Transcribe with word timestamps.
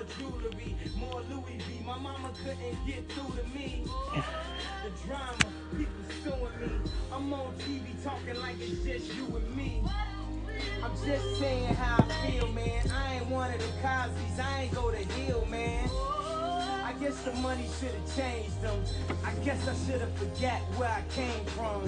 more 0.00 0.08
jewelry, 0.18 0.76
more 0.96 1.22
Louis 1.30 1.58
V. 1.58 1.84
My 1.84 1.98
mama 1.98 2.30
couldn't 2.42 2.86
get 2.86 3.08
through 3.12 3.34
to 3.36 3.48
me. 3.48 3.84
The 4.84 5.06
drama, 5.06 5.36
people 5.76 5.92
suing 6.22 6.60
me. 6.60 6.90
I'm 7.12 7.32
on 7.32 7.54
TV 7.56 8.02
talking 8.02 8.40
like 8.40 8.56
it's 8.60 8.82
just 8.82 9.14
you 9.14 9.26
and 9.36 9.56
me. 9.56 9.82
I'm 10.82 10.92
just 11.04 11.38
saying 11.38 11.74
how 11.74 12.04
I 12.08 12.26
feel, 12.26 12.48
man. 12.52 12.90
I 12.92 13.16
ain't 13.16 13.26
one 13.26 13.52
of 13.52 13.60
the 13.60 13.72
Cosby's, 13.82 14.38
I 14.40 14.62
ain't 14.62 14.74
go 14.74 14.90
to 14.90 14.96
Hill, 14.96 15.44
man. 15.50 15.88
I 15.88 16.94
guess 17.00 17.22
the 17.22 17.32
money 17.34 17.66
should 17.78 17.92
have 17.92 18.16
changed 18.16 18.60
them. 18.62 18.82
I 19.24 19.32
guess 19.44 19.68
I 19.68 19.74
should 19.86 20.00
have 20.00 20.12
forgot 20.14 20.60
where 20.78 20.88
I 20.88 21.02
came 21.14 21.44
from. 21.46 21.82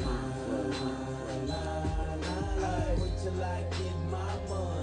Wait 3.00 3.12
till 3.22 3.42
I 3.42 3.62
get 3.62 3.96
my 4.10 4.34
money. 4.48 4.81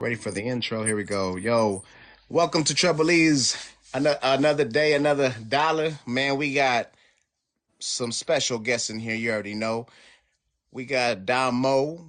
Ready 0.00 0.14
for 0.14 0.30
the 0.30 0.42
intro? 0.42 0.84
Here 0.84 0.96
we 0.96 1.04
go. 1.04 1.36
Yo, 1.36 1.82
welcome 2.28 2.64
to 2.64 2.74
Troubleese. 2.74 3.56
Ano- 3.92 4.16
Another 4.22 4.64
day, 4.64 4.94
another 4.94 5.34
dollar. 5.48 5.98
Man, 6.06 6.36
we 6.36 6.54
got 6.54 6.90
some 7.80 8.10
special 8.12 8.58
guests 8.58 8.88
in 8.90 8.98
here. 8.98 9.14
You 9.14 9.30
already 9.32 9.54
know. 9.54 9.86
We 10.72 10.84
got 10.86 11.26
Dahmoe, 11.26 12.02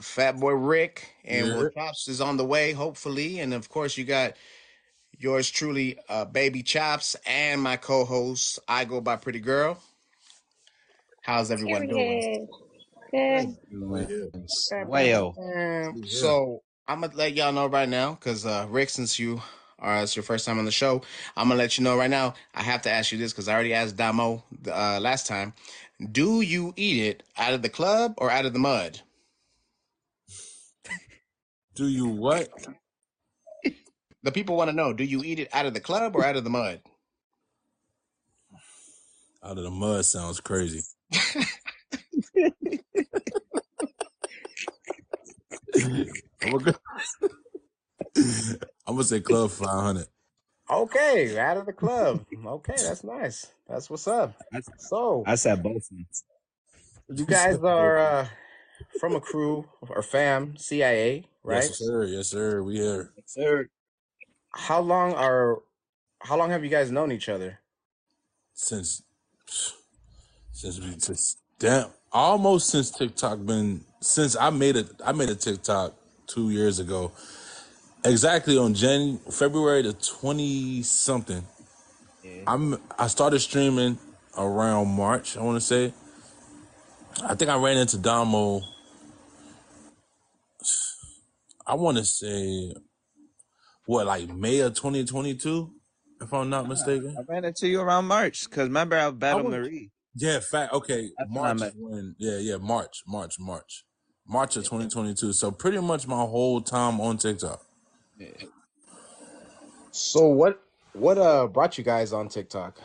Fat 0.00 0.38
Boy 0.40 0.52
Rick, 0.52 1.12
and 1.24 1.48
Yeah. 1.48 1.56
Will 1.56 1.70
Chops 1.70 2.08
is 2.08 2.20
on 2.20 2.36
the 2.38 2.44
way, 2.46 2.72
hopefully. 2.72 3.40
And 3.40 3.52
of 3.52 3.68
course, 3.68 3.98
you 3.98 4.04
got 4.04 4.34
yours 5.18 5.50
truly, 5.50 5.98
uh, 6.08 6.24
Baby 6.24 6.62
Chops, 6.62 7.14
and 7.26 7.60
my 7.60 7.76
co-host. 7.76 8.58
I 8.68 8.84
go 8.86 9.00
by 9.02 9.16
Pretty 9.16 9.40
Girl. 9.40 9.78
How's 11.22 11.50
everyone 11.50 11.88
doing? 11.88 12.48
Period. 13.10 13.56
Good. 13.70 14.30
Wayo. 14.88 15.36
Um, 15.36 16.02
Yeah. 16.04 16.20
so 16.20 16.62
I'm 16.88 17.02
gonna 17.02 17.14
let 17.14 17.34
y'all 17.34 17.52
know 17.52 17.66
right 17.66 17.88
now, 17.88 18.14
because 18.14 18.46
uh, 18.46 18.66
Rick, 18.70 18.88
since 18.88 19.18
you 19.18 19.42
are 19.78 20.02
it's 20.02 20.16
your 20.16 20.22
first 20.22 20.46
time 20.46 20.58
on 20.58 20.64
the 20.64 20.70
show, 20.70 21.02
I'm 21.36 21.48
gonna 21.48 21.58
let 21.58 21.76
you 21.76 21.84
know 21.84 21.98
right 21.98 22.08
now. 22.08 22.32
I 22.54 22.62
have 22.62 22.80
to 22.82 22.90
ask 22.90 23.12
you 23.12 23.18
this 23.18 23.32
because 23.32 23.46
I 23.46 23.52
already 23.52 23.74
asked 23.74 23.96
Dahmoe 23.96 24.42
uh, 24.66 24.98
last 24.98 25.26
time. 25.26 25.52
Do 26.10 26.40
you 26.40 26.72
eat 26.76 27.04
it 27.04 27.22
out 27.36 27.52
of 27.52 27.60
the 27.60 27.68
club 27.68 28.14
or 28.16 28.30
out 28.30 28.46
of 28.46 28.54
the 28.54 28.58
mud? 28.58 29.02
Do 31.74 31.88
you 31.88 32.06
what? 32.08 32.48
The 34.22 34.32
people 34.32 34.56
want 34.56 34.70
to 34.70 34.76
know: 34.76 34.94
Do 34.94 35.04
you 35.04 35.22
eat 35.22 35.40
it 35.40 35.48
out 35.52 35.66
of 35.66 35.74
the 35.74 35.80
club 35.80 36.16
or 36.16 36.24
out 36.24 36.36
of 36.36 36.44
the 36.44 36.50
mud? 36.50 36.80
Out 39.44 39.58
of 39.58 39.64
the 39.64 39.70
mud 39.70 40.06
sounds 40.06 40.40
crazy. 40.40 40.80
I'm 46.42 46.58
gonna, 46.58 46.74
I'm 48.86 48.94
gonna 48.94 49.04
say 49.04 49.20
club 49.20 49.50
500. 49.50 50.06
Okay, 50.70 51.38
out 51.38 51.56
of 51.56 51.66
the 51.66 51.72
club. 51.72 52.26
Okay, 52.46 52.74
that's 52.76 53.02
nice. 53.02 53.46
That's 53.68 53.88
what's 53.88 54.06
up. 54.06 54.34
So 54.78 55.24
I 55.26 55.34
said 55.34 55.62
both. 55.62 55.88
you 57.08 57.24
guys 57.24 57.56
are 57.62 57.98
uh, 57.98 58.28
from 59.00 59.14
a 59.16 59.20
crew 59.20 59.66
or 59.80 60.02
fam, 60.02 60.56
CIA, 60.56 61.24
right? 61.42 61.62
Yes, 61.62 61.78
sir. 61.78 62.04
Yes, 62.04 62.28
sir. 62.28 62.62
We 62.62 62.76
here 62.76 63.12
Sir. 63.26 63.68
How 64.54 64.80
long 64.80 65.14
are? 65.14 65.58
How 66.20 66.36
long 66.36 66.50
have 66.50 66.64
you 66.64 66.70
guys 66.70 66.90
known 66.90 67.12
each 67.12 67.28
other? 67.28 67.60
since 68.58 69.02
since 70.52 70.80
we 70.80 70.98
since 70.98 71.36
damn 71.60 71.86
almost 72.12 72.70
since 72.70 72.90
TikTok 72.90 73.46
been 73.46 73.84
since 74.00 74.36
I 74.36 74.50
made 74.50 74.76
it. 74.76 74.88
I 75.04 75.12
made 75.12 75.30
a 75.30 75.34
TikTok 75.34 75.94
two 76.28 76.50
years 76.50 76.78
ago. 76.78 77.12
Exactly 78.04 78.56
on 78.56 78.74
Jan 78.74 79.18
February 79.30 79.82
the 79.82 79.92
twenty 79.94 80.82
something. 80.82 81.42
Yeah. 82.22 82.42
I'm 82.46 82.78
I 82.98 83.08
started 83.08 83.40
streaming 83.40 83.98
around 84.36 84.88
March. 84.88 85.36
I 85.36 85.42
want 85.42 85.56
to 85.56 85.66
say. 85.66 85.92
I 87.24 87.34
think 87.34 87.50
I 87.50 87.58
ran 87.58 87.76
into 87.78 87.96
Dahmoe. 87.96 88.62
I 91.66 91.74
want 91.74 91.98
to 91.98 92.04
say 92.04 92.72
what 93.86 94.06
like 94.06 94.28
May 94.28 94.60
of 94.60 94.74
2022, 94.74 95.70
if 96.20 96.32
I'm 96.32 96.48
not 96.48 96.64
ah, 96.64 96.68
mistaken. 96.68 97.16
I 97.18 97.22
ran 97.30 97.44
into 97.44 97.66
you 97.68 97.80
around 97.80 98.06
March 98.06 98.44
because 98.48 98.68
remember 98.68 98.96
I 98.96 99.10
battled 99.10 99.46
was- 99.46 99.52
Marie. 99.52 99.90
Yeah, 100.14 100.40
fact. 100.40 100.72
Okay, 100.72 101.10
That's 101.16 101.30
March 101.30 101.60
when. 101.76 102.16
Yeah, 102.18 102.38
yeah, 102.38 102.56
March, 102.56 103.02
March, 103.06 103.36
March, 103.38 103.84
March 104.28 104.56
of 104.56 104.64
2022. 104.64 105.32
So 105.32 105.50
pretty 105.50 105.80
much 105.80 106.06
my 106.06 106.20
whole 106.20 106.60
time 106.60 107.00
on 107.00 107.16
TikTok. 107.18 107.64
Yeah. 108.18 108.28
So 109.90 110.26
what? 110.26 110.60
What 110.92 111.18
uh 111.18 111.46
brought 111.46 111.78
you 111.78 111.84
guys 111.84 112.12
on 112.12 112.28
TikTok? 112.28 112.78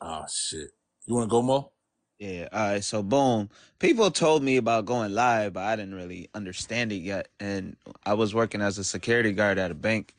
Oh 0.00 0.24
shit. 0.32 0.70
You 1.06 1.14
want 1.14 1.28
to 1.28 1.30
go, 1.30 1.42
Mo? 1.42 1.72
Yeah. 2.18 2.48
All 2.52 2.72
right. 2.72 2.84
So 2.84 3.02
boom. 3.02 3.48
People 3.78 4.10
told 4.10 4.42
me 4.42 4.56
about 4.56 4.86
going 4.86 5.12
live, 5.14 5.54
but 5.54 5.64
I 5.64 5.76
didn't 5.76 5.94
really 5.94 6.28
understand 6.34 6.92
it 6.92 6.96
yet. 6.96 7.28
And 7.38 7.76
I 8.04 8.14
was 8.14 8.34
working 8.34 8.60
as 8.60 8.78
a 8.78 8.84
security 8.84 9.32
guard 9.32 9.58
at 9.58 9.70
a 9.70 9.74
bank. 9.74 10.14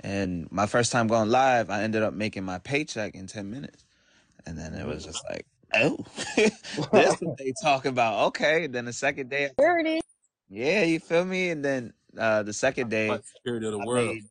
And 0.00 0.50
my 0.52 0.66
first 0.66 0.92
time 0.92 1.06
going 1.06 1.30
live, 1.30 1.70
I 1.70 1.82
ended 1.82 2.02
up 2.02 2.14
making 2.14 2.44
my 2.44 2.58
paycheck 2.58 3.14
in 3.14 3.26
10 3.26 3.50
minutes. 3.50 3.84
And 4.44 4.58
then 4.58 4.74
it 4.74 4.86
was 4.86 5.04
just 5.04 5.24
like, 5.28 5.46
oh, 5.74 5.98
this 6.36 7.16
what 7.20 7.38
they 7.38 7.52
talk 7.62 7.86
about. 7.86 8.26
Okay. 8.28 8.66
Then 8.66 8.84
the 8.86 8.92
second 8.92 9.30
day, 9.30 9.50
Dirty. 9.58 10.00
yeah, 10.48 10.84
you 10.84 11.00
feel 11.00 11.24
me? 11.24 11.50
And 11.50 11.64
then 11.64 11.92
uh, 12.18 12.42
the 12.42 12.52
second 12.52 12.90
day, 12.90 13.08
Like 13.10 13.24
Spirit 13.24 13.64
of 13.64 13.72
the 13.72 13.80
I 13.80 13.84
world. 13.84 14.06
made, 14.06 14.24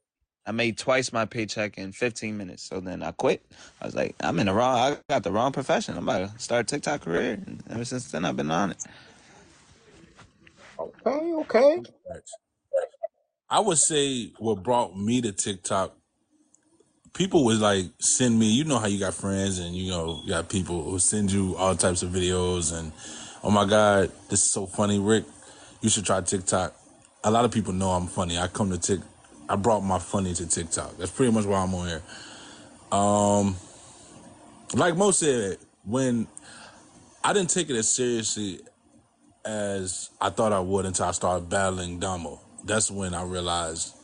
I 0.47 0.51
made 0.51 0.78
twice 0.78 1.12
my 1.13 1.25
paycheck 1.25 1.78
in 1.78 1.91
15 1.91 2.38
minutes. 2.38 2.63
So 2.63 2.79
then 2.79 3.03
I 3.03 3.12
quit. 3.12 3.46
I 3.81 3.85
was 3.85 3.96
like, 3.96 4.16
I'm 4.22 4.40
in 4.40 4.47
the 4.47 4.53
wrong, 4.53 4.78
I 4.78 4.97
got 5.09 5.23
the 5.23 5.31
wrong 5.31 5.51
profession. 5.51 5.97
I'm 5.97 6.03
about 6.07 6.34
to 6.34 6.40
start 6.40 6.62
a 6.72 6.75
TikTok 6.75 7.01
career. 7.01 7.34
And 7.34 7.63
ever 7.69 7.85
since 7.85 8.12
then, 8.12 8.25
I've 8.25 8.38
been 8.38 8.52
on 8.52 8.72
it. 8.72 8.84
Okay, 10.79 11.34
okay. 11.34 11.84
I 13.50 13.59
would 13.59 13.78
say 13.78 14.34
what 14.40 14.63
brought 14.63 14.97
me 14.97 15.22
to 15.22 15.31
TikTok. 15.31 15.96
People 17.15 17.45
would 17.45 17.59
like 17.59 17.85
send 17.99 18.37
me. 18.37 18.47
You 18.47 18.65
know 18.65 18.77
how 18.77 18.87
you 18.87 18.99
got 18.99 19.13
friends 19.13 19.57
and 19.59 19.75
you 19.75 19.89
know 19.89 20.21
you 20.23 20.29
got 20.29 20.49
people 20.49 20.83
who 20.83 20.99
send 20.99 21.31
you 21.31 21.55
all 21.55 21.75
types 21.75 22.03
of 22.03 22.11
videos 22.11 22.77
and 22.77 22.91
oh 23.43 23.49
my 23.49 23.65
god, 23.65 24.11
this 24.29 24.43
is 24.43 24.51
so 24.51 24.65
funny, 24.65 24.99
Rick. 24.99 25.23
You 25.81 25.89
should 25.89 26.05
try 26.05 26.21
TikTok. 26.21 26.75
A 27.23 27.31
lot 27.31 27.45
of 27.45 27.51
people 27.51 27.73
know 27.73 27.89
I'm 27.89 28.07
funny. 28.07 28.37
I 28.37 28.47
come 28.47 28.69
to 28.69 28.77
Tik. 28.77 28.99
I 29.47 29.55
brought 29.55 29.81
my 29.81 29.97
funny 29.97 30.33
to 30.33 30.45
TikTok. 30.45 30.97
That's 30.97 31.11
pretty 31.11 31.31
much 31.31 31.45
why 31.45 31.63
I'm 31.63 31.73
on 31.73 31.87
here. 31.87 32.03
Um, 32.91 33.55
like 34.73 34.97
Mo 34.97 35.11
said, 35.11 35.57
when 35.83 36.27
I 37.23 37.33
didn't 37.33 37.49
take 37.49 37.69
it 37.69 37.75
as 37.75 37.89
seriously 37.89 38.59
as 39.45 40.09
I 40.19 40.29
thought 40.31 40.51
I 40.51 40.59
would 40.59 40.85
until 40.85 41.05
I 41.05 41.11
started 41.11 41.49
battling 41.49 41.99
Dahmoe. 41.99 42.39
That's 42.63 42.91
when 42.91 43.13
I 43.13 43.23
realized 43.23 43.95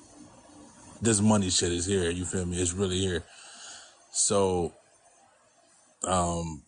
this 1.01 1.21
money 1.21 1.49
shit 1.49 1.71
is 1.71 1.85
here. 1.85 2.09
You 2.09 2.25
feel 2.25 2.45
me? 2.45 2.61
It's 2.61 2.73
really 2.73 2.99
here. 2.99 3.23
So, 4.11 4.73
um, 6.03 6.63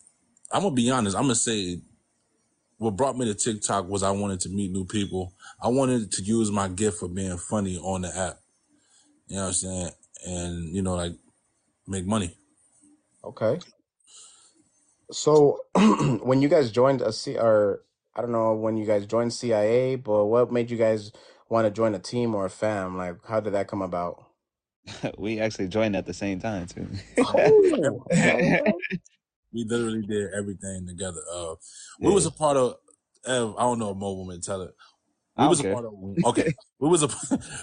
I'm 0.50 0.62
gonna 0.62 0.74
be 0.74 0.90
honest. 0.90 1.16
I'm 1.16 1.24
gonna 1.24 1.34
say 1.34 1.80
what 2.78 2.96
brought 2.96 3.16
me 3.16 3.26
to 3.26 3.34
TikTok 3.34 3.88
was 3.88 4.02
I 4.02 4.10
wanted 4.10 4.40
to 4.40 4.48
meet 4.48 4.70
new 4.70 4.84
people. 4.84 5.32
I 5.62 5.68
wanted 5.68 6.12
to 6.12 6.22
use 6.22 6.50
my 6.50 6.68
gift 6.68 6.98
for 6.98 7.08
being 7.08 7.36
funny 7.38 7.78
on 7.78 8.02
the 8.02 8.16
app. 8.16 8.38
You 9.28 9.36
know 9.36 9.42
what 9.42 9.48
I'm 9.48 9.54
saying? 9.54 9.90
And 10.26 10.74
you 10.74 10.82
know, 10.82 10.94
like 10.94 11.12
make 11.86 12.06
money. 12.06 12.36
Okay. 13.22 13.58
So 15.10 15.60
when 16.22 16.42
you 16.42 16.48
guys 16.48 16.70
joined 16.70 17.00
a 17.00 17.12
C 17.12 17.36
or 17.36 17.82
I 18.16 18.20
don't 18.20 18.32
know 18.32 18.54
when 18.54 18.76
you 18.76 18.86
guys 18.86 19.06
joined 19.06 19.32
CIA, 19.32 19.96
but 19.96 20.26
what 20.26 20.52
made 20.52 20.70
you 20.70 20.76
guys 20.76 21.12
want 21.48 21.66
to 21.66 21.70
join 21.70 21.94
a 21.94 21.98
team 21.98 22.34
or 22.34 22.46
a 22.46 22.50
fam? 22.50 22.96
Like 22.96 23.24
how 23.26 23.40
did 23.40 23.52
that 23.54 23.68
come 23.68 23.82
about? 23.82 24.23
we 25.18 25.40
actually 25.40 25.68
joined 25.68 25.96
at 25.96 26.06
the 26.06 26.14
same 26.14 26.40
time, 26.40 26.66
too. 26.66 26.86
Oh. 27.18 28.04
We 29.54 29.64
literally 29.64 30.02
did 30.02 30.34
everything 30.36 30.84
together. 30.84 31.20
Uh, 31.32 31.54
we 32.00 32.12
was 32.12 32.26
a 32.26 32.32
part 32.32 32.56
of. 32.56 32.74
Uh, 33.24 33.54
I 33.54 33.62
don't 33.62 33.78
know 33.78 33.90
if 33.92 33.96
Mo 33.96 34.12
woman 34.14 34.40
tell 34.40 34.62
it. 34.62 34.74
We 35.38 35.46
was 35.46 35.60
don't 35.60 35.70
a 35.70 35.74
care. 35.74 35.74
part 35.74 35.84
of. 35.86 36.24
Okay, 36.24 36.52
we 36.80 36.88
was 36.88 37.04
a 37.04 37.08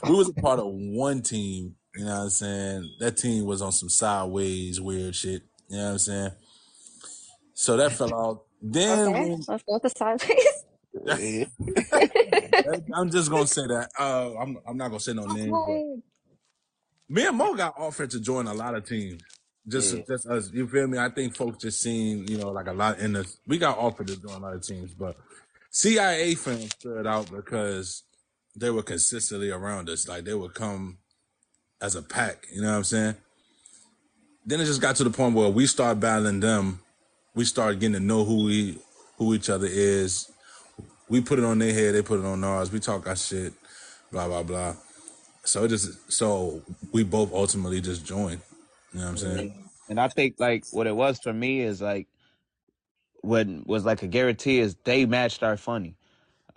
we 0.10 0.16
was 0.16 0.30
a 0.30 0.34
part 0.34 0.60
of 0.60 0.68
one 0.70 1.22
team. 1.22 1.76
You 1.96 2.06
know 2.06 2.12
what 2.12 2.22
I'm 2.22 2.30
saying? 2.30 2.96
That 3.02 3.18
team 3.18 3.44
was 3.44 3.62
on 3.62 3.74
some 3.74 3.90
sideways 3.90 4.80
weird 4.80 5.14
shit. 5.16 5.44
You 5.68 5.78
know 5.78 5.84
what 5.84 5.92
I'm 5.92 6.00
saying? 6.00 6.32
So 7.56 7.76
that 7.76 7.92
fell 7.92 8.16
out. 8.16 8.44
Then 8.62 9.10
Okay, 9.10 9.30
when, 9.30 9.44
let's 9.46 9.64
go 9.64 9.74
with 9.74 9.82
the 9.82 9.90
sideways. 9.90 10.64
I'm 12.96 13.12
just 13.12 13.30
gonna 13.30 13.48
say 13.48 13.68
that. 13.68 13.90
Uh, 14.00 14.34
I'm 14.40 14.58
I'm 14.66 14.78
not 14.78 14.88
gonna 14.88 15.00
say 15.02 15.14
no 15.14 15.26
names. 15.26 16.04
Me 17.12 17.28
and 17.28 17.38
Mo 17.38 17.54
got 17.56 17.78
offered 17.78 18.10
to 18.12 18.22
join 18.22 18.48
a 18.48 18.54
lot 18.54 18.74
of 18.74 18.88
teams. 18.88 19.22
Just 19.68 19.94
Yeah. 19.94 20.02
just 20.08 20.26
us. 20.28 20.50
You 20.54 20.66
feel 20.66 20.88
me? 20.88 20.98
I 20.98 21.10
think 21.10 21.36
folks 21.36 21.62
just 21.62 21.82
seen, 21.82 22.26
you 22.28 22.38
know, 22.38 22.50
like 22.52 22.68
a 22.68 22.72
lot 22.74 23.00
in 23.00 23.12
the 23.12 23.28
we 23.46 23.58
got 23.58 23.78
offered 23.78 24.08
to 24.08 24.16
join 24.16 24.36
a 24.36 24.40
lot 24.40 24.54
of 24.56 24.66
teams, 24.66 24.94
but 24.94 25.18
CIA 25.72 26.36
fans 26.36 26.72
stood 26.72 27.06
out 27.06 27.30
because 27.30 28.04
they 28.56 28.70
were 28.70 28.82
consistently 28.82 29.52
around 29.52 29.90
us. 29.90 30.08
Like 30.08 30.24
they 30.24 30.34
would 30.34 30.54
come 30.54 31.00
as 31.82 31.96
a 31.96 32.02
pack, 32.02 32.48
you 32.50 32.62
know 32.62 32.72
what 32.72 32.78
I'm 32.78 32.84
saying? 32.86 33.16
Then 34.46 34.62
it 34.62 34.66
just 34.66 34.82
got 34.82 34.96
to 34.96 35.04
the 35.04 35.10
point 35.10 35.36
where 35.36 35.50
we 35.50 35.68
start 35.68 36.00
battling 36.00 36.40
them. 36.40 36.80
We 37.36 37.44
start 37.44 37.80
getting 37.80 37.94
to 37.94 38.00
know 38.00 38.24
who 38.24 38.46
we 38.46 38.80
who 39.18 39.34
each 39.34 39.50
other 39.50 39.68
is. 39.70 40.32
We 41.10 41.20
put 41.20 41.40
it 41.40 41.46
on 41.46 41.60
their 41.60 41.74
head, 41.74 41.94
they 41.94 42.02
put 42.02 42.20
it 42.20 42.26
on 42.26 42.42
ours. 42.46 42.72
We 42.72 42.80
talk 42.80 43.06
our 43.06 43.18
shit, 43.18 43.54
blah 44.14 44.28
blah 44.30 44.44
blah. 44.44 44.76
So 45.44 45.64
it 45.64 45.70
just 45.70 46.12
so 46.12 46.62
we 46.92 47.04
both 47.04 47.34
ultimately 47.34 47.82
just 47.82 48.06
joined. 48.06 48.42
You 48.94 49.00
know 49.00 49.06
what 49.06 49.12
I'm 49.12 49.18
saying? 49.18 49.70
And 49.90 50.00
I 50.00 50.08
think 50.08 50.36
like 50.40 50.66
what 50.72 50.88
it 50.88 50.96
was 50.96 51.20
for 51.20 51.34
me 51.34 51.62
is 51.62 51.82
like 51.82 52.08
what 53.22 53.48
was 53.66 53.86
like 53.86 54.04
a 54.04 54.08
guarantee 54.08 54.60
is 54.60 54.76
they 54.84 55.06
matched 55.06 55.44
our 55.44 55.58
funny. 55.58 55.96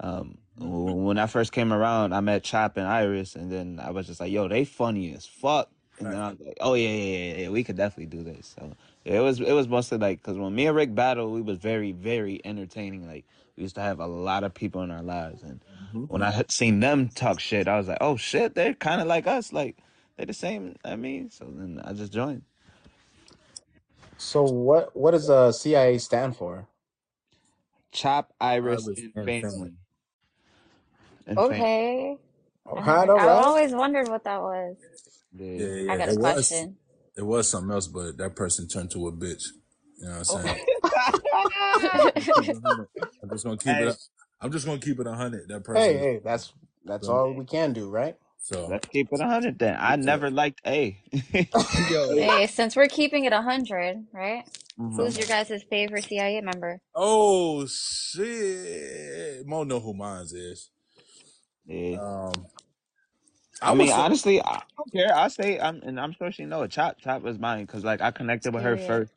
Um, 0.00 0.38
when 0.58 1.18
I 1.18 1.26
first 1.26 1.52
came 1.52 1.72
around, 1.72 2.12
I 2.12 2.20
met 2.20 2.42
Chop 2.44 2.76
and 2.76 2.86
Iris, 2.86 3.34
and 3.34 3.50
then 3.50 3.80
I 3.82 3.90
was 3.90 4.06
just 4.06 4.20
like, 4.20 4.30
"Yo, 4.30 4.48
they 4.48 4.64
funny 4.64 5.14
as 5.14 5.26
fuck." 5.26 5.70
And 5.98 6.08
then 6.08 6.16
I 6.20 6.30
was 6.30 6.40
like, 6.40 6.56
"Oh 6.60 6.74
yeah, 6.74 6.88
yeah, 6.88 7.16
yeah, 7.16 7.36
yeah, 7.42 7.48
we 7.48 7.64
could 7.64 7.76
definitely 7.76 8.16
do 8.16 8.22
this." 8.22 8.54
So 8.58 8.72
yeah, 9.04 9.18
it 9.18 9.22
was 9.22 9.40
it 9.40 9.52
was 9.52 9.68
mostly 9.68 9.98
like 9.98 10.22
because 10.22 10.38
when 10.38 10.54
me 10.54 10.66
and 10.66 10.76
Rick 10.76 10.94
battled, 10.94 11.32
we 11.32 11.40
was 11.40 11.58
very 11.58 11.92
very 11.92 12.40
entertaining. 12.44 13.06
Like 13.06 13.24
we 13.56 13.62
used 13.64 13.76
to 13.76 13.82
have 13.82 14.00
a 14.00 14.06
lot 14.06 14.44
of 14.44 14.54
people 14.54 14.82
in 14.82 14.90
our 14.90 15.02
lives, 15.02 15.42
and 15.42 15.60
when 16.08 16.22
I 16.22 16.30
had 16.32 16.52
seen 16.52 16.80
them 16.80 17.08
talk 17.08 17.40
shit, 17.40 17.68
I 17.68 17.78
was 17.78 17.88
like, 17.88 17.98
"Oh 18.00 18.16
shit, 18.16 18.54
they're 18.54 18.74
kind 18.74 19.00
of 19.00 19.06
like 19.08 19.26
us. 19.26 19.52
Like 19.52 19.78
they're 20.16 20.26
the 20.26 20.34
same." 20.34 20.76
I 20.84 20.96
mean, 20.96 21.30
so 21.30 21.46
then 21.46 21.80
I 21.84 21.92
just 21.94 22.12
joined. 22.12 22.42
So 24.18 24.44
what 24.44 24.96
what 24.96 25.12
does 25.12 25.30
uh 25.30 25.52
CIA 25.52 25.98
stand 25.98 26.36
for? 26.36 26.68
Chop, 27.92 28.32
Iris, 28.40 28.88
Iris 28.88 28.98
and 28.98 29.14
and 29.14 29.34
family. 29.40 29.40
family. 29.40 29.72
And 31.26 31.42
fam- 31.42 31.68
Okay. 31.68 32.16
I 32.74 32.80
All 32.86 32.94
right, 32.94 33.10
I 33.16 33.28
right. 33.28 33.30
always 33.30 33.72
wondered 33.74 34.08
what 34.08 34.24
that 34.24 34.40
was. 34.42 34.76
Yeah, 35.32 35.46
Yeah. 35.56 35.66
yeah. 35.66 35.92
I 35.92 35.96
got 35.98 36.08
a 36.10 36.14
it 36.14 36.18
was 36.18 36.20
question. 36.20 36.76
it 37.16 37.22
was 37.24 37.48
something 37.50 37.72
else, 37.72 37.88
but 37.88 38.18
that 38.18 38.36
person 38.36 38.68
turned 38.68 38.90
to 38.92 39.08
a 39.08 39.12
bitch. 39.12 39.42
You 40.04 40.10
know 40.10 40.18
what 40.18 40.34
I'm 40.34 40.44
saying? 40.44 40.64
I'm 43.22 43.30
just 43.30 43.44
gonna 43.44 43.56
keep 43.56 43.74
Hey. 43.74 43.86
it. 43.88 43.96
I'm 44.42 44.52
just 44.52 44.66
gonna 44.66 44.78
keep 44.78 45.00
it 45.00 45.06
hundred. 45.06 45.48
That 45.48 45.64
person. 45.64 45.80
Hey, 45.82 45.96
hey, 45.96 46.20
that's 46.22 46.52
that's 46.84 47.06
So- 47.06 47.16
all 47.16 47.32
we 47.32 47.46
can 47.46 47.72
do, 47.72 47.88
right? 47.88 48.14
So 48.42 48.66
Let's 48.66 48.86
keep 48.88 49.06
it 49.10 49.18
100 49.20 49.58
then. 49.58 49.74
I 49.80 49.96
never 49.96 50.30
liked 50.30 50.60
A. 50.66 51.00
hey, 51.32 52.46
since 52.50 52.76
we're 52.76 52.88
keeping 52.88 53.24
it 53.24 53.32
100, 53.32 54.04
right? 54.12 54.44
Mhm. 54.78 54.94
Who's 54.96 55.16
your 55.16 55.26
guys' 55.26 55.62
favorite 55.70 56.04
CIA 56.04 56.42
member? 56.42 56.78
oh 56.94 57.64
shit, 57.66 59.46
Mo 59.46 59.64
know 59.64 59.80
who 59.80 59.94
mine 59.94 60.26
is. 60.30 60.68
Yeah. 61.64 61.96
Um, 61.96 62.46
I, 63.62 63.70
would 63.70 63.78
mean, 63.78 63.88
say- 63.88 63.94
honestly, 63.94 64.42
I 64.42 64.60
don't 64.76 64.92
care. 64.92 65.16
I 65.16 65.28
say, 65.28 65.58
I'm, 65.58 65.80
and 65.82 65.98
I'm 65.98 66.12
sure 66.12 66.30
she 66.30 66.44
know 66.44 66.60
it. 66.64 66.70
Chop, 66.70 66.98
Chop 66.98 67.22
was 67.22 67.38
mine 67.38 67.64
because, 67.64 67.82
like, 67.82 68.02
I 68.02 68.10
connected 68.10 68.52
with 68.52 68.62
her 68.64 68.74
Period. 68.76 68.86
first. 68.86 69.12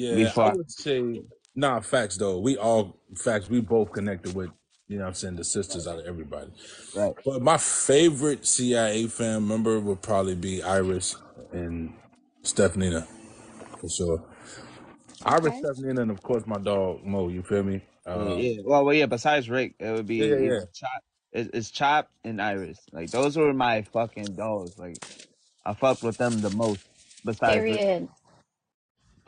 Yeah, 0.00 0.14
before 0.24 0.44
I 0.44 0.48
I- 0.50 0.54
would 0.54 0.70
say 0.70 1.22
nah. 1.54 1.80
Facts 1.80 2.16
though, 2.16 2.38
we 2.38 2.56
all 2.56 2.96
facts. 3.16 3.48
We 3.50 3.60
both 3.60 3.92
connected 3.92 4.34
with 4.34 4.50
you 4.88 4.96
know 4.98 5.04
what 5.04 5.08
I'm 5.08 5.14
saying 5.14 5.36
the 5.36 5.44
sisters 5.44 5.86
out 5.86 5.98
of 6.00 6.06
everybody. 6.06 6.50
Right. 6.96 7.14
But 7.24 7.42
my 7.42 7.56
favorite 7.58 8.46
CIA 8.46 9.06
fan 9.06 9.46
member 9.46 9.78
would 9.78 10.02
probably 10.02 10.34
be 10.34 10.62
Iris 10.62 11.16
and 11.52 11.92
Stephanina, 12.42 13.06
for 13.80 13.88
sure. 13.88 14.24
Iris, 15.24 15.46
Okay. 15.46 15.60
Stephanina, 15.62 16.00
and 16.02 16.10
of 16.10 16.22
course 16.22 16.44
my 16.46 16.58
dog 16.58 17.04
Mo. 17.04 17.28
You 17.28 17.42
feel 17.42 17.62
me? 17.62 17.82
Yeah, 18.06 18.14
Um, 18.14 18.38
yeah. 18.38 18.62
Well, 18.64 18.84
well, 18.84 18.94
yeah. 18.94 19.06
Besides 19.06 19.48
Rick, 19.50 19.74
it 19.78 19.90
would 19.92 20.06
be 20.06 20.16
Yeah, 20.16 20.26
yeah, 20.26 20.38
yeah. 20.38 20.60
Chop. 20.74 20.90
It's, 21.32 21.50
it's 21.52 21.70
Chop 21.70 22.08
and 22.24 22.40
Iris. 22.42 22.78
Like 22.92 23.10
those 23.10 23.36
were 23.36 23.52
my 23.52 23.82
fucking 23.82 24.34
dogs. 24.34 24.76
Like 24.78 24.96
I 25.64 25.74
fucked 25.74 26.02
with 26.02 26.16
them 26.16 26.40
the 26.40 26.50
most. 26.50 26.84
Besides 27.24 27.62
Rick. 27.62 28.08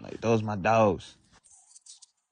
Period. 0.03 0.13
Like 0.15 0.21
those 0.21 0.43
my 0.43 0.57
dogs. 0.57 1.15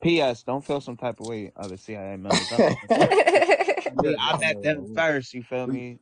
P.S. 0.02 0.42
Don't 0.42 0.64
feel 0.64 0.80
some 0.80 0.96
type 0.96 1.20
of 1.20 1.26
way, 1.26 1.52
other 1.56 1.76
CIA 1.76 2.16
members. 2.16 2.52
I'm- 2.52 2.76
Yeah, 4.02 4.36
met 4.40 4.62
them 4.62 4.94
know- 4.94 5.02
first. 5.02 5.34
You 5.34 5.42
feel 5.42 5.66
me? 5.66 5.98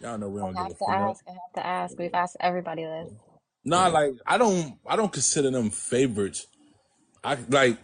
Y'all 0.00 0.18
know 0.18 0.28
we 0.28 0.40
don't 0.40 0.50
give 0.52 0.58
a 0.58 0.62
have 0.64 0.68
to 0.72 0.74
fuck. 0.78 0.88
ask. 0.90 1.24
I 1.26 1.30
have 1.30 1.52
to 1.56 1.66
ask. 1.66 1.98
We've 1.98 2.14
asked 2.14 2.36
everybody 2.40 2.84
this. 2.84 3.12
Nah, 3.64 3.86
like 3.88 4.14
I 4.26 4.38
don't, 4.38 4.74
I 4.86 4.96
don't 4.96 5.12
consider 5.12 5.50
them 5.50 5.70
favorites. 5.70 6.46
I 7.24 7.36
like 7.48 7.78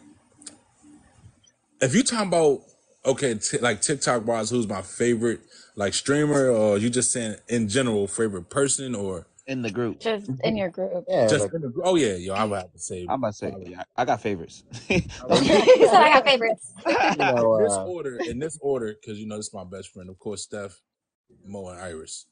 if 1.81 1.95
you 1.95 2.03
talking 2.03 2.29
about 2.29 2.61
okay, 3.07 3.35
t- 3.35 3.59
like 3.59 3.81
TikTok 3.81 4.27
wise, 4.27 4.51
who's 4.51 4.67
my 4.69 4.83
favorite 4.83 5.41
like 5.77 5.95
streamer, 5.95 6.49
or 6.49 6.79
you 6.79 6.91
just 6.91 7.11
saying 7.13 7.37
in 7.49 7.69
general 7.69 8.07
favorite 8.07 8.49
person, 8.51 8.95
or 8.95 9.27
In 9.47 9.61
the 9.61 9.71
group. 9.71 10.01
Just 10.01 10.31
in 10.43 10.57
your 10.57 10.71
group. 10.71 11.05
Yeah, 11.07 11.27
just 11.27 11.45
like, 11.45 11.53
in 11.53 11.61
the, 11.61 11.69
group. 11.69 11.85
oh 11.87 11.97
yeah, 11.97 12.15
yo, 12.15 12.33
I 12.33 12.45
would 12.45 12.57
have 12.61 12.73
to 12.73 12.79
say. 12.79 13.03
I'm 13.07 13.19
about 13.19 13.33
to 13.33 13.35
say, 13.35 13.55
yeah, 13.67 13.83
I 13.95 14.07
got 14.07 14.23
favorites. 14.23 14.63
he 14.89 15.01
said 15.19 15.21
I 15.31 16.15
got 16.15 16.25
favorites. 16.25 16.73
you 16.87 17.17
know, 17.17 17.57
in 17.59 17.65
this 17.65 17.73
uh, 17.75 17.85
order, 17.85 18.19
in 18.27 18.39
this 18.39 18.59
order, 18.63 18.97
because 18.99 19.19
you 19.19 19.27
know 19.27 19.37
this 19.37 19.49
is 19.49 19.55
my 19.55 19.65
best 19.65 19.93
friend, 19.93 20.09
of 20.09 20.19
course, 20.19 20.45
Steph, 20.45 20.81
Mo, 21.45 21.69
and 21.69 21.79
Iris, 21.79 22.25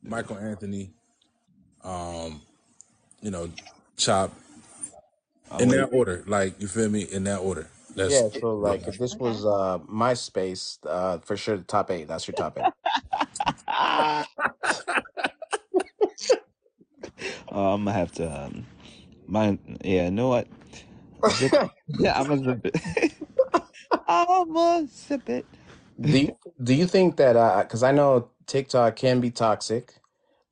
Michael 0.00 0.38
Anthony, 0.38 0.92
um, 1.82 2.40
you 3.20 3.32
know, 3.32 3.50
Chop, 3.96 4.32
in 5.58 5.70
that 5.70 5.86
order, 5.92 6.22
like 6.28 6.60
you 6.60 6.68
feel 6.68 6.88
me, 6.88 7.02
in 7.02 7.24
that 7.24 7.38
order. 7.38 7.68
That's 7.96 8.12
yeah. 8.12 8.28
So 8.40 8.54
like, 8.54 8.86
if 8.86 8.96
this 8.96 9.16
was 9.16 9.44
uh 9.44 9.78
MySpace, 9.90 10.78
uh, 10.86 11.18
for 11.18 11.36
sure 11.36 11.56
the 11.56 11.64
top 11.64 11.90
eight. 11.90 12.06
That's 12.06 12.28
your 12.28 12.36
top 12.36 12.58
eight. 12.58 12.64
Oh, 17.58 17.74
I'm 17.74 17.84
gonna 17.84 17.98
have 17.98 18.12
to. 18.14 18.44
Um, 18.44 18.66
mine. 19.26 19.58
Yeah, 19.84 20.06
you 20.06 20.12
know 20.12 20.28
what? 20.28 20.48
yeah, 21.98 22.20
I'm 22.20 22.28
gonna 22.28 22.44
zip 22.44 22.66
it. 22.66 23.14
I'm 24.08 24.52
gonna 24.52 24.88
zip 24.88 25.28
it. 25.30 25.46
do 26.08 26.18
you, 26.20 26.38
do 26.62 26.74
you 26.74 26.86
think 26.86 27.16
that 27.18 27.64
because 27.64 27.82
I 27.82 27.92
know 27.92 28.30
TikTok 28.46 28.96
can 28.96 29.20
be 29.20 29.30
toxic, 29.30 29.94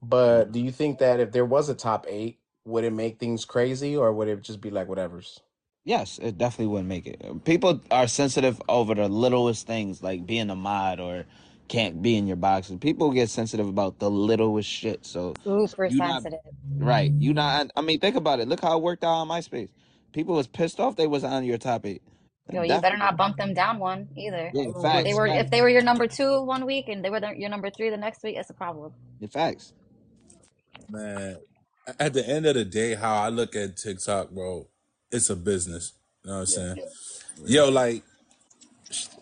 but 0.02 0.52
do 0.52 0.60
you 0.60 0.72
think 0.72 0.98
that 1.00 1.20
if 1.20 1.32
there 1.32 1.46
was 1.46 1.68
a 1.68 1.74
top 1.76 2.06
eight, 2.08 2.40
would 2.66 2.84
it 2.84 2.92
make 2.94 3.18
things 3.20 3.44
crazy 3.46 3.96
or 3.96 4.12
would 4.12 4.28
it 4.28 4.42
just 4.42 4.60
be 4.60 4.70
like 4.70 4.88
whatever's? 4.88 5.40
Yes, 5.84 6.20
it 6.22 6.38
definitely 6.38 6.68
wouldn't 6.68 6.88
make 6.90 7.08
it. 7.08 7.44
People 7.44 7.82
are 7.90 8.08
sensitive 8.08 8.62
over 8.68 8.94
the 8.94 9.08
littlest 9.08 9.66
things, 9.66 10.02
like 10.02 10.26
being 10.26 10.50
a 10.50 10.56
mod 10.56 11.00
or 11.00 11.26
can't 11.68 12.00
be 12.02 12.16
in 12.16 12.26
your 12.26 12.36
boxes. 12.36 12.76
People 12.80 13.10
get 13.10 13.28
sensitive 13.30 13.68
about 13.68 13.98
the 13.98 14.10
littlest 14.10 14.68
shit. 14.68 15.04
So 15.06 15.34
Super 15.44 15.86
You 15.86 15.96
not- 15.98 16.22
sensitive. 16.22 16.40
Right. 16.76 17.10
You 17.12 17.34
not 17.34 17.70
I 17.76 17.80
mean 17.82 18.00
think 18.00 18.16
about 18.16 18.40
it. 18.40 18.48
Look 18.48 18.60
how 18.60 18.76
it 18.76 18.82
worked 18.82 19.04
out 19.04 19.14
on 19.14 19.28
MySpace. 19.28 19.68
People 20.12 20.34
was 20.34 20.46
pissed 20.46 20.80
off 20.80 20.96
they 20.96 21.06
was 21.06 21.24
on 21.24 21.44
your 21.44 21.58
top 21.58 21.84
eight. 21.86 22.02
Yo, 22.52 22.62
you 22.62 22.80
better 22.80 22.96
not 22.96 23.16
bump 23.16 23.36
them 23.38 23.54
down 23.54 23.78
one 23.80 24.08
either. 24.16 24.50
Yeah, 24.54 24.68
If 24.68 24.80
facts. 24.80 25.04
they 25.04 25.14
were 25.14 25.26
facts, 25.26 25.44
if 25.46 25.50
they 25.50 25.62
were 25.62 25.68
your 25.68 25.82
number 25.82 26.06
two 26.06 26.42
one 26.44 26.64
week 26.64 26.86
and 26.88 27.04
they 27.04 27.10
were 27.10 27.18
the, 27.18 27.32
your 27.36 27.50
number 27.50 27.70
three 27.70 27.90
the 27.90 27.96
next 27.96 28.22
week, 28.22 28.36
it's 28.36 28.48
a 28.50 28.54
problem. 28.54 28.92
facts. 29.32 29.72
man. 30.88 31.38
At 32.00 32.14
the 32.14 32.28
end 32.28 32.46
of 32.46 32.54
the 32.54 32.64
day, 32.64 32.94
how 32.94 33.14
I 33.14 33.28
look 33.28 33.54
at 33.54 33.76
TikTok, 33.76 34.30
bro, 34.30 34.68
it's 35.10 35.30
a 35.30 35.36
business. 35.36 35.92
You 36.24 36.30
know 36.30 36.36
what 36.38 36.40
I'm 36.40 36.46
saying? 36.46 36.76
Yo, 37.46 37.68
like, 37.68 38.02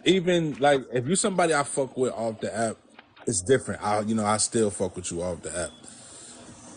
even 0.05 0.55
like 0.59 0.83
if 0.93 1.07
you 1.09 1.17
somebody 1.17 1.55
I 1.55 1.63
fuck 1.63 1.97
with 1.97 2.13
off 2.13 2.41
the 2.41 2.57
app, 2.57 2.77
it's 3.27 3.43
different. 3.43 3.83
I, 3.83 4.01
you 4.01 4.15
know, 4.15 4.27
I 4.27 4.37
still 4.39 4.71
fuck 4.71 4.97
with 4.97 5.11
you 5.11 5.23
off 5.23 5.43
the 5.43 5.57
app. 5.57 5.71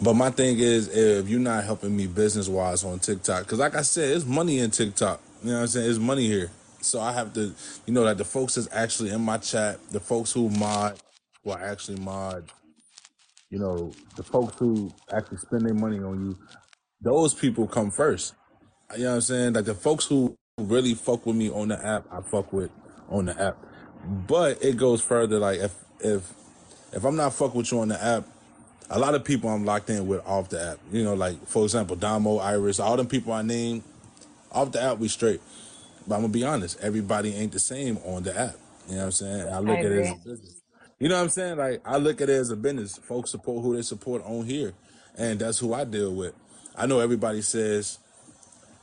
But 0.01 0.13
my 0.13 0.29
thing 0.29 0.59
is, 0.59 0.89
if 0.89 1.27
you're 1.27 1.39
not 1.39 1.63
helping 1.63 1.95
me 1.95 2.07
business 2.07 2.47
wise 2.47 2.83
on 2.83 2.99
TikTok, 2.99 3.43
because 3.43 3.59
like 3.59 3.75
I 3.75 3.81
said, 3.81 4.15
it's 4.15 4.25
money 4.25 4.59
in 4.59 4.71
TikTok. 4.71 5.21
You 5.43 5.49
know 5.49 5.55
what 5.55 5.61
I'm 5.61 5.67
saying? 5.67 5.89
It's 5.89 5.99
money 5.99 6.27
here. 6.27 6.51
So 6.81 7.01
I 7.01 7.11
have 7.13 7.33
to, 7.33 7.53
you 7.85 7.93
know, 7.93 8.03
like 8.03 8.17
the 8.17 8.25
folks 8.25 8.55
that's 8.55 8.69
actually 8.71 9.09
in 9.09 9.21
my 9.21 9.37
chat, 9.39 9.79
the 9.89 9.99
folks 9.99 10.31
who 10.31 10.49
mod, 10.49 10.99
who 11.43 11.51
are 11.51 11.61
actually 11.61 11.99
mod, 11.99 12.45
you 13.49 13.59
know, 13.59 13.91
the 14.15 14.23
folks 14.23 14.55
who 14.57 14.93
actually 15.11 15.37
spend 15.37 15.65
their 15.65 15.73
money 15.73 15.99
on 15.99 16.25
you, 16.25 16.37
those 17.01 17.33
people 17.33 17.67
come 17.67 17.89
first. 17.91 18.35
You 18.95 19.03
know 19.03 19.09
what 19.09 19.15
I'm 19.15 19.21
saying? 19.21 19.53
Like 19.53 19.65
the 19.65 19.73
folks 19.73 20.05
who 20.05 20.37
really 20.57 20.95
fuck 20.95 21.23
with 21.27 21.35
me 21.35 21.51
on 21.51 21.67
the 21.67 21.85
app, 21.85 22.05
I 22.11 22.21
fuck 22.21 22.51
with 22.51 22.71
on 23.09 23.25
the 23.25 23.39
app. 23.39 23.57
But 24.27 24.63
it 24.63 24.75
goes 24.75 25.01
further. 25.01 25.37
Like 25.37 25.59
if 25.59 25.75
if 25.99 26.33
if 26.93 27.03
I'm 27.03 27.15
not 27.15 27.33
fuck 27.33 27.53
with 27.53 27.71
you 27.71 27.79
on 27.79 27.89
the 27.89 28.03
app, 28.03 28.25
a 28.89 28.97
lot 28.97 29.13
of 29.13 29.23
people 29.23 29.51
I'm 29.51 29.65
locked 29.65 29.91
in 29.91 30.07
with 30.07 30.25
off 30.25 30.49
the 30.49 30.71
app. 30.71 30.79
You 30.91 31.03
know, 31.03 31.13
like 31.13 31.45
for 31.45 31.63
example, 31.63 31.95
Dahmoe, 31.95 32.41
Iris, 32.41 32.79
all 32.79 32.97
them 32.97 33.07
people 33.07 33.33
I 33.33 33.43
named 33.43 33.83
off 34.51 34.71
the 34.71 34.81
app, 34.81 34.97
we 34.97 35.09
straight. 35.09 35.41
But 36.07 36.15
I'm 36.15 36.21
gonna 36.21 36.33
be 36.33 36.43
honest, 36.43 36.79
everybody 36.79 37.35
ain't 37.35 37.51
the 37.51 37.59
same 37.59 37.97
on 37.97 38.23
the 38.23 38.35
app. 38.37 38.55
You 38.87 38.93
know 38.93 38.99
what 38.99 39.05
I'm 39.05 39.11
saying? 39.11 39.53
I 39.53 39.59
look 39.59 39.77
I 39.77 39.79
at 39.79 39.91
it 39.91 39.99
as 40.05 40.11
a 40.11 40.15
business. 40.15 40.61
You 40.99 41.09
know 41.09 41.17
what 41.17 41.23
I'm 41.23 41.29
saying? 41.29 41.57
Like 41.57 41.81
I 41.85 41.97
look 41.97 42.19
at 42.19 42.29
it 42.29 42.33
as 42.33 42.49
a 42.49 42.55
business. 42.55 42.97
Folks 42.97 43.29
support 43.29 43.63
who 43.63 43.75
they 43.75 43.83
support 43.83 44.23
on 44.25 44.45
here, 44.45 44.73
and 45.15 45.37
that's 45.39 45.59
who 45.59 45.75
I 45.75 45.83
deal 45.83 46.15
with. 46.15 46.33
I 46.75 46.87
know 46.87 46.99
everybody 46.99 47.43
says 47.43 47.99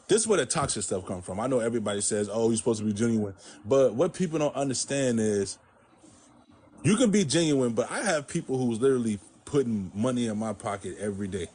this 0.09 0.23
is 0.23 0.29
where 0.29 0.39
the 0.39 0.47
toxic 0.47 0.83
stuff 0.83 1.07
come 1.07 1.23
from. 1.23 1.41
I 1.41 1.47
know 1.47 1.61
everybody 1.61 2.01
says, 2.01 2.29
"Oh, 2.33 2.49
you're 2.49 2.57
supposed 2.57 2.81
to 2.81 2.87
be 2.87 2.93
genuine," 2.93 3.35
but 3.65 3.95
what 3.95 4.15
people 4.15 4.39
don't 4.39 4.55
understand 4.55 5.21
is 5.21 5.59
you 6.83 6.97
can 6.97 7.11
be 7.11 7.25
genuine, 7.25 7.73
but 7.73 7.91
I 7.91 8.03
have 8.03 8.29
people 8.29 8.59
who's 8.59 8.81
literally 8.81 9.19
putting 9.45 9.91
money 9.95 10.27
in 10.27 10.39
my 10.39 10.53
pocket 10.53 10.97
every 11.01 11.29
day. 11.29 11.49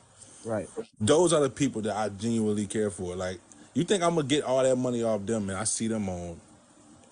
Right. 0.44 0.68
Those 1.00 1.34
are 1.34 1.42
the 1.42 1.50
people 1.50 1.82
that 1.84 1.96
I 1.96 2.10
genuinely 2.10 2.66
care 2.66 2.90
for. 2.90 3.16
Like, 3.16 3.40
you 3.74 3.84
think 3.84 4.04
I'm 4.04 4.16
gonna 4.16 4.28
get 4.28 4.44
all 4.44 4.64
that 4.64 4.76
money 4.76 5.04
off 5.04 5.26
them, 5.26 5.50
and 5.50 5.58
I 5.58 5.66
see 5.66 5.88
them 5.88 6.10
on, 6.10 6.40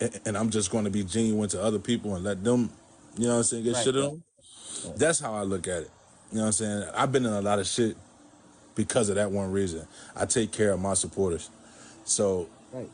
and, 0.02 0.20
and 0.26 0.38
I'm 0.38 0.50
just 0.50 0.72
gonna 0.72 0.90
be 0.90 1.04
genuine 1.04 1.50
to 1.50 1.62
other 1.62 1.80
people 1.80 2.16
and 2.16 2.24
let 2.24 2.44
them, 2.44 2.70
you 3.18 3.26
know 3.26 3.34
what 3.34 3.38
I'm 3.38 3.44
saying, 3.44 3.64
get 3.64 3.76
Right. 3.76 3.84
shit 3.84 3.96
on? 3.98 4.24
That's 4.96 5.20
how 5.20 5.34
I 5.36 5.44
look 5.44 5.68
at 5.68 5.84
it. 5.84 5.92
You 6.32 6.38
know 6.38 6.42
what 6.44 6.48
I'm 6.48 6.52
saying? 6.54 6.84
I've 6.96 7.12
been 7.12 7.26
in 7.26 7.34
a 7.34 7.42
lot 7.42 7.60
of 7.60 7.68
shit 7.68 7.96
because 8.78 9.10
of 9.10 9.18
that 9.18 9.32
one 9.32 9.52
reason. 9.52 9.88
I 10.16 10.28
take 10.28 10.54
care 10.54 10.74
of 10.74 10.82
my 10.82 10.96
supporters. 10.96 11.52
So 12.06 12.50
Right. 12.72 12.92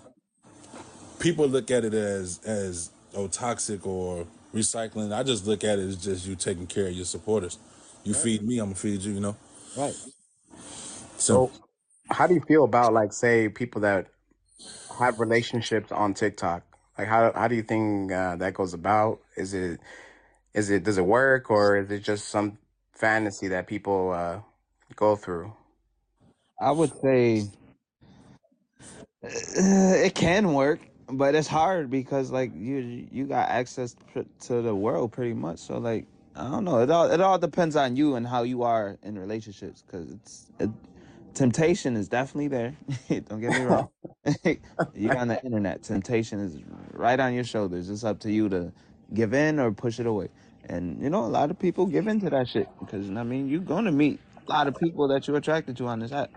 people 1.19 1.47
look 1.47 1.71
at 1.71 1.85
it 1.85 1.93
as 1.95 2.39
as 2.45 2.91
oh 3.15 3.27
toxic 3.27 3.87
or 3.87 4.27
recycling. 4.55 5.13
I 5.13 5.23
just 5.23 5.47
look 5.47 5.63
at 5.63 5.79
it 5.79 5.83
as 5.87 5.97
just 6.03 6.27
you 6.27 6.35
taking 6.35 6.67
care 6.67 6.87
of 6.87 6.93
your 6.93 7.05
supporters. 7.05 7.59
You 8.03 8.13
feed 8.15 8.43
me, 8.43 8.59
I'm 8.59 8.67
gonna 8.67 8.75
feed 8.75 9.01
you. 9.03 9.13
You 9.13 9.21
know. 9.21 9.37
Right. 9.75 9.95
So 11.17 11.43
So, 11.43 11.53
how 12.11 12.27
do 12.27 12.35
you 12.35 12.41
feel 12.47 12.63
about 12.65 12.93
like 12.93 13.13
say 13.13 13.49
people 13.49 13.81
that 13.81 14.07
have 14.99 15.19
relationships 15.19 15.91
on 15.91 16.13
TikTok? 16.15 16.63
Like 16.97 17.07
how 17.07 17.33
how 17.33 17.47
do 17.47 17.55
you 17.55 17.63
think 17.63 18.11
uh, 18.11 18.37
that 18.37 18.53
goes 18.55 18.73
about? 18.73 19.21
Is 19.37 19.53
it 19.53 19.79
is 20.53 20.69
it 20.71 20.83
does 20.83 20.97
it 20.99 21.05
work 21.05 21.51
or 21.51 21.77
is 21.77 21.91
it 21.91 22.01
just 22.03 22.29
some 22.29 22.57
fantasy 22.93 23.49
that 23.49 23.67
people 23.67 24.11
uh, 24.11 24.39
go 24.95 25.15
through? 25.15 25.53
I 26.61 26.71
would 26.71 26.91
say 27.01 27.43
uh, 29.23 29.95
it 29.97 30.15
can 30.15 30.53
work, 30.53 30.79
but 31.07 31.35
it's 31.35 31.47
hard 31.47 31.89
because 31.89 32.31
like 32.31 32.51
you 32.55 33.07
you 33.11 33.25
got 33.25 33.49
access 33.49 33.95
to 34.41 34.61
the 34.61 34.75
world 34.75 35.11
pretty 35.11 35.33
much. 35.33 35.59
So 35.59 35.77
like 35.79 36.07
I 36.35 36.49
don't 36.49 36.65
know. 36.65 36.79
It 36.81 36.91
all 36.91 37.11
it 37.11 37.21
all 37.21 37.37
depends 37.39 37.75
on 37.75 37.95
you 37.95 38.15
and 38.15 38.27
how 38.27 38.43
you 38.43 38.63
are 38.63 38.97
in 39.03 39.19
relationships 39.19 39.83
because 39.85 40.11
it's 40.11 40.51
it, 40.59 40.69
temptation 41.35 41.97
is 41.97 42.09
definitely 42.09 42.49
there. 42.49 42.75
don't 43.29 43.41
get 43.41 43.53
me 43.53 43.61
wrong. 43.61 43.89
you 44.95 45.11
on 45.11 45.27
the 45.29 45.41
internet, 45.43 45.83
temptation 45.83 46.39
is 46.39 46.57
right 46.93 47.19
on 47.19 47.33
your 47.33 47.43
shoulders. 47.45 47.89
It's 47.89 48.03
up 48.03 48.19
to 48.21 48.31
you 48.31 48.49
to 48.49 48.73
give 49.13 49.33
in 49.33 49.59
or 49.59 49.71
push 49.71 49.99
it 49.99 50.07
away. 50.07 50.29
And 50.69 51.01
you 51.01 51.09
know, 51.09 51.25
a 51.25 51.27
lot 51.27 51.51
of 51.51 51.59
people 51.59 51.85
give 51.87 52.07
in 52.07 52.19
to 52.21 52.29
that 52.31 52.49
shit 52.49 52.69
because 52.79 53.09
I 53.11 53.23
mean, 53.23 53.49
you're 53.49 53.61
gonna 53.61 53.91
meet 53.91 54.19
a 54.47 54.51
lot 54.51 54.67
of 54.67 54.75
people 54.77 55.07
that 55.09 55.27
you're 55.27 55.37
attracted 55.37 55.77
to 55.77 55.87
on 55.87 55.99
this 55.99 56.11
app. 56.11 56.31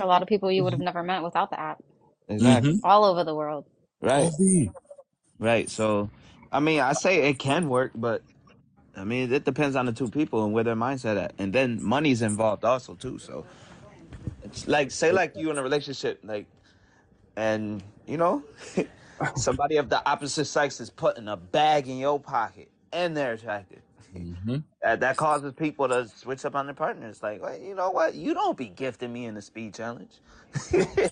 A 0.00 0.06
lot 0.06 0.22
of 0.22 0.28
people 0.28 0.50
you 0.52 0.64
would 0.64 0.72
have 0.72 0.80
never 0.80 1.02
met 1.02 1.22
without 1.22 1.50
the 1.50 1.60
app, 1.60 1.82
Exactly. 2.28 2.74
Mhm. 2.74 2.80
all 2.84 3.04
over 3.04 3.24
the 3.24 3.34
world. 3.34 3.66
Right. 4.02 4.30
Right. 5.38 5.70
So, 5.70 6.10
I 6.52 6.60
mean, 6.60 6.80
I 6.80 6.92
say 6.94 7.28
it 7.28 7.38
can 7.38 7.68
work, 7.68 7.92
but 7.94 8.22
I 8.96 9.04
mean, 9.04 9.32
it 9.32 9.44
depends 9.44 9.76
on 9.76 9.86
the 9.86 9.92
two 9.92 10.08
people 10.10 10.44
and 10.44 10.54
where 10.54 10.64
their 10.64 10.76
mindset 10.76 11.22
at, 11.22 11.34
and 11.38 11.52
then 11.52 11.82
money's 11.82 12.22
involved 12.22 12.64
also 12.64 12.94
too. 12.94 13.18
So, 13.18 13.46
it's 14.42 14.68
like 14.68 14.90
say 14.90 15.12
like 15.12 15.36
you 15.36 15.50
in 15.50 15.58
a 15.58 15.62
relationship, 15.62 16.20
like, 16.24 16.46
and 17.36 17.82
you 18.06 18.16
know, 18.18 18.44
somebody 19.36 19.76
of 19.78 19.88
the 19.90 20.06
opposite 20.08 20.46
sex 20.46 20.80
is 20.80 20.90
putting 20.90 21.28
a 21.28 21.36
bag 21.36 21.88
in 21.88 21.98
your 21.98 22.20
pocket, 22.20 22.70
and 22.92 23.16
they're 23.16 23.34
attracted. 23.34 23.82
Mhm. 24.14 24.64
That, 24.82 25.00
that 25.00 25.16
causes 25.16 25.52
people 25.54 25.88
to 25.88 26.08
switch 26.08 26.44
up 26.44 26.54
on 26.54 26.66
their 26.66 26.74
partners. 26.74 27.22
Like, 27.22 27.42
well, 27.42 27.58
you 27.58 27.74
know 27.74 27.90
what? 27.90 28.14
You 28.14 28.34
don't 28.34 28.56
be 28.56 28.68
gifting 28.68 29.12
me 29.12 29.26
in 29.26 29.34
the 29.34 29.42
speed 29.42 29.74
challenge. 29.74 30.20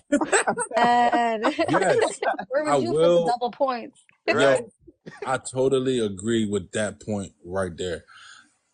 And 0.77 1.43
Yes, 1.69 2.19
where 2.49 2.69
I 2.69 2.75
would 2.77 2.83
you 2.83 2.89
put 2.91 3.01
the 3.01 3.09
will. 3.09 3.25
double 3.25 3.51
points? 3.51 4.01
right. 4.27 4.61
Yo, 5.05 5.11
I 5.25 5.37
totally 5.37 5.99
agree 5.99 6.45
with 6.45 6.71
that 6.71 7.01
point 7.01 7.33
right 7.45 7.75
there. 7.75 8.05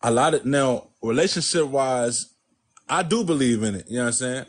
A 0.02 0.10
lot 0.10 0.34
of 0.34 0.44
now, 0.44 0.90
relationship 1.02 1.66
wise, 1.66 2.34
I 2.88 3.02
do 3.02 3.24
believe 3.24 3.62
in 3.62 3.74
it. 3.76 3.86
You 3.88 3.96
know 3.96 4.02
what 4.02 4.06
I'm 4.08 4.12
saying? 4.14 4.46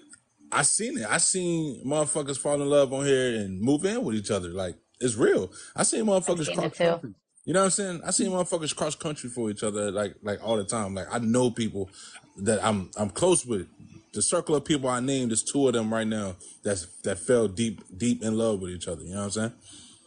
I 0.52 0.62
seen 0.64 0.98
it. 1.00 1.06
I 1.10 1.18
seen 1.18 1.84
motherfuckers 1.86 2.38
fall 2.38 2.62
in 2.62 2.70
love 2.70 2.94
on 2.94 3.06
here 3.06 3.36
and 3.40 3.60
move 3.62 3.86
in 3.86 4.04
with 4.04 4.16
each 4.16 4.32
other. 4.32 4.50
Like 4.50 4.76
it's 5.00 5.16
real. 5.16 5.52
I 5.76 5.84
seen 5.84 6.06
motherfuckers 6.06 6.54
cross 6.54 6.74
it 6.74 6.74
too. 6.74 6.84
country. 6.86 7.14
You 7.46 7.54
know 7.54 7.62
what 7.62 7.66
I'm 7.66 7.72
saying? 7.72 8.02
I 8.06 8.12
see 8.12 8.26
motherfuckers 8.26 8.76
cross 8.76 8.96
country 8.96 9.30
for 9.30 9.50
each 9.50 9.64
other 9.64 9.92
like 9.92 10.16
like 10.22 10.44
all 10.44 10.58
the 10.58 10.64
time. 10.64 10.94
Like 10.94 11.08
I 11.12 11.20
know 11.20 11.50
people 11.50 11.90
that 12.38 12.64
I'm 12.64 12.92
I'm 12.98 13.10
close 13.10 13.46
with. 13.46 13.68
The 14.14 14.22
circle 14.22 14.56
of 14.56 14.66
people 14.66 14.90
I 14.90 15.00
named, 15.00 15.32
there's 15.32 15.42
two 15.42 15.68
of 15.68 15.74
them 15.74 15.92
right 15.94 16.06
now 16.06 16.36
that's 16.64 16.86
that 17.04 17.18
fell 17.18 17.48
deep 17.48 17.82
deep 17.98 18.22
in 18.22 18.38
love 18.38 18.60
with 18.60 18.72
each 18.72 18.88
other. 18.88 19.04
You 19.04 19.12
know 19.14 19.20
what 19.20 19.26
I'm 19.26 19.32
saying? 19.32 19.54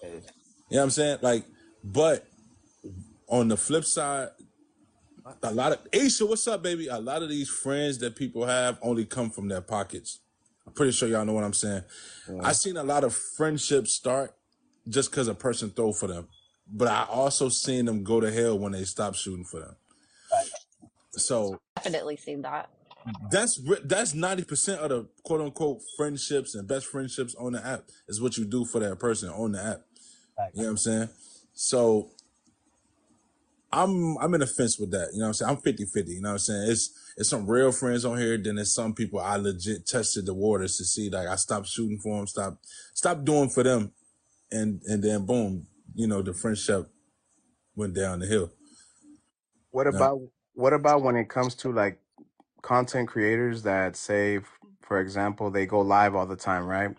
You 0.02 0.08
know 0.10 0.20
what 0.68 0.82
I'm 0.82 0.90
saying? 0.90 1.18
Like, 1.22 1.44
but 1.82 2.26
on 3.28 3.48
the 3.48 3.56
flip 3.56 3.84
side, 3.84 4.28
a 5.42 5.52
lot 5.52 5.72
of 5.72 5.90
Aisha, 5.90 6.28
what's 6.28 6.46
up, 6.46 6.62
baby? 6.62 6.88
A 6.88 6.98
lot 6.98 7.22
of 7.22 7.30
these 7.30 7.48
friends 7.48 7.98
that 7.98 8.14
people 8.14 8.44
have 8.46 8.78
only 8.82 9.06
come 9.06 9.30
from 9.30 9.48
their 9.48 9.62
pockets. 9.62 10.20
I'm 10.66 10.72
pretty 10.72 10.92
sure 10.92 11.08
y'all 11.08 11.24
know 11.24 11.32
what 11.32 11.44
I'm 11.44 11.54
saying. 11.54 11.82
I 12.42 12.52
seen 12.52 12.76
a 12.76 12.82
lot 12.82 13.04
of 13.04 13.14
friendships 13.14 13.92
start 13.92 14.34
just 14.88 15.10
because 15.10 15.28
a 15.28 15.34
person 15.34 15.70
throw 15.70 15.92
for 15.92 16.06
them, 16.06 16.28
but 16.70 16.88
I 16.88 17.04
also 17.08 17.48
seen 17.48 17.84
them 17.84 18.02
go 18.04 18.20
to 18.20 18.30
hell 18.30 18.58
when 18.58 18.72
they 18.72 18.84
stop 18.84 19.14
shooting 19.14 19.44
for 19.44 19.60
them. 19.60 19.76
So 21.12 21.60
Definitely 21.76 22.16
seen 22.16 22.42
that. 22.42 22.70
that's 23.30 23.60
that's 23.84 24.14
ninety 24.14 24.44
percent 24.44 24.80
of 24.80 24.88
the 24.88 25.08
quote 25.22 25.40
unquote 25.40 25.80
friendships 25.96 26.54
and 26.54 26.66
best 26.66 26.86
friendships 26.86 27.34
on 27.36 27.52
the 27.52 27.64
app 27.64 27.84
is 28.08 28.20
what 28.20 28.36
you 28.36 28.44
do 28.44 28.64
for 28.64 28.80
that 28.80 28.98
person 28.98 29.28
on 29.28 29.52
the 29.52 29.62
app. 29.62 29.80
You 30.54 30.62
know 30.62 30.64
what 30.64 30.70
I'm 30.70 30.76
saying? 30.78 31.08
So 31.52 32.10
I'm 33.72 34.16
I'm 34.18 34.34
in 34.34 34.42
a 34.42 34.46
fence 34.46 34.78
with 34.78 34.90
that. 34.92 35.10
You 35.12 35.18
know 35.18 35.26
what 35.26 35.28
I'm 35.28 35.34
saying? 35.34 35.50
I'm 35.50 35.56
50 35.58 35.84
50. 35.84 36.12
You 36.12 36.20
know 36.22 36.28
what 36.30 36.32
I'm 36.32 36.38
saying? 36.38 36.70
It's 36.70 36.90
it's 37.16 37.28
some 37.28 37.46
real 37.46 37.70
friends 37.72 38.04
on 38.04 38.18
here. 38.18 38.36
Then 38.38 38.56
there's 38.56 38.74
some 38.74 38.94
people 38.94 39.20
I 39.20 39.36
legit 39.36 39.86
tested 39.86 40.26
the 40.26 40.34
waters 40.34 40.76
to 40.78 40.84
see 40.84 41.10
like 41.10 41.28
I 41.28 41.36
stopped 41.36 41.68
shooting 41.68 41.98
for 41.98 42.16
them, 42.16 42.26
stop 42.26 42.58
stop 42.94 43.24
doing 43.24 43.50
for 43.50 43.62
them, 43.62 43.92
and 44.50 44.80
and 44.86 45.02
then 45.02 45.26
boom, 45.26 45.66
you 45.94 46.06
know 46.08 46.22
the 46.22 46.34
friendship 46.34 46.88
went 47.76 47.94
down 47.94 48.20
the 48.20 48.26
hill. 48.26 48.52
What 49.70 49.86
Yeah. 49.90 49.96
about 49.96 50.20
what 50.54 50.72
about 50.72 51.02
when 51.02 51.16
it 51.16 51.28
comes 51.28 51.54
to 51.56 51.72
like 51.72 52.00
content 52.62 53.08
creators 53.08 53.62
that 53.64 53.96
say, 53.96 54.40
for 54.82 55.00
example, 55.00 55.50
they 55.50 55.66
go 55.66 55.80
live 55.80 56.14
all 56.14 56.26
the 56.26 56.36
time, 56.36 56.66
right? 56.66 56.96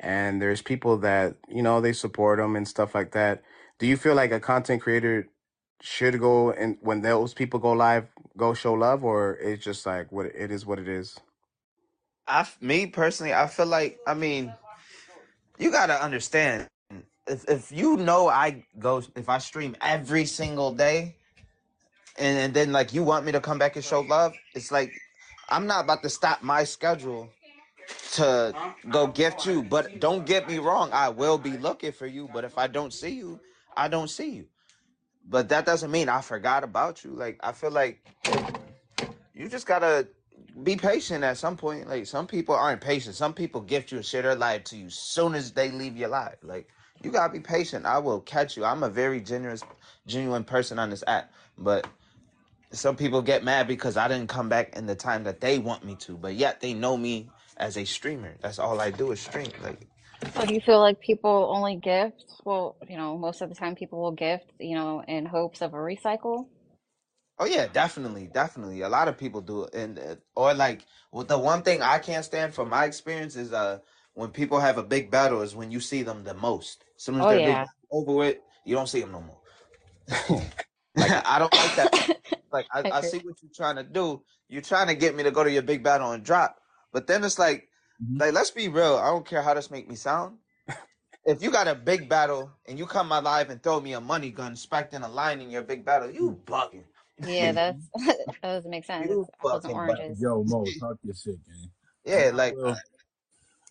And 0.00 0.40
there's 0.42 0.62
people 0.62 0.98
that 0.98 1.36
you 1.48 1.62
know 1.62 1.80
they 1.80 1.92
support 1.92 2.38
them 2.38 2.56
and 2.56 2.68
stuff 2.68 2.94
like 2.94 3.12
that. 3.12 3.42
Do 3.78 3.86
you 3.86 3.96
feel 3.96 4.14
like 4.14 4.32
a 4.32 4.40
content 4.40 4.82
creator 4.82 5.28
should 5.80 6.20
go 6.20 6.50
and 6.52 6.78
when 6.80 7.02
those 7.02 7.34
people 7.34 7.60
go 7.60 7.72
live, 7.72 8.08
go 8.36 8.54
show 8.54 8.74
love, 8.74 9.04
or 9.04 9.34
it's 9.36 9.64
just 9.64 9.86
like 9.86 10.12
what 10.12 10.26
it 10.26 10.50
is, 10.50 10.66
what 10.66 10.78
it 10.78 10.88
is? 10.88 11.18
I, 12.26 12.40
f- 12.40 12.60
me 12.62 12.86
personally, 12.86 13.34
I 13.34 13.46
feel 13.48 13.66
like, 13.66 13.98
I 14.06 14.14
mean, 14.14 14.52
you 15.58 15.70
gotta 15.72 16.02
understand. 16.02 16.68
If 17.28 17.48
if 17.48 17.72
you 17.72 17.96
know 17.96 18.28
I 18.28 18.64
go, 18.78 19.02
if 19.16 19.28
I 19.28 19.38
stream 19.38 19.76
every 19.80 20.24
single 20.24 20.72
day, 20.72 21.16
and, 22.18 22.38
and 22.38 22.54
then 22.54 22.72
like 22.72 22.92
you 22.92 23.02
want 23.02 23.26
me 23.26 23.32
to 23.32 23.40
come 23.40 23.58
back 23.58 23.76
and 23.76 23.84
show 23.84 24.00
love, 24.00 24.34
it's 24.54 24.72
like 24.72 24.92
I'm 25.48 25.66
not 25.66 25.84
about 25.84 26.02
to 26.02 26.10
stop 26.10 26.42
my 26.42 26.64
schedule 26.64 27.30
to 28.12 28.54
go 28.90 29.06
gift 29.06 29.46
you. 29.46 29.62
But 29.62 30.00
don't 30.00 30.26
get 30.26 30.48
me 30.48 30.58
wrong, 30.58 30.90
I 30.92 31.08
will 31.08 31.38
be 31.38 31.56
looking 31.56 31.92
for 31.92 32.06
you. 32.06 32.28
But 32.32 32.44
if 32.44 32.58
I 32.58 32.66
don't 32.66 32.92
see 32.92 33.10
you, 33.10 33.40
I 33.76 33.88
don't 33.88 34.08
see 34.08 34.30
you. 34.30 34.46
But 35.28 35.48
that 35.50 35.66
doesn't 35.66 35.90
mean 35.90 36.08
I 36.08 36.20
forgot 36.20 36.64
about 36.64 37.04
you. 37.04 37.10
Like 37.10 37.38
I 37.42 37.52
feel 37.52 37.70
like 37.70 38.00
you 39.34 39.48
just 39.48 39.66
gotta 39.66 40.08
be 40.62 40.76
patient 40.76 41.24
at 41.24 41.36
some 41.36 41.56
point. 41.56 41.88
Like 41.88 42.06
some 42.06 42.26
people 42.26 42.54
aren't 42.54 42.80
patient. 42.80 43.14
Some 43.14 43.34
people 43.34 43.60
gift 43.60 43.92
you 43.92 43.98
and 43.98 44.06
share 44.06 44.22
their 44.22 44.34
life 44.34 44.64
to 44.64 44.76
you 44.76 44.90
soon 44.90 45.34
as 45.34 45.52
they 45.52 45.70
leave 45.70 45.96
your 45.96 46.08
life. 46.08 46.36
Like 46.42 46.68
you 47.02 47.10
gotta 47.10 47.32
be 47.32 47.40
patient. 47.40 47.86
I 47.86 47.98
will 47.98 48.20
catch 48.20 48.56
you. 48.56 48.64
I'm 48.64 48.82
a 48.82 48.88
very 48.90 49.20
generous, 49.20 49.62
genuine 50.06 50.44
person 50.44 50.78
on 50.78 50.90
this 50.90 51.04
app. 51.06 51.32
But 51.58 51.88
some 52.72 52.96
people 52.96 53.22
get 53.22 53.44
mad 53.44 53.68
because 53.68 53.96
I 53.96 54.08
didn't 54.08 54.28
come 54.28 54.48
back 54.48 54.76
in 54.76 54.86
the 54.86 54.94
time 54.96 55.24
that 55.24 55.40
they 55.40 55.58
want 55.58 55.84
me 55.84 55.96
to. 55.96 56.16
But 56.16 56.34
yet 56.34 56.60
they 56.60 56.74
know 56.74 56.96
me 56.96 57.30
as 57.56 57.76
a 57.76 57.84
streamer. 57.84 58.34
That's 58.40 58.58
all 58.58 58.80
I 58.80 58.90
do 58.90 59.12
is 59.12 59.20
stream. 59.20 59.50
Like 59.62 59.88
So 60.34 60.46
do 60.46 60.54
you 60.54 60.60
feel 60.60 60.80
like 60.80 61.00
people 61.00 61.50
only 61.54 61.76
gift? 61.76 62.24
Well, 62.44 62.76
you 62.88 62.96
know, 62.96 63.18
most 63.18 63.42
of 63.42 63.48
the 63.48 63.54
time 63.54 63.74
people 63.76 64.00
will 64.00 64.12
gift, 64.12 64.52
you 64.60 64.74
know, 64.76 65.02
in 65.06 65.26
hopes 65.26 65.62
of 65.62 65.74
a 65.74 65.76
recycle. 65.78 66.46
Oh 67.38 67.46
yeah, 67.46 67.68
definitely, 67.68 68.28
definitely. 68.32 68.82
A 68.82 68.88
lot 68.90 69.08
of 69.08 69.18
people 69.18 69.42
do 69.42 69.64
it, 69.64 69.74
and 69.74 70.00
uh, 70.00 70.16
or 70.36 70.54
like 70.54 70.86
well, 71.12 71.24
the 71.24 71.38
one 71.38 71.62
thing 71.62 71.82
I 71.82 71.98
can't 72.00 72.24
stand 72.24 72.54
from 72.54 72.70
my 72.70 72.86
experience 72.86 73.36
is 73.36 73.52
uh 73.52 73.80
when 74.14 74.30
people 74.30 74.60
have 74.60 74.78
a 74.78 74.84
big 74.84 75.10
battle 75.10 75.42
is 75.42 75.56
when 75.56 75.70
you 75.72 75.80
see 75.80 76.02
them 76.02 76.24
the 76.24 76.34
most. 76.34 76.84
As 76.98 77.04
soon 77.04 77.20
as 77.20 77.26
Oh 77.26 77.30
they're 77.30 77.40
yeah. 77.40 77.64
over 77.92 78.12
with, 78.12 78.38
you 78.64 78.74
don't 78.74 78.88
see 78.88 79.00
them 79.00 79.12
no 79.12 79.20
more. 79.20 79.38
I 80.98 81.38
don't 81.38 81.54
like 81.54 81.76
that. 81.76 81.92
Like 82.50 82.66
I, 82.72 82.80
I 82.80 82.98
I 82.98 83.00
see 83.02 83.18
what 83.18 83.36
you're 83.42 83.52
trying 83.54 83.76
to 83.76 83.82
do. 83.84 84.22
You're 84.48 84.62
trying 84.62 84.86
to 84.86 84.94
get 84.94 85.14
me 85.14 85.22
to 85.22 85.30
go 85.30 85.44
to 85.44 85.50
your 85.50 85.60
big 85.60 85.82
battle 85.82 86.12
and 86.12 86.24
drop, 86.24 86.56
But 86.94 87.06
then 87.06 87.22
it's 87.22 87.38
like, 87.38 87.68
Mhm. 88.02 88.18
like 88.18 88.32
let's 88.32 88.50
be 88.50 88.68
real. 88.68 88.96
I 88.96 89.08
don't 89.08 89.26
care 89.26 89.42
how 89.42 89.52
this 89.52 89.70
make 89.70 89.86
me 89.88 89.96
sound. 89.96 90.38
If 91.26 91.42
you 91.42 91.50
got 91.50 91.68
a 91.68 91.74
big 91.74 92.08
battle 92.08 92.50
and 92.66 92.78
you 92.78 92.86
come 92.86 93.06
my 93.06 93.18
live 93.20 93.50
and 93.50 93.62
throw 93.62 93.80
me 93.80 93.92
a 93.92 94.00
money 94.00 94.30
gun 94.30 94.52
expecting 94.52 95.02
a 95.02 95.08
line 95.08 95.42
in 95.42 95.50
your 95.50 95.60
big 95.62 95.84
battle, 95.84 96.10
you 96.10 96.40
bugging. 96.46 96.84
Yeah, 97.20 97.52
that's 97.52 97.90
that 98.06 98.16
doesn't 98.42 98.70
make 98.70 98.86
sense. 98.86 99.10
You 99.10 99.20
It's 99.20 99.30
apples 99.38 99.62
fucking 99.64 99.76
oranges. 99.76 100.22
Yo, 100.22 100.42
Mo, 100.44 100.64
talk 100.80 100.96
your 101.04 101.14
shit, 101.14 101.36
man. 101.46 101.70
Yeah, 102.06 102.30
like 102.32 102.54
Well, 102.56 102.80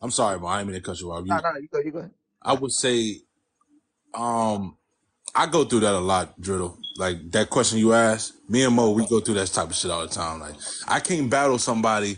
I'm 0.03 0.11
sorry, 0.11 0.37
but 0.37 0.45
I 0.47 0.59
didn't 0.59 0.73
mean 0.73 0.81
to 0.81 0.85
cut 0.85 0.99
you 0.99 1.11
off. 1.11 1.25
You, 1.25 1.33
no, 1.33 1.39
no, 1.39 1.59
you 1.59 1.67
go, 1.71 1.79
you 1.79 1.91
go. 1.91 2.09
I 2.47 2.53
would 2.53 2.71
say, 2.71 3.17
um, 4.13 4.77
I 5.35 5.47
go 5.47 5.65
through 5.65 5.81
that 5.81 5.93
a 5.93 5.99
lot, 5.99 6.39
Driddle. 6.39 6.77
Like 6.95 7.29
that 7.31 7.49
question 7.49 7.77
you 7.77 7.93
asked, 7.93 8.33
me 8.49 8.63
and 8.63 8.73
Mo, 8.73 8.91
we 8.91 9.05
go 9.05 9.19
through 9.19 9.35
that 9.35 9.49
type 9.49 9.69
of 9.69 9.75
shit 9.75 9.91
all 9.91 10.01
the 10.01 10.07
time. 10.07 10.39
Like 10.39 10.55
I 10.87 11.01
can't 11.01 11.29
battle 11.29 11.59
somebody 11.59 12.17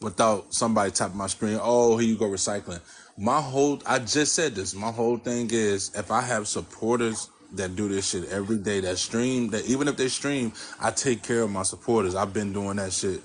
without 0.00 0.52
somebody 0.52 0.90
tapping 0.90 1.16
my 1.16 1.28
screen. 1.28 1.58
Oh, 1.62 1.96
here 1.96 2.08
you 2.08 2.16
go 2.16 2.26
recycling. 2.26 2.80
My 3.16 3.40
whole, 3.40 3.80
I 3.86 4.00
just 4.00 4.34
said 4.34 4.56
this. 4.56 4.74
My 4.74 4.90
whole 4.90 5.18
thing 5.18 5.48
is 5.52 5.92
if 5.94 6.10
I 6.10 6.20
have 6.20 6.48
supporters 6.48 7.30
that 7.52 7.76
do 7.76 7.88
this 7.88 8.10
shit 8.10 8.28
every 8.30 8.58
day, 8.58 8.80
that 8.80 8.98
stream, 8.98 9.50
that 9.50 9.64
even 9.66 9.88
if 9.88 9.96
they 9.96 10.08
stream, 10.08 10.52
I 10.80 10.90
take 10.90 11.22
care 11.22 11.42
of 11.42 11.50
my 11.50 11.62
supporters. 11.62 12.16
I've 12.16 12.32
been 12.34 12.52
doing 12.52 12.76
that 12.76 12.92
shit 12.92 13.22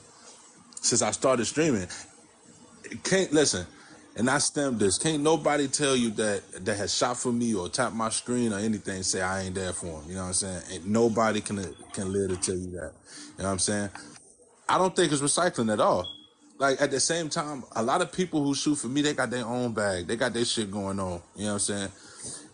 since 0.82 1.02
I 1.02 1.12
started 1.12 1.46
streaming. 1.46 1.88
Can't 3.04 3.34
listen, 3.34 3.66
and 4.16 4.30
I 4.30 4.38
stem 4.38 4.78
this. 4.78 4.98
Can't 4.98 5.24
nobody 5.24 5.68
tell 5.68 5.96
you 5.96 6.12
that 6.12 6.66
that 6.66 6.78
has 6.78 6.94
shot 6.94 7.18
for 7.18 7.32
me 7.32 7.54
or 7.56 7.70
tapped 7.70 7.96
my 7.96 8.10
screen 8.10 8.54
or 8.54 8.60
anything 8.60 9.02
say 9.04 9.22
I 9.22 9.42
ain't 9.44 9.56
there 9.56 9.74
for 9.74 9.88
them. 9.88 10.04
You 10.08 10.16
know 10.16 10.22
what 10.22 10.28
I'm 10.28 10.34
saying? 10.34 10.62
And 10.72 10.88
nobody 10.88 11.42
can 11.42 11.76
can 11.94 12.12
live 12.14 12.30
to 12.30 12.38
tell 12.38 12.56
you 12.56 12.72
that. 12.72 12.94
You 13.38 13.44
know 13.44 13.46
what 13.46 13.52
I'm 13.52 13.60
saying? 13.60 13.90
I 14.70 14.78
don't 14.78 14.96
think 14.96 15.12
it's 15.12 15.22
recycling 15.22 15.72
at 15.72 15.80
all. 15.80 16.08
Like 16.60 16.82
at 16.82 16.92
the 16.92 17.00
same 17.00 17.30
time, 17.30 17.64
a 17.76 17.84
lot 17.84 18.02
of 18.02 18.12
people 18.12 18.44
who 18.44 18.54
shoot 18.54 18.76
for 18.76 18.88
me, 18.88 19.02
they 19.02 19.14
got 19.14 19.30
their 19.32 19.46
own 19.46 19.74
bag. 19.74 20.08
They 20.08 20.16
got 20.16 20.34
their 20.34 20.46
shit 20.46 20.72
going 20.72 21.00
on. 21.00 21.22
You 21.36 21.46
know 21.46 21.48
what 21.48 21.54
I'm 21.54 21.60
saying? 21.60 21.90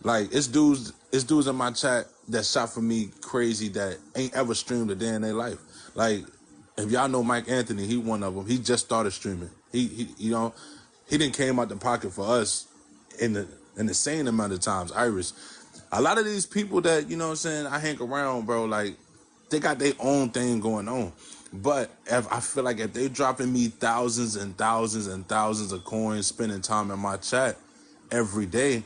Like 0.02 0.34
it's 0.34 0.46
dudes, 0.46 0.94
it's 1.12 1.24
dudes 1.24 1.46
in 1.46 1.56
my 1.56 1.72
chat 1.72 2.06
that 2.28 2.46
shot 2.46 2.72
for 2.72 2.80
me 2.80 3.10
crazy 3.20 3.68
that 3.70 3.98
ain't 4.16 4.34
ever 4.34 4.54
streamed 4.54 4.90
a 4.90 4.94
day 4.94 5.08
in 5.08 5.22
their 5.22 5.34
life. 5.34 5.58
Like 5.94 6.24
if 6.78 6.90
y'all 6.90 7.08
know 7.08 7.22
Mike 7.22 7.48
Anthony, 7.48 7.86
he 7.86 7.98
one 7.98 8.22
of 8.22 8.34
them. 8.34 8.46
He 8.46 8.58
just 8.58 8.86
started 8.86 9.10
streaming. 9.10 9.50
He, 9.70 9.86
he 9.86 10.08
you 10.16 10.30
know, 10.30 10.54
he 11.10 11.18
didn't 11.18 11.34
came 11.36 11.58
out 11.58 11.68
the 11.68 11.76
pocket 11.76 12.12
for 12.12 12.26
us 12.26 12.66
in 13.20 13.32
the 13.34 13.48
in 13.76 13.86
the 13.86 13.94
same 13.94 14.26
amount 14.28 14.52
of 14.52 14.60
times. 14.60 14.92
Iris, 14.92 15.32
a 15.92 16.00
lot 16.00 16.18
of 16.18 16.24
these 16.24 16.46
people 16.46 16.80
that 16.82 17.10
you 17.10 17.16
know 17.16 17.26
what 17.26 17.30
I'm 17.32 17.36
saying 17.36 17.66
I 17.66 17.78
hang 17.78 18.00
around, 18.00 18.46
bro. 18.46 18.64
Like 18.64 18.94
they 19.50 19.58
got 19.58 19.78
their 19.78 19.94
own 19.98 20.30
thing 20.30 20.60
going 20.60 20.88
on. 20.88 21.12
But 21.52 21.90
if 22.06 22.32
I 22.32 22.38
feel 22.40 22.62
like 22.62 22.78
if 22.78 22.92
they 22.92 23.08
dropping 23.08 23.52
me 23.52 23.68
thousands 23.68 24.36
and 24.36 24.56
thousands 24.56 25.08
and 25.08 25.26
thousands 25.26 25.72
of 25.72 25.84
coins, 25.84 26.28
spending 26.28 26.62
time 26.62 26.92
in 26.92 26.98
my 27.00 27.16
chat 27.16 27.58
every 28.12 28.46
day, 28.46 28.84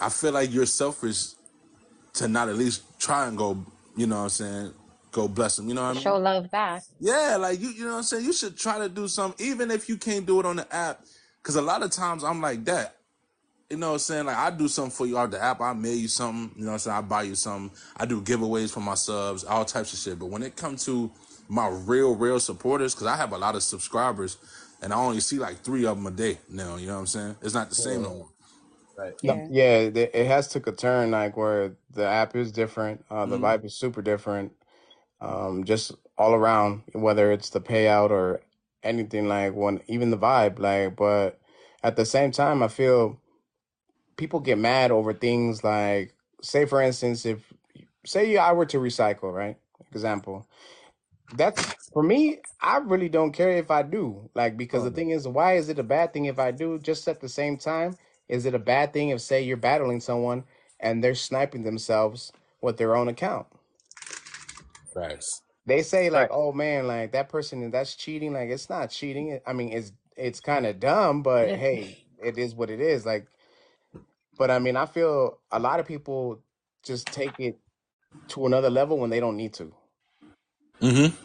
I 0.00 0.08
feel 0.08 0.32
like 0.32 0.52
you're 0.52 0.66
selfish 0.66 1.34
to 2.14 2.28
not 2.28 2.48
at 2.48 2.56
least 2.56 2.82
try 2.98 3.26
and 3.26 3.36
go, 3.36 3.64
you 3.96 4.06
know 4.06 4.16
what 4.16 4.22
I'm 4.22 4.28
saying, 4.30 4.72
go 5.12 5.28
bless 5.28 5.56
them. 5.56 5.68
You 5.68 5.74
know 5.74 5.82
what 5.82 5.90
I 5.90 5.92
mean? 5.94 6.02
Show 6.02 6.16
love 6.16 6.50
back. 6.50 6.84
Yeah, 7.00 7.36
like 7.38 7.60
you, 7.60 7.68
you 7.70 7.84
know 7.84 7.92
what 7.92 7.96
I'm 7.98 8.02
saying? 8.04 8.24
You 8.24 8.32
should 8.32 8.56
try 8.56 8.78
to 8.78 8.88
do 8.88 9.06
something, 9.06 9.46
even 9.46 9.70
if 9.70 9.88
you 9.88 9.96
can't 9.98 10.24
do 10.26 10.40
it 10.40 10.46
on 10.46 10.56
the 10.56 10.74
app. 10.74 11.00
Cause 11.44 11.56
a 11.56 11.62
lot 11.62 11.84
of 11.84 11.92
times 11.92 12.24
I'm 12.24 12.42
like 12.42 12.64
that. 12.66 12.96
You 13.70 13.78
know 13.78 13.88
what 13.88 13.92
I'm 13.94 13.98
saying? 14.00 14.26
Like 14.26 14.38
I 14.38 14.50
do 14.50 14.68
something 14.68 14.92
for 14.92 15.06
you 15.06 15.18
off 15.18 15.30
the 15.30 15.42
app, 15.42 15.60
I 15.60 15.74
mail 15.74 15.94
you 15.96 16.08
something, 16.08 16.52
you 16.58 16.64
know 16.64 16.72
what 16.72 16.74
I'm 16.74 16.80
saying? 16.80 16.98
I 16.98 17.02
buy 17.02 17.24
you 17.24 17.36
something. 17.36 17.76
I 17.96 18.06
do 18.06 18.22
giveaways 18.22 18.72
for 18.72 18.80
my 18.80 18.94
subs, 18.94 19.44
all 19.44 19.64
types 19.66 19.92
of 19.92 20.00
shit. 20.00 20.18
But 20.18 20.26
when 20.28 20.42
it 20.42 20.56
comes 20.56 20.84
to 20.86 21.12
my 21.48 21.68
real, 21.68 22.16
real 22.16 22.40
supporters, 22.40 22.94
because 22.94 23.08
I 23.08 23.16
have 23.16 23.32
a 23.32 23.38
lot 23.38 23.56
of 23.56 23.64
subscribers 23.64 24.38
and 24.82 24.92
I 24.92 24.96
only 24.98 25.20
see 25.20 25.38
like 25.38 25.60
three 25.62 25.86
of 25.86 25.96
them 25.98 26.06
a 26.06 26.12
day 26.12 26.38
now, 26.50 26.76
you 26.76 26.88
know 26.88 26.94
what 26.94 27.00
I'm 27.00 27.06
saying? 27.08 27.36
It's 27.42 27.54
not 27.54 27.70
the 27.70 27.76
same 27.76 28.02
no 28.02 28.14
more. 28.14 28.28
Right. 28.96 29.14
No, 29.22 29.42
Yeah. 29.42 29.48
yeah, 29.50 29.78
it 30.14 30.26
has 30.26 30.48
took 30.48 30.66
a 30.68 30.72
turn 30.72 31.12
like 31.12 31.36
where 31.36 31.76
the 31.92 32.06
app 32.06 32.36
is 32.36 32.52
different, 32.52 33.04
uh, 33.10 33.26
the 33.26 33.38
Mhm. 33.38 33.40
vibe 33.40 33.64
is 33.64 33.74
super 33.76 34.02
different, 34.02 34.52
um, 35.20 35.64
just 35.64 35.92
all 36.18 36.34
around, 36.34 36.82
whether 36.94 37.32
it's 37.32 37.50
the 37.50 37.60
payout 37.60 38.10
or 38.10 38.40
anything 38.84 39.28
like 39.28 39.54
one, 39.54 39.82
even 39.88 40.10
the 40.10 40.18
vibe, 40.18 40.58
like. 40.60 40.96
But 40.96 41.40
at 41.82 41.96
the 41.96 42.06
same 42.06 42.32
time, 42.32 42.62
I 42.62 42.68
feel 42.68 43.20
people 44.16 44.40
get 44.40 44.58
mad 44.58 44.90
over 44.90 45.12
things 45.14 45.64
like, 45.64 46.14
say 46.42 46.66
for 46.66 46.82
instance, 46.82 47.26
if 47.26 47.52
say 48.06 48.36
I 48.36 48.52
were 48.52 48.66
to 48.66 48.78
recycle, 48.78 49.32
right? 49.34 49.58
Example, 49.92 50.46
that's 51.32 51.74
for 51.92 52.02
me. 52.02 52.40
I 52.60 52.78
really 52.78 53.08
don't 53.08 53.32
care 53.32 53.50
if 53.52 53.70
I 53.70 53.82
do, 53.82 54.30
like, 54.34 54.56
because 54.56 54.82
Oh, 54.82 54.84
the 54.84 54.90
no. 54.90 54.92
thing 54.92 55.10
is, 55.10 55.28
why 55.28 55.56
is 55.56 55.68
it 55.68 55.78
a 55.78 55.84
bad 55.84 56.12
thing 56.12 56.26
if 56.26 56.38
I 56.38 56.50
do? 56.50 56.78
Just 56.78 57.08
at 57.08 57.20
the 57.20 57.28
same 57.28 57.58
time, 57.58 57.96
is 58.28 58.46
it 58.46 58.54
a 58.54 58.58
bad 58.60 58.92
thing 58.92 59.10
if, 59.10 59.20
say, 59.20 59.42
you're 59.42 59.56
battling 59.58 60.00
someone 60.00 60.44
and 60.80 61.04
they're 61.04 61.14
sniping 61.14 61.64
themselves 61.64 62.32
with 62.62 62.78
their 62.78 62.96
own 62.96 63.08
account? 63.08 63.46
Facts. 64.94 65.43
They 65.66 65.82
say 65.82 66.10
like, 66.10 66.30
Right. 66.30 66.36
"Oh 66.36 66.52
man, 66.52 66.86
like 66.86 67.12
that 67.12 67.28
person 67.28 67.70
that's 67.70 67.94
cheating." 67.94 68.32
Like 68.32 68.50
it's 68.50 68.68
not 68.68 68.90
cheating. 68.90 69.40
I 69.46 69.52
mean, 69.52 69.72
it's 69.72 69.92
it's 70.16 70.40
kind 70.40 70.66
of 70.66 70.80
dumb, 70.80 71.22
but 71.22 71.48
hey, 71.48 72.06
it 72.22 72.38
is 72.38 72.54
what 72.54 72.70
it 72.70 72.80
is. 72.80 73.06
Like, 73.06 73.26
but 74.38 74.50
I 74.50 74.58
mean, 74.58 74.76
I 74.76 74.86
feel 74.86 75.38
a 75.50 75.58
lot 75.58 75.80
of 75.80 75.86
people 75.86 76.40
just 76.82 77.10
take 77.12 77.38
it 77.40 77.58
to 78.28 78.46
another 78.46 78.70
level 78.70 78.98
when 78.98 79.10
they 79.10 79.20
don't 79.20 79.36
need 79.36 79.54
to. 79.54 79.72
Mm-hmm. 80.80 81.16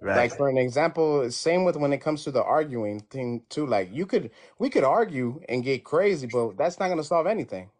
Right. 0.00 0.16
Like 0.16 0.36
for 0.36 0.48
an 0.48 0.58
example, 0.58 1.30
same 1.30 1.64
with 1.64 1.76
when 1.76 1.92
it 1.92 1.98
comes 1.98 2.22
to 2.24 2.30
the 2.30 2.42
arguing 2.42 3.00
thing 3.00 3.42
too. 3.48 3.66
Like 3.66 3.90
you 3.92 4.06
could 4.06 4.30
we 4.58 4.70
could 4.70 4.84
argue 4.84 5.40
and 5.48 5.64
get 5.64 5.82
crazy, 5.84 6.26
but 6.26 6.56
that's 6.56 6.78
not 6.78 6.86
going 6.86 6.98
to 6.98 7.04
solve 7.04 7.26
anything. 7.26 7.70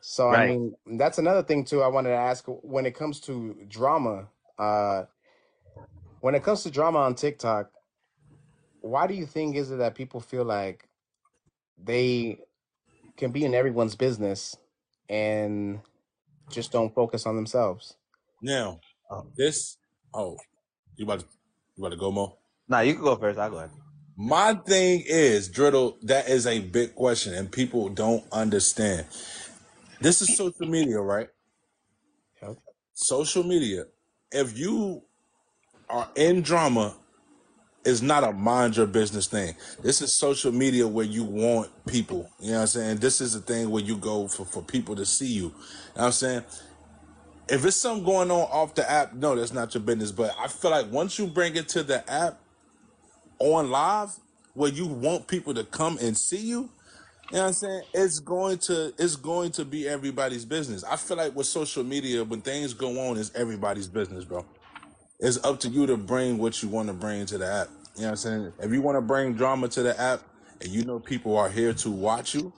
So 0.00 0.30
I 0.30 0.46
mean, 0.46 0.74
that's 0.86 1.18
another 1.18 1.42
thing 1.42 1.64
too. 1.64 1.82
I 1.82 1.88
wanted 1.88 2.10
to 2.10 2.16
ask 2.16 2.44
when 2.46 2.86
it 2.86 2.94
comes 2.94 3.20
to 3.22 3.56
drama. 3.68 4.28
Uh, 4.58 5.04
when 6.20 6.34
it 6.34 6.42
comes 6.42 6.62
to 6.62 6.70
drama 6.70 6.98
on 7.00 7.14
TikTok, 7.14 7.70
why 8.80 9.06
do 9.06 9.14
you 9.14 9.26
think 9.26 9.56
is 9.56 9.70
it 9.70 9.76
that 9.78 9.94
people 9.94 10.20
feel 10.20 10.44
like 10.44 10.88
they 11.82 12.38
can 13.16 13.32
be 13.32 13.44
in 13.44 13.54
everyone's 13.54 13.94
business 13.94 14.56
and 15.08 15.80
just 16.50 16.72
don't 16.72 16.94
focus 16.94 17.26
on 17.26 17.36
themselves? 17.36 17.96
Now, 18.42 18.80
Oh. 19.10 19.26
this, 19.36 19.78
oh, 20.14 20.36
you 20.96 21.04
about 21.04 21.20
to, 21.20 21.26
you 21.76 21.84
about 21.84 21.90
to 21.90 21.96
go, 21.96 22.10
Mo? 22.10 22.38
Nah, 22.68 22.80
you 22.80 22.94
can 22.94 23.02
go 23.04 23.14
first. 23.16 23.38
I'll 23.38 23.50
go 23.50 23.58
ahead. 23.58 23.70
My 24.16 24.54
thing 24.54 25.04
is, 25.06 25.48
Driddle, 25.48 25.98
that 26.02 26.28
is 26.28 26.46
a 26.46 26.58
big 26.60 26.94
question, 26.94 27.34
and 27.34 27.52
people 27.52 27.88
don't 27.88 28.24
understand. 28.32 29.06
This 30.00 30.22
is 30.22 30.36
social 30.36 30.66
media, 30.66 30.98
right? 31.00 31.28
Yep. 32.42 32.56
Social 32.94 33.44
media. 33.44 33.84
If 34.32 34.58
you 34.58 35.02
are 35.88 36.08
in 36.16 36.42
drama, 36.42 36.94
it's 37.84 38.02
not 38.02 38.24
a 38.24 38.32
mind 38.32 38.76
your 38.76 38.86
business 38.86 39.28
thing. 39.28 39.54
This 39.82 40.02
is 40.02 40.12
social 40.12 40.50
media 40.50 40.86
where 40.88 41.04
you 41.04 41.22
want 41.22 41.70
people. 41.86 42.28
You 42.40 42.48
know 42.48 42.54
what 42.54 42.60
I'm 42.62 42.66
saying? 42.66 42.96
This 42.96 43.20
is 43.20 43.34
a 43.36 43.40
thing 43.40 43.70
where 43.70 43.82
you 43.82 43.96
go 43.96 44.26
for, 44.26 44.44
for 44.44 44.62
people 44.62 44.96
to 44.96 45.06
see 45.06 45.28
you. 45.28 45.44
You 45.44 45.48
know 45.48 45.54
what 45.94 46.04
I'm 46.06 46.12
saying? 46.12 46.44
If 47.48 47.64
it's 47.64 47.76
something 47.76 48.04
going 48.04 48.30
on 48.32 48.40
off 48.50 48.74
the 48.74 48.90
app, 48.90 49.14
no, 49.14 49.36
that's 49.36 49.52
not 49.52 49.72
your 49.72 49.82
business. 49.82 50.10
But 50.10 50.34
I 50.36 50.48
feel 50.48 50.72
like 50.72 50.90
once 50.90 51.16
you 51.16 51.28
bring 51.28 51.54
it 51.54 51.68
to 51.70 51.84
the 51.84 52.08
app 52.10 52.40
on 53.38 53.70
live, 53.70 54.16
where 54.54 54.70
you 54.70 54.86
want 54.86 55.28
people 55.28 55.54
to 55.54 55.62
come 55.62 55.98
and 56.00 56.16
see 56.16 56.38
you, 56.38 56.70
you 57.30 57.36
know 57.36 57.42
what 57.42 57.48
I'm 57.48 57.52
saying? 57.54 57.82
It's 57.94 58.20
going 58.20 58.58
to 58.58 58.94
it's 58.98 59.16
going 59.16 59.52
to 59.52 59.64
be 59.64 59.88
everybody's 59.88 60.44
business. 60.44 60.84
I 60.84 60.96
feel 60.96 61.16
like 61.18 61.34
with 61.36 61.46
social 61.46 61.84
media, 61.84 62.24
when 62.24 62.40
things 62.42 62.74
go 62.74 63.08
on, 63.08 63.18
it's 63.18 63.32
everybody's 63.34 63.88
business, 63.88 64.24
bro. 64.24 64.46
It's 65.20 65.42
up 65.44 65.60
to 65.60 65.68
you 65.68 65.86
to 65.86 65.96
bring 65.96 66.38
what 66.38 66.62
you 66.62 66.68
want 66.68 66.88
to 66.88 66.94
bring 66.94 67.26
to 67.26 67.38
the 67.38 67.46
app. 67.46 67.68
You 67.96 68.02
know 68.02 68.08
what 68.08 68.10
I'm 68.12 68.16
saying? 68.16 68.52
If 68.60 68.72
you 68.72 68.82
want 68.82 68.96
to 68.96 69.02
bring 69.02 69.34
drama 69.34 69.68
to 69.68 69.82
the 69.82 69.98
app 70.00 70.22
and 70.60 70.70
you 70.70 70.84
know 70.84 71.00
people 71.00 71.36
are 71.36 71.50
here 71.50 71.74
to 71.74 71.90
watch 71.90 72.34
you, 72.34 72.52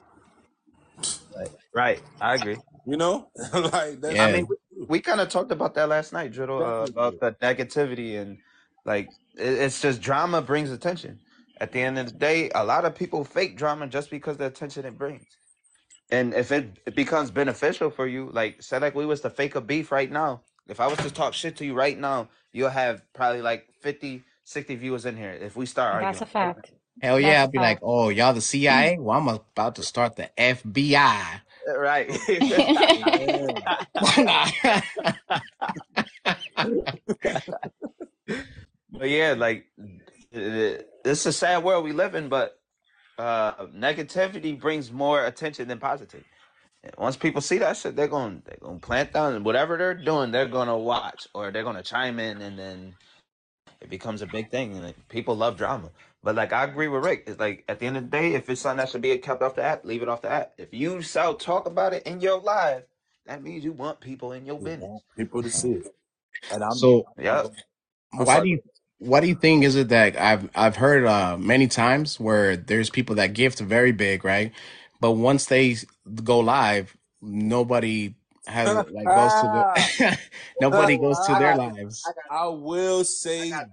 Right. 1.36 1.48
Right. 1.74 2.02
I 2.20 2.34
agree. 2.34 2.58
you 2.86 2.96
know? 2.96 3.30
like 3.54 4.00
that's 4.00 4.16
Yeah. 4.16 4.26
I 4.26 4.32
mean, 4.32 4.46
we, 4.48 4.56
we 4.88 5.00
kind 5.00 5.20
of 5.20 5.28
talked 5.28 5.52
about 5.52 5.74
that 5.74 5.88
last 5.88 6.12
night, 6.12 6.32
Driddle, 6.32 6.62
uh, 6.62 6.86
about 6.86 7.20
the 7.20 7.32
negativity 7.42 8.18
and 8.20 8.38
like 8.84 9.08
it, 9.36 9.46
it's 9.48 9.80
just 9.80 10.00
drama 10.02 10.42
brings 10.42 10.70
attention. 10.70 11.20
At 11.60 11.72
the 11.72 11.80
end 11.80 11.98
of 11.98 12.06
the 12.06 12.12
day, 12.18 12.50
a 12.54 12.64
lot 12.64 12.84
of 12.84 12.94
people 12.94 13.24
fake 13.24 13.56
drama 13.56 13.86
just 13.88 14.10
because 14.10 14.36
the 14.36 14.46
attention 14.46 14.84
it 14.84 14.96
brings. 14.98 15.26
And 16.10 16.32
if 16.34 16.52
it, 16.52 16.78
it 16.86 16.94
becomes 16.94 17.30
beneficial 17.30 17.90
for 17.90 18.06
you, 18.06 18.30
like 18.32 18.62
say 18.62 18.78
like 18.78 18.94
we 18.94 19.06
was 19.06 19.20
to 19.22 19.30
fake 19.30 19.56
a 19.56 19.60
beef 19.60 19.92
right 19.92 20.10
now. 20.10 20.42
If 20.68 20.80
I 20.80 20.86
was 20.86 20.98
to 20.98 21.10
talk 21.10 21.34
shit 21.34 21.56
to 21.56 21.66
you 21.66 21.74
right 21.74 21.98
now, 21.98 22.28
you'll 22.52 22.70
have 22.70 23.02
probably 23.14 23.42
like 23.42 23.66
50, 23.82 24.22
60 24.44 24.74
viewers 24.76 25.06
in 25.06 25.16
here 25.16 25.32
if 25.32 25.56
we 25.56 25.66
start 25.66 26.02
That's 26.02 26.20
a 26.22 26.26
fact. 26.26 26.72
Hell 27.02 27.16
That's 27.16 27.24
yeah, 27.26 27.40
a 27.42 27.44
I'd 27.44 27.52
be 27.52 27.58
like, 27.58 27.78
oh, 27.82 28.08
y'all 28.10 28.32
the 28.34 28.40
CIA? 28.40 28.94
Mm-hmm. 28.94 29.02
Well, 29.04 29.18
I'm 29.18 29.28
about 29.28 29.76
to 29.76 29.82
start 29.82 30.16
the 30.16 30.30
FBI. 30.36 31.40
Uh, 31.68 31.78
right. 31.78 32.10
Yeah. 32.40 33.46
Nah. 34.18 34.46
But 38.90 39.10
yeah, 39.10 39.34
like 39.36 39.66
it- 39.78 40.07
it's 40.32 41.26
a 41.26 41.32
sad 41.32 41.64
world 41.64 41.84
we 41.84 41.92
live 41.92 42.14
in, 42.14 42.28
but 42.28 42.60
uh, 43.18 43.66
negativity 43.68 44.58
brings 44.60 44.92
more 44.92 45.24
attention 45.26 45.68
than 45.68 45.78
positive. 45.78 46.24
And 46.84 46.94
Once 46.98 47.16
people 47.16 47.40
see 47.42 47.58
that 47.58 47.76
shit, 47.76 47.96
they're 47.96 48.08
going 48.08 48.42
they're 48.46 48.58
going 48.60 48.80
to 48.80 48.86
plant 48.86 49.12
down 49.12 49.34
and 49.34 49.44
whatever 49.44 49.76
they're 49.78 49.94
doing, 49.94 50.32
they're 50.32 50.48
going 50.48 50.68
to 50.68 50.76
watch 50.76 51.28
or 51.34 51.50
they're 51.52 51.64
going 51.64 51.76
to 51.76 51.82
chime 51.82 52.20
in, 52.20 52.42
and 52.42 52.58
then 52.58 52.96
it 53.80 53.90
becomes 53.90 54.22
a 54.22 54.26
big 54.26 54.50
thing. 54.50 54.74
And 54.74 54.84
like, 54.84 55.08
people 55.08 55.36
love 55.36 55.56
drama. 55.58 55.90
But 56.22 56.36
like 56.36 56.52
I 56.52 56.64
agree 56.64 56.88
with 56.88 57.04
Rick, 57.04 57.24
it's 57.28 57.40
like 57.40 57.64
at 57.68 57.80
the 57.80 57.86
end 57.86 57.96
of 57.98 58.04
the 58.04 58.10
day, 58.10 58.34
if 58.34 58.50
it's 58.50 58.62
something 58.62 58.78
that 58.78 58.90
should 58.90 59.02
be 59.02 59.16
kept 59.18 59.42
off 59.42 59.56
the 59.56 59.62
app, 59.64 59.84
leave 59.84 60.02
it 60.02 60.08
off 60.08 60.22
the 60.22 60.30
app. 60.30 60.54
If 60.58 60.74
you 60.74 61.02
sell 61.02 61.34
talk 61.34 61.66
about 61.66 61.94
it 61.94 62.04
in 62.06 62.20
your 62.20 62.40
live, 62.40 62.84
that 63.26 63.42
means 63.42 63.64
you 63.64 63.72
want 63.72 64.00
people 64.00 64.32
in 64.32 64.46
your 64.46 64.58
We 64.58 64.66
business. 64.66 64.88
want 64.88 65.02
people 65.16 65.42
to 65.42 65.50
see 65.50 65.72
it. 65.72 65.88
And 66.50 66.64
I'm 66.64 66.72
So 66.74 67.04
Yep. 67.18 67.54
I'm 68.18 68.26
why 68.26 68.26
sorry. 68.26 68.42
do 68.42 68.48
you 68.48 68.60
why 68.98 69.20
do 69.20 69.28
you 69.28 69.36
think 69.36 69.64
is 69.64 69.76
it 69.76 69.90
that 69.90 70.18
I've 70.20 70.50
I've 70.56 70.76
heard 70.76 71.06
uh, 71.06 71.38
many 71.38 71.68
times 71.68 72.20
where 72.20 72.56
there's 72.56 72.90
people 72.90 73.16
that 73.16 73.34
gift 73.34 73.60
very 73.60 73.92
big, 73.92 74.24
right? 74.24 74.52
But 75.00 75.12
once 75.12 75.46
they 75.46 75.76
go 76.24 76.40
live, 76.40 76.96
nobody 77.22 78.14
has 78.46 78.84
like 78.90 79.12
goes 79.12 79.36
to 79.40 79.48
the 79.48 80.18
nobody 80.60 80.98
goes 80.98 81.20
to 81.26 81.34
I 81.34 81.36
their 81.36 81.54
lives. 81.54 82.14
I 82.30 82.48
will 82.48 83.04
say 83.04 83.66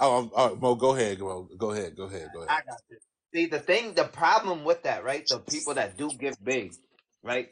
oh, 0.00 0.18
um, 0.18 0.32
oh 0.36 0.56
Mo, 0.56 0.74
go 0.76 0.94
ahead, 0.96 1.20
Mo. 1.20 1.48
Go 1.58 1.72
ahead, 1.72 1.96
go 1.96 2.04
ahead, 2.04 2.32
go 2.32 2.42
ahead. 2.42 2.50
I 2.50 2.60
got 2.68 2.80
this. 2.90 3.00
See 3.34 3.46
the 3.46 3.60
thing, 3.60 3.94
the 3.94 4.04
problem 4.04 4.64
with 4.64 4.84
that, 4.84 5.04
right? 5.04 5.28
The 5.28 5.40
people 5.40 5.74
that 5.74 5.98
do 5.98 6.12
gift 6.12 6.44
big, 6.44 6.74
right? 7.22 7.50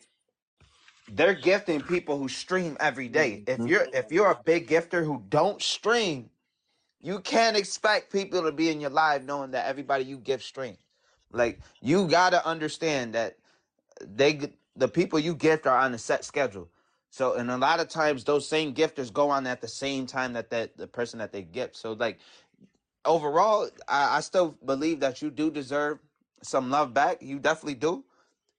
They're 1.08 1.34
gifting 1.34 1.82
people 1.82 2.18
who 2.18 2.28
stream 2.28 2.76
every 2.80 3.08
day. 3.08 3.42
If 3.46 3.60
Mhm. 3.60 3.66
you're 3.66 3.88
if 3.92 4.12
you're 4.12 4.30
a 4.30 4.40
big 4.44 4.68
gifter 4.68 5.04
who 5.04 5.24
don't 5.28 5.62
stream, 5.62 6.30
you 7.00 7.20
can't 7.20 7.56
expect 7.56 8.12
people 8.12 8.42
to 8.42 8.52
be 8.52 8.70
in 8.70 8.80
your 8.80 8.90
life 8.90 9.24
knowing 9.24 9.52
that 9.52 9.66
everybody 9.66 10.04
you 10.04 10.18
gift 10.18 10.44
strength. 10.44 10.80
Like 11.32 11.60
you 11.82 12.08
gotta 12.08 12.46
understand 12.46 13.14
that 13.14 13.38
they 14.02 14.52
the 14.76 14.88
people 14.88 15.18
you 15.18 15.34
gift 15.34 15.66
are 15.66 15.78
on 15.78 15.94
a 15.94 15.98
set 15.98 16.24
schedule. 16.24 16.70
So 17.10 17.34
and 17.34 17.50
a 17.50 17.58
lot 17.58 17.80
of 17.80 17.88
times 17.88 18.24
those 18.24 18.48
same 18.48 18.74
gifters 18.74 19.12
go 19.12 19.30
on 19.30 19.46
at 19.46 19.60
the 19.62 19.68
same 19.68 20.06
time 20.06 20.34
that 20.34 20.50
that 20.50 20.76
the 20.78 20.88
person 20.88 21.18
that 21.20 21.32
they 21.32 21.42
gift. 21.42 21.76
So 21.76 21.92
like 21.94 22.18
overall, 23.04 23.68
I, 23.88 24.18
I 24.18 24.20
still 24.20 24.56
believe 24.64 25.00
that 25.00 25.22
you 25.22 25.30
do 25.30 25.50
deserve 25.50 26.00
some 26.42 26.70
love 26.70 26.94
back. 26.94 27.22
You 27.22 27.38
definitely 27.38 27.74
do, 27.76 28.04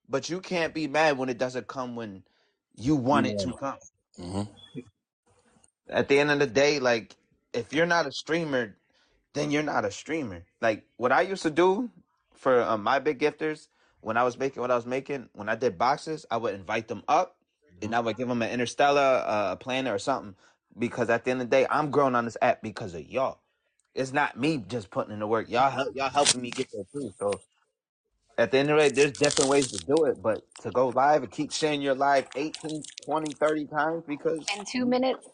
but 0.09 0.29
you 0.29 0.41
can't 0.41 0.73
be 0.73 0.87
mad 0.87 1.17
when 1.17 1.29
it 1.29 1.37
doesn't 1.37 1.67
come 1.67 1.95
when 1.95 2.23
you 2.77 2.95
want 2.95 3.27
it 3.27 3.39
to 3.39 3.53
come. 3.53 3.77
hmm 4.17 4.43
At 5.89 6.09
the 6.09 6.19
end 6.19 6.31
of 6.31 6.39
the 6.39 6.47
day, 6.47 6.79
like 6.79 7.15
if 7.57 7.73
you're 7.73 7.87
not 7.87 8.07
a 8.07 8.13
streamer, 8.13 8.77
then 9.33 9.51
you're 9.51 9.63
not 9.63 9.85
a 9.85 9.91
streamer. 9.91 10.45
Like 10.61 10.85
what 10.97 11.11
I 11.13 11.21
used 11.21 11.43
to 11.43 11.51
do 11.51 11.91
for 12.35 12.61
um, 12.63 12.83
my 12.83 12.99
big 12.99 13.19
gifters 13.19 13.69
when 14.01 14.17
I 14.17 14.23
was 14.23 14.37
making 14.37 14.61
what 14.61 14.71
I 14.71 14.75
was 14.75 14.85
making, 14.87 15.29
when 15.33 15.49
I 15.49 15.55
did 15.55 15.77
boxes, 15.77 16.25
I 16.31 16.37
would 16.37 16.55
invite 16.55 16.87
them 16.89 17.03
up 17.07 17.37
and 17.81 17.95
I 17.95 18.01
would 18.01 18.17
give 18.17 18.29
them 18.29 18.41
an 18.43 18.51
interstellar, 18.51 19.23
uh, 19.25 19.57
planner 19.57 19.93
or 19.93 19.99
something. 19.99 20.35
Because 20.79 21.09
at 21.09 21.25
the 21.25 21.31
end 21.31 21.41
of 21.41 21.49
the 21.49 21.57
day, 21.57 21.67
I'm 21.69 21.91
growing 21.91 22.15
on 22.15 22.25
this 22.25 22.37
app 22.41 22.61
because 22.63 22.95
of 22.95 23.05
y'all. 23.09 23.39
It's 23.95 24.13
not 24.13 24.39
me 24.39 24.63
just 24.67 24.91
putting 24.91 25.13
in 25.13 25.19
the 25.19 25.27
work. 25.27 25.49
Y'all 25.49 25.71
help, 25.71 25.95
y'all 25.95 26.09
helping 26.09 26.41
me 26.41 26.51
get 26.51 26.69
there 26.73 26.85
too. 26.93 27.13
So 27.19 27.41
at 28.37 28.51
the 28.51 28.59
end 28.59 28.71
of 28.71 28.77
the 28.77 28.83
day, 28.89 28.95
there's 28.95 29.13
different 29.13 29.49
ways 29.49 29.71
to 29.71 29.79
do 29.85 30.05
it, 30.05 30.21
but 30.21 30.43
to 30.61 30.71
go 30.71 30.89
live 30.89 31.23
and 31.23 31.31
keep 31.31 31.51
sharing 31.53 31.81
your 31.81 31.95
live 31.95 32.27
18, 32.35 32.83
20, 33.05 33.33
30 33.33 33.65
times 33.67 34.03
because 34.07 34.47
In 34.57 34.65
two 34.65 34.85
minutes. 34.85 35.27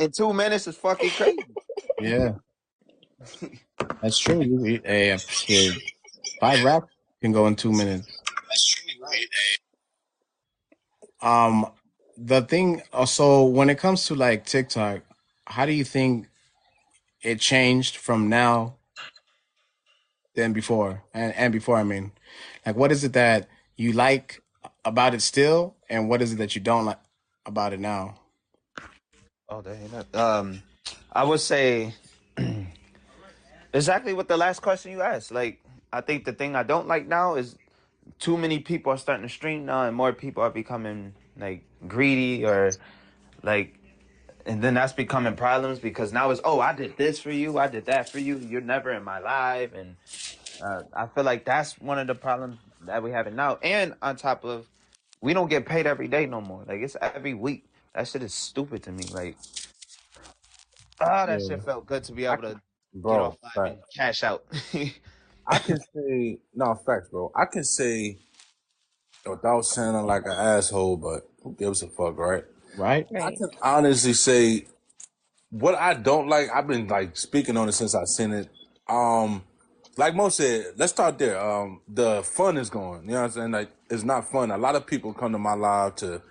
In 0.00 0.12
two 0.12 0.34
minutes 0.34 0.68
is 0.68 0.78
fucking 0.78 1.12
crazy. 1.12 1.44
Yeah, 1.98 2.32
that's 4.02 4.18
true. 4.18 4.42
You, 4.42 4.64
you- 4.66 4.82
eh, 4.84 5.18
shit, 5.18 5.76
five 6.40 6.62
rap 6.62 6.84
can 7.22 7.32
go 7.32 7.46
in 7.48 7.56
two 7.56 7.72
minutes. 7.72 8.08
Um, 11.22 11.66
the 12.16 12.42
thing. 12.42 12.82
Also, 12.92 13.44
when 13.44 13.70
it 13.70 13.78
comes 13.78 14.06
to 14.06 14.16
like 14.16 14.46
TikTok, 14.46 15.02
how 15.46 15.66
do 15.66 15.72
you 15.72 15.84
think 15.84 16.28
it 17.22 17.40
changed 17.40 17.96
from 17.96 18.28
now 18.30 18.76
than 20.36 20.54
before? 20.54 21.04
And 21.14 21.34
and 21.34 21.52
before, 21.52 21.78
I 21.78 21.84
mean, 21.84 22.12
like, 22.66 22.76
what 22.76 22.92
is 22.92 23.04
it 23.04 23.14
that 23.14 23.48
you 23.76 23.92
like 23.94 24.42
about 24.84 25.14
it 25.14 25.22
still, 25.22 25.76
and 25.90 26.08
what 26.10 26.22
is 26.22 26.34
it 26.34 26.38
that 26.38 26.56
you 26.56 26.62
don't 26.62 26.86
like 26.86 27.00
about 27.46 27.74
it 27.74 27.80
now? 27.80 28.19
Oh, 29.50 29.62
you 29.66 30.04
go. 30.12 30.20
Um, 30.20 30.62
I 31.12 31.24
would 31.24 31.40
say 31.40 31.92
exactly 33.74 34.12
what 34.12 34.28
the 34.28 34.36
last 34.36 34.62
question 34.62 34.92
you 34.92 35.02
asked. 35.02 35.32
Like, 35.32 35.60
I 35.92 36.02
think 36.02 36.24
the 36.24 36.32
thing 36.32 36.54
I 36.54 36.62
don't 36.62 36.86
like 36.86 37.08
now 37.08 37.34
is 37.34 37.56
too 38.20 38.36
many 38.36 38.60
people 38.60 38.92
are 38.92 38.96
starting 38.96 39.26
to 39.26 39.28
stream 39.28 39.66
now, 39.66 39.82
and 39.82 39.96
more 39.96 40.12
people 40.12 40.44
are 40.44 40.50
becoming 40.50 41.14
like 41.36 41.64
greedy 41.88 42.44
or 42.44 42.70
like, 43.42 43.74
and 44.46 44.62
then 44.62 44.74
that's 44.74 44.92
becoming 44.92 45.34
problems 45.34 45.80
because 45.80 46.12
now 46.12 46.30
it's 46.30 46.40
oh, 46.44 46.60
I 46.60 46.72
did 46.72 46.96
this 46.96 47.18
for 47.18 47.32
you, 47.32 47.58
I 47.58 47.66
did 47.66 47.86
that 47.86 48.08
for 48.08 48.20
you. 48.20 48.38
You're 48.38 48.60
never 48.60 48.92
in 48.92 49.02
my 49.02 49.18
life, 49.18 49.72
and 49.74 49.96
uh, 50.62 50.82
I 50.92 51.06
feel 51.06 51.24
like 51.24 51.44
that's 51.44 51.76
one 51.80 51.98
of 51.98 52.06
the 52.06 52.14
problems 52.14 52.58
that 52.82 53.02
we 53.02 53.10
have 53.10 53.32
now. 53.32 53.58
And 53.62 53.94
on 54.00 54.14
top 54.14 54.44
of, 54.44 54.66
we 55.20 55.34
don't 55.34 55.50
get 55.50 55.66
paid 55.66 55.88
every 55.88 56.06
day 56.06 56.26
no 56.26 56.40
more. 56.40 56.62
Like 56.68 56.82
it's 56.82 56.96
every 57.00 57.34
week. 57.34 57.64
That 57.94 58.08
shit 58.08 58.22
is 58.22 58.34
stupid 58.34 58.82
to 58.84 58.92
me. 58.92 59.04
Like, 59.12 59.36
ah, 61.00 61.26
that 61.26 61.42
Yeah. 61.42 61.44
shit 61.44 61.62
felt 61.62 61.86
good 61.86 62.04
to 62.04 62.12
be 62.12 62.26
able 62.26 62.42
to 62.42 62.60
get 63.08 63.20
Bro, 63.20 63.20
off 63.20 63.36
live 63.42 63.52
fact. 63.54 63.66
and 63.66 63.80
cash 63.96 64.24
out. 64.24 64.44
I 65.46 65.58
can 65.60 65.78
say 65.94 66.38
no 66.54 66.74
facts, 66.86 67.08
bro. 67.10 67.32
I 67.36 67.46
can 67.46 67.64
say 67.64 68.18
without 69.26 69.62
sounding 69.64 70.06
like 70.06 70.24
an 70.26 70.32
asshole, 70.32 70.98
but 70.98 71.28
who 71.42 71.54
gives 71.58 71.82
a 71.82 71.88
fuck, 71.88 72.18
right? 72.18 72.44
Right? 72.74 73.08
I 73.20 73.30
Right. 73.30 73.38
can 73.38 73.50
honestly 73.62 74.14
say 74.14 74.66
what 75.50 75.74
I 75.76 75.94
don't 75.94 76.28
like. 76.28 76.48
I've 76.54 76.66
been 76.68 76.88
like 76.88 77.16
speaking 77.16 77.56
on 77.56 77.68
it 77.68 77.72
since 77.72 77.94
I 77.94 78.04
seen 78.04 78.32
it. 78.32 78.50
Um, 78.88 79.44
like 79.96 80.14
Mo 80.14 80.30
said, 80.30 80.74
let's 80.76 80.92
start 80.92 81.18
there. 81.18 81.40
Um, 81.40 81.82
the 81.88 82.22
fun 82.22 82.58
is 82.58 82.70
gone. 82.70 83.04
You 83.04 83.12
know 83.12 83.16
what 83.22 83.24
I'm 83.26 83.30
saying? 83.32 83.52
Like 83.52 83.70
it's 83.90 84.04
not 84.04 84.30
fun. 84.30 84.50
A 84.50 84.58
lot 84.58 84.76
of 84.76 84.86
people 84.86 85.14
come 85.14 85.32
to 85.32 85.38
my 85.38 85.54
live 85.54 85.96
to 85.96 86.22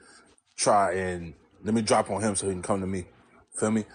try 0.58 0.94
and 0.94 1.34
let 1.64 1.74
me 1.74 1.82
drop 1.82 2.10
on 2.10 2.22
him 2.22 2.36
so 2.36 2.48
he 2.48 2.54
can 2.54 2.62
come 2.62 2.82
to 2.82 2.88
me. 2.88 3.06
Feel 3.58 3.72
me? 3.72 3.86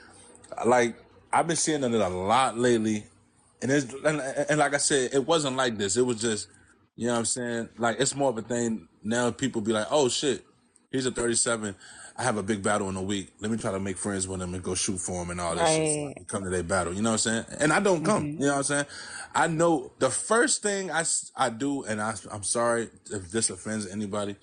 Like 0.67 0.97
I've 1.33 1.47
been 1.47 1.57
seeing 1.57 1.83
it 1.83 1.93
a 1.93 2.09
lot 2.09 2.59
lately, 2.59 3.07
and 3.63 3.71
it's 3.71 3.93
and, 4.05 4.21
and 4.21 4.59
like 4.59 4.75
I 4.75 4.79
said, 4.79 5.15
it 5.15 5.27
wasn't 5.27 5.57
like 5.57 5.79
this. 5.79 5.97
It 5.97 6.03
was 6.03 6.21
just, 6.21 6.49
you 6.97 7.07
know 7.07 7.15
what 7.15 7.19
I'm 7.21 7.25
saying? 7.25 7.69
Like 7.79 7.97
it's 8.01 8.15
more 8.15 8.31
of 8.31 8.39
a 8.39 8.43
thing 8.43 8.89
now. 9.03 9.31
People 9.31 9.61
be 9.61 9.73
like, 9.73 9.87
oh 9.91 10.09
shit, 10.09 10.45
he's 10.91 11.07
a 11.07 11.11
37. 11.11 11.75
I 12.17 12.23
have 12.23 12.37
a 12.37 12.45
big 12.45 12.63
battle 12.63 12.89
in 12.89 12.97
a 12.97 13.03
week. 13.03 13.33
Let 13.41 13.51
me 13.51 13.57
try 13.59 13.73
to 13.73 13.81
make 13.81 13.97
friends 13.99 14.29
with 14.29 14.41
him 14.41 14.55
and 14.55 14.63
go 14.63 14.77
shoot 14.77 14.99
for 14.99 15.23
him 15.23 15.31
and 15.31 15.41
all 15.41 15.57
that 15.57 15.69
shit. 15.69 15.89
So 15.89 16.07
I 16.07 16.13
can 16.13 16.25
come 16.27 16.45
to 16.45 16.51
their 16.51 16.63
battle. 16.63 16.95
You 16.95 17.03
know 17.03 17.11
what 17.11 17.27
I'm 17.27 17.45
saying? 17.45 17.45
And 17.59 17.73
I 17.73 17.81
don't 17.81 18.05
come. 18.05 18.23
hmm 18.25 18.41
You 18.41 18.47
know 18.47 18.53
what 18.53 18.57
I'm 18.59 18.63
saying? 18.65 18.87
I 19.35 19.49
know 19.49 19.93
the 19.99 20.11
first 20.11 20.63
thing 20.63 20.93
I, 20.93 21.05
I 21.37 21.51
do, 21.51 21.83
and 21.83 22.01
I, 22.01 22.15
I'm 22.31 22.45
sorry 22.45 22.89
if 23.11 23.33
this 23.33 23.51
offends 23.51 23.89
anybody. 23.89 24.37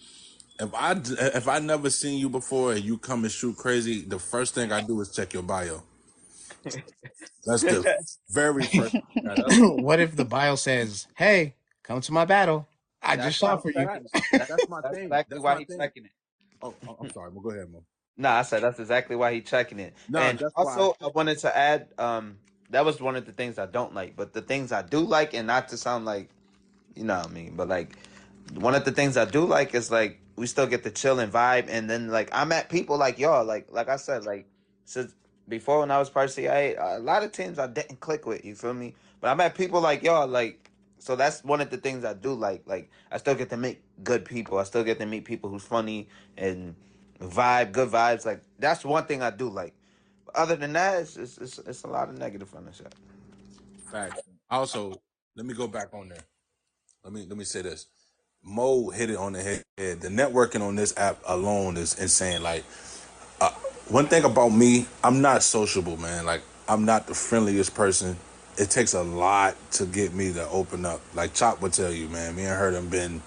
If 0.61 0.75
I 0.75 0.95
d- 0.95 1.15
if 1.19 1.47
I 1.49 1.59
never 1.59 1.89
seen 1.91 2.19
you 2.19 2.29
before 2.29 2.73
and 2.73 2.83
you 2.85 2.99
come 2.99 3.23
and 3.25 3.33
shoot 3.33 3.57
crazy, 3.57 4.03
the 4.03 4.19
first 4.19 4.55
thing 4.55 4.71
I 4.73 4.81
do 4.81 5.01
is 5.01 5.11
check 5.11 5.33
your 5.33 5.43
bio. 5.43 5.83
That's 7.45 7.63
the 7.65 7.87
very 8.29 8.65
first 8.65 8.95
thing 9.15 9.31
I 9.31 9.37
do. 9.37 9.55
what 9.77 9.99
if 9.99 10.15
the 10.15 10.25
bio 10.25 10.55
says, 10.55 11.07
"Hey, 11.15 11.55
come 11.83 12.01
to 12.01 12.13
my 12.13 12.25
battle. 12.25 12.67
I 13.03 13.17
That's 13.17 13.25
just 13.25 13.39
shot 13.39 13.61
my 13.61 13.61
for 13.63 13.71
you." 13.71 13.87
facts. 13.87 14.13
That's 14.47 14.69
my 14.69 14.81
that's 14.81 14.95
thing. 14.95 15.03
exactly 15.03 15.27
That's 15.29 15.43
why 15.43 15.55
my 15.55 15.59
he's 15.59 15.67
checking 15.77 16.05
it. 16.05 16.11
Oh, 16.61 16.75
oh, 16.87 16.97
I'm 16.99 17.09
sorry. 17.09 17.31
Well, 17.31 17.41
go 17.43 17.51
ahead, 17.51 17.71
Mo. 17.71 17.83
No, 18.17 18.29
I 18.29 18.43
said 18.43 18.63
that's 18.63 18.79
exactly 18.79 19.15
why 19.15 19.33
he's 19.33 19.45
checking 19.45 19.79
it. 19.79 19.95
No, 20.09 20.19
And 20.21 20.39
that's 20.39 20.55
why. 20.59 20.75
also, 20.77 20.95
I 21.01 21.07
wanted 21.07 21.39
to 21.39 21.57
add, 21.57 21.89
um, 21.97 22.37
that 22.71 22.85
was 22.85 23.01
one 23.01 23.17
of 23.17 23.25
the 23.25 23.33
things 23.33 23.59
I 23.59 23.67
don't 23.67 23.95
like. 23.95 24.15
But 24.15 24.33
the 24.33 24.41
things 24.43 24.71
I 24.71 24.83
do 24.83 24.99
like, 25.01 25.33
and 25.33 25.47
not 25.47 25.69
to 25.69 25.77
sound 25.77 26.05
like, 26.05 26.29
you 26.95 27.05
know 27.05 27.17
what 27.17 27.27
I 27.29 27.31
mean, 27.31 27.55
but 27.57 27.69
like 27.69 27.97
one 28.55 28.75
of 28.75 28.85
the 28.85 28.93
things 28.93 29.17
I 29.17 29.25
do 29.25 29.45
like 29.45 29.75
is 29.75 29.91
like 29.91 30.20
we 30.35 30.47
still 30.47 30.67
get 30.67 30.83
the 30.83 30.91
chill 30.91 31.19
and 31.19 31.31
vibe, 31.31 31.67
and 31.69 31.89
then 31.89 32.09
like 32.09 32.29
I 32.31 32.45
met 32.45 32.69
people 32.69 32.97
like 32.97 33.19
y'all, 33.19 33.45
like 33.45 33.67
like 33.71 33.89
I 33.89 33.97
said, 33.97 34.25
like 34.25 34.47
since 34.85 35.13
before 35.47 35.79
when 35.79 35.91
I 35.91 35.99
was 35.99 36.09
part 36.09 36.25
of 36.25 36.31
CIA, 36.31 36.75
a 36.75 36.99
lot 36.99 37.23
of 37.23 37.31
teams 37.31 37.59
I 37.59 37.67
didn't 37.67 37.99
click 37.99 38.25
with. 38.25 38.45
You 38.45 38.55
feel 38.55 38.73
me? 38.73 38.95
But 39.19 39.29
I 39.29 39.35
met 39.35 39.55
people 39.55 39.81
like 39.81 40.03
y'all, 40.03 40.27
like 40.27 40.71
so 40.99 41.15
that's 41.15 41.43
one 41.43 41.61
of 41.61 41.69
the 41.69 41.77
things 41.77 42.05
I 42.05 42.13
do 42.13 42.33
like. 42.33 42.63
Like 42.65 42.89
I 43.11 43.17
still 43.17 43.35
get 43.35 43.49
to 43.49 43.57
meet 43.57 43.81
good 44.03 44.23
people. 44.25 44.59
I 44.59 44.63
still 44.63 44.83
get 44.83 44.99
to 44.99 45.05
meet 45.05 45.25
people 45.25 45.49
who's 45.49 45.63
funny 45.63 46.07
and 46.37 46.75
vibe, 47.19 47.71
good 47.71 47.89
vibes. 47.89 48.25
Like 48.25 48.41
that's 48.59 48.85
one 48.85 49.05
thing 49.05 49.21
I 49.21 49.31
do 49.31 49.49
like. 49.49 49.73
But 50.25 50.35
other 50.35 50.55
than 50.55 50.73
that, 50.73 51.01
it's 51.01 51.17
it's, 51.17 51.37
it's, 51.37 51.59
it's 51.59 51.83
a 51.83 51.87
lot 51.87 52.09
of 52.09 52.17
negative 52.17 52.53
on 52.55 52.65
the 52.65 52.73
shit. 52.73 52.93
Facts. 53.91 54.21
Also, 54.49 55.01
let 55.35 55.45
me 55.45 55.53
go 55.53 55.67
back 55.67 55.89
on 55.93 56.09
there. 56.09 56.23
Let 57.03 57.13
me 57.13 57.25
let 57.27 57.37
me 57.37 57.45
say 57.45 57.61
this. 57.63 57.87
Mo 58.43 58.89
hit 58.89 59.09
it 59.09 59.17
on 59.17 59.33
the 59.33 59.41
head. 59.41 59.63
The 59.77 60.09
networking 60.09 60.61
on 60.61 60.75
this 60.75 60.97
app 60.97 61.19
alone 61.25 61.77
is 61.77 61.97
insane. 61.99 62.43
Like 62.43 62.63
uh, 63.39 63.51
one 63.89 64.07
thing 64.07 64.23
about 64.23 64.49
me, 64.49 64.85
I'm 65.03 65.21
not 65.21 65.43
sociable, 65.43 65.97
man. 65.97 66.25
Like 66.25 66.41
I'm 66.67 66.85
not 66.85 67.07
the 67.07 67.13
friendliest 67.13 67.75
person 67.75 68.17
it 68.57 68.69
takes 68.69 68.93
a 68.93 69.01
lot 69.01 69.55
to 69.71 69.85
get 69.85 70.13
me 70.13 70.33
to 70.33 70.47
open 70.49 70.85
up. 70.85 71.01
Like 71.13 71.33
Chop 71.33 71.61
would 71.61 71.73
tell 71.73 71.91
you, 71.91 72.07
man. 72.09 72.35
Me 72.35 72.43
and 72.43 72.57
her 72.57 72.71
done 72.71 72.89
been 72.89 73.21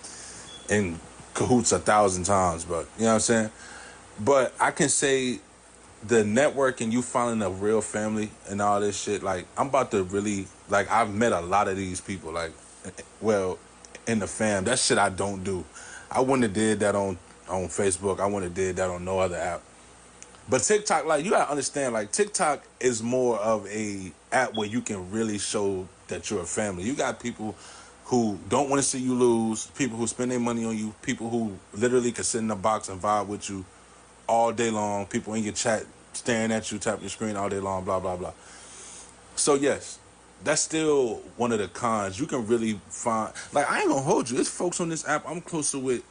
in 0.68 1.00
cahoots 1.34 1.72
a 1.72 1.78
thousand 1.78 2.24
times, 2.24 2.64
but 2.64 2.86
you 2.96 3.04
know 3.04 3.08
what 3.08 3.14
I'm 3.14 3.20
saying. 3.20 3.50
But 4.20 4.54
I 4.60 4.70
can 4.70 4.88
say 4.88 5.40
the 6.06 6.24
network 6.24 6.80
and 6.80 6.92
you 6.92 7.02
finding 7.02 7.44
a 7.44 7.50
real 7.50 7.80
family 7.80 8.30
and 8.48 8.60
all 8.60 8.80
this 8.80 9.00
shit. 9.00 9.22
Like 9.22 9.46
I'm 9.56 9.68
about 9.68 9.90
to 9.92 10.04
really 10.04 10.46
like 10.68 10.90
I've 10.90 11.12
met 11.12 11.32
a 11.32 11.40
lot 11.40 11.68
of 11.68 11.76
these 11.76 12.00
people. 12.00 12.32
Like, 12.32 12.52
well, 13.20 13.58
in 14.06 14.18
the 14.18 14.26
fam, 14.26 14.64
that 14.64 14.78
shit 14.78 14.98
I 14.98 15.08
don't 15.08 15.42
do. 15.44 15.64
I 16.10 16.20
wouldn't 16.20 16.42
have 16.44 16.52
did 16.52 16.80
that 16.80 16.94
on 16.94 17.18
on 17.48 17.64
Facebook. 17.64 18.20
I 18.20 18.26
wouldn't 18.26 18.44
have 18.44 18.54
did 18.54 18.76
that 18.76 18.90
on 18.90 19.04
no 19.04 19.18
other 19.18 19.36
app. 19.36 19.62
But 20.48 20.62
TikTok, 20.62 21.06
like 21.06 21.24
you 21.24 21.30
gotta 21.30 21.50
understand, 21.50 21.94
like 21.94 22.12
TikTok 22.12 22.62
is 22.80 23.02
more 23.02 23.38
of 23.38 23.66
a 23.66 24.12
app 24.30 24.54
where 24.54 24.68
you 24.68 24.80
can 24.80 25.10
really 25.10 25.38
show 25.38 25.88
that 26.08 26.30
you're 26.30 26.42
a 26.42 26.46
family. 26.46 26.84
You 26.84 26.94
got 26.94 27.18
people 27.18 27.54
who 28.04 28.38
don't 28.50 28.68
want 28.68 28.82
to 28.82 28.86
see 28.86 28.98
you 28.98 29.14
lose, 29.14 29.66
people 29.68 29.96
who 29.96 30.06
spend 30.06 30.30
their 30.30 30.40
money 30.40 30.64
on 30.66 30.76
you, 30.76 30.94
people 31.00 31.30
who 31.30 31.56
literally 31.72 32.12
can 32.12 32.24
sit 32.24 32.38
in 32.38 32.48
the 32.48 32.54
box 32.54 32.90
and 32.90 33.00
vibe 33.00 33.26
with 33.26 33.48
you 33.48 33.64
all 34.28 34.52
day 34.52 34.70
long, 34.70 35.06
people 35.06 35.32
in 35.34 35.42
your 35.42 35.54
chat 35.54 35.84
staring 36.12 36.52
at 36.52 36.70
you, 36.70 36.78
tapping 36.78 37.02
your 37.02 37.10
screen 37.10 37.36
all 37.36 37.48
day 37.48 37.60
long, 37.60 37.84
blah 37.84 37.98
blah 37.98 38.16
blah. 38.16 38.32
So 39.36 39.54
yes, 39.54 39.98
that's 40.44 40.60
still 40.60 41.16
one 41.36 41.52
of 41.52 41.58
the 41.58 41.68
cons. 41.68 42.20
You 42.20 42.26
can 42.26 42.46
really 42.46 42.80
find 42.88 43.32
like 43.52 43.68
I 43.70 43.80
ain't 43.80 43.88
gonna 43.88 44.02
hold 44.02 44.30
you. 44.30 44.38
It's 44.38 44.48
folks 44.48 44.80
on 44.80 44.88
this 44.90 45.06
app 45.08 45.28
I'm 45.28 45.40
closer 45.40 45.78
with 45.78 46.02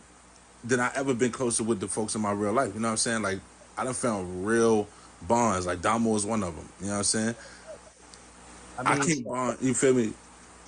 than 0.64 0.80
I 0.80 0.92
ever 0.96 1.14
been 1.14 1.32
closer 1.32 1.64
with 1.64 1.80
the 1.80 1.88
folks 1.88 2.16
in 2.16 2.22
my 2.22 2.32
real 2.32 2.54
life. 2.54 2.74
You 2.74 2.80
know 2.80 2.88
what 2.88 2.94
I'm 2.94 2.98
saying? 2.98 3.22
Like 3.22 3.40
I 3.78 3.84
done 3.84 3.94
found 3.94 4.46
real 4.46 4.88
bonds. 5.22 5.68
Like 5.68 5.80
Dahmoe 5.80 6.16
is 6.16 6.26
one 6.26 6.44
of 6.44 6.56
them. 6.56 6.68
You 6.80 6.88
know 6.88 6.92
what 6.94 6.98
I'm 6.98 7.04
saying? 7.04 7.36
I, 8.80 8.82
I 8.82 8.96
mean, 8.96 9.08
can't 9.08 9.26
bond. 9.26 9.58
You 9.62 9.74
feel 9.74 9.94
me? 9.94 10.14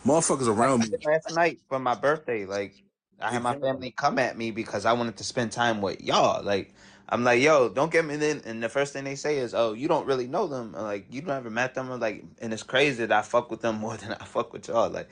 Motherfuckers 0.06 0.48
around 0.48 0.82
me. 0.82 0.98
last 1.04 1.36
night 1.36 1.60
for 1.68 1.80
my 1.80 1.96
birthday, 1.96 2.46
like 2.46 2.76
I 3.20 3.32
had 3.32 3.42
my 3.42 3.58
family 3.58 3.92
come 3.92 4.20
at 4.20 4.38
me 4.38 4.52
because 4.52 4.86
I 4.86 4.94
wanted 4.94 5.18
to 5.18 5.24
spend 5.24 5.52
time 5.52 5.82
with 5.82 6.00
y'all. 6.02 6.44
Like 6.44 6.74
I'm 7.08 7.24
like, 7.24 7.42
yo, 7.42 7.70
don't 7.70 7.92
get 7.92 8.06
me 8.06 8.16
in. 8.16 8.42
And 8.46 8.64
the 8.64 8.70
first 8.70 8.94
thing 8.94 9.04
they 9.04 9.16
say 9.16 9.38
is, 9.38 9.54
oh, 9.54 9.74
you 9.74 9.88
don't 9.88 10.08
really 10.08 10.28
know 10.28 10.48
them. 10.48 10.74
I'm 10.76 10.84
like 10.84 11.06
you 11.12 11.22
never 11.22 11.50
met 11.50 11.76
them. 11.76 11.92
I'm 11.92 12.00
like, 12.00 12.24
and 12.42 12.52
it's 12.52 12.64
crazy 12.64 13.06
that 13.06 13.12
I 13.12 13.22
fuck 13.22 13.52
with 13.52 13.62
them 13.62 13.76
more 13.80 13.98
than 13.98 14.14
I 14.14 14.26
fuck 14.26 14.54
with 14.54 14.68
y'all. 14.68 14.90
Like, 14.90 15.10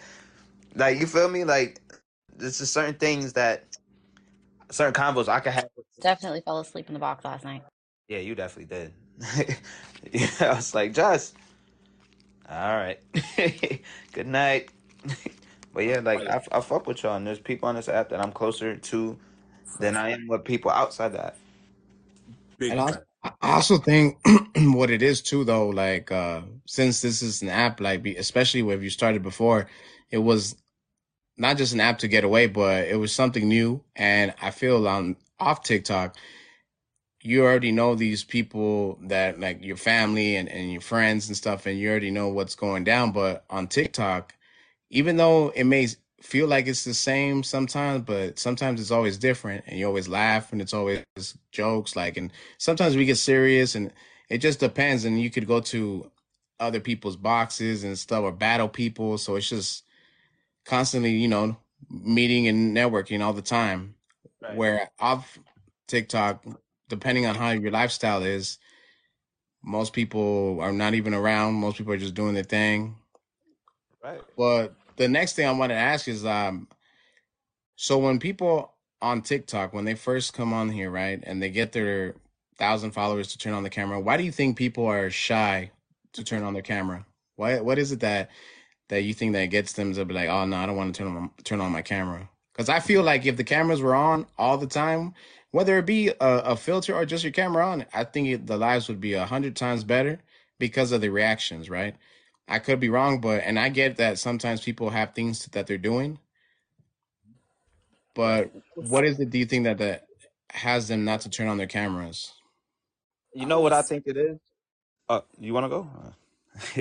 like 0.76 1.00
you 1.00 1.06
feel 1.06 1.30
me? 1.30 1.44
Like, 1.44 1.80
there's 2.36 2.58
just 2.58 2.74
certain 2.74 2.96
things 2.96 3.34
that 3.34 3.66
certain 4.72 4.94
combos 4.94 5.28
I 5.28 5.40
could 5.40 5.54
have. 5.54 5.68
Definitely 6.02 6.42
fell 6.42 6.60
asleep 6.60 6.88
in 6.88 6.94
the 6.94 7.00
box 7.00 7.24
last 7.24 7.44
night. 7.44 7.64
Yeah, 8.08 8.20
you 8.20 8.36
definitely 8.36 8.76
did. 8.76 8.94
yeah, 10.12 10.28
I 10.42 10.56
was 10.56 10.74
like, 10.74 10.94
just 10.94 11.36
all 12.50 12.76
right, 12.76 13.00
good 14.14 14.28
night. 14.28 14.70
but 15.74 15.86
yeah, 15.86 16.00
like 16.00 16.20
I, 16.28 16.42
I 16.52 16.62
fuck 16.62 16.88
with 16.88 17.04
y'all, 17.04 17.16
and 17.16 17.26
there's 17.26 17.40
people 17.40 17.70
on 17.70 17.76
this 17.76 17.88
app 17.88 18.10
that 18.10 18.20
I'm 18.20 18.32
closer 18.32 18.76
to 18.76 19.18
than 19.80 19.96
I 19.96 20.10
am 20.10 20.28
with 20.28 20.44
people 20.44 20.72
outside 20.72 21.14
that. 21.14 21.38
Big 22.64 22.72
And 22.72 22.82
I, 22.82 22.94
time. 22.94 23.02
I 23.42 23.54
also 23.54 23.78
think 23.78 24.20
what 24.58 24.92
it 24.92 25.02
is 25.04 25.22
too, 25.22 25.44
though, 25.46 25.70
like 25.70 26.12
uh, 26.12 26.42
since 26.68 27.02
this 27.02 27.22
is 27.22 27.42
an 27.44 27.50
app, 27.50 27.82
like 27.82 28.06
especially 28.08 28.62
if 28.74 28.84
you 28.84 28.90
started 28.92 29.24
before, 29.24 29.68
it 30.12 30.20
was 30.20 30.56
not 31.38 31.58
just 31.58 31.74
an 31.74 31.82
app 31.82 32.00
to 32.00 32.08
get 32.10 32.24
away, 32.26 32.48
but 32.48 32.88
it 32.88 32.98
was 32.98 33.14
something 33.14 33.48
new. 33.48 33.84
And 33.96 34.34
I 34.42 34.52
feel 34.52 34.88
on 34.88 35.18
off 35.40 35.64
TikTok, 35.64 36.18
you 37.24 37.44
already 37.44 37.72
know 37.72 37.96
these 37.96 38.24
people 38.24 39.00
that 39.04 39.40
like 39.40 39.64
your 39.64 39.78
family 39.78 40.36
and, 40.38 40.50
and 40.50 40.72
your 40.72 40.82
friends 40.82 41.28
and 41.30 41.38
stuff, 41.38 41.66
and 41.68 41.80
you 41.80 41.90
already 41.90 42.12
know 42.12 42.30
what's 42.30 42.56
going 42.56 42.84
down. 42.86 43.12
But 43.14 43.46
on 43.50 43.68
TikTok, 43.68 44.36
even 44.92 45.18
though 45.18 45.50
it 45.52 45.66
may 45.66 45.88
feel 46.24 46.48
like 46.48 46.68
it's 46.68 46.86
the 46.86 46.94
same 46.94 47.44
sometimes, 47.44 48.04
but 48.06 48.40
sometimes 48.40 48.80
it's 48.80 48.92
always 48.92 49.18
different, 49.18 49.66
and 49.68 49.78
you 49.78 49.86
always 49.86 50.08
laugh, 50.08 50.52
and 50.52 50.62
it's 50.62 50.74
always 50.74 51.04
jokes. 51.52 51.96
Like, 51.96 52.16
and 52.18 52.32
sometimes 52.58 52.96
we 52.96 53.06
get 53.06 53.18
serious, 53.18 53.76
and 53.76 53.92
it 54.30 54.38
just 54.38 54.60
depends. 54.60 55.04
And 55.04 55.22
you 55.22 55.30
could 55.30 55.46
go 55.46 55.60
to 55.60 56.10
other 56.60 56.80
people's 56.80 57.18
boxes 57.18 57.84
and 57.84 58.00
stuff, 58.00 58.24
or 58.24 58.32
battle 58.32 58.70
people. 58.70 59.18
So 59.18 59.36
it's 59.36 59.50
just 59.50 59.84
constantly, 60.66 61.12
you 61.12 61.28
know, 61.28 61.58
meeting 61.90 62.48
and 62.48 62.76
networking 62.76 63.22
all 63.22 63.34
the 63.34 63.42
time. 63.42 63.96
Right. 64.42 64.56
Where 64.56 64.90
off 65.00 65.38
TikTok, 65.88 66.46
depending 66.88 67.26
on 67.26 67.36
how 67.36 67.50
your 67.50 67.72
lifestyle 67.72 68.24
is, 68.24 68.60
most 69.62 69.92
people 69.92 70.60
are 70.62 70.72
not 70.72 70.94
even 70.94 71.14
around. 71.14 71.56
Most 71.56 71.78
people 71.78 71.94
are 71.94 71.98
just 71.98 72.16
doing 72.16 72.34
their 72.34 72.44
thing. 72.44 72.96
Right. 74.02 74.22
But 74.38 74.74
the 74.98 75.08
next 75.08 75.34
thing 75.34 75.48
I 75.48 75.52
want 75.52 75.72
to 75.72 75.76
ask 75.76 76.08
is, 76.08 76.26
um, 76.26 76.68
so 77.76 77.98
when 77.98 78.20
people 78.20 78.74
on 79.02 79.22
TikTok, 79.22 79.74
when 79.74 79.86
they 79.86 79.96
first 79.96 80.34
come 80.34 80.54
on 80.54 80.70
here, 80.70 80.90
right, 80.90 81.22
and 81.24 81.42
they 81.42 81.50
get 81.50 81.72
their 81.72 82.16
thousand 82.58 82.92
followers 82.92 83.30
to 83.30 83.38
turn 83.38 83.54
on 83.54 83.64
the 83.64 83.70
camera, 83.70 84.00
why 84.00 84.18
do 84.18 84.24
you 84.24 84.32
think 84.32 84.58
people 84.58 84.86
are 84.86 85.10
shy 85.10 85.72
to 86.14 86.24
turn 86.24 86.44
on 86.44 86.54
their 86.54 86.62
camera? 86.62 87.06
Why? 87.36 87.60
What 87.60 87.80
is 87.80 87.92
it 87.92 88.00
that 88.02 88.30
that 88.90 89.04
you 89.04 89.14
think 89.14 89.34
that 89.34 89.48
gets 89.48 89.74
them 89.74 89.94
to 89.94 90.06
be 90.06 90.14
like, 90.14 90.30
oh 90.30 90.46
no, 90.46 90.58
I 90.58 90.66
don't 90.66 90.76
want 90.76 90.96
to 90.96 91.04
turn 91.04 91.16
on 91.16 91.32
turn 91.44 91.62
on 91.62 91.72
my 91.72 91.82
camera? 91.82 92.30
Because 92.54 92.70
I 92.70 92.80
feel 92.80 93.04
like 93.04 93.26
if 93.26 93.38
the 93.38 93.44
cameras 93.44 93.82
were 93.82 93.96
on 93.96 94.28
all 94.38 94.58
the 94.58 94.68
time, 94.68 95.14
whether 95.52 95.78
it 95.80 95.86
be 95.86 96.10
a, 96.10 96.16
a 96.20 96.56
filter 96.56 96.94
or 96.96 97.06
just 97.06 97.24
your 97.24 97.34
camera 97.34 97.68
on, 97.68 97.86
I 97.94 98.04
think 98.04 98.28
it, 98.28 98.48
the 98.48 98.58
lives 98.58 98.88
would 98.88 99.02
be 99.02 99.14
a 99.14 99.26
hundred 99.26 99.56
times 99.56 99.84
better 99.84 100.20
because 100.60 100.92
of 100.92 101.02
the 101.02 101.10
reactions, 101.10 101.70
right? 101.70 101.96
I 102.48 102.60
could 102.60 102.80
be 102.80 102.90
wrong, 102.90 103.22
but 103.22 103.44
and 103.44 103.60
I 103.60 103.70
get 103.70 103.98
that 103.98 104.20
sometimes 104.20 104.62
people 104.62 104.90
have 104.92 105.14
things 105.16 105.46
that 105.54 105.68
they're 105.68 105.78
doing, 105.78 106.20
but 108.16 108.52
what 108.76 109.06
is 109.06 109.20
it? 109.20 109.30
Do 109.32 109.40
you 109.40 109.46
think 109.46 109.66
that 109.66 109.80
that 109.80 110.08
has 110.52 110.88
them 110.90 111.06
not 111.06 111.22
to 111.22 111.30
turn 111.30 111.48
on 111.48 111.58
their 111.58 111.68
cameras? 111.68 112.34
You 113.34 113.46
know 113.46 113.62
what 113.62 113.74
I 113.74 113.82
think 113.84 114.04
it 114.08 114.18
is? 114.18 114.40
Uh, 115.10 115.22
you 115.40 115.54
want 115.54 115.66
to 115.66 115.70
go? 115.70 115.90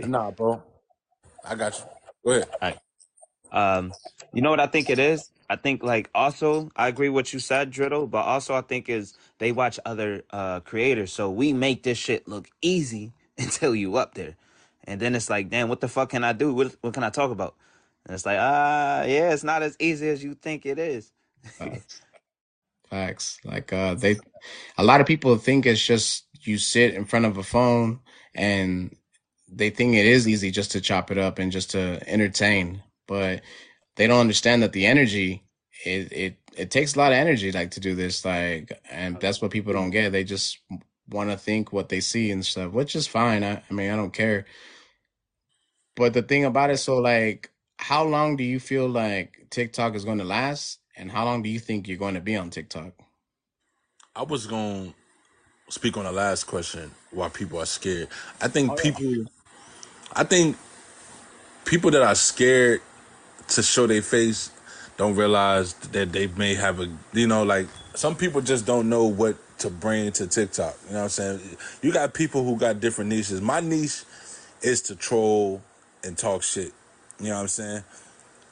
Nah, 0.09 0.31
bro. 0.33 0.63
I 1.45 1.55
got 1.55 1.79
you. 1.79 1.85
Go 2.25 2.31
ahead. 2.33 2.49
All 2.63 2.69
right. 2.71 2.79
Um, 3.53 3.93
you 4.33 4.43
know 4.43 4.51
what 4.51 4.61
I 4.61 4.67
think 4.67 4.91
it 4.91 4.99
is? 4.99 5.31
I 5.51 5.57
think 5.57 5.83
like 5.83 6.11
also 6.15 6.71
I 6.77 6.89
agree 6.89 7.09
what 7.09 7.33
you 7.33 7.39
said, 7.39 7.71
Driddle, 7.71 8.07
but 8.07 8.23
also 8.25 8.55
I 8.55 8.63
think 8.63 8.89
is 8.89 9.15
they 9.39 9.53
watch 9.53 9.79
other 9.85 10.25
uh 10.31 10.61
creators, 10.61 11.13
so 11.13 11.31
we 11.31 11.53
make 11.53 11.83
this 11.83 11.99
shit 11.99 12.29
look 12.29 12.49
easy 12.63 13.13
until 13.39 13.75
you 13.75 13.97
up 13.97 14.15
there, 14.15 14.37
and 14.85 15.01
then 15.01 15.15
it's 15.15 15.31
like, 15.31 15.49
damn, 15.49 15.69
what 15.69 15.81
the 15.81 15.89
fuck 15.89 16.11
can 16.11 16.25
I 16.25 16.33
do? 16.33 16.55
What 16.55 16.77
what 16.81 16.95
can 16.95 17.05
I 17.05 17.11
talk 17.11 17.31
about? 17.31 17.55
And 18.07 18.15
it's 18.15 18.27
like, 18.27 18.39
ah, 18.41 19.05
yeah, 19.05 19.33
it's 19.33 19.45
not 19.45 19.63
as 19.63 19.77
easy 19.79 20.09
as 20.09 20.23
you 20.25 20.35
think 20.35 20.67
it 20.67 20.79
is. 20.79 21.13
Facts. 21.45 22.03
Facts. 22.91 23.39
Like 23.45 23.73
uh, 23.73 23.95
they, 23.95 24.17
a 24.77 24.85
lot 24.85 25.01
of 25.01 25.07
people 25.07 25.37
think 25.37 25.67
it's 25.67 25.85
just 25.85 26.27
you 26.41 26.59
sit 26.59 26.95
in 26.95 27.05
front 27.05 27.27
of 27.27 27.39
a 27.39 27.43
phone 27.43 28.01
and 28.35 28.97
they 29.49 29.71
think 29.71 29.95
it 29.95 30.07
is 30.07 30.27
easy 30.27 30.51
just 30.51 30.73
to 30.73 30.81
chop 30.81 31.11
it 31.11 31.19
up 31.19 31.39
and 31.39 31.53
just 31.53 31.71
to 31.71 32.03
entertain, 32.09 32.83
but 33.07 33.43
they 33.97 34.07
don't 34.07 34.21
understand 34.21 34.63
that 34.63 34.73
the 34.73 34.87
energy 34.87 35.45
it 35.85 36.13
it 36.13 36.37
it 36.57 36.71
takes 36.71 36.95
a 36.95 36.99
lot 36.99 37.13
of 37.13 37.19
energy 37.19 37.51
like 37.53 37.71
to 37.73 37.81
do 37.81 37.95
this 37.95 38.25
like 38.25 38.73
and 38.91 39.19
that's 39.21 39.41
what 39.41 39.51
people 39.51 39.73
don't 39.73 39.91
get 39.91 40.13
they 40.13 40.25
just 40.25 40.59
want 41.09 41.31
to 41.31 41.37
think 41.37 41.73
what 41.73 41.89
they 41.89 42.01
see 42.01 42.31
and 42.31 42.45
stuff 42.45 42.73
which 42.73 42.95
is 42.95 43.07
fine 43.07 43.43
I, 43.43 43.63
I 43.69 43.73
mean 43.75 43.91
i 43.91 43.97
don't 43.97 44.13
care 44.13 44.47
but 45.97 46.13
the 46.13 46.23
thing 46.23 46.45
about 46.45 46.71
it 46.71 46.79
so 46.79 46.99
like 46.99 47.51
how 47.79 48.05
long 48.05 48.37
do 48.37 48.45
you 48.45 48.61
feel 48.61 48.89
like 48.89 49.47
tiktok 49.51 49.95
is 49.95 50.05
going 50.05 50.19
to 50.19 50.25
last 50.25 50.79
and 50.97 51.11
how 51.11 51.25
long 51.25 51.43
do 51.43 51.49
you 51.49 51.59
think 51.59 51.89
you're 51.89 51.99
going 51.99 52.15
to 52.15 52.21
be 52.21 52.37
on 52.37 52.51
tiktok 52.51 52.93
I 54.15 54.25
was 54.25 54.47
going 54.47 54.89
to 54.91 54.95
speak 55.73 55.97
on 55.97 56.05
the 56.05 56.13
last 56.13 56.45
question 56.45 56.91
why 57.13 57.31
people 57.31 57.59
are 57.59 57.67
scared. 57.67 58.09
I 58.43 58.49
think 58.49 58.73
oh, 58.73 58.75
people, 58.75 59.25
I 60.13 60.25
think 60.25 60.57
people 61.65 61.91
that 61.93 62.03
are 62.03 62.15
scared 62.15 62.83
to 63.49 63.63
show 63.63 63.87
their 63.87 64.03
face 64.03 64.51
don't 64.99 65.17
realize 65.17 65.73
that 65.73 66.13
they 66.13 66.27
may 66.27 66.55
have 66.55 66.81
a, 66.81 66.89
you 67.15 67.27
know, 67.27 67.43
like 67.43 67.69
some 67.95 68.15
people 68.15 68.43
just 68.43 68.67
don't 68.67 68.91
know 68.91 69.07
what 69.07 69.37
to 69.61 69.71
bring 69.71 70.13
to 70.13 70.27
TikTok. 70.27 70.77
You 70.89 70.93
know 70.93 70.99
what 70.99 71.05
I'm 71.05 71.09
saying? 71.09 71.41
You 71.81 71.91
got 71.91 72.13
people 72.13 72.45
who 72.45 72.59
got 72.59 72.81
different 72.81 73.09
niches. 73.09 73.41
My 73.41 73.61
niche 73.61 74.05
is 74.61 74.83
to 74.83 74.97
troll 74.97 75.63
and 76.05 76.17
talk 76.17 76.43
shit. 76.43 76.73
You 77.21 77.29
know 77.29 77.35
what 77.35 77.43
I'm 77.43 77.49
saying? 77.49 77.85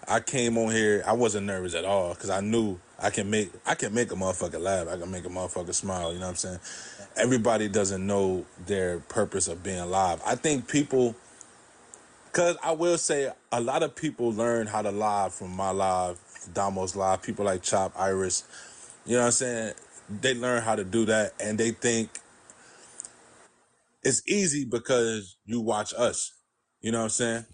I 0.08 0.20
came 0.20 0.58
on 0.58 0.72
here. 0.72 1.02
I 1.06 1.12
wasn't 1.12 1.46
nervous 1.46 1.74
at 1.74 1.84
all 1.84 2.14
because 2.14 2.30
I 2.30 2.40
knew 2.40 2.78
I 2.98 3.10
can 3.10 3.30
make 3.30 3.50
I 3.66 3.74
can 3.74 3.94
make 3.94 4.12
a 4.12 4.14
motherfucker 4.14 4.60
laugh. 4.60 4.88
I 4.88 4.96
can 4.96 5.10
make 5.10 5.24
a 5.24 5.28
motherfucker 5.28 5.74
smile. 5.74 6.12
You 6.12 6.18
know 6.18 6.26
what 6.26 6.30
I'm 6.30 6.36
saying? 6.36 6.60
Everybody 7.16 7.68
doesn't 7.68 8.06
know 8.06 8.44
their 8.66 9.00
purpose 9.00 9.48
of 9.48 9.62
being 9.62 9.84
live. 9.90 10.20
I 10.26 10.34
think 10.34 10.68
people, 10.68 11.14
because 12.26 12.56
I 12.62 12.72
will 12.72 12.98
say 12.98 13.30
a 13.52 13.60
lot 13.60 13.82
of 13.82 13.94
people 13.94 14.32
learn 14.32 14.66
how 14.66 14.82
to 14.82 14.90
live 14.90 15.34
from 15.34 15.50
my 15.50 15.70
live, 15.70 16.18
Dahmoe's 16.52 16.96
live. 16.96 17.22
People 17.22 17.44
like 17.44 17.62
Chop, 17.62 17.92
Iris. 17.98 18.44
You 19.06 19.14
know 19.14 19.20
what 19.20 19.26
I'm 19.26 19.32
saying? 19.32 19.74
They 20.08 20.34
learn 20.34 20.62
how 20.62 20.76
to 20.76 20.84
do 20.84 21.04
that, 21.06 21.34
and 21.40 21.58
they 21.58 21.70
think 21.70 22.10
it's 24.02 24.22
easy 24.26 24.64
because 24.64 25.36
you 25.46 25.60
watch 25.60 25.92
us. 25.96 26.32
You 26.83 26.93
know 26.93 26.99
what 26.99 27.05
I'm 27.05 27.11
saying? 27.11 27.47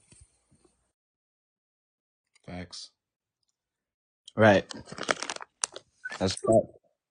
Facts. 2.46 2.90
Right. 4.36 4.64
That's. 6.18 6.36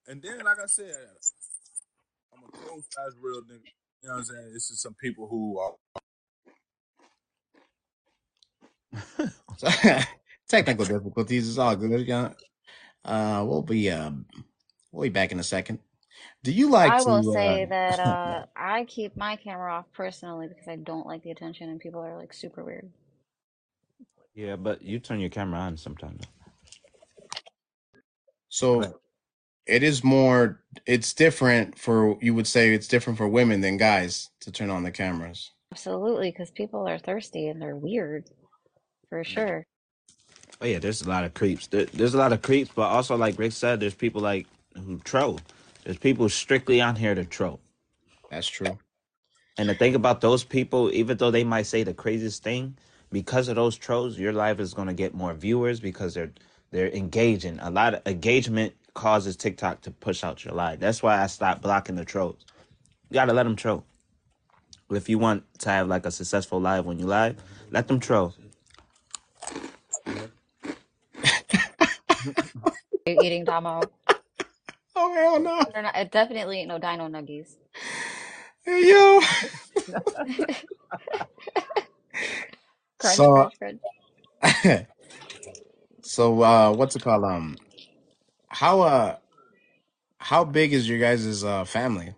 And 0.08 0.22
then, 0.22 0.40
like 0.46 0.60
I 0.64 0.68
said, 0.68 0.94
I'm 2.34 2.44
a 2.44 2.52
cold 2.52 2.84
size 2.90 3.14
real 3.22 3.42
nigga. 3.42 3.68
You 4.04 4.10
know 4.10 4.14
what 4.14 4.20
I'm 4.20 4.24
saying? 4.26 4.52
This 4.54 4.70
is 4.70 4.82
some 4.82 4.96
people 5.02 5.28
who 5.28 5.60
are 5.60 5.74
Technical 10.48 10.86
difficulties 10.86 11.50
It's 11.50 11.58
all 11.58 11.76
good. 11.76 12.08
Yeah. 12.08 12.32
Uh, 13.04 13.44
we'll 13.48 13.62
be 13.64 13.90
uh, 13.92 14.12
we'll 14.92 15.04
be 15.04 15.10
back 15.10 15.32
in 15.32 15.40
a 15.40 15.44
second. 15.44 15.80
Do 16.44 16.52
you 16.52 16.70
like 16.70 16.92
I 16.92 17.02
to? 17.02 17.10
will 17.10 17.24
say 17.24 17.66
Uh, 17.66 17.68
that 17.70 18.00
uh, 18.00 18.46
I 18.56 18.86
keep 18.86 19.18
my 19.18 19.36
camera 19.38 19.74
off 19.74 19.86
personally 19.94 20.48
because 20.48 20.68
I 20.68 20.78
don't 20.78 21.08
like 21.08 21.24
the 21.24 21.32
attention 21.32 21.70
and 21.70 21.80
people 21.80 22.02
are 22.02 22.18
like 22.18 22.34
super 22.34 22.64
weird. 22.64 22.90
Yeah, 24.36 24.56
but 24.58 24.82
you 24.82 25.00
turn 25.00 25.20
your 25.20 25.30
camera 25.30 25.60
on 25.60 25.78
sometimes. 25.78 26.24
so 28.50 28.82
Right. 28.82 28.94
it 29.68 29.84
is 29.84 30.04
more. 30.04 30.62
It's 30.86 31.14
different 31.14 31.78
for 31.80 32.18
you 32.22 32.34
would 32.36 32.48
say 32.48 32.74
it's 32.74 32.88
different 32.88 33.18
for 33.18 33.28
women 33.28 33.62
than 33.62 33.78
guys 33.78 34.30
to 34.42 34.52
turn 34.52 34.70
on 34.70 34.84
the 34.84 34.92
cameras. 34.92 35.52
Absolutely, 35.72 36.32
because 36.32 36.52
people 36.52 36.88
are 36.88 37.00
thirsty 37.00 37.48
and 37.48 37.62
they're 37.62 37.76
weird 37.76 38.26
for 39.10 39.24
sure. 39.24 39.66
Oh 40.62 40.66
yeah, 40.66 40.80
there's 40.80 41.02
a 41.02 41.10
lot 41.10 41.26
of 41.26 41.34
creeps. 41.34 41.68
There, 41.68 41.86
there's 41.86 42.14
a 42.14 42.18
lot 42.18 42.34
of 42.34 42.42
creeps, 42.42 42.72
but 42.76 42.84
also 42.84 43.16
like 43.18 43.40
Rick 43.40 43.54
said, 43.54 43.80
there's 43.80 43.96
people 43.96 44.22
like 44.22 44.48
who 44.76 45.00
troll. 45.00 45.40
There's 45.86 46.00
people 46.00 46.30
strictly 46.30 46.82
on 46.82 46.96
here 46.98 47.16
to 47.16 47.26
troll. 47.26 47.62
That's 48.32 48.48
true. 48.48 48.80
And 49.58 49.70
the 49.70 49.76
thing 49.76 49.96
about 49.96 50.22
those 50.22 50.44
people, 50.44 50.92
even 50.92 51.18
though 51.18 51.32
they 51.32 51.44
might 51.44 51.68
say 51.68 51.84
the 51.84 51.94
craziest 51.94 52.44
thing, 52.44 52.78
because 53.12 53.48
of 53.48 53.56
those 53.56 53.78
trolls, 53.78 54.20
your 54.20 54.34
live 54.34 54.60
is 54.60 54.74
gonna 54.74 54.96
get 54.96 55.14
more 55.14 55.34
viewers 55.34 55.80
because 55.80 56.16
they're 56.16 56.34
they're 56.72 56.90
engaging. 56.90 57.60
A 57.62 57.70
lot 57.70 57.94
of 57.94 58.02
engagement 58.06 58.74
causes 58.96 59.38
TikTok 59.38 59.82
to 59.82 59.92
push 59.92 60.24
out 60.24 60.44
your 60.44 60.56
live. 60.56 60.80
That's 60.80 61.04
why 61.04 61.22
I 61.22 61.28
stopped 61.28 61.62
blocking 61.62 61.96
the 61.96 62.04
trolls. 62.06 62.46
You 63.10 63.14
gotta 63.14 63.34
let 63.34 63.44
them 63.44 63.56
troll. 63.56 63.86
If 64.92 65.10
you 65.10 65.20
want 65.20 65.44
to 65.60 65.70
have 65.70 65.88
like 65.88 66.06
a 66.06 66.12
successful 66.12 66.60
live 66.60 66.86
when 66.86 67.00
you 67.00 67.06
live, 67.06 67.38
let 67.72 67.88
them 67.88 68.00
troll. 68.00 68.36
You're 73.06 73.18
eating 73.18 73.46
Dahmoe. 73.46 73.90
Oh 74.96 75.14
hell 75.14 75.40
no! 75.40 75.70
They're 75.74 75.84
not, 75.84 75.96
it 75.98 76.12
definitely 76.12 76.60
ain't 76.60 76.70
no 76.70 76.80
Dino 76.80 77.08
Nuggies. 77.08 77.56
Hey, 78.64 78.90
yo. 78.90 79.22
Crunch, 83.00 83.26
So 83.26 83.52
crunch, 83.60 83.60
crunch. 83.60 83.82
so 86.02 86.42
uh, 86.42 86.74
what's 86.74 86.96
it 86.96 87.02
called? 87.04 87.26
Um, 87.26 87.58
how 88.50 88.82
uh, 88.82 89.18
how 90.20 90.44
big 90.44 90.74
is 90.74 90.88
your 90.90 91.00
guys' 91.00 91.44
uh 91.44 91.66
family? 91.66 92.14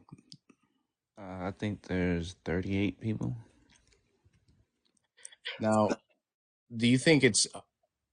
Uh, 1.18 1.48
I 1.48 1.54
think 1.58 1.84
there's 1.88 2.36
38 2.46 3.02
people. 3.02 3.36
Now, 5.60 5.90
do 6.76 6.88
you 6.88 6.98
think 6.98 7.24
it's 7.24 7.48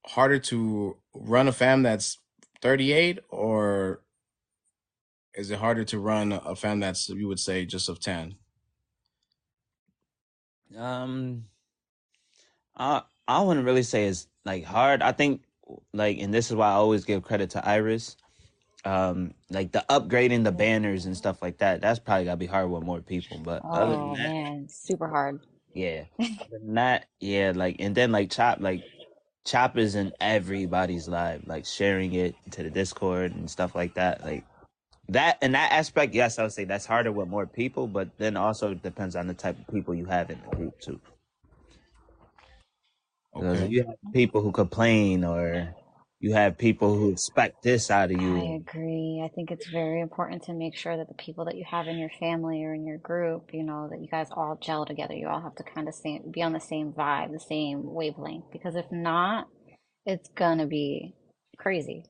harder 0.07 0.39
to 0.39 0.97
run 1.15 1.49
a 1.49 1.53
fam 1.53 1.83
that's 1.83 2.19
38 2.63 3.21
or 3.31 4.01
is 5.37 5.51
it 5.51 5.59
harder 5.59 5.85
to 5.85 5.99
run 5.99 6.33
a 6.33 6.57
fan 6.57 6.81
that's 6.81 7.09
you 7.09 7.29
would 7.29 7.41
say 7.41 7.65
just 7.67 7.89
of 7.89 8.01
10? 8.01 8.37
Um, 10.77 11.47
I 12.77 13.03
I 13.29 13.43
wouldn't 13.43 13.67
really 13.67 13.83
say 13.83 14.07
it's 14.07 14.29
like 14.45 14.65
hard. 14.65 15.03
I 15.03 15.13
think 15.13 15.43
like, 15.93 16.19
and 16.19 16.33
this 16.33 16.51
is 16.51 16.57
why 16.57 16.69
I 16.71 16.75
always 16.75 17.05
give 17.05 17.23
credit 17.23 17.51
to 17.51 17.67
Iris. 17.67 18.17
Um, 18.85 19.35
like 19.51 19.73
the 19.73 19.85
upgrading 19.91 20.45
the 20.45 20.53
banners 20.53 21.07
and 21.07 21.17
stuff 21.17 21.43
like 21.43 21.59
that. 21.59 21.81
That's 21.83 21.99
probably 21.99 22.27
gotta 22.27 22.37
be 22.39 22.47
hard 22.47 22.71
with 22.71 22.83
more 22.85 23.01
people. 23.03 23.41
But 23.41 23.67
other 23.73 23.97
than 23.97 24.13
Oh 24.13 24.15
that, 24.15 24.37
man, 24.45 24.69
super 24.69 25.09
hard. 25.09 25.41
yeah. 25.75 26.05
Other 26.41 26.59
than 26.61 26.75
that, 26.75 27.07
yeah. 27.21 27.53
Like, 27.55 27.77
and 27.81 27.95
then 27.95 28.13
like 28.13 28.31
Chop, 28.31 28.61
like 28.61 28.85
Chop 29.47 29.79
is 29.79 29.95
in 29.95 30.13
everybody's 30.21 31.09
live, 31.09 31.47
like 31.47 31.67
sharing 31.67 32.13
it 32.15 32.39
to 32.53 32.63
the 32.63 32.71
Discord 32.71 33.35
and 33.35 33.51
stuff 33.51 33.75
like 33.75 33.95
that. 33.95 34.23
Like 34.25 34.47
that 35.09 35.39
in 35.43 35.53
that 35.53 35.73
aspect, 35.73 36.15
yes, 36.15 36.39
I 36.39 36.43
would 36.45 36.53
say 36.53 36.65
that's 36.65 36.87
harder 36.87 37.13
with 37.13 37.29
more 37.29 37.47
people. 37.47 37.87
But 37.87 38.17
then 38.19 38.37
also 38.37 38.73
it 38.73 38.83
depends 38.83 39.17
on 39.17 39.27
the 39.27 39.35
type 39.35 39.59
of 39.59 39.75
people 39.75 39.95
you 39.95 40.07
have 40.07 40.31
in 40.31 40.41
the 40.51 40.57
group 40.57 40.81
too. 40.81 41.01
Because 43.35 43.61
Okay. 43.61 43.69
you 43.69 43.85
have 43.85 43.97
people 44.13 44.43
who 44.43 44.53
complain 44.53 45.25
or 45.25 45.75
you 46.21 46.33
have 46.35 46.57
people 46.57 46.97
who 46.97 47.11
expect 47.11 47.63
this 47.63 47.91
out 47.91 48.11
of 48.11 48.21
you. 48.21 48.37
I 48.37 48.57
agree. 48.57 49.23
I 49.25 49.29
think 49.35 49.51
it's 49.51 49.67
very 49.67 50.01
important 50.01 50.45
to 50.45 50.55
make 50.55 50.77
sure 50.77 50.97
that 50.97 51.09
the 51.09 51.15
people 51.15 51.45
that 51.47 51.57
you 51.57 51.65
have 51.71 51.89
in 51.89 51.99
your 51.99 52.11
family 52.21 52.65
or 52.65 52.75
in 52.75 52.87
your 52.87 52.99
group, 52.99 53.51
you 53.53 53.63
know, 53.63 53.89
that 53.91 54.01
you 54.01 54.09
guys 54.09 54.29
all 54.33 54.57
gel 54.61 54.87
together. 54.87 55.15
You 55.15 55.29
all 55.29 55.43
have 55.43 55.55
to 55.57 55.65
kind 55.65 55.89
of 55.89 55.95
same, 55.95 56.31
be 56.31 56.43
on 56.43 56.53
the 56.53 56.61
same 56.61 56.93
vibe, 56.93 57.33
the 57.33 57.41
same 57.41 57.93
wavelength. 57.93 58.47
Because 58.53 58.77
if 58.77 58.91
not, 58.91 59.49
it's 60.07 60.29
gonna 60.31 60.67
be 60.67 61.15
crazy. 61.59 62.05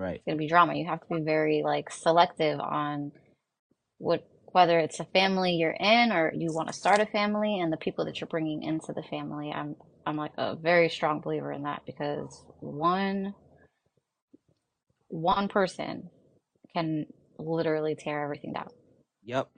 Right. 0.00 0.14
It's 0.14 0.24
gonna 0.24 0.38
be 0.38 0.48
drama. 0.48 0.74
You 0.74 0.86
have 0.86 1.00
to 1.02 1.14
be 1.14 1.20
very 1.20 1.62
like 1.62 1.90
selective 1.90 2.58
on 2.58 3.12
what 3.98 4.26
whether 4.52 4.78
it's 4.78 4.98
a 4.98 5.04
family 5.04 5.56
you're 5.56 5.76
in 5.78 6.10
or 6.10 6.32
you 6.34 6.54
want 6.54 6.68
to 6.68 6.72
start 6.72 7.00
a 7.00 7.06
family 7.06 7.60
and 7.60 7.70
the 7.70 7.76
people 7.76 8.06
that 8.06 8.18
you're 8.18 8.28
bringing 8.28 8.62
into 8.62 8.94
the 8.94 9.02
family. 9.02 9.52
I'm 9.52 9.76
I'm 10.06 10.16
like 10.16 10.32
a 10.38 10.56
very 10.56 10.88
strong 10.88 11.20
believer 11.20 11.52
in 11.52 11.64
that 11.64 11.82
because 11.84 12.42
one 12.60 13.34
one 15.08 15.48
person 15.48 16.08
can 16.72 17.04
literally 17.38 17.94
tear 17.94 18.24
everything 18.24 18.54
down. 18.54 18.70
Yep. 19.24 19.50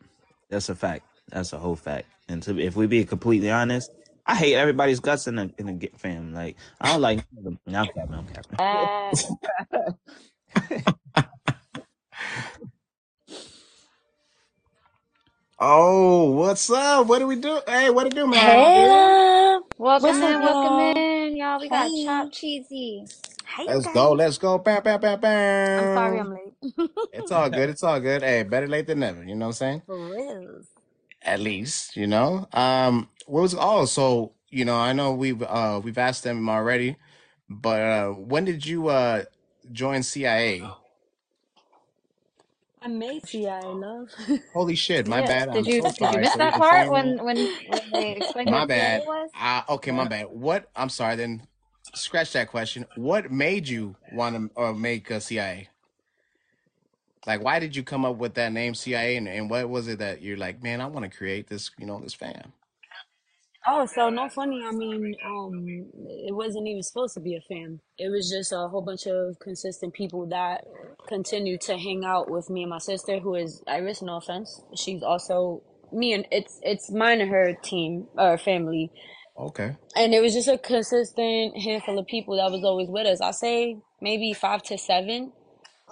That's 0.50 0.68
a 0.68 0.74
fact. 0.74 1.07
That's 1.28 1.52
a 1.52 1.59
whole 1.59 1.76
fact. 1.76 2.09
And 2.28 2.42
to, 2.42 2.59
if 2.59 2.74
we 2.74 2.88
be 2.88 3.05
completely 3.05 3.52
honest, 3.52 3.92
I 4.26 4.35
hate 4.35 4.57
everybody's 4.57 4.98
guts 4.98 5.28
in 5.28 5.37
the 5.37 5.52
in 5.59 5.66
the 5.66 5.90
fam. 5.98 6.35
Like 6.35 6.57
I 6.81 6.88
don't 6.88 7.00
like. 7.00 7.24
No, 7.33 7.57
I'm 7.68 7.87
capping. 7.87 8.14
I'm 8.14 8.26
capping. 8.26 8.59
Uh, 8.59 9.92
Oh, 15.59 16.33
what's 16.33 16.71
up? 16.71 17.07
What 17.07 17.21
do 17.21 17.27
we 17.29 17.37
do? 17.37 17.61
Hey, 17.67 17.91
what 17.91 18.05
do 18.05 18.09
we 18.11 18.23
do, 18.23 18.27
man? 18.29 18.71
Hey, 18.73 19.59
welcome 19.79 20.21
what's 20.21 20.23
in, 20.23 20.41
welcome 20.43 20.79
y'all? 20.81 20.97
in, 20.97 21.37
y'all. 21.37 21.61
We 21.61 21.71
got 21.71 21.95
Hey, 21.95 21.95
Choppedcheezy. 21.95 23.12
hey, 23.57 23.69
Let's 23.69 23.88
go. 23.88 24.12
Let's 24.12 24.38
go. 24.38 24.59
Bam, 24.59 24.83
bam, 24.83 25.01
bam, 25.01 25.21
I'm 25.77 25.88
sorry 25.95 26.19
bam. 26.19 26.21
I'm 26.21 26.31
late. 26.31 26.55
It's 27.12 27.31
all 27.33 27.51
good. 27.51 27.69
It's 27.71 27.83
all 27.85 28.01
good. 28.01 28.23
Hey, 28.23 28.45
better 28.45 28.69
late 28.69 28.87
than 28.88 29.01
never. 29.01 29.25
You 29.25 29.35
know 29.37 29.47
what 29.47 29.51
I'm 29.51 29.53
saying? 29.55 29.83
For 29.87 29.99
real. 30.11 30.62
At 31.23 31.41
least, 31.41 31.97
you 31.97 32.07
know. 32.09 32.49
Um, 32.53 33.11
what 33.27 33.43
was 33.43 33.55
oh, 33.59 33.87
so 33.87 34.35
you 34.51 34.65
know, 34.65 34.77
I 34.79 34.93
know 34.93 35.12
we've 35.15 35.43
uh 35.43 35.81
we've 35.85 35.99
asked 35.99 36.25
them 36.25 36.49
already, 36.49 36.97
but 37.49 37.83
uh 37.83 38.09
when 38.11 38.45
did 38.45 38.67
you 38.67 38.88
uh 38.88 39.25
join 39.73 40.03
CIA? 40.03 40.63
I 42.85 42.89
made 42.89 43.27
CIA 43.27 43.61
love. 43.65 44.09
Holy 44.53 44.75
shit, 44.75 45.07
my 45.07 45.23
bad. 45.27 45.49
Did 45.51 45.57
I'm 45.59 45.65
you 45.65 45.83
so 45.83 45.89
did 45.91 46.01
you 46.13 46.19
miss 46.21 46.33
So 46.33 46.39
that 46.39 46.55
part 46.55 46.91
when 46.91 47.25
when 47.25 47.37
when 47.69 47.81
they 47.93 48.13
explained 48.17 48.51
My 48.51 48.61
what 48.61 48.71
CIA 48.71 48.79
bad. 48.79 49.07
was? 49.07 49.31
Uh 49.41 49.63
okay, 49.71 49.91
my 49.93 50.09
bad. 50.09 50.27
What 50.31 50.69
I'm 50.75 50.89
sorry 50.89 51.17
then 51.17 51.47
scratch 51.95 52.33
that 52.33 52.49
question. 52.49 52.87
What 52.97 53.31
made 53.31 53.69
you 53.69 53.97
want 54.13 54.53
to 54.57 54.61
uh, 54.63 54.73
make 54.73 55.11
a 55.11 55.21
CIA? 55.21 55.69
Like 57.27 57.43
why 57.43 57.61
did 57.61 57.77
you 57.77 57.85
come 57.85 58.05
up 58.05 58.17
with 58.17 58.35
that 58.35 58.53
name 58.53 58.75
CIA 58.75 59.17
and, 59.17 59.29
and 59.29 59.49
what 59.49 59.69
was 59.69 59.87
it 59.87 60.01
that 60.01 60.23
you're 60.23 60.37
like, 60.37 60.63
man, 60.63 60.81
I 60.81 60.87
want 60.87 61.05
to 61.11 61.17
create 61.17 61.49
this, 61.49 61.71
you 61.79 61.87
know, 61.87 62.01
this 62.01 62.15
fam. 62.15 62.53
Oh, 63.66 63.87
so 63.87 64.09
no 64.11 64.29
funny. 64.29 64.62
I 64.66 64.72
mean, 64.72 65.14
um, 65.25 65.64
it 66.09 66.34
wasn't 66.34 66.66
even 66.66 66.82
supposed 66.82 67.14
to 67.14 67.20
be 67.20 67.37
a 67.37 67.41
fam. 67.41 67.80
It 67.97 68.09
was 68.09 68.28
just 68.28 68.53
a 68.53 68.68
whole 68.68 68.82
bunch 68.82 69.07
of 69.07 69.39
consistent 69.39 69.95
people 69.95 70.26
that 70.28 70.64
continued 71.07 71.61
to 71.62 71.78
hang 71.78 72.05
out 72.05 72.28
with 72.28 72.51
me 72.51 72.62
and 72.62 72.70
my 72.70 72.78
sister, 72.78 73.20
who 73.20 73.37
is 73.37 73.62
Iris. 73.68 74.03
No 74.03 74.16
offense, 74.16 74.61
she's 74.74 75.03
also 75.03 75.62
me, 75.93 76.12
and 76.12 76.26
it's 76.32 76.59
it's 76.62 76.91
mine 76.91 77.20
and 77.20 77.30
her 77.30 77.55
team 77.62 78.09
or 78.16 78.37
family. 78.37 78.91
Okay. 79.39 79.76
And 79.97 80.12
it 80.12 80.20
was 80.20 80.34
just 80.34 80.49
a 80.49 80.59
consistent 80.59 81.57
handful 81.57 81.99
of 81.99 82.07
people 82.07 82.37
that 82.37 82.51
was 82.51 82.64
always 82.64 82.89
with 82.89 83.07
us. 83.07 83.20
I 83.20 83.30
say 83.30 83.76
maybe 84.01 84.32
five 84.32 84.62
to 84.64 84.76
seven. 84.76 85.32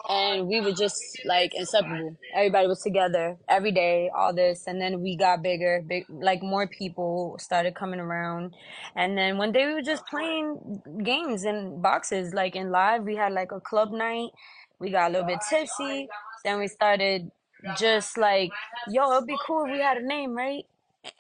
And 0.09 0.47
we 0.47 0.61
were 0.61 0.73
just 0.73 1.03
like 1.25 1.55
inseparable. 1.55 2.17
Everybody 2.35 2.67
was 2.67 2.83
together 2.83 3.37
every 3.49 3.73
day, 3.73 4.11
all 4.15 4.33
this, 4.35 4.67
and 4.67 4.81
then 4.81 5.01
we 5.01 5.17
got 5.17 5.43
bigger, 5.43 5.83
big 5.87 6.05
like 6.09 6.43
more 6.43 6.67
people 6.67 7.37
started 7.39 7.75
coming 7.75 8.01
around, 8.01 8.55
and 8.97 9.17
then 9.17 9.39
one 9.39 9.53
day 9.53 9.67
we 9.67 9.75
were 9.75 9.83
just 9.83 10.07
playing 10.07 10.83
games 11.03 11.45
in 11.45 11.81
boxes, 11.81 12.35
like 12.35 12.57
in 12.57 12.71
live. 12.71 13.05
We 13.05 13.17
had 13.17 13.33
like 13.33 13.53
a 13.53 13.61
club 13.61 13.93
night. 13.93 14.31
We 14.79 14.91
got 14.91 15.11
a 15.11 15.13
little 15.13 15.27
bit 15.27 15.41
tipsy. 15.49 16.09
Then 16.45 16.59
we 16.59 16.69
started 16.69 17.31
just 17.77 18.17
like, 18.17 18.51
yo, 18.89 19.13
it'd 19.13 19.27
be 19.27 19.37
cool 19.47 19.67
if 19.67 19.73
we 19.73 19.81
had 19.81 19.99
a 19.99 20.07
name, 20.07 20.35
right? 20.35 20.65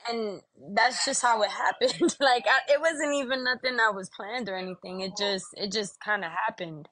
and 0.08 0.40
that's 0.74 1.04
just 1.04 1.22
how 1.22 1.42
it 1.42 1.50
happened. 1.50 2.16
like 2.20 2.44
I, 2.46 2.72
it 2.72 2.80
wasn't 2.80 3.14
even 3.14 3.44
nothing 3.44 3.76
that 3.76 3.94
was 3.94 4.10
planned 4.10 4.48
or 4.48 4.56
anything. 4.56 5.00
It 5.00 5.12
just 5.16 5.46
it 5.54 5.72
just 5.72 6.00
kind 6.00 6.24
of 6.24 6.30
happened, 6.32 6.88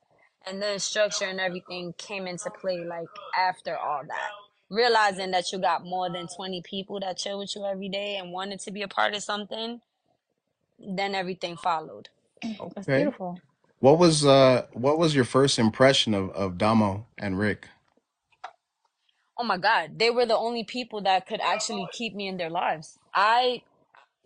and 0.47 0.63
then 0.63 0.79
structure 0.79 1.27
and 1.27 1.41
everything 1.41 1.95
came 1.99 2.27
into 2.27 2.51
play 2.51 2.85
like 2.85 3.09
after 3.39 3.77
all 3.77 4.03
that. 4.07 4.31
Realizing 4.71 5.31
that 5.33 5.53
you 5.53 5.59
got 5.59 5.85
more 5.85 6.11
than 6.11 6.27
twenty 6.35 6.63
people 6.63 7.01
that 7.01 7.19
chill 7.19 7.39
with 7.39 7.55
you 7.57 7.65
every 7.65 7.89
day 7.89 8.17
and 8.17 8.33
wanted 8.33 8.61
to 8.61 8.71
be 8.71 8.83
a 8.83 8.89
part 8.89 9.15
of 9.15 9.23
something, 9.23 9.81
then 10.79 11.15
everything 11.15 11.57
followed. 11.57 12.09
That's 12.75 12.89
Okay. 12.89 12.89
beautiful. 12.89 13.43
What 13.81 13.99
was 13.99 14.27
uh 14.27 14.67
what 14.73 14.99
was 14.99 15.15
your 15.15 15.25
first 15.25 15.59
impression 15.59 16.15
of 16.15 16.31
of 16.31 16.59
Dahmoe 16.59 17.05
and 17.19 17.39
Rick? 17.39 17.69
Oh 19.39 19.45
my 19.45 19.59
God, 19.59 19.99
they 19.99 20.11
were 20.11 20.27
the 20.27 20.37
only 20.37 20.65
people 20.65 21.03
that 21.03 21.27
could 21.27 21.41
actually 21.41 21.89
keep 21.93 22.15
me 22.15 22.29
in 22.29 22.37
their 22.39 22.51
lives. 22.51 22.99
I 23.15 23.63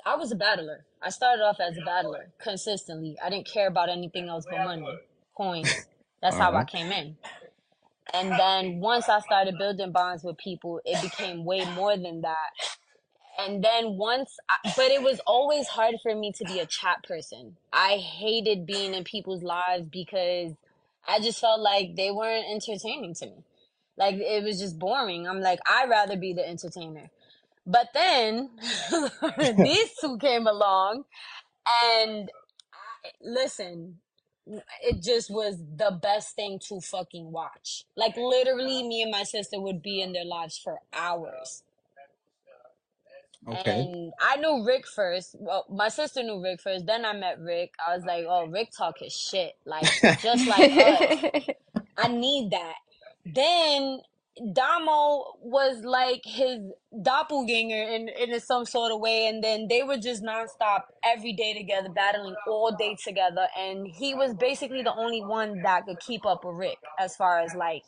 I 0.07 0.17
was 0.17 0.33
a 0.33 0.37
battler. 0.37 0.85
I 1.03 1.11
started 1.11 1.45
off 1.45 1.61
as 1.61 1.79
a 1.79 1.83
battler 1.83 2.33
consistently. 2.43 3.17
I 3.25 3.31
didn't 3.31 3.49
care 3.53 3.69
about 3.69 3.91
anything 3.91 4.29
else 4.29 4.47
but 4.51 4.65
money, 4.65 4.89
coins. 5.37 5.89
That's 6.23 6.39
how 6.39 6.55
I 6.57 6.65
Uh-huh. 6.65 6.65
came 6.65 6.93
in. 6.93 7.19
And 8.15 8.39
then 8.39 8.81
once 8.81 9.09
I 9.09 9.21
started 9.21 9.59
building 9.59 9.93
bonds 9.93 10.25
with 10.25 10.39
people, 10.39 10.81
it 10.85 11.01
became 11.03 11.45
way 11.45 11.65
more 11.75 11.97
than 11.97 12.23
that. 12.23 12.51
And 13.39 13.65
then 13.65 13.99
once, 13.99 14.37
I, 14.51 14.57
but 14.77 14.91
it 14.91 15.03
was 15.03 15.21
always 15.27 15.69
hard 15.69 15.97
for 16.03 16.15
me 16.15 16.33
to 16.35 16.45
be 16.45 16.61
a 16.61 16.67
chat 16.67 17.05
person. 17.05 17.57
I 17.73 17.97
hated 17.99 18.67
being 18.67 18.95
in 18.95 19.05
people's 19.05 19.43
lives 19.43 19.87
because 19.91 20.53
I 21.09 21.21
just 21.21 21.41
felt 21.41 21.61
like 21.61 21.97
they 21.97 22.11
weren't 22.13 22.47
entertaining 22.51 23.15
to 23.17 23.27
me. 23.27 23.45
Like 23.99 24.17
it 24.17 24.45
was 24.45 24.61
just 24.61 24.79
boring. 24.79 25.29
I'm 25.29 25.41
like, 25.41 25.61
I'd 25.69 25.91
rather 25.91 26.17
be 26.17 26.33
the 26.35 26.49
entertainer. 26.49 27.11
But 27.67 27.89
then 27.95 28.51
these 29.63 29.91
two 30.01 30.19
came 30.19 30.47
along 30.47 31.05
and 31.85 32.31
I, 33.05 33.11
listen, 33.23 33.99
it 34.47 35.03
just 35.03 35.31
was 35.31 35.57
the 35.77 35.99
best 36.03 36.35
thing 36.35 36.59
to 36.69 36.81
fucking 36.81 37.31
watch. 37.31 37.85
Like 37.97 38.17
literally 38.17 38.83
me 38.83 39.03
and 39.03 39.11
my 39.11 39.23
sister 39.23 39.61
would 39.61 39.83
be 39.83 40.01
in 40.01 40.13
their 40.13 40.25
lives 40.25 40.59
for 40.59 40.79
hours. 40.93 41.63
Okay. 43.49 43.81
And 43.81 44.13
I 44.21 44.37
knew 44.37 44.65
Rick 44.65 44.87
first. 44.87 45.35
Well, 45.39 45.67
my 45.69 45.89
sister 45.89 46.23
knew 46.23 46.41
Rick 46.43 46.61
first. 46.61 46.87
Then 46.87 47.05
I 47.05 47.13
met 47.13 47.41
Rick. 47.41 47.75
I 47.85 47.97
was 47.97 48.05
like, 48.05 48.25
oh, 48.29 48.47
Rick 48.47 48.71
talk 48.77 48.99
his 49.01 49.13
shit. 49.13 49.57
Like, 49.65 49.83
just 50.21 50.47
like 50.47 50.73
us. 50.73 51.47
I 51.99 52.09
need 52.09 52.53
that. 52.53 52.75
Then 53.27 54.01
Dahmoe 54.41 55.25
was 55.41 55.85
like 55.85 56.23
his 56.25 56.59
doppelganger 57.03 57.83
in, 57.83 58.09
in 58.09 58.41
some 58.41 58.65
sort 58.65 58.93
of 58.93 59.01
way. 59.01 59.27
And 59.27 59.43
then 59.43 59.67
they 59.69 59.83
were 59.83 59.99
just 59.99 60.23
nonstop 60.23 60.83
every 61.05 61.33
day 61.33 61.55
together, 61.55 61.89
battling 61.91 62.37
all 62.49 62.75
day 62.75 62.97
together. 63.03 63.47
And 63.59 63.87
he 63.87 64.15
was 64.15 64.35
basically 64.35 64.83
the 64.83 64.95
only 64.95 65.23
one 65.23 65.63
that 65.63 65.87
could 65.87 66.01
keep 66.01 66.25
up 66.25 66.45
with 66.45 66.57
Rick 66.57 66.79
as 66.99 67.15
far 67.17 67.41
as 67.41 67.55
like 67.55 67.83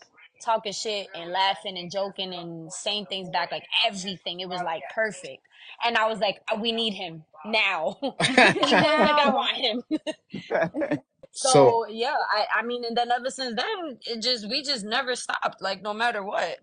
talking 0.45 0.73
shit 0.73 1.09
and 1.15 1.33
laughing 1.33 1.79
and 1.79 1.91
joking 1.91 2.35
and 2.35 2.73
saying 2.73 3.07
things 3.07 3.31
back, 3.31 3.51
like 3.51 3.65
everything. 3.87 4.41
It 4.41 4.49
was 4.49 4.61
like 4.63 4.83
perfect. 4.95 5.43
And 5.85 5.97
I 5.97 6.09
was 6.09 6.19
like, 6.19 6.41
we 6.61 6.73
need 6.73 6.93
him 6.93 7.25
now. 7.47 7.97
like 8.03 8.21
I 8.21 9.31
want 9.35 9.57
him. 9.57 10.99
so 11.35 11.51
So 11.51 11.87
yeah, 11.89 12.17
I 12.33 12.47
I 12.61 12.63
mean, 12.63 12.85
and 12.85 12.97
then 12.97 13.11
ever 13.13 13.31
since 13.31 13.57
then, 13.57 13.99
it 14.07 14.23
just 14.23 14.49
we 14.49 14.63
just 14.63 14.85
never 14.85 15.17
stopped. 15.17 15.61
Like 15.63 15.83
no 15.83 15.95
matter 15.95 16.23
what. 16.25 16.59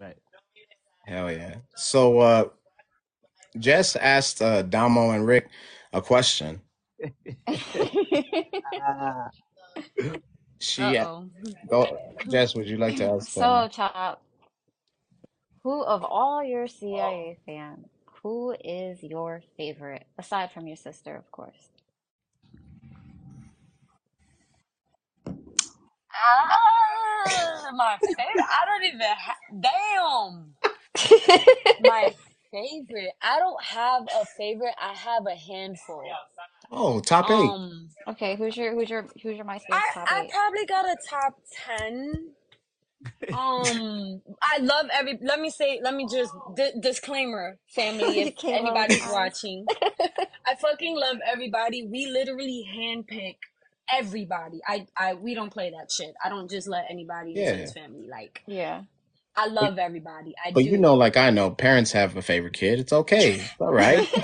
Right. 0.00 0.16
hell 1.06 1.30
yeah. 1.32 1.56
So 1.76 2.18
uh 2.20 2.44
Jess 3.58 3.96
asked 3.96 4.42
uh 4.42 4.62
Dahmoe 4.62 5.14
and 5.14 5.26
Rick 5.26 5.48
a 5.92 6.02
question. 6.02 6.62
Ah, 8.80 9.30
She 10.60 10.96
Uh 10.98 11.06
oh. 11.06 11.30
go 11.68 11.98
Jess, 12.30 12.54
would 12.54 12.68
you 12.68 12.78
like 12.78 12.96
to 12.96 13.06
ask 13.06 13.36
so, 13.36 13.44
um 13.44 13.68
Chop, 13.70 14.22
who 15.64 15.82
of 15.84 16.04
all 16.04 16.44
your 16.44 16.68
CIA 16.68 17.38
fans, 17.46 17.86
who 18.22 18.54
is 18.64 19.02
your 19.02 19.42
favorite, 19.56 20.06
aside 20.18 20.52
from 20.52 20.68
your 20.68 20.76
sister, 20.76 21.16
of 21.16 21.30
course? 21.32 21.71
Ah, 26.22 27.70
my 27.76 27.96
favorite. 28.16 28.46
I 28.50 28.64
don't 28.66 28.84
even. 28.94 29.00
Ha- 29.02 29.36
Damn. 29.60 30.54
My 31.78 32.12
favorite. 32.52 33.12
I 33.22 33.38
don't 33.38 33.62
have 33.64 34.04
a 34.14 34.26
favorite. 34.26 34.74
I 34.80 34.94
have 34.94 35.26
a 35.26 35.36
handful. 35.36 36.04
Oh, 36.70 37.00
top 37.00 37.30
eight. 37.30 37.54
Um, 37.54 37.88
Okay, 38.08 38.36
who's 38.36 38.56
your 38.56 38.74
who's 38.74 38.90
your 38.90 39.10
who's 39.22 39.36
your 39.36 39.46
MySpace 39.46 39.70
I 39.72 39.92
top 39.92 40.08
I 40.08 40.22
eight? 40.24 40.30
probably 40.30 40.66
got 40.66 40.86
a 40.86 40.96
top 41.08 41.34
ten. 41.66 42.30
Um, 43.32 44.22
I 44.42 44.58
love 44.60 44.86
every. 44.92 45.18
Let 45.22 45.40
me 45.40 45.50
say. 45.50 45.80
Let 45.82 45.94
me 45.94 46.06
just 46.10 46.32
di- 46.56 46.72
disclaimer, 46.80 47.58
family. 47.68 48.20
If 48.20 48.36
came 48.36 48.54
anybody's 48.54 49.02
eyes. 49.02 49.12
watching, 49.12 49.70
I 50.46 50.54
fucking 50.56 50.96
love 50.96 51.18
everybody. 51.26 51.86
We 51.86 52.06
literally 52.06 52.64
handpick 52.76 53.36
everybody. 53.92 54.60
I 54.66 54.86
I 54.96 55.14
we 55.14 55.34
don't 55.34 55.52
play 55.52 55.70
that 55.70 55.90
shit. 55.92 56.14
I 56.24 56.28
don't 56.28 56.50
just 56.50 56.68
let 56.68 56.86
anybody 56.90 57.36
into 57.36 57.56
his 57.56 57.72
family. 57.72 58.08
Like 58.10 58.42
Yeah. 58.46 58.84
I 59.36 59.48
But, 59.58 59.70
love 59.70 59.78
everybody. 59.78 60.34
I 60.44 60.52
but 60.52 60.64
you 60.64 60.78
know, 60.78 60.94
like 60.94 61.16
I 61.16 61.30
know, 61.30 61.50
parents 61.50 61.92
have 61.92 62.16
a 62.16 62.22
favorite 62.22 62.54
kid. 62.54 62.80
It's 62.80 62.92
okay. 62.92 63.42
It's 63.42 63.60
all 63.60 63.72
right. 63.72 64.08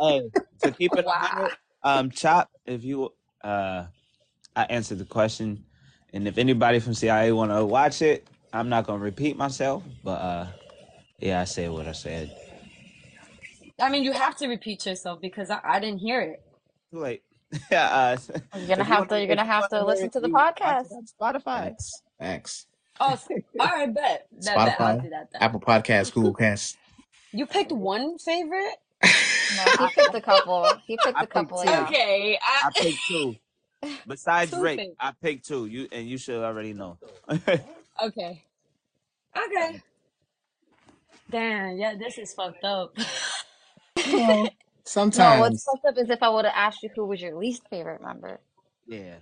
Hey, 0.00 0.22
to 0.60 0.72
keep 0.72 0.96
it 0.96 1.06
a 1.06 1.08
Wow. 1.08 1.30
hundred, 1.36 1.52
um, 1.84 2.10
Chop, 2.10 2.50
if 2.66 2.84
you 2.84 3.10
uh, 3.44 3.86
I 4.56 4.64
answered 4.64 4.98
the 4.98 5.04
question, 5.06 5.64
and 6.12 6.28
if 6.28 6.38
anybody 6.38 6.80
from 6.80 6.94
CIA 6.94 7.32
want 7.32 7.50
to 7.52 7.64
watch 7.64 8.02
it, 8.02 8.28
I'm 8.52 8.68
not 8.68 8.86
gonna 8.86 9.00
repeat 9.02 9.36
myself, 9.36 9.84
but 10.04 10.20
uh, 10.20 10.46
yeah, 11.20 11.40
I 11.40 11.44
said 11.44 11.70
what 11.70 11.86
I 11.88 11.92
said. 11.92 12.32
I 13.80 13.90
mean, 13.90 14.04
you 14.04 14.12
have 14.12 14.36
to 14.38 14.48
repeat 14.48 14.86
yourself 14.86 15.20
because 15.20 15.50
I, 15.50 15.60
I 15.64 15.80
didn't 15.80 16.00
hear 16.00 16.20
it. 16.22 16.40
Too 16.92 17.00
late. 17.00 17.22
yeah, 17.27 17.27
uh, 17.72 18.16
You're 18.56 18.66
gonna 18.66 18.82
if 18.82 18.88
you 18.88 18.94
have 18.94 19.08
to 19.08 19.14
to, 19.14 19.18
you're 19.18 19.28
gonna 19.28 19.44
have 19.44 19.68
to 19.70 19.78
to 19.78 19.84
listen 19.84 20.10
to 20.10 20.20
the 20.20 20.28
podcast. 20.28 20.90
on 20.92 21.06
Spotify. 21.06 21.62
Thanks. 21.64 22.02
Thanks. 22.18 22.66
Oh, 23.00 23.18
all 23.60 23.66
right, 23.66 23.94
bet. 23.94 24.26
That 24.40 24.56
bet. 24.56 24.80
I'll 24.80 24.96
Spotify, 24.96 25.02
do 25.02 25.10
that 25.10 25.28
then. 25.32 25.42
Apple 25.42 25.60
Podcasts, 25.60 26.12
Google 26.12 26.34
Cast. 26.38 26.76
You 27.32 27.46
picked 27.46 27.72
one 27.72 28.18
favorite? 28.18 28.76
No, 29.02 29.86
he 29.86 29.94
picked 29.94 30.14
a 30.14 30.20
couple. 30.20 30.66
He 30.86 30.98
picked 31.02 31.18
I 31.18 31.22
a 31.22 31.26
couple 31.26 31.60
of 31.60 31.68
Okay, 31.68 32.38
I 32.42 32.66
I 32.66 32.70
picked 32.74 32.98
two. 33.06 33.36
Besides 34.06 34.50
two 34.50 34.60
Rick, 34.62 34.78
favorites. 34.78 34.96
I 35.00 35.12
picked 35.22 35.46
two. 35.46 35.66
You 35.66 35.88
and 35.92 36.08
you 36.08 36.18
should 36.18 36.42
already 36.42 36.72
know. 36.74 36.98
Okay, 38.02 38.42
okay. 39.36 39.82
Damn, 41.30 41.76
yeah, 41.76 41.94
this 41.98 42.18
is 42.18 42.32
fucked 42.34 42.64
up. 42.64 42.96
You 44.96 45.00
know, 45.00 45.34
No, 45.36 45.40
what's 45.40 45.62
sometimes, 45.64 45.64
fucked 45.64 45.86
up 45.86 45.98
is 45.98 46.10
if 46.10 46.22
I 46.22 46.28
would 46.28 46.44
have 46.44 46.54
asked 46.56 46.82
you 46.82 46.90
who 46.94 47.06
was 47.06 47.20
your 47.20 47.34
least 47.36 47.62
favorite 47.68 48.02
member. 48.02 48.40
yeah. 48.86 49.16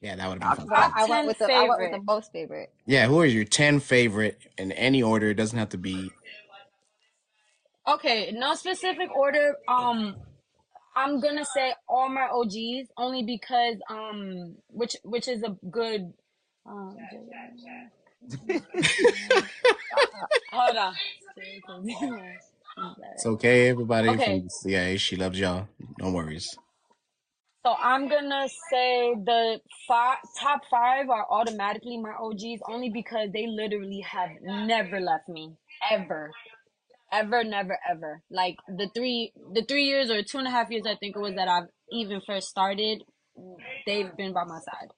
yeah, 0.00 0.16
that 0.16 0.28
would 0.28 0.42
have 0.42 0.52
I, 0.52 0.56
been 0.56 0.68
fucked 0.68 0.68
But 0.68 0.78
I, 0.78 0.84
up. 0.86 0.92
Top 0.92 0.98
I 0.98 1.04
went 1.10 1.26
with 1.26 1.38
the 1.38 1.52
I 1.52 1.68
went 1.68 1.80
with 1.80 1.92
the 1.92 2.02
most 2.04 2.32
favorite. 2.32 2.70
Yeah, 2.86 3.06
who 3.06 3.22
is 3.22 3.34
your 3.34 3.44
10 3.44 3.80
favorite 3.80 4.38
in 4.58 4.72
any 4.72 5.02
order? 5.02 5.30
It 5.30 5.34
doesn't 5.34 5.58
have 5.58 5.70
to 5.70 5.78
be. 5.78 6.10
Okay, 7.88 8.30
no 8.32 8.54
specific 8.54 9.10
order. 9.16 9.56
Um, 9.66 10.16
I'm 10.94 11.20
gonna 11.20 11.44
say 11.44 11.74
all 11.88 12.08
my 12.08 12.28
OGs 12.28 12.90
only 12.96 13.22
because 13.22 13.76
um, 13.88 14.54
which 14.68 14.96
which 15.04 15.28
is 15.28 15.42
a 15.42 15.56
good. 15.70 16.12
Um, 16.66 16.96
hold 20.52 20.76
on. 20.76 20.94
It's 23.14 23.26
okay, 23.26 23.68
everybody 23.68 24.08
Okay, 24.10 24.24
from 24.24 24.44
the 24.44 24.50
CIA. 24.50 24.96
She 24.98 25.16
loves 25.16 25.38
y'all. 25.38 25.68
No 25.98 26.10
worries. 26.12 26.56
so 27.64 27.74
I'm 27.78 28.08
gonna 28.08 28.48
say 28.70 29.14
the 29.14 29.60
five 29.88 30.18
top 30.40 30.62
five 30.70 31.10
are 31.10 31.26
automatically 31.30 31.98
my 31.98 32.12
OGs 32.20 32.62
only 32.68 32.90
because 32.90 33.30
they 33.32 33.46
literally 33.46 34.00
have 34.00 34.30
never 34.42 35.00
left 35.00 35.28
me 35.28 35.52
ever, 35.90 36.30
ever, 37.12 37.44
never, 37.44 37.78
ever. 37.90 38.22
Like 38.30 38.56
the 38.68 38.88
three 38.94 39.32
the 39.54 39.64
three 39.64 39.84
years 39.84 40.10
or 40.10 40.22
two 40.22 40.38
and 40.38 40.46
a 40.46 40.50
half 40.50 40.70
years 40.70 40.84
I 40.86 40.96
think 40.96 41.16
it 41.16 41.20
was 41.20 41.34
that 41.36 41.48
I've 41.48 41.68
even 41.92 42.20
first 42.26 42.48
started, 42.48 43.02
they've 43.86 44.14
been 44.16 44.32
by 44.32 44.44
my 44.44 44.58
side. 44.60 44.90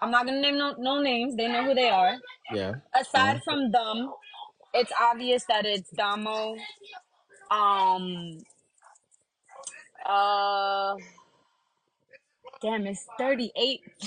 I'm 0.00 0.12
not 0.12 0.26
gonna 0.26 0.40
name 0.40 0.58
no, 0.58 0.74
no 0.78 1.00
names. 1.02 1.34
They 1.36 1.48
know 1.48 1.64
who 1.64 1.74
they 1.74 1.88
are. 1.88 2.16
Yeah. 2.54 2.74
Aside 2.94 3.36
Uh, 3.38 3.40
from 3.44 3.72
them, 3.72 4.12
it's 4.74 4.92
obvious 5.00 5.44
that 5.48 5.66
it's 5.66 5.90
Dahmoe. 5.98 6.56
Um. 7.50 8.38
Uh. 10.04 10.96
Damn, 12.60 12.86
it's 12.86 13.06
38. 13.18 13.80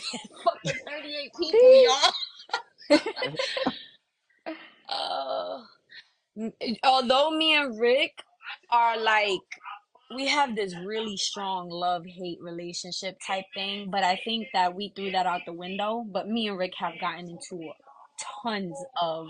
fucking 0.44 0.80
38 0.86 1.32
people, 1.39 1.84
y'all. 1.84 3.00
Uh. 4.89 5.62
Although 6.84 7.32
me 7.32 7.56
and 7.56 7.80
Rick 7.80 8.12
are 8.70 9.00
like 9.00 9.39
we 10.16 10.28
have 10.28 10.56
this 10.56 10.76
really 10.76 11.18
strong 11.18 11.70
love 11.70 12.06
hate 12.06 12.39
relationship 12.42 13.18
type 13.26 13.46
thing, 13.54 13.89
but 13.89 14.04
I 14.04 14.20
think 14.24 14.48
that 14.54 14.76
we 14.76 14.92
threw 14.96 15.12
that 15.12 15.26
out 15.26 15.42
the 15.46 15.54
window. 15.54 16.06
But 16.10 16.28
me 16.28 16.48
and 16.48 16.58
Rick 16.58 16.74
have 16.78 17.00
gotten 17.00 17.30
into 17.30 17.72
tons 18.44 18.78
of 19.02 19.28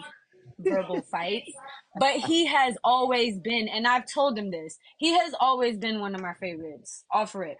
verbal 0.64 1.02
fights. 1.02 1.52
But 2.00 2.16
he 2.16 2.46
has 2.48 2.78
always 2.84 3.38
been, 3.40 3.68
and 3.68 3.88
I've 3.88 4.06
told 4.12 4.38
him 4.38 4.52
this, 4.52 4.78
he 4.98 5.12
has 5.12 5.34
always 5.40 5.78
been 5.78 6.00
one 6.00 6.16
of 6.16 6.22
my 6.22 6.34
favorites. 6.34 7.04
Off 7.12 7.36
rip. 7.36 7.58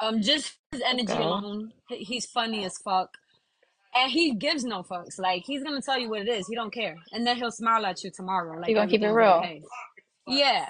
Um, 0.00 0.20
just 0.22 0.56
his 0.72 0.82
energy 0.84 1.06
go. 1.06 1.22
alone, 1.22 1.72
he's 1.88 2.26
funny 2.26 2.64
as 2.64 2.76
fuck. 2.78 3.10
And 3.94 4.10
he 4.10 4.34
gives 4.34 4.64
no 4.64 4.82
fucks. 4.82 5.18
Like 5.18 5.44
he's 5.44 5.62
gonna 5.62 5.82
tell 5.82 5.98
you 5.98 6.08
what 6.08 6.22
it 6.22 6.28
is. 6.28 6.48
He 6.48 6.54
don't 6.54 6.72
care, 6.72 6.96
and 7.12 7.26
then 7.26 7.36
he'll 7.36 7.50
smile 7.50 7.84
at 7.84 8.02
you 8.02 8.10
tomorrow. 8.10 8.58
Like 8.58 8.70
You 8.70 8.74
gonna 8.74 8.90
keep 8.90 9.02
it 9.02 9.10
real. 9.10 9.32
okay. 9.44 9.62
Yeah. 10.26 10.66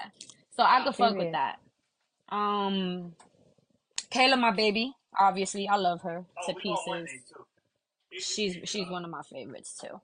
So 0.57 0.65
I 0.65 0.83
could 0.85 0.97
fuck 0.97 1.17
with 1.17 1.33
that. 1.33 1.61
Um, 2.31 3.13
Kayla, 4.11 4.39
my 4.39 4.51
baby. 4.51 4.93
Obviously, 5.19 5.69
I 5.69 5.77
love 5.77 6.03
her 6.03 6.25
to 6.47 6.55
pieces. 6.55 7.11
She's 8.19 8.59
she's 8.65 8.89
one 8.91 9.05
of 9.05 9.11
my 9.11 9.23
favorites 9.23 9.79
too. 9.81 10.01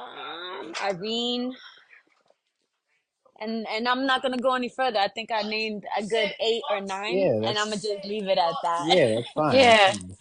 Um, 0.00 0.74
Irene, 0.82 1.54
and 3.40 3.66
and 3.68 3.88
I'm 3.88 4.06
not 4.06 4.22
gonna 4.22 4.38
go 4.38 4.54
any 4.54 4.70
further. 4.70 4.98
I 4.98 5.08
think 5.08 5.30
I 5.32 5.42
named 5.42 5.84
a 5.98 6.02
good 6.04 6.32
eight 6.40 6.62
or 6.70 6.80
nine, 6.80 7.30
Yeah, 7.30 7.40
and 7.46 7.58
I'm 7.58 7.66
gonna 7.70 7.76
that's 7.76 7.82
just 7.82 8.04
leave 8.06 8.28
it 8.28 8.38
at 8.38 8.54
that. 8.62 8.86
yeah, 8.86 9.16
that's 9.16 9.30
fine. 9.32 9.60
Yeah. 9.60 9.76
That's 9.84 9.84
fine. 9.84 10.16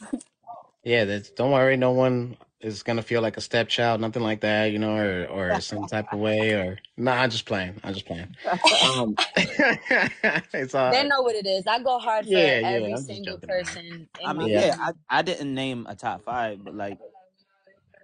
Yeah, 0.83 1.05
that's 1.05 1.31
don't 1.31 1.51
worry, 1.51 1.77
no 1.77 1.91
one 1.91 2.37
is 2.61 2.83
gonna 2.83 3.03
feel 3.03 3.21
like 3.21 3.37
a 3.37 3.41
stepchild, 3.41 4.01
nothing 4.01 4.23
like 4.23 4.41
that, 4.41 4.67
you 4.71 4.79
know, 4.79 4.97
or 4.97 5.27
or 5.27 5.59
some 5.61 5.85
type 5.87 6.13
of 6.13 6.19
way 6.19 6.53
or 6.53 6.79
nah, 6.97 7.13
I'm 7.13 7.29
just 7.31 7.45
playing. 7.45 7.79
I'm 7.83 7.93
just 7.93 8.05
playing. 8.07 8.35
Um 8.81 9.17
it's 9.37 10.75
all 10.75 10.91
They 10.91 11.03
know 11.07 11.21
what 11.21 11.35
it 11.35 11.47
is. 11.47 11.67
I 11.67 11.81
go 11.83 11.99
hard 11.99 12.27
for 12.27 12.41
yeah, 12.41 12.59
yeah, 12.59 12.77
every 12.77 12.95
I'm 12.95 13.07
just 13.07 13.23
single 13.23 13.25
joking 13.25 13.51
around. 13.51 13.79
person 13.79 14.09
I 14.23 14.33
in 14.33 14.35
my 14.35 14.47
mean, 14.47 14.51
Yeah. 14.51 14.59
yeah, 14.59 14.75
family. 14.75 14.79
I, 14.79 14.91
I 15.09 15.21
didn't 15.23 15.53
name 15.53 15.87
a 15.89 15.95
top 15.95 16.23
five, 16.23 16.63
but 16.63 16.75
like 16.75 16.99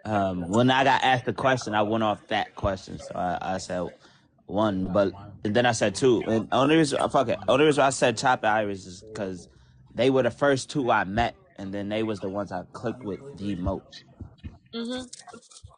um, 0.05 0.49
when 0.49 0.71
I 0.71 0.85
got 0.85 1.03
asked 1.03 1.25
the 1.25 1.33
question, 1.33 1.75
I 1.75 1.83
went 1.83 2.03
off 2.03 2.27
that 2.29 2.55
question, 2.55 2.99
so 2.99 3.13
I, 3.15 3.39
I 3.41 3.59
said 3.59 3.89
one, 4.47 4.87
but 4.89 5.15
then 5.43 5.65
I 5.67 5.73
said 5.73 5.95
two. 5.95 6.25
And 6.27 6.49
only 6.51 6.77
reason, 6.77 6.99
fuck 7.09 7.29
it, 7.29 7.39
only 7.47 7.65
reason 7.67 7.83
I 7.83 7.91
said 7.91 8.17
Chop 8.17 8.43
and 8.43 8.51
Iris 8.51 8.85
is 8.87 9.03
because 9.13 9.49
they 9.95 10.09
were 10.11 10.23
the 10.23 10.31
first 10.31 10.69
two 10.71 10.91
I 10.91 11.05
met, 11.05 11.37
and 11.57 11.73
then 11.73 11.89
they 11.89 12.03
was 12.03 12.21
the 12.21 12.29
ones 12.29 12.51
I 12.51 12.63
clicked 12.73 13.03
with 13.03 13.21
the 13.33 13.55
most. 13.57 14.05
hmm 14.73 15.03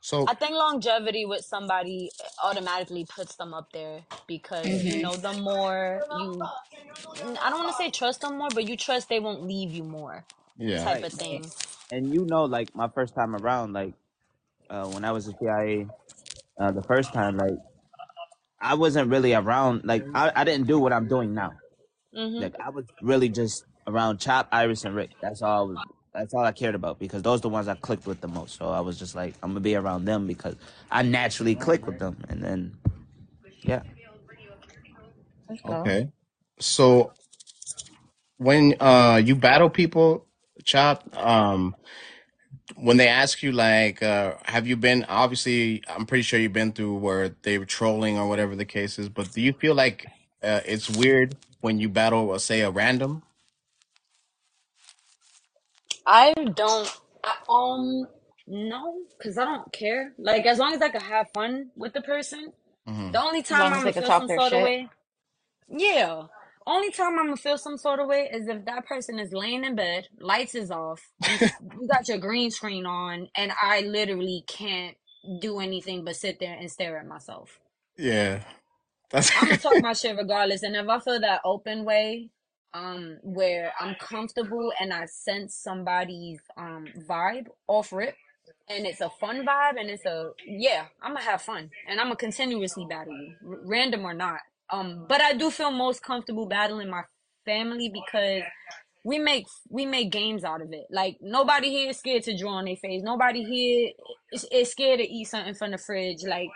So 0.01 0.27
I 0.27 0.35
think 0.35 0.53
longevity 0.53 1.25
with 1.25 1.45
somebody 1.45 2.11
automatically 2.43 3.05
puts 3.05 3.35
them 3.35 3.53
up 3.53 3.71
there 3.73 4.01
because 4.27 4.83
you 4.85 4.95
hmm 4.95 5.01
know 5.01 5.17
them 5.17 5.41
more. 5.41 6.03
You, 6.11 6.51
I 7.41 7.49
don't 7.49 7.59
want 7.59 7.69
to 7.69 7.75
say 7.75 7.91
trust 7.91 8.21
them 8.21 8.37
more, 8.37 8.51
but 8.51 8.67
you 8.67 8.77
trust 8.77 9.09
they 9.09 9.19
won't 9.19 9.43
leave 9.43 9.71
you 9.73 9.83
more, 9.83 10.25
yeah. 10.57 10.99
type 10.99 11.03
of 11.03 11.13
thing. 11.13 11.51
and 11.91 12.13
you 12.13 12.25
know, 12.25 12.45
like 12.45 12.75
my 12.75 12.89
first 12.89 13.15
time 13.15 13.35
around, 13.35 13.73
like 13.73 13.93
uh, 14.69 14.87
when 14.87 15.05
I 15.05 15.11
was 15.11 15.27
at 15.27 15.35
CIA, 15.39 15.87
uh, 16.59 16.71
the 16.71 16.83
first 16.83 17.13
time, 17.13 17.37
like 17.37 17.57
I 18.61 18.75
wasn't 18.75 19.09
really 19.09 19.33
around, 19.33 19.83
like 19.85 20.05
I, 20.13 20.31
I 20.35 20.43
didn't 20.43 20.67
do 20.67 20.79
what 20.79 20.93
I'm 20.93 21.07
doing 21.07 21.33
now. 21.33 21.53
hmm 22.13 22.41
Like 22.41 22.55
I 22.59 22.69
was 22.69 22.85
really 23.01 23.29
just 23.29 23.65
around 23.87 24.19
Chop, 24.19 24.49
Iris, 24.51 24.85
and 24.85 24.95
Rick. 24.95 25.11
That's 25.21 25.41
all 25.41 25.59
I 25.59 25.71
was. 25.71 25.77
That's 26.13 26.33
all 26.33 26.43
I 26.43 26.51
cared 26.51 26.73
about 26.75 26.99
because 26.99 27.21
those 27.21 27.39
are 27.39 27.43
the 27.43 27.49
ones 27.49 27.67
I 27.67 27.75
clicked 27.75 28.07
with 28.07 28.21
the 28.21 28.27
most. 28.27 28.57
So 28.57 28.69
I 28.69 28.79
was 28.79 28.97
just 28.97 29.15
like, 29.15 29.35
I'm 29.43 29.51
gonna 29.51 29.59
be 29.59 29.75
around 29.75 30.05
them 30.05 30.25
because 30.25 30.55
I 30.89 31.03
naturally 31.03 31.53
click 31.55 31.85
with 31.85 31.99
them. 31.99 32.17
And 32.27 32.41
then, 32.43 32.77
yeah, 33.61 33.83
Okay. 35.65 36.09
So 36.59 37.13
when 38.37 38.75
uh 38.79 39.21
you 39.23 39.35
battle 39.35 39.69
people, 39.69 40.25
Chop, 40.63 41.15
um 41.17 41.75
when 42.75 42.97
they 42.97 43.07
ask 43.07 43.43
you 43.43 43.51
like 43.51 44.03
uh 44.03 44.33
have 44.45 44.67
you 44.67 44.75
been 44.77 45.05
obviously 45.09 45.83
I'm 45.89 46.05
pretty 46.05 46.23
sure 46.23 46.39
you've 46.39 46.53
been 46.53 46.71
through 46.73 46.95
where 46.97 47.35
they 47.43 47.57
were 47.57 47.65
trolling 47.65 48.17
or 48.17 48.27
whatever 48.27 48.55
the 48.55 48.65
case 48.65 48.99
is, 48.99 49.09
but 49.09 49.31
do 49.33 49.41
you 49.41 49.53
feel 49.53 49.75
like 49.75 50.07
uh, 50.43 50.61
it's 50.65 50.89
weird 50.89 51.37
when 51.61 51.79
you 51.79 51.89
battle 51.89 52.31
uh, 52.31 52.37
say 52.39 52.61
a 52.61 52.71
random? 52.71 53.23
I 56.05 56.33
don't. 56.33 56.89
I, 57.23 57.35
um, 57.49 58.07
no, 58.47 58.95
because 59.17 59.37
I 59.37 59.45
don't 59.45 59.71
care. 59.73 60.13
Like 60.17 60.45
as 60.45 60.59
long 60.59 60.73
as 60.73 60.81
I 60.81 60.89
can 60.89 61.01
have 61.01 61.27
fun 61.33 61.71
with 61.75 61.93
the 61.93 62.01
person. 62.01 62.53
hmm 62.87 63.13
The 63.13 63.21
only 63.21 63.43
As 63.49 63.57
time 63.57 63.59
long 63.59 63.73
I'm 63.73 63.77
as 63.77 63.83
they 63.83 63.91
gonna 63.91 63.93
can 63.93 64.03
feel 64.03 64.03
talk 64.03 64.27
some 64.27 64.27
their 64.27 64.39
sort 64.39 64.53
of 64.53 64.61
shit. 64.61 64.61
way, 64.61 64.89
yeah. 65.69 66.23
Only 66.67 66.91
time 66.91 67.17
I'm 67.17 67.27
gonna 67.27 67.37
feel 67.37 67.57
some 67.57 67.77
sort 67.77 68.01
of 68.01 68.07
way 68.07 68.29
is 68.31 68.49
if 68.49 68.65
that 68.65 68.85
person 68.85 69.19
is 69.19 69.31
laying 69.31 69.63
in 69.63 69.75
bed, 69.75 70.09
lights 70.19 70.53
is 70.53 70.69
off, 70.69 71.01
you, 71.41 71.87
got 71.87 72.09
your 72.09 72.17
green 72.17 72.51
screen 72.51 72.85
on, 72.85 73.29
and 73.37 73.53
I 73.61 73.81
literally 73.81 74.43
can't 74.47 74.97
do 75.39 75.61
anything 75.61 76.03
but 76.03 76.17
sit 76.17 76.41
there 76.41 76.57
and 76.59 76.69
stare 76.69 76.99
at 76.99 77.07
myself. 77.07 77.57
Yeah. 77.97 78.41
That's 79.09 79.31
I'm 79.37 79.47
gonna 79.47 79.57
talk 79.57 79.75
my 79.81 79.93
shit 79.93 80.17
regardless, 80.17 80.63
and 80.63 80.75
if 80.75 80.89
I 80.89 80.99
feel 80.99 81.21
that 81.21 81.39
open 81.45 81.85
way, 81.85 82.31
um, 82.73 83.17
where 83.23 83.71
I'm 83.79 83.95
comfortable 83.95 84.73
and 84.77 84.93
I 84.93 85.05
sense 85.05 85.55
somebody's 85.55 86.41
um 86.57 86.87
vibe 87.07 87.47
off 87.69 87.93
rip, 87.93 88.15
and 88.69 88.85
it's 88.85 88.99
a 88.99 89.09
fun 89.09 89.45
vibe, 89.45 89.79
and 89.79 89.89
it's 89.89 90.05
a 90.05 90.31
yeah, 90.45 90.87
I'm 91.01 91.13
gonna 91.13 91.23
have 91.23 91.41
fun, 91.41 91.69
and 91.87 92.01
I'm 92.01 92.07
gonna 92.07 92.17
continuously 92.17 92.85
battle 92.89 93.13
you, 93.13 93.35
r- 93.49 93.59
random 93.63 94.05
or 94.05 94.13
not. 94.13 94.41
Um, 94.71 95.05
but 95.07 95.21
I 95.21 95.33
do 95.33 95.51
feel 95.51 95.71
most 95.71 96.03
comfortable 96.03 96.47
battling 96.47 96.89
my 96.89 97.03
family 97.45 97.89
because 97.89 98.43
we 99.05 99.19
make 99.19 99.45
we 99.69 99.85
make 99.85 100.11
games 100.11 100.43
out 100.43 100.61
of 100.61 100.69
it. 100.73 100.85
Like 100.91 101.17
nobody 101.21 101.69
here 101.69 101.89
is 101.91 101.97
scared 101.99 102.23
to 102.23 102.37
draw 102.37 102.53
on 102.53 102.65
their 102.65 102.75
face. 102.75 103.01
Nobody 103.03 103.43
here 103.43 103.91
is, 104.31 104.45
is 104.51 104.71
scared 104.71 104.99
to 104.99 105.07
eat 105.09 105.25
something 105.25 105.53
from 105.53 105.71
the 105.71 105.77
fridge. 105.77 106.23
Like 106.25 106.49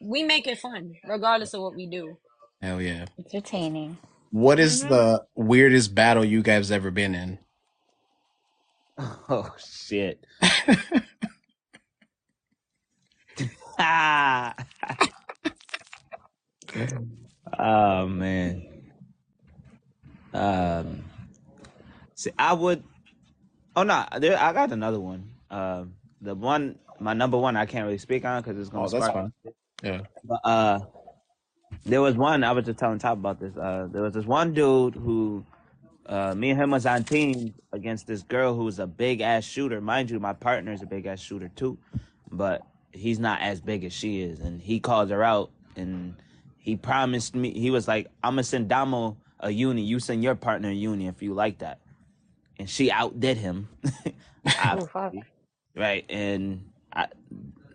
we 0.00 0.22
make 0.22 0.46
it 0.46 0.58
fun, 0.58 0.94
regardless 1.08 1.54
of 1.54 1.62
what 1.62 1.76
we 1.76 1.86
do. 1.86 2.18
Hell 2.62 2.82
yeah. 2.82 3.06
Entertaining. 3.18 3.98
What 4.30 4.60
is 4.60 4.80
hmm 4.82 4.88
the 4.88 5.24
weirdest 5.34 5.94
battle 5.94 6.24
you 6.24 6.42
guys 6.42 6.70
ever 6.70 6.90
been 6.90 7.14
in? 7.14 7.38
oh 8.98 9.54
shit. 9.58 10.24
Ah, 13.78 14.54
oh 17.58 18.06
man. 18.06 18.66
Um, 20.32 21.04
see, 22.14 22.30
I 22.38 22.52
would. 22.52 22.82
Oh 23.76 23.82
no, 23.82 24.04
there. 24.18 24.38
I 24.38 24.52
got 24.52 24.72
another 24.72 25.00
one. 25.00 25.30
Um, 25.50 25.94
the 26.20 26.34
one, 26.34 26.78
my 27.00 27.14
number 27.14 27.38
one, 27.38 27.56
I 27.56 27.66
can't 27.66 27.84
really 27.84 27.98
speak 27.98 28.24
on 28.24 28.42
because 28.42 28.58
it's 28.58 28.70
gonna 28.70 28.86
Oh, 28.86 28.88
that's 28.88 29.08
fine. 29.08 29.32
Yeah. 29.82 30.00
But 30.24 30.40
uh, 30.44 30.80
there 31.86 32.02
was 32.02 32.14
one 32.16 32.44
I 32.44 32.52
was 32.52 32.64
just 32.64 32.78
telling 32.78 32.98
Top 32.98 33.18
about 33.18 33.40
this. 33.40 33.56
Uh, 33.56 33.88
there 33.90 34.02
was 34.02 34.12
this 34.12 34.24
one 34.24 34.52
dude 34.52 34.94
who, 34.94 35.44
uh, 36.06 36.34
me 36.34 36.50
and 36.50 36.60
him 36.60 36.70
was 36.70 36.86
on 36.86 37.04
team 37.04 37.54
against 37.72 38.06
this 38.06 38.22
girl 38.22 38.54
who 38.54 38.64
was 38.64 38.78
a 38.78 38.86
big 38.86 39.20
ass 39.20 39.44
shooter. 39.44 39.80
Mind 39.80 40.10
you, 40.10 40.18
my 40.18 40.32
partner 40.32 40.72
is 40.72 40.82
a 40.82 40.86
big 40.86 41.06
ass 41.06 41.20
shooter 41.20 41.50
too, 41.54 41.78
but 42.30 42.62
he's 42.92 43.18
not 43.18 43.40
as 43.40 43.60
big 43.60 43.84
as 43.84 43.92
she 43.92 44.20
is. 44.20 44.40
And 44.40 44.60
he 44.60 44.80
called 44.80 45.10
her 45.10 45.22
out, 45.22 45.50
and 45.76 46.14
he 46.68 46.76
promised 46.76 47.34
me 47.34 47.52
he 47.58 47.70
was 47.72 47.88
like, 47.88 48.08
"I'm 48.24 48.34
gonna 48.34 48.44
send 48.44 48.70
Dahmoe 48.70 49.16
a 49.40 49.50
uni. 49.50 49.82
You 49.82 50.00
send 50.00 50.24
your 50.24 50.36
partner 50.36 50.70
a 50.70 50.74
uni 50.74 51.08
if 51.08 51.22
you 51.22 51.34
like 51.34 51.60
that." 51.60 51.80
And 52.58 52.70
she 52.70 52.90
outdid 52.92 53.38
him, 53.38 53.68
Oh 54.62 54.88
right? 55.76 56.04
And 56.10 56.66
I, 56.94 57.08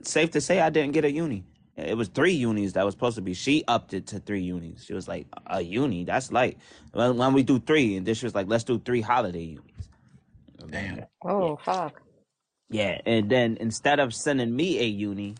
safe 0.03 0.31
to 0.33 0.41
say, 0.41 0.61
I 0.61 0.71
didn't 0.71 0.93
get 0.93 1.05
a 1.05 1.11
uni. 1.11 1.45
It 1.77 1.97
was 1.97 2.09
three 2.09 2.33
unis 2.33 2.73
that 2.73 2.85
was 2.85 2.93
supposed 2.95 3.17
to 3.17 3.23
be. 3.23 3.35
She 3.35 3.63
upped 3.67 3.93
it 3.95 4.07
to 4.09 4.19
three 4.19 4.43
unis. 4.43 4.85
She 4.85 4.93
was 4.95 5.07
like, 5.07 5.27
a 5.47 5.61
uni? 5.61 6.05
That's 6.05 6.31
light. 6.31 6.59
Well, 6.93 7.13
when 7.15 7.33
we 7.33 7.43
do 7.43 7.59
three, 7.59 7.97
and 7.97 8.05
then 8.07 8.15
she 8.15 8.25
was 8.27 8.35
like, 8.35 8.47
let's 8.49 8.65
do 8.65 8.79
three 8.79 9.01
holiday 9.01 9.43
unis. 9.43 9.89
And 10.59 10.73
then, 10.73 10.95
Damn. 10.97 11.07
Oh, 11.23 11.31
yeah, 11.39 11.51
Oh 11.51 11.57
fuck. 11.57 12.01
yeah. 12.69 13.01
And 13.05 13.29
then 13.29 13.57
instead 13.61 13.99
of 14.01 14.13
sending 14.13 14.55
me 14.55 14.79
a 14.81 14.85
uni, 14.85 15.35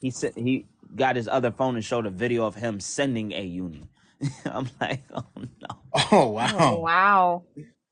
he 0.00 0.10
said 0.12 0.34
he 0.36 0.66
got 0.96 1.16
his 1.16 1.28
other 1.28 1.50
phone 1.52 1.76
and 1.76 1.84
showed 1.84 2.06
a 2.06 2.10
video 2.10 2.46
of 2.46 2.56
him 2.56 2.80
sending 2.80 3.32
a 3.32 3.42
uni. 3.42 3.88
I'm 4.46 4.68
like, 4.80 5.02
oh 5.14 5.24
no. 5.36 5.78
Oh 6.12 6.28
Oh 6.52 6.76
wow. 6.76 6.80
wow. 6.80 7.44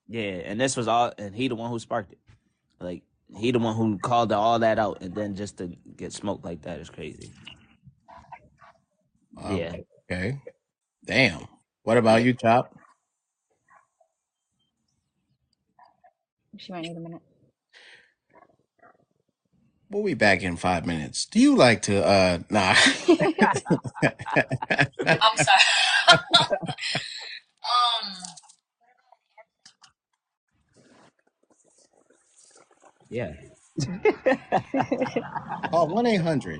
Yeah, 0.08 0.22
and 0.44 0.60
this 0.60 0.76
was 0.76 0.88
all, 0.88 1.12
and 1.18 1.34
he 1.34 1.48
the 1.48 1.56
one 1.56 1.70
who 1.70 1.78
sparked 1.78 2.12
it. 2.12 2.18
Like 2.80 3.02
he 3.36 3.50
the 3.52 3.58
one 3.60 3.76
who 3.76 3.98
called 3.98 4.32
all 4.32 4.60
that 4.60 4.78
out, 4.78 5.02
and 5.02 5.14
then 5.14 5.36
just 5.36 5.58
to 5.58 5.68
get 5.96 6.12
smoked 6.12 6.44
like 6.44 6.62
that 6.62 6.80
is 6.80 6.90
crazy. 6.90 7.32
Um, 9.36 9.60
yeah. 9.60 9.72
Okay. 9.72 9.84
Okay. 10.10 10.40
Damn. 11.06 11.46
What 11.84 11.98
about 11.98 12.22
you, 12.24 12.34
Chop? 12.34 12.74
She 16.58 16.72
might 16.72 16.84
need 16.84 16.96
a 16.96 17.00
minute. 17.00 17.22
We'll 19.90 20.04
be 20.04 20.14
back 20.14 20.42
in 20.42 20.56
five 20.56 20.86
minutes. 20.86 21.26
Do 21.26 21.40
you 21.40 21.56
like 21.56 21.82
to? 21.82 22.04
uh 22.04 22.38
Nah. 22.50 22.74
I'm 25.20 25.38
sorry. 25.38 25.60
um. 27.64 28.14
Yeah. 33.10 33.34
oh, 35.72 35.86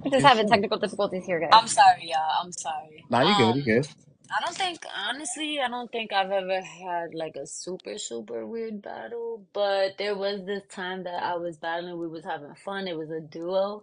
We're 0.05 0.13
just 0.13 0.27
having 0.27 0.49
technical 0.49 0.79
difficulties 0.79 1.27
here, 1.27 1.41
guys. 1.41 1.51
I'm 1.53 1.69
sorry, 1.69 2.11
y'all. 2.11 2.45
I'm 2.45 2.53
sorry. 2.53 3.07
Nah, 3.11 3.23
you 3.23 3.37
good. 3.37 3.57
You 3.57 3.63
um, 3.63 3.65
good. 3.65 3.89
I 4.31 4.45
don't 4.45 4.57
think, 4.57 4.85
honestly, 4.97 5.61
I 5.61 5.69
don't 5.69 5.91
think 5.91 6.13
I've 6.13 6.31
ever 6.31 6.61
had 6.61 7.15
like 7.15 7.37
a 7.37 7.47
super, 7.47 7.99
super 7.99 8.47
weird 8.47 8.83
battle, 8.83 9.47
but 9.53 9.99
there 9.99 10.17
was 10.17 10.45
this 10.45 10.65
time 10.69 11.05
that 11.05 11.23
I 11.23 11.37
was 11.37 11.57
battling, 11.59 11.99
we 11.99 12.09
was 12.09 12.25
having 12.25 12.55
fun. 12.55 12.89
It 12.89 12.97
was 12.97 13.11
a 13.11 13.21
duo, 13.21 13.83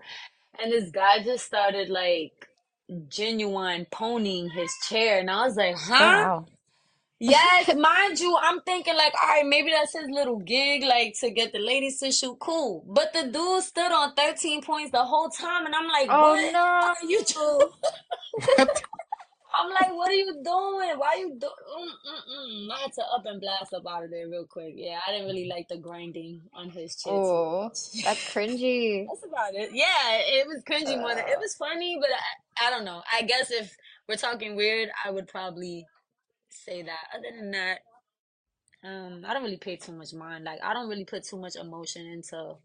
and 0.62 0.72
this 0.72 0.92
guy 0.92 1.24
just 1.24 1.46
started 1.46 1.90
like 1.90 2.48
genuine 3.10 3.88
ponying 3.92 4.52
his 4.52 4.72
chair, 4.90 5.20
and 5.20 5.32
I 5.32 5.46
was 5.48 5.56
like, 5.58 5.78
huh? 5.78 6.28
wow. 6.28 6.46
Yes, 7.20 7.74
mind 7.76 8.20
you, 8.20 8.38
I'm 8.42 8.62
thinking 8.62 8.96
like, 8.96 9.14
all 9.24 9.30
right, 9.30 9.46
maybe 9.48 9.72
that's 9.72 9.94
his 9.94 10.10
little 10.10 10.40
gig, 10.40 10.84
like 10.84 11.16
to 11.22 11.32
get 11.32 11.54
the 11.54 11.60
ladies 11.60 12.00
to 12.02 12.12
shoot. 12.12 12.38
Cool. 12.40 12.84
But 12.88 13.14
the 13.14 13.24
dude 13.32 13.64
stood 13.64 13.92
on 13.94 14.14
13 14.16 14.62
points 14.62 14.92
the 14.92 15.04
whole 15.04 15.30
time, 15.30 15.66
and 15.66 15.74
I'm 15.76 15.88
like, 15.88 16.10
Oh 16.10 16.20
what 16.20 16.52
no. 16.52 16.94
you 17.08 17.24
doing? 17.26 17.70
What? 19.54 19.66
I'm 19.66 19.70
like, 19.70 19.98
what 19.98 20.10
are 20.10 20.14
you 20.14 20.34
doing? 20.34 21.00
Why 21.00 21.16
you 21.20 21.38
do? 21.40 21.48
Mm, 21.48 21.86
mm, 21.88 22.68
mm. 22.70 22.72
I 22.72 22.80
had 22.82 22.94
to 22.94 23.02
up 23.16 23.26
and 23.26 23.42
blast 23.42 23.74
up 23.74 23.84
out 23.90 24.04
of 24.06 24.12
there 24.12 24.28
real 24.30 24.46
quick. 24.46 24.74
Yeah, 24.76 25.00
I 25.08 25.12
didn't 25.12 25.28
really 25.28 25.48
like 25.48 25.68
the 25.70 25.78
grinding 25.78 26.42
on 26.54 26.70
his 26.70 26.96
chair 26.96 27.14
too 27.14 27.20
Oh, 27.20 27.70
that's 27.70 28.34
cringy. 28.34 29.06
That's 29.10 29.26
about 29.26 29.54
it. 29.56 29.72
Yeah, 29.74 29.86
it 30.14 30.48
was 30.48 30.64
cringy 30.70 31.00
more 31.00 31.16
than 31.16 31.28
it 31.28 31.40
was 31.40 31.56
funny, 31.56 31.98
but 32.00 32.10
I, 32.10 32.68
I 32.68 32.70
don't 32.72 32.86
know. 32.86 33.02
I 33.12 33.24
guess 33.24 33.52
if 33.52 33.76
we're 34.10 34.16
talking 34.16 34.56
weird, 34.56 34.90
I 35.06 35.12
would 35.12 35.28
probably 35.28 35.86
say 36.50 36.84
that. 36.84 37.08
Other 37.18 37.28
than 37.38 37.52
that, 37.52 37.80
um, 38.84 39.24
I 39.28 39.34
don't 39.34 39.44
really 39.44 39.58
pay 39.58 39.78
too 39.78 39.94
much 39.94 40.14
mind. 40.14 40.44
Like 40.44 40.60
I 40.64 40.74
don't 40.74 40.90
really 40.90 41.06
put 41.06 41.24
too 41.24 41.38
much 41.38 41.56
emotion 41.56 42.06
into 42.06 42.56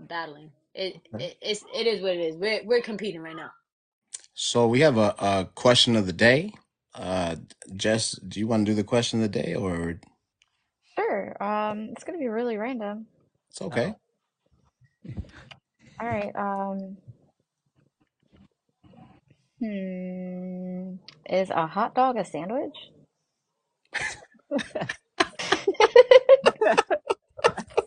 battling. 0.00 0.50
It, 0.74 0.96
it 1.18 1.36
it's 1.40 1.64
it 1.74 1.86
is 1.86 2.02
what 2.02 2.12
it 2.12 2.20
is. 2.20 2.36
We're 2.36 2.64
we're 2.64 2.82
competing 2.82 3.22
right 3.22 3.36
now. 3.36 3.50
So 4.34 4.66
we 4.68 4.80
have 4.80 4.98
a, 4.98 5.14
a 5.18 5.48
question 5.54 5.96
of 5.96 6.06
the 6.06 6.12
day. 6.12 6.52
Uh, 6.94 7.36
Jess, 7.76 8.12
do 8.12 8.40
you 8.40 8.48
want 8.48 8.66
to 8.66 8.72
do 8.72 8.76
the 8.76 8.84
question 8.84 9.22
of 9.22 9.32
the 9.32 9.42
day, 9.42 9.54
or 9.54 10.00
Sure. 10.96 11.42
Um, 11.42 11.90
it's 11.92 12.04
gonna 12.04 12.18
be 12.18 12.28
really 12.28 12.56
random. 12.58 13.06
it's 13.50 13.62
okay? 13.62 13.94
All 16.00 16.08
right. 16.08 16.32
Um, 16.36 16.96
hmm. 19.60 20.94
Is 21.34 21.50
a 21.50 21.66
hot 21.66 21.94
dog 21.94 22.16
a 22.18 22.24
sandwich? 22.24 22.76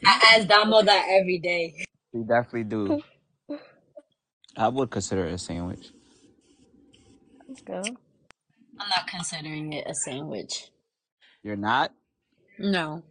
I 0.05 0.35
ask 0.35 0.47
Dahmoe 0.47 0.85
that 0.85 1.07
every 1.09 1.39
day. 1.39 1.75
We 2.13 2.23
definitely 2.23 2.65
do. 2.65 3.01
I 4.57 4.67
would 4.69 4.89
consider 4.91 5.25
it 5.27 5.33
a 5.33 5.37
sandwich. 5.37 5.91
Let's 7.57 7.61
go. 7.63 7.97
I'm 8.79 8.89
not 8.89 9.07
considering 9.07 9.73
it 9.73 9.87
a 9.89 9.95
sandwich. 9.95 10.69
You're 11.43 11.55
not? 11.55 11.91
No. 12.59 13.03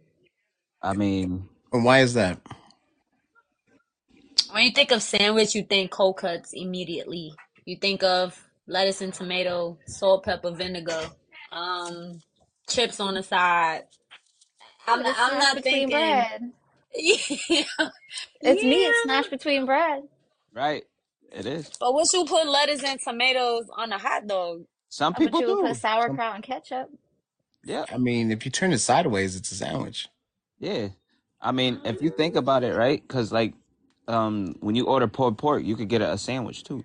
I 0.81 0.93
mean, 0.93 1.49
And 1.73 1.83
why 1.85 1.99
is 1.99 2.13
that? 2.15 2.39
When 4.51 4.63
you 4.63 4.71
think 4.71 4.91
of 4.91 5.03
sandwich, 5.03 5.55
you 5.55 5.63
think 5.63 5.91
cold 5.91 6.17
cuts 6.17 6.51
immediately. 6.53 7.33
You 7.65 7.77
think 7.77 8.03
of 8.03 8.41
lettuce 8.67 9.01
and 9.01 9.13
tomato, 9.13 9.77
salt, 9.87 10.23
pepper, 10.25 10.51
vinegar, 10.51 11.11
um, 11.51 12.21
chips 12.69 12.99
on 12.99 13.15
the 13.15 13.23
side. 13.23 13.83
I'm 14.87 15.05
it's 15.05 15.19
I'm 15.19 15.29
smashed 15.29 15.39
not 15.39 15.55
between 15.55 15.89
thinking. 15.89 15.89
bread. 15.89 16.51
Yeah, 17.49 17.63
It's 18.41 18.63
meat 18.63 18.83
yeah. 18.83 18.91
smashed 19.03 19.29
between 19.31 19.65
bread. 19.65 20.03
right? 20.53 20.83
It 21.31 21.45
is. 21.45 21.71
But 21.79 21.93
once 21.93 22.13
you 22.13 22.25
put 22.25 22.47
lettuce 22.47 22.83
and 22.83 22.99
tomatoes 22.99 23.65
on 23.75 23.91
a 23.91 23.97
hot 23.97 24.27
dog, 24.27 24.65
Some 24.89 25.13
How 25.13 25.21
about 25.21 25.33
people 25.33 25.41
you 25.41 25.47
do. 25.47 25.61
put 25.67 25.77
sauerkraut 25.77 26.35
and 26.35 26.43
ketchup? 26.43 26.89
Yeah, 27.63 27.85
I 27.91 27.97
mean, 27.97 28.31
if 28.31 28.45
you 28.45 28.51
turn 28.51 28.71
it 28.71 28.79
sideways, 28.79 29.35
it's 29.35 29.51
a 29.51 29.55
sandwich. 29.55 30.07
yeah. 30.59 30.89
I 31.41 31.51
mean, 31.51 31.79
if 31.85 32.01
you 32.01 32.09
think 32.09 32.35
about 32.35 32.63
it, 32.63 32.75
right? 32.75 33.01
Because 33.05 33.31
like, 33.31 33.53
um, 34.07 34.55
when 34.61 34.75
you 34.75 34.85
order 34.87 35.07
pulled 35.07 35.37
pork, 35.37 35.63
you 35.63 35.75
could 35.75 35.89
get 35.89 36.01
a, 36.01 36.13
a 36.13 36.17
sandwich 36.17 36.63
too, 36.63 36.83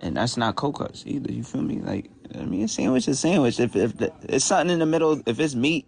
and 0.00 0.16
that's 0.16 0.36
not 0.36 0.56
cold 0.56 0.76
cuts 0.78 1.04
either. 1.06 1.32
You 1.32 1.42
feel 1.42 1.62
me? 1.62 1.78
Like, 1.80 2.10
I 2.34 2.44
mean, 2.44 2.64
a 2.64 2.68
sandwich 2.68 3.08
is 3.08 3.16
a 3.16 3.20
sandwich. 3.20 3.58
If 3.60 3.74
if 3.76 3.96
the, 3.96 4.12
it's 4.24 4.44
something 4.44 4.70
in 4.74 4.80
the 4.80 4.86
middle, 4.86 5.22
if 5.26 5.40
it's 5.40 5.54
meat, 5.54 5.86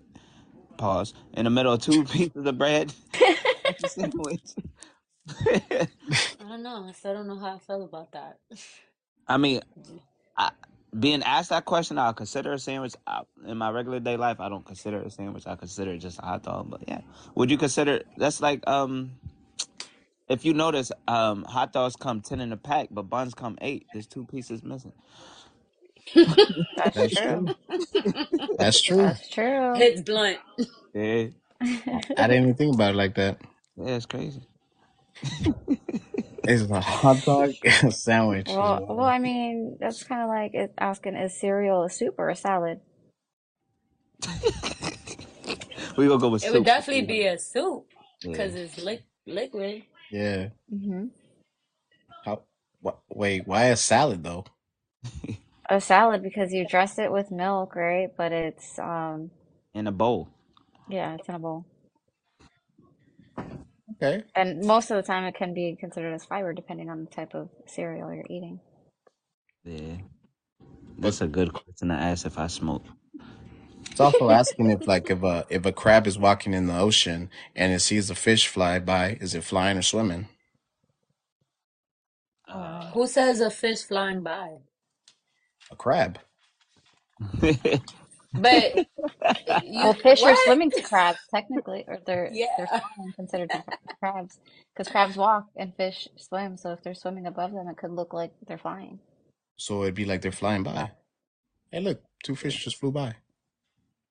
pause 0.79 1.13
in 1.35 1.45
the 1.45 1.51
middle 1.51 1.75
of 1.75 1.83
two 1.83 2.05
pieces 2.13 2.47
of 2.47 2.57
bread, 2.57 2.93
that's 3.65 3.85
a 3.85 3.89
sandwich. 3.89 4.41
I 5.29 5.89
don't 6.41 6.63
know. 6.63 6.87
I 6.89 6.93
still 6.93 7.15
don't 7.15 7.27
know 7.27 7.39
how 7.39 7.57
I 7.57 7.59
feel 7.59 7.85
about 7.85 8.13
that. 8.13 8.39
I 9.29 9.39
mean, 9.39 9.61
I, 10.37 10.51
being 10.99 11.23
asked 11.23 11.51
that 11.51 11.65
question, 11.65 11.99
I'll 11.99 12.15
consider 12.15 12.53
a 12.53 12.59
sandwich. 12.59 12.95
I, 13.07 13.23
in 13.47 13.59
my 13.59 13.71
regular 13.71 14.01
day 14.01 14.17
life, 14.17 14.41
I 14.41 14.49
don't 14.49 14.65
consider 14.65 14.99
it 15.01 15.07
a 15.07 15.11
sandwich. 15.11 15.47
I 15.47 15.57
consider 15.57 15.93
it 15.93 15.99
just 15.99 16.19
a 16.19 16.23
hot 16.23 16.45
dog. 16.45 16.71
But 16.71 16.83
yeah, 16.89 17.01
would 17.35 17.51
you 17.51 17.59
consider 17.59 18.03
that's 18.17 18.41
like 18.41 18.67
um, 18.69 19.13
if 20.29 20.45
you 20.45 20.55
notice, 20.55 20.93
um, 21.09 21.45
hot 21.45 21.73
dogs 21.73 21.97
come 21.97 22.21
ten 22.21 22.41
in 22.41 22.53
a 22.53 22.57
pack, 22.57 22.89
but 22.91 23.05
buns 23.05 23.35
come 23.35 23.59
eight. 23.61 23.87
There's 23.93 24.07
two 24.07 24.25
pieces 24.25 24.63
missing. 24.63 24.93
That's 26.77 26.97
That's 26.97 27.15
true. 27.15 27.21
true. 27.21 27.53
That's 28.59 28.83
true. 28.83 28.97
That's 28.97 29.29
true. 29.29 29.75
Hits 29.75 30.03
blunt. 30.03 30.39
Yeah, 30.95 31.27
I 32.17 32.29
didn't 32.29 32.43
even 32.45 32.55
think 32.55 32.75
about 32.75 32.95
it 32.95 32.97
like 32.97 33.15
that. 33.17 33.41
yeah, 33.77 33.97
it's 33.97 34.07
crazy. 34.07 34.43
It's 36.47 36.71
a 36.71 36.81
hot 36.81 37.25
dog 37.25 37.57
sandwich. 37.93 38.57
Well, 38.57 38.85
well, 38.89 39.07
I 39.07 39.19
mean, 39.19 39.79
that's 39.81 40.05
kind 40.05 40.23
of 40.23 40.29
like 40.29 40.55
it 40.55 40.75
asking, 40.79 41.17
is 41.17 41.39
cereal 41.39 41.85
a 41.85 41.91
soup 41.91 42.17
or 42.19 42.31
a 42.31 42.37
salad? 42.37 42.81
We 45.97 46.09
gonna 46.09 46.21
go 46.21 46.31
with 46.31 46.43
It 46.43 46.53
would 46.53 46.65
soup. 46.65 46.65
definitely 46.65 47.07
be 47.07 47.27
a 47.27 47.39
soup 47.39 47.87
Yeah. 48.23 48.33
because 48.33 48.55
it's 48.55 48.79
li- 48.79 49.05
liquid. 49.27 49.85
Yeah. 50.11 50.51
hmm 50.71 51.07
How? 52.25 52.43
What? 52.81 53.01
Wait. 53.11 53.47
Why 53.47 53.67
a 53.67 53.77
salad 53.77 54.25
though? 54.25 54.47
A 55.71 55.81
salad 55.81 56.23
because 56.23 56.53
you 56.53 56.67
dress 56.67 56.99
it 56.99 57.13
with 57.13 57.31
milk, 57.33 57.77
right? 57.77 58.11
But 58.17 58.33
it's 58.33 58.79
um, 58.79 59.31
in 59.75 59.87
a 59.87 59.93
bowl. 59.93 60.29
yeah, 60.89 61.15
it's 61.17 61.29
in 61.29 61.37
a 61.37 61.39
bowl. 61.41 61.67
Okay. 64.03 64.25
And 64.37 64.63
most 64.65 64.91
of 64.91 64.97
the 64.97 65.03
time, 65.03 65.25
it 65.25 65.35
can 65.37 65.55
be 65.55 65.77
considered 65.79 66.15
as 66.15 66.25
fiber 66.25 66.53
depending 66.53 66.91
on 66.91 67.05
the 67.05 67.11
type 67.11 67.35
of 67.35 67.51
cereal 67.67 68.15
you're 68.15 68.25
eating. 68.31 68.61
Yeah, 69.65 69.97
that's 70.99 71.21
a 71.23 71.27
good 71.29 71.53
question 71.53 71.89
to 71.89 71.95
ask 71.95 72.27
if 72.27 72.39
I 72.39 72.49
smoke. 72.49 72.85
It's 73.91 74.01
also 74.01 74.31
asking 74.31 74.71
if, 74.71 74.87
like, 74.87 75.11
if 75.11 75.23
a 75.23 75.47
if 75.51 75.67
a 75.67 75.73
crab 75.73 76.07
is 76.07 76.19
walking 76.19 76.55
in 76.55 76.67
the 76.67 76.79
ocean 76.79 77.31
and 77.55 77.73
it 77.73 77.81
sees 77.81 78.11
a 78.11 78.15
fish 78.15 78.47
fly 78.49 78.79
by, 78.79 79.19
is 79.21 79.35
it 79.35 79.45
flying 79.45 79.79
or 79.79 79.83
swimming? 79.83 80.29
Uh, 82.49 82.91
Who 82.93 83.07
says 83.07 83.41
a 83.41 83.51
fish 83.51 83.83
flying 83.83 84.23
by? 84.23 84.59
A 85.71 85.77
crab. 85.77 86.19
But 88.37 88.75
you 89.63 89.83
Well, 89.83 89.95
fish 89.95 90.27
are 90.27 90.37
swimming 90.37 90.73
to 90.73 90.83
crabs 90.83 91.21
technically, 91.35 91.85
or 91.89 91.99
they're 92.07 92.39
they're 92.57 92.71
considered 93.17 93.53
crabs 94.01 94.39
because 94.75 94.89
crabs 94.91 95.17
walk 95.17 95.47
and 95.57 95.75
fish 95.77 96.09
swim. 96.17 96.57
So 96.59 96.73
if 96.73 96.83
they're 96.83 96.95
swimming 96.95 97.27
above 97.27 97.53
them, 97.53 97.69
it 97.69 97.79
could 97.79 97.93
look 97.93 98.15
like 98.15 98.33
they're 98.47 98.59
flying. 98.59 99.01
So 99.57 99.83
it'd 99.85 99.95
be 99.95 100.05
like 100.07 100.23
they're 100.23 100.33
flying 100.33 100.65
by. 100.65 100.93
Hey, 101.73 101.81
look, 101.81 102.03
two 102.25 102.37
fish 102.37 102.65
just 102.65 102.79
flew 102.79 102.93
by. 102.93 103.17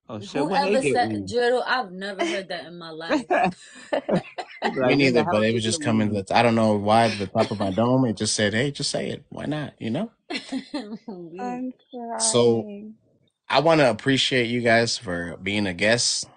oh 0.10 0.22
shit, 0.22 0.48
when 0.48 0.64
they 0.64 0.72
Whoever 0.72 0.84
said 0.84 1.12
weird. 1.12 1.28
Jiro, 1.28 1.62
I've 1.66 1.92
never 1.92 2.26
heard 2.26 2.50
that 2.50 2.66
in 2.66 2.78
my 2.80 2.92
life. 2.92 3.28
Me 4.82 4.96
Like, 4.98 4.98
neither, 4.98 5.24
but 5.26 5.44
it 5.44 5.54
was 5.54 5.64
just 5.64 5.82
coming. 5.82 6.12
weird? 6.12 6.14
That 6.14 6.32
I 6.32 6.44
don't 6.44 6.56
know 6.56 6.76
why 6.76 7.10
the 7.10 7.28
top 7.28 7.52
of 7.52 7.60
my 7.60 7.72
dome 7.72 8.06
it 8.06 8.18
just 8.18 8.36
said, 8.36 8.54
"Hey, 8.54 8.72
just 8.72 8.92
say 8.92 9.10
it. 9.10 9.26
Why 9.30 9.46
not?" 9.46 9.74
You 9.80 9.92
know. 9.92 10.12
I'm 11.40 11.74
So 12.18 12.70
crying. 12.70 12.96
I 13.50 13.60
want 13.60 13.80
to 13.82 13.90
appreciate 13.90 14.48
you 14.48 14.62
guys 14.62 14.98
for 14.98 15.38
being 15.42 15.68
a 15.68 15.74
guest 15.74 16.28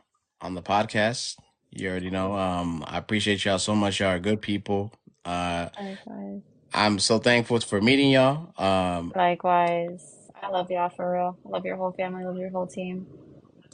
on 0.40 0.54
the 0.54 0.62
podcast. 0.62 1.36
You 1.70 1.90
already 1.90 2.10
know. 2.10 2.34
Um, 2.34 2.84
I 2.86 2.98
appreciate 2.98 3.44
y'all 3.44 3.58
so 3.58 3.74
much. 3.74 4.00
Y'all 4.00 4.10
are 4.10 4.18
good 4.18 4.40
people. 4.42 4.92
Uh, 5.24 5.68
Likewise. 5.80 6.42
I'm 6.74 6.98
so 6.98 7.18
thankful 7.18 7.60
for 7.60 7.80
meeting 7.80 8.10
y'all. 8.10 8.52
Um, 8.58 9.12
Likewise. 9.16 10.14
I 10.40 10.48
love 10.50 10.70
y'all 10.70 10.90
for 10.90 11.12
real. 11.12 11.38
I 11.44 11.48
love 11.48 11.64
your 11.64 11.76
whole 11.76 11.92
family. 11.92 12.22
I 12.22 12.26
love 12.26 12.38
your 12.38 12.50
whole 12.50 12.66
team. 12.66 13.06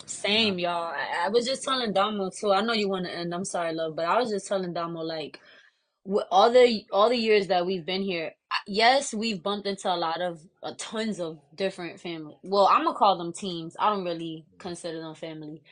Same, 0.06 0.58
y'all. 0.58 0.92
I, 0.94 1.26
I 1.26 1.28
was 1.28 1.44
just 1.46 1.62
telling 1.62 1.92
Dahmoe 1.92 2.36
too. 2.38 2.52
I 2.52 2.60
know 2.62 2.72
you 2.72 2.88
want 2.88 3.06
to 3.06 3.12
end. 3.14 3.34
I'm 3.34 3.44
sorry, 3.44 3.72
love, 3.74 3.96
but 3.96 4.06
I 4.06 4.18
was 4.18 4.30
just 4.30 4.46
telling 4.46 4.74
Dahmoe 4.74 5.04
like, 5.04 5.40
with 6.04 6.24
all 6.30 6.50
the 6.50 6.84
all 6.92 7.08
the 7.08 7.16
years 7.16 7.46
that 7.48 7.64
we've 7.64 7.86
been 7.86 8.02
here, 8.02 8.32
I- 8.43 8.43
yes, 8.66 9.14
we've 9.14 9.42
bumped 9.42 9.66
into 9.66 9.92
a 9.92 9.96
lot 9.96 10.20
of 10.20 10.40
uh, 10.62 10.72
tons 10.78 11.20
of 11.20 11.38
different 11.54 12.00
family. 12.00 12.36
Well, 12.42 12.66
I'm 12.66 12.84
gonna 12.84 12.96
call 12.96 13.18
them 13.18 13.32
teams. 13.32 13.76
I 13.78 13.90
don't 13.90 14.04
really 14.04 14.46
consider 14.58 15.00
them 15.00 15.14
family. 15.14 15.62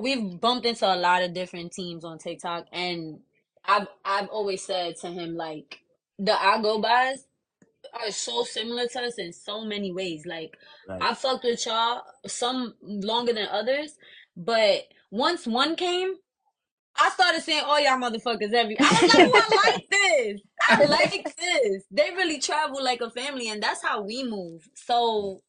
We've 0.00 0.40
bumped 0.40 0.66
into 0.66 0.86
a 0.86 0.96
lot 0.96 1.22
of 1.22 1.34
different 1.34 1.72
teams 1.72 2.04
on 2.04 2.18
TikTok, 2.18 2.66
and 2.72 3.20
I've 3.64 3.86
I've 4.04 4.28
always 4.28 4.64
said 4.64 4.96
to 5.02 5.08
him 5.08 5.36
like 5.36 5.80
the 6.18 6.32
I 6.32 6.60
go 6.60 6.80
bys 6.80 7.26
are 7.92 8.10
so 8.10 8.44
similar 8.44 8.86
to 8.86 9.00
us 9.02 9.18
in 9.18 9.32
so 9.32 9.64
many 9.64 9.92
ways. 9.92 10.24
Like 10.26 10.56
Right. 10.88 11.02
I 11.02 11.14
fucked 11.14 11.44
with 11.44 11.64
y'all 11.66 12.02
some 12.26 12.74
longer 12.82 13.32
than 13.32 13.48
others, 13.48 13.96
but 14.36 14.82
once 15.10 15.46
one 15.46 15.76
came, 15.76 16.14
I 17.00 17.10
started 17.10 17.42
saying, 17.42 17.64
all 17.66 17.80
y'all 17.80 17.98
motherfuckers!" 17.98 18.52
Every 18.52 18.76
I 18.78 18.98
was 19.02 19.14
like, 19.14 19.30
"Oh, 19.34 19.42
"I 19.50 19.70
like 19.72 19.90
this. 19.90 20.40
I 20.68 20.84
like 20.84 21.36
this." 21.36 21.84
They 21.90 22.10
really 22.14 22.38
travel 22.38 22.82
like 22.82 23.00
a 23.00 23.10
family, 23.10 23.48
and 23.48 23.62
that's 23.62 23.82
how 23.82 24.02
we 24.02 24.22
move. 24.22 24.68
So 24.74 25.42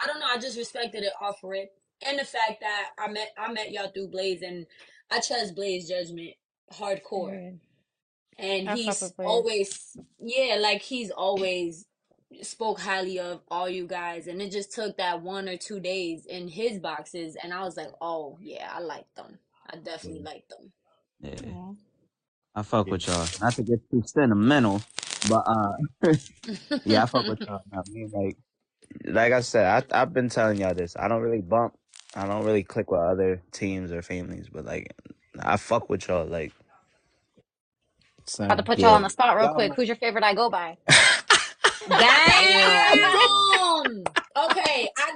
I 0.00 0.06
don't 0.06 0.20
know. 0.20 0.26
I 0.28 0.38
just 0.38 0.58
respected 0.58 1.04
it 1.04 1.12
off 1.20 1.36
it, 1.42 1.72
and 2.06 2.18
the 2.18 2.24
fact 2.24 2.60
that 2.60 2.90
I 2.98 3.08
met 3.08 3.32
I 3.38 3.52
met 3.52 3.70
y'all 3.70 3.90
through 3.90 4.08
Blaze, 4.08 4.42
and 4.42 4.66
I 5.10 5.20
trust 5.20 5.54
Blaze 5.54 5.88
judgment 5.88 6.34
hardcore 6.72 7.30
Period. 7.30 7.60
and 8.38 8.68
I 8.68 8.76
he's 8.76 9.12
always 9.18 9.96
yeah 10.20 10.56
like 10.60 10.82
he's 10.82 11.10
always 11.10 11.86
spoke 12.42 12.78
highly 12.78 13.18
of 13.18 13.40
all 13.48 13.68
you 13.68 13.86
guys 13.86 14.26
and 14.26 14.42
it 14.42 14.52
just 14.52 14.72
took 14.72 14.96
that 14.98 15.22
one 15.22 15.48
or 15.48 15.56
two 15.56 15.80
days 15.80 16.26
in 16.26 16.46
his 16.46 16.78
boxes 16.78 17.36
and 17.42 17.54
i 17.54 17.62
was 17.62 17.76
like 17.76 17.88
oh 18.02 18.36
yeah 18.40 18.70
i 18.70 18.80
like 18.80 19.06
them 19.16 19.38
i 19.70 19.76
definitely 19.76 20.20
mm. 20.20 20.26
like 20.26 20.46
them 20.48 20.70
Yeah. 21.20 21.40
Aw. 21.44 21.74
I 22.54 22.62
fuck 22.62 22.90
with 22.90 23.06
y'all. 23.06 23.26
Not 23.40 23.56
to 23.56 23.62
get 23.62 23.80
too 23.90 24.02
sentimental, 24.06 24.82
but 25.28 25.44
uh, 25.46 25.72
yeah, 26.84 27.04
I 27.04 27.06
fuck 27.06 27.26
with 27.28 27.40
y'all. 27.48 27.62
I 27.72 27.80
mean, 27.92 28.10
like, 28.14 28.36
like 29.04 29.32
I 29.32 29.40
said, 29.40 29.88
I 29.92 30.02
I've 30.02 30.14
been 30.14 30.28
telling 30.30 30.60
y'all 30.60 30.74
this. 30.74 30.96
I 30.98 31.08
don't 31.08 31.22
really 31.22 31.42
bump. 31.42 31.74
I 32.14 32.26
don't 32.26 32.44
really 32.44 32.64
click 32.64 32.90
with 32.90 33.00
other 33.00 33.42
teams 33.52 33.92
or 33.92 34.02
families, 34.02 34.48
but 34.52 34.64
like, 34.66 34.94
I 35.40 35.56
fuck 35.58 35.90
with 35.90 36.08
y'all. 36.08 36.26
Like, 36.26 36.52
About 38.46 38.56
to 38.58 38.62
Same. 38.62 38.64
put 38.64 38.82
y'all 38.82 38.92
yeah, 38.92 38.94
on 38.94 39.02
the 39.02 39.10
spot 39.10 39.36
real 39.36 39.48
y'all. 39.48 39.50
quick. 39.50 39.74
Who's 39.74 39.88
your 39.88 39.96
favorite 39.96 40.24
I 40.24 40.34
go 40.34 40.50
by? 40.50 40.78
damn 41.88 42.82
okay 42.92 43.10
i 43.14 43.47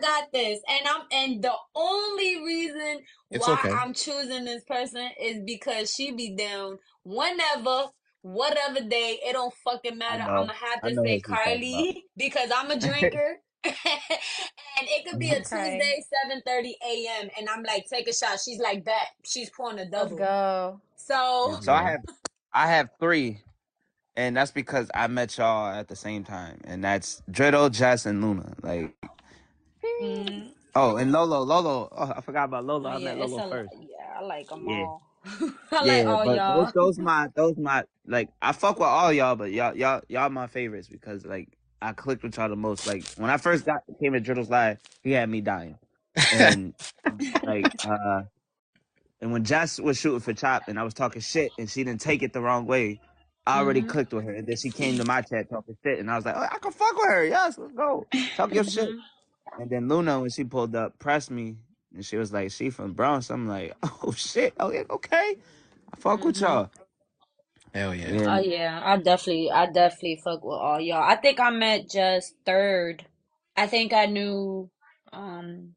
got 0.02 0.32
this 0.32 0.60
and 0.68 0.88
i'm 0.88 1.02
and 1.12 1.42
the 1.42 1.54
only 1.76 2.44
reason 2.44 3.00
It's 3.30 3.46
why 3.46 3.54
okay. 3.54 3.70
i'm 3.82 3.94
choosing 3.94 4.44
this 4.44 4.64
person 4.64 5.10
is 5.20 5.40
because 5.46 5.92
she 5.94 6.12
be 6.12 6.36
down 6.36 6.78
whenever 7.04 7.86
whatever 8.22 8.80
day 8.80 9.18
it 9.24 9.32
don't 9.34 9.54
fucking 9.64 9.98
matter 9.98 10.24
i'm 10.24 10.46
gonna 10.46 10.52
have 10.54 10.82
to 10.82 10.90
say 10.90 10.96
what 10.96 11.08
you're 11.08 11.20
talking 11.20 11.34
about. 11.34 11.44
carly 11.44 12.04
because 12.16 12.50
i'm 12.56 12.70
a 12.70 12.78
drinker 12.80 13.36
and 13.64 13.74
it 14.88 15.06
could 15.08 15.20
be 15.20 15.30
a 15.30 15.36
I'm 15.36 15.44
crying. 15.44 15.80
tuesday 15.80 16.04
7 16.26 16.42
a.m 16.86 17.30
and 17.38 17.48
i'm 17.48 17.62
like 17.64 17.86
take 17.88 18.08
a 18.08 18.12
shot 18.14 18.38
she's 18.44 18.60
like 18.60 18.84
bet 18.84 19.08
she's 19.24 19.50
pouring 19.50 19.78
a 19.78 19.88
double. 19.90 20.16
Let's 20.16 20.18
go. 20.18 20.80
so 20.96 21.58
So 21.62 21.72
I 21.72 21.82
have, 21.82 22.00
I 22.52 22.66
have 22.68 22.90
three, 23.00 23.40
and 24.16 24.36
that's 24.36 24.50
because 24.50 24.90
I 24.94 25.06
met 25.06 25.38
y'all 25.38 25.72
at 25.72 25.88
the 25.88 25.96
same 25.96 26.24
time, 26.24 26.60
and 26.64 26.84
that's 26.84 27.22
Driddle, 27.30 27.70
Jess, 27.70 28.06
and 28.06 28.22
Luna. 28.22 28.54
Like, 28.62 28.94
Period. 29.82 30.26
mm, 30.26 30.52
oh, 30.76 30.96
and 30.96 31.12
Lolo, 31.12 31.42
Lolo. 31.42 31.88
Oh, 31.92 32.12
I 32.16 32.20
forgot 32.22 32.44
about 32.46 32.64
Lolo. 32.66 32.90
I 32.90 32.98
yeah 32.98 33.00
met 33.00 33.18
it's 33.18 33.18
Lolo 33.18 33.40
a 33.40 33.48
first. 33.48 33.76
yeah 33.80 34.18
i 34.18 34.22
like 34.22 34.48
them 34.48 34.66
Yeah. 34.66 34.82
all 34.82 35.02
i 35.72 35.84
like 35.84 36.06
Yeah, 36.06 36.06
all 36.06 36.24
but 36.24 36.42
those 36.46 36.68
y'all 36.68 36.72
those 36.74 36.98
my 37.00 37.28
those 37.36 37.56
my 37.58 37.84
like 38.06 38.30
I 38.42 38.52
fuck 38.52 38.78
with 38.78 38.88
all 38.88 39.12
y'all, 39.12 39.36
but 39.36 39.52
y'all 39.52 39.76
y'all 39.76 40.02
y'all 40.08 40.30
my 40.30 40.46
favorites 40.48 40.88
because 40.88 41.26
like 41.26 41.50
I 41.82 41.92
clicked 41.92 42.22
with 42.24 42.36
y'all 42.38 42.48
the 42.48 42.56
most. 42.56 42.86
Like 42.86 43.08
when 43.16 43.30
I 43.30 43.36
first 43.36 43.66
got 43.66 43.82
came 44.02 44.14
to 44.14 44.20
Driddle's 44.20 44.50
live, 44.50 44.78
he 45.02 45.12
had 45.12 45.28
me 45.30 45.42
dying, 45.42 45.78
and 46.30 46.74
like 47.44 47.70
uh 47.84 48.22
and 49.20 49.32
when 49.32 49.44
Jess 49.44 49.80
was 49.80 49.98
shooting 49.98 50.20
for 50.20 50.34
Chop 50.34 50.64
and 50.68 50.78
I 50.80 50.84
was 50.84 50.94
talking 50.94 51.22
shit 51.22 51.54
and 51.58 51.70
she 51.70 51.84
didn't 51.84 52.02
take 52.02 52.22
it 52.22 52.32
the 52.34 52.42
wrong 52.42 52.66
way, 52.66 53.00
I 53.46 53.58
already 53.58 53.82
hmm 53.82 53.84
clicked 53.84 54.14
with 54.14 54.24
her. 54.26 54.32
And 54.34 54.46
then 54.46 54.56
she 54.56 54.72
came 54.72 54.98
to 54.98 55.04
my 55.04 55.22
chat 55.22 55.50
talking 55.50 55.76
shit, 55.84 56.00
and 56.00 56.10
I 56.10 56.16
was 56.16 56.26
like, 56.26 56.36
oh, 56.36 56.42
I 56.50 56.58
can 56.60 56.72
fuck 56.72 56.96
with 56.96 57.08
her. 57.10 57.24
Yes, 57.26 57.58
let's 57.58 57.74
go 57.74 58.08
talk 58.36 58.54
your 58.54 58.64
shit. 58.64 58.94
hmm 58.94 59.11
And 59.58 59.70
then 59.70 59.88
Luna 59.88 60.20
when 60.20 60.30
she 60.30 60.44
pulled 60.44 60.76
up 60.76 60.98
pressed 60.98 61.30
me. 61.30 61.56
And 61.94 62.04
she 62.04 62.16
was 62.18 62.32
like, 62.32 62.50
she 62.52 62.70
from 62.70 62.92
Bronx. 62.94 63.30
I'm 63.30 63.48
like, 63.48 63.74
oh 64.04 64.12
shit. 64.12 64.54
Oh 64.60 64.72
yeah, 64.72 64.84
okay. 64.90 65.36
I 65.92 65.96
fuck 65.98 66.24
with 66.24 66.40
hmm 66.40 66.42
y'all. 66.42 66.70
Hell 67.74 67.94
yeah. 67.94 68.12
Yeah. 68.12 68.28
Oh 68.28 68.40
yeah, 68.40 68.80
I 68.84 68.98
definitely, 68.98 69.50
I 69.50 69.66
definitely 69.66 70.20
fuck 70.24 70.44
with 70.44 70.58
all 70.58 70.80
y'all. 70.80 71.02
I 71.02 71.16
think 71.16 71.40
I 71.40 71.50
met 71.50 71.90
just 71.90 72.34
third. 72.46 73.06
I 73.56 73.66
think 73.68 73.92
I 73.94 74.06
knew 74.06 74.70
um 75.12 75.74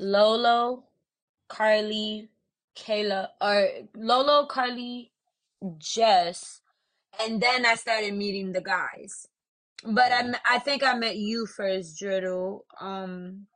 Lolo, 0.00 0.84
Carly, 1.48 2.30
Kayla, 2.76 3.28
or 3.40 3.68
Lolo, 3.96 4.46
Carly, 4.46 5.12
Jess, 5.78 6.60
and 7.22 7.40
then 7.42 7.66
I 7.66 7.76
started 7.76 8.14
meeting 8.14 8.52
the 8.52 8.62
guys. 8.62 9.28
But 9.84 10.12
I, 10.12 10.32
I 10.50 10.58
think 10.60 10.82
I 10.84 10.94
met 10.96 11.16
you 11.16 11.46
first, 11.46 11.98
Driddle. 11.98 12.66
Um, 12.80 13.46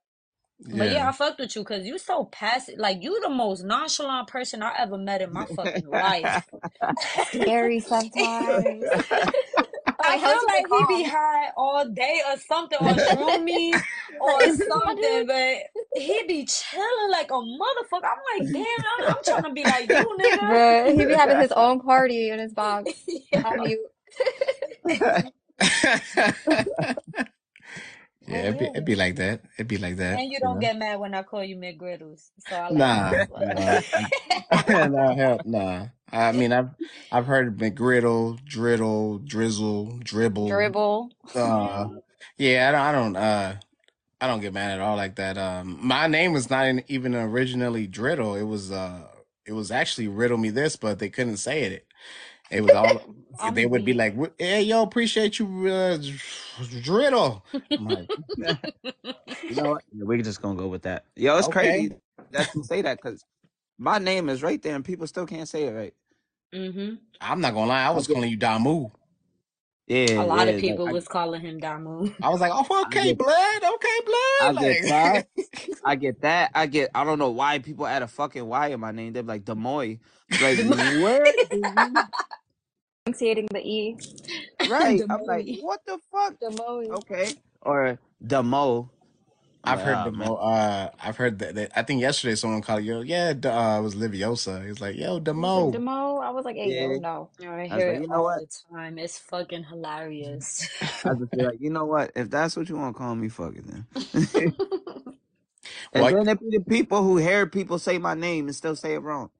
but 0.72 0.90
yeah, 0.90 1.02
Yeah. 1.02 1.08
I 1.08 1.12
fucked 1.12 1.40
with 1.40 1.56
you 1.56 1.62
because 1.62 1.86
you 1.86 1.98
so 1.98 2.26
passive. 2.26 2.76
Like 2.78 3.02
you 3.02 3.20
the 3.22 3.30
most 3.30 3.64
nonchalant 3.64 4.28
person 4.28 4.62
I 4.62 4.74
ever 4.78 4.98
met 4.98 5.22
in 5.22 5.32
my 5.32 5.46
fucking 5.46 5.88
life. 5.88 6.48
Scary 7.32 7.80
sometimes. 7.80 8.92
I'm 9.86 10.04
I 10.04 10.16
like, 10.18 10.20
feel 10.20 10.36
he 10.40 10.40
like 10.46 10.66
so 10.68 10.68
he 10.68 10.84
be 10.84 11.04
high 11.04 11.50
all 11.56 11.88
day 11.88 12.22
or 12.28 12.38
something, 12.38 12.78
or 12.80 12.94
shroomies 12.96 13.84
or 14.20 14.42
Like, 14.42 14.52
is 14.52 14.58
this 14.58 14.74
my 14.74 14.82
something, 14.82 15.26
but 15.26 15.56
he 15.94 16.24
be 16.28 16.46
chilling 16.46 17.10
like 17.10 17.30
a 17.30 17.34
motherfucker. 17.34 18.04
I'm 18.04 18.40
like, 18.40 18.52
damn, 18.52 18.64
I'm, 18.64 19.08
I'm 19.16 19.24
trying 19.24 19.44
to 19.44 19.52
be 19.52 19.66
like 19.66 19.90
you, 19.90 20.18
nigga. 20.20 20.42
Bruh, 20.42 20.94
he 20.94 21.06
be 21.06 21.14
having 21.14 21.38
his 21.40 21.52
own 21.52 21.80
party 21.80 22.30
in 22.30 22.38
his 22.40 22.54
box 22.54 23.10
on 23.44 23.62
mute. 23.62 23.80
Yeah, 28.26 28.38
it'd 28.44 28.56
be, 28.58 28.66
it'd 28.66 28.84
be 28.84 28.96
like 28.96 29.16
that. 29.16 29.42
It'd 29.56 29.68
be 29.68 29.78
like 29.78 29.96
that, 29.96 30.22
And 30.22 30.30
you 30.30 30.38
you 30.40 30.48
don't 30.48 30.58
know. 30.58 30.60
get 30.60 30.76
mad 30.78 31.00
when 31.00 31.14
I 31.14 31.22
call 31.22 31.42
you 31.44 31.56
McGriddles, 31.56 32.30
so 32.38 32.56
I 32.56 32.68
like 32.68 33.00
Nah, 33.00 33.10
that. 33.10 33.28
nah, 33.36 33.80
nah, 34.88 35.14
hell, 35.14 35.40
nah. 35.44 35.86
I 36.10 36.32
mean, 36.32 36.52
I've 36.52 36.70
I've 37.10 37.26
heard 37.26 37.58
McGriddle, 37.58 38.42
Driddle, 38.44 39.18
Drizzle, 39.24 39.98
Dribble. 40.02 40.46
Dribble. 40.46 41.10
Uh, 41.34 41.88
yeah, 42.38 42.68
I 42.68 42.72
don't, 42.72 42.80
I 42.82 42.92
don't, 42.92 43.16
uh, 43.16 43.56
I 44.20 44.26
don't 44.28 44.40
get 44.40 44.54
mad 44.54 44.72
at 44.72 44.80
all 44.80 44.96
like 44.96 45.16
that. 45.16 45.38
Um, 45.38 45.78
my 45.82 46.06
name 46.08 46.32
was 46.32 46.50
not 46.50 46.66
in, 46.66 46.84
even 46.88 47.14
originally 47.14 47.88
Driddle. 47.88 48.36
It 48.40 48.44
was, 48.44 48.72
uh, 48.72 49.08
it 49.46 49.52
was 49.52 49.70
actually 49.70 50.08
Riddle 50.08 50.38
Me 50.38 50.50
This, 50.50 50.76
but 50.76 50.98
they 50.98 51.10
couldn't 51.10 51.38
say 51.38 51.64
it. 51.64 51.86
It 52.50 52.60
was 52.60 52.72
all 52.72 53.02
I'm 53.40 53.54
they 53.54 53.66
would 53.66 53.84
be 53.84 53.94
like, 53.94 54.14
"Hey, 54.38 54.62
yo, 54.62 54.82
appreciate 54.82 55.38
you, 55.38 55.66
uh, 55.68 55.98
Driddle." 56.82 57.42
I'm 57.70 57.88
like, 57.88 58.10
You 59.42 59.54
know 59.56 59.70
what? 59.70 59.82
We're 59.92 60.22
just 60.22 60.42
gonna 60.42 60.58
go 60.58 60.68
with 60.68 60.82
that. 60.82 61.04
Yo, 61.16 61.36
it's 61.38 61.48
okay. 61.48 61.60
crazy 61.60 61.94
that 62.32 62.54
you 62.54 62.62
say 62.62 62.82
that 62.82 62.98
because 63.02 63.24
my 63.78 63.98
name 63.98 64.28
is 64.28 64.42
right 64.42 64.60
there 64.62 64.74
and 64.74 64.84
people 64.84 65.06
still 65.06 65.26
can't 65.26 65.48
say 65.48 65.64
it 65.64 65.72
right. 65.72 65.94
Mm-hmm. 66.54 66.94
I'm 67.20 67.40
not 67.40 67.54
gonna 67.54 67.66
lie, 67.68 67.82
I 67.82 67.86
I 67.86 67.90
was 67.90 68.06
get, 68.06 68.14
calling 68.14 68.30
you 68.30 68.38
Damu. 68.38 68.90
yeah, 69.88 70.22
A 70.22 70.24
lot 70.24 70.48
of 70.48 70.54
yeah. 70.54 70.54
Like 70.54 70.60
people 70.60 70.88
I, 70.88 70.92
was 70.92 71.08
calling 71.08 71.40
him 71.40 71.60
Damu. 71.60 72.14
I 72.22 72.28
was 72.28 72.40
like, 72.40 72.52
"Oh, 72.54 72.82
okay, 72.86 73.04
get, 73.04 73.18
blood, 73.18 73.62
okay, 73.64 73.98
blood." 74.06 74.42
I 74.42 74.52
blood." 74.52 74.62
get 74.62 74.82
that. 74.88 75.28
I 75.84 75.96
get 75.96 76.20
that. 76.20 76.50
I 76.54 76.66
get. 76.66 76.90
I 76.94 77.02
don't 77.04 77.18
know 77.18 77.30
why 77.30 77.58
people 77.58 77.86
add 77.86 78.02
a 78.02 78.06
fucking 78.08 78.46
Y 78.46 78.68
in 78.68 78.78
my 78.80 78.92
name. 78.92 79.12
They're 79.12 79.22
like 79.24 79.44
Demoy. 79.44 79.98
Like 80.38 80.60
where 80.92 81.34
do? 81.50 82.04
Enunciating 83.06 83.48
the 83.52 83.60
E. 83.60 83.98
Right. 84.62 85.04
I'm 85.10 85.24
like, 85.26 85.48
what 85.60 85.80
the 85.86 85.98
fuck? 86.12 86.38
Demoy. 86.40 86.88
Okay. 86.90 87.34
Or 87.62 87.98
Demo. 88.26 88.90
I'm 89.64 89.74
I've 89.74 89.82
heard 89.82 89.96
oh 89.96 90.04
the 90.04 90.12
mo. 90.12 90.36
Uh, 90.36 90.90
I've 91.02 91.16
heard 91.16 91.38
that, 91.40 91.54
that. 91.56 91.72
I 91.78 91.82
think 91.82 92.00
yesterday 92.00 92.34
someone 92.36 92.62
called 92.62 92.84
you. 92.84 93.02
Yeah, 93.02 93.32
d- 93.34 93.48
uh, 93.48 93.78
it 93.80 93.82
was 93.82 93.94
Liviosa. 93.96 94.62
He 94.62 94.68
was 94.70 94.80
like, 94.80 94.96
"Yo, 94.96 95.20
He 95.42 95.52
was 95.52 95.66
Demo." 95.66 95.70
Demo. 95.70 96.18
I 96.18 96.30
was 96.30 96.44
like, 96.44 96.56
hey, 96.56 96.70
Yeah. 96.70 96.98
no. 96.98 97.30
I 97.42 97.66
I 97.70 97.76
was 97.76 97.84
hear 97.84 97.86
like, 97.86 97.98
it 98.00 98.00
you 98.00 98.08
know 98.08 98.22
all 98.22 98.24
what? 98.24 98.40
the 98.40 98.48
time. 98.72 98.98
It's 98.98 99.18
fucking 99.18 99.64
hilarious. 99.64 100.68
I 101.04 101.14
just 101.14 101.34
be 101.34 101.42
like, 101.42 101.60
you 101.60 101.70
know 101.70 101.86
what? 101.86 102.12
If 102.16 102.30
that's 102.30 102.56
what 102.56 102.68
you 102.68 102.76
want 102.76 102.96
to 102.96 102.98
call 102.98 103.14
me, 103.16 103.28
fuck 103.28 103.54
it 103.56 103.64
then. 103.66 103.86
and 104.14 104.54
Well, 105.94 106.12
then 106.12 106.28
it 106.28 106.40
be 106.40 106.58
the 106.58 106.64
people 106.64 107.02
who 107.02 107.18
hear 107.18 107.46
people 107.46 107.78
say 107.78 107.98
my 107.98 108.14
name 108.14 108.46
and 108.48 108.56
still 108.56 108.76
say 108.76 108.94
it 108.94 109.00
wrong. 109.00 109.30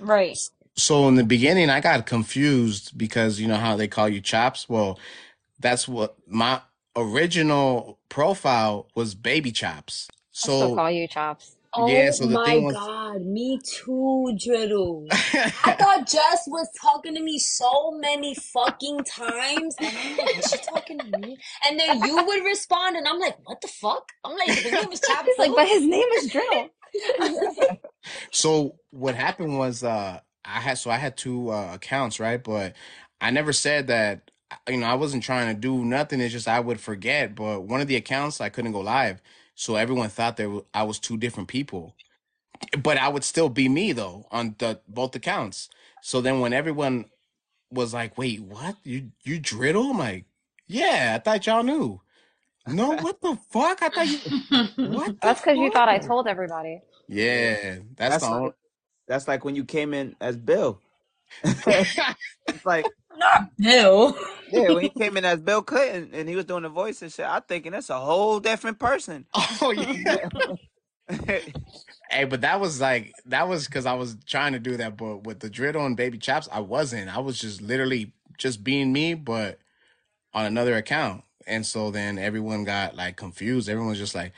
Right. 0.00 0.40
so 0.76 1.08
in 1.08 1.16
the 1.16 1.24
beginning, 1.24 1.70
I 1.70 1.80
got 1.80 2.06
confused 2.06 2.96
because 2.98 3.40
you 3.40 3.48
know 3.48 3.56
how 3.56 3.76
they 3.76 3.88
call 3.88 4.08
you 4.08 4.20
Chops. 4.20 4.68
Well, 4.68 4.98
that's 5.60 5.88
what 5.88 6.16
my 6.28 6.62
original 6.96 7.98
profile 8.10 8.88
was, 8.94 9.14
Baby 9.14 9.52
Chops. 9.52 10.08
I 10.44 10.48
still 10.48 10.70
So 10.70 10.72
call 10.72 10.90
you 10.90 11.08
Chops. 11.08 11.56
yeah, 11.76 12.10
Oh 12.12 12.12
so 12.12 12.26
the 12.26 12.38
my 12.38 12.38
thing 12.38 12.64
was, 12.64 12.78
God, 12.80 13.22
me 13.26 13.60
too, 13.64 14.36
Driddle. 14.42 15.14
I 15.64 15.72
thought 15.74 16.08
Jess 16.08 16.44
was 16.48 16.68
talking 16.80 17.14
to 17.16 17.22
me 17.22 17.38
so 17.38 17.92
many 17.92 18.34
fucking 18.34 19.04
times, 19.04 19.76
and 19.82 19.98
I'm 19.98 20.16
like, 20.16 20.36
is 20.38 20.48
she 20.48 20.58
talking 20.58 21.04
to 21.04 21.12
me? 21.12 21.38
And 21.68 21.78
then 21.80 21.96
you 22.02 22.24
would 22.24 22.44
respond, 22.44 22.96
and 22.96 23.08
I'm 23.08 23.20
like, 23.20 23.36
what 23.44 23.60
the 23.62 23.68
fuck? 23.68 24.04
I'm 24.24 24.36
like, 24.36 24.58
his 24.62 24.74
name 24.74 24.92
is 24.92 25.00
Chop 25.02 25.24
He's 25.26 25.38
like, 25.38 25.54
but 25.54 25.68
his 25.68 25.86
name 25.86 26.08
is 26.14 26.28
Driddle. 26.32 26.70
So 28.32 28.76
what 28.90 29.14
happened 29.14 29.58
was, 29.58 29.82
uh, 29.82 30.20
I 30.44 30.60
had 30.60 30.78
so 30.78 30.90
I 30.90 30.96
had 30.96 31.16
two 31.16 31.50
uh, 31.50 31.74
accounts, 31.74 32.20
right? 32.20 32.42
But 32.42 32.74
I 33.20 33.30
never 33.30 33.52
said 33.52 33.88
that. 33.88 34.30
You 34.68 34.76
know, 34.76 34.86
I 34.86 34.94
wasn't 34.94 35.24
trying 35.24 35.52
to 35.54 35.60
do 35.60 35.84
nothing. 35.84 36.20
It's 36.20 36.32
just 36.32 36.46
I 36.46 36.60
would 36.60 36.80
forget. 36.80 37.34
But 37.34 37.62
one 37.62 37.80
of 37.80 37.88
the 37.88 37.96
accounts 37.96 38.40
I 38.40 38.48
couldn't 38.48 38.72
go 38.72 38.80
live, 38.80 39.20
so 39.56 39.74
everyone 39.74 40.08
thought 40.08 40.36
that 40.36 40.64
I 40.72 40.84
was 40.84 41.00
two 41.00 41.16
different 41.16 41.48
people. 41.48 41.96
But 42.82 42.98
I 42.98 43.08
would 43.08 43.24
still 43.24 43.48
be 43.48 43.68
me 43.68 43.92
though 43.92 44.26
on 44.30 44.54
the 44.58 44.80
both 44.88 45.14
accounts. 45.16 45.68
So 46.02 46.20
then 46.20 46.40
when 46.40 46.52
everyone 46.52 47.06
was 47.70 47.94
like, 47.94 48.18
"Wait, 48.18 48.42
what? 48.42 48.76
You 48.84 49.12
you 49.24 49.40
driddle?" 49.40 49.90
I'm 49.90 49.98
like, 49.98 50.26
"Yeah, 50.68 51.14
I 51.16 51.18
thought 51.22 51.46
y'all 51.46 51.62
knew." 51.64 52.00
No, 52.66 52.96
what 52.96 53.20
the 53.22 53.38
fuck? 53.50 53.82
I 53.82 53.90
thought 53.90 54.08
you 54.08 54.20
what 54.86 55.16
That's 55.22 55.40
because 55.40 55.58
you 55.58 55.70
thought 55.70 55.88
I 55.88 55.98
told 55.98 56.28
everybody. 56.28 56.82
Yeah, 57.08 57.78
that's 57.96 58.16
That's 58.16 58.24
the 58.28 58.28
like 58.30 58.34
only. 58.34 58.52
that's 59.08 59.28
like 59.28 59.44
when 59.44 59.56
you 59.56 59.64
came 59.64 59.94
in 59.94 60.16
as 60.20 60.36
Bill. 60.36 60.80
it's 61.44 62.64
like 62.66 62.92
not 63.16 63.50
Bill. 63.58 64.16
yeah, 64.52 64.70
when 64.70 64.84
he 64.84 64.90
came 64.90 65.16
in 65.16 65.24
as 65.24 65.40
Bill 65.42 65.62
Clinton 65.62 66.10
and 66.14 66.28
he 66.28 66.36
was 66.36 66.46
doing 66.46 66.64
the 66.64 66.68
voice 66.70 67.02
and 67.02 67.12
shit, 67.12 67.26
I'm 67.26 67.42
thinking 67.42 67.72
that's 67.72 67.90
a 67.90 68.00
whole 68.00 68.40
different 68.40 68.78
person. 68.78 69.26
oh 69.34 69.72
yeah. 69.72 70.28
Hey, 72.10 72.24
but 72.24 72.42
that 72.42 72.60
was 72.60 72.80
like 72.80 73.14
that 73.26 73.48
was 73.48 73.66
because 73.66 73.86
I 73.86 73.94
was 73.94 74.16
trying 74.26 74.52
to 74.54 74.60
do 74.60 74.76
that, 74.78 74.96
but 74.96 75.24
with 75.24 75.40
the 75.40 75.50
driddle 75.50 75.86
and 75.86 75.96
baby 75.96 76.18
chops, 76.18 76.48
I 76.52 76.60
wasn't. 76.60 77.14
I 77.14 77.20
was 77.20 77.38
just 77.40 77.62
literally 77.62 78.12
just 78.38 78.64
being 78.64 78.92
me, 78.92 79.14
but 79.14 79.58
on 80.34 80.46
another 80.46 80.76
account. 80.76 81.24
And 81.46 81.64
so 81.64 81.90
then 81.90 82.18
everyone 82.18 82.64
got 82.64 82.96
like 82.96 83.16
confused. 83.16 83.68
Everyone 83.68 83.90
was 83.90 83.98
just 83.98 84.14
like, 84.14 84.32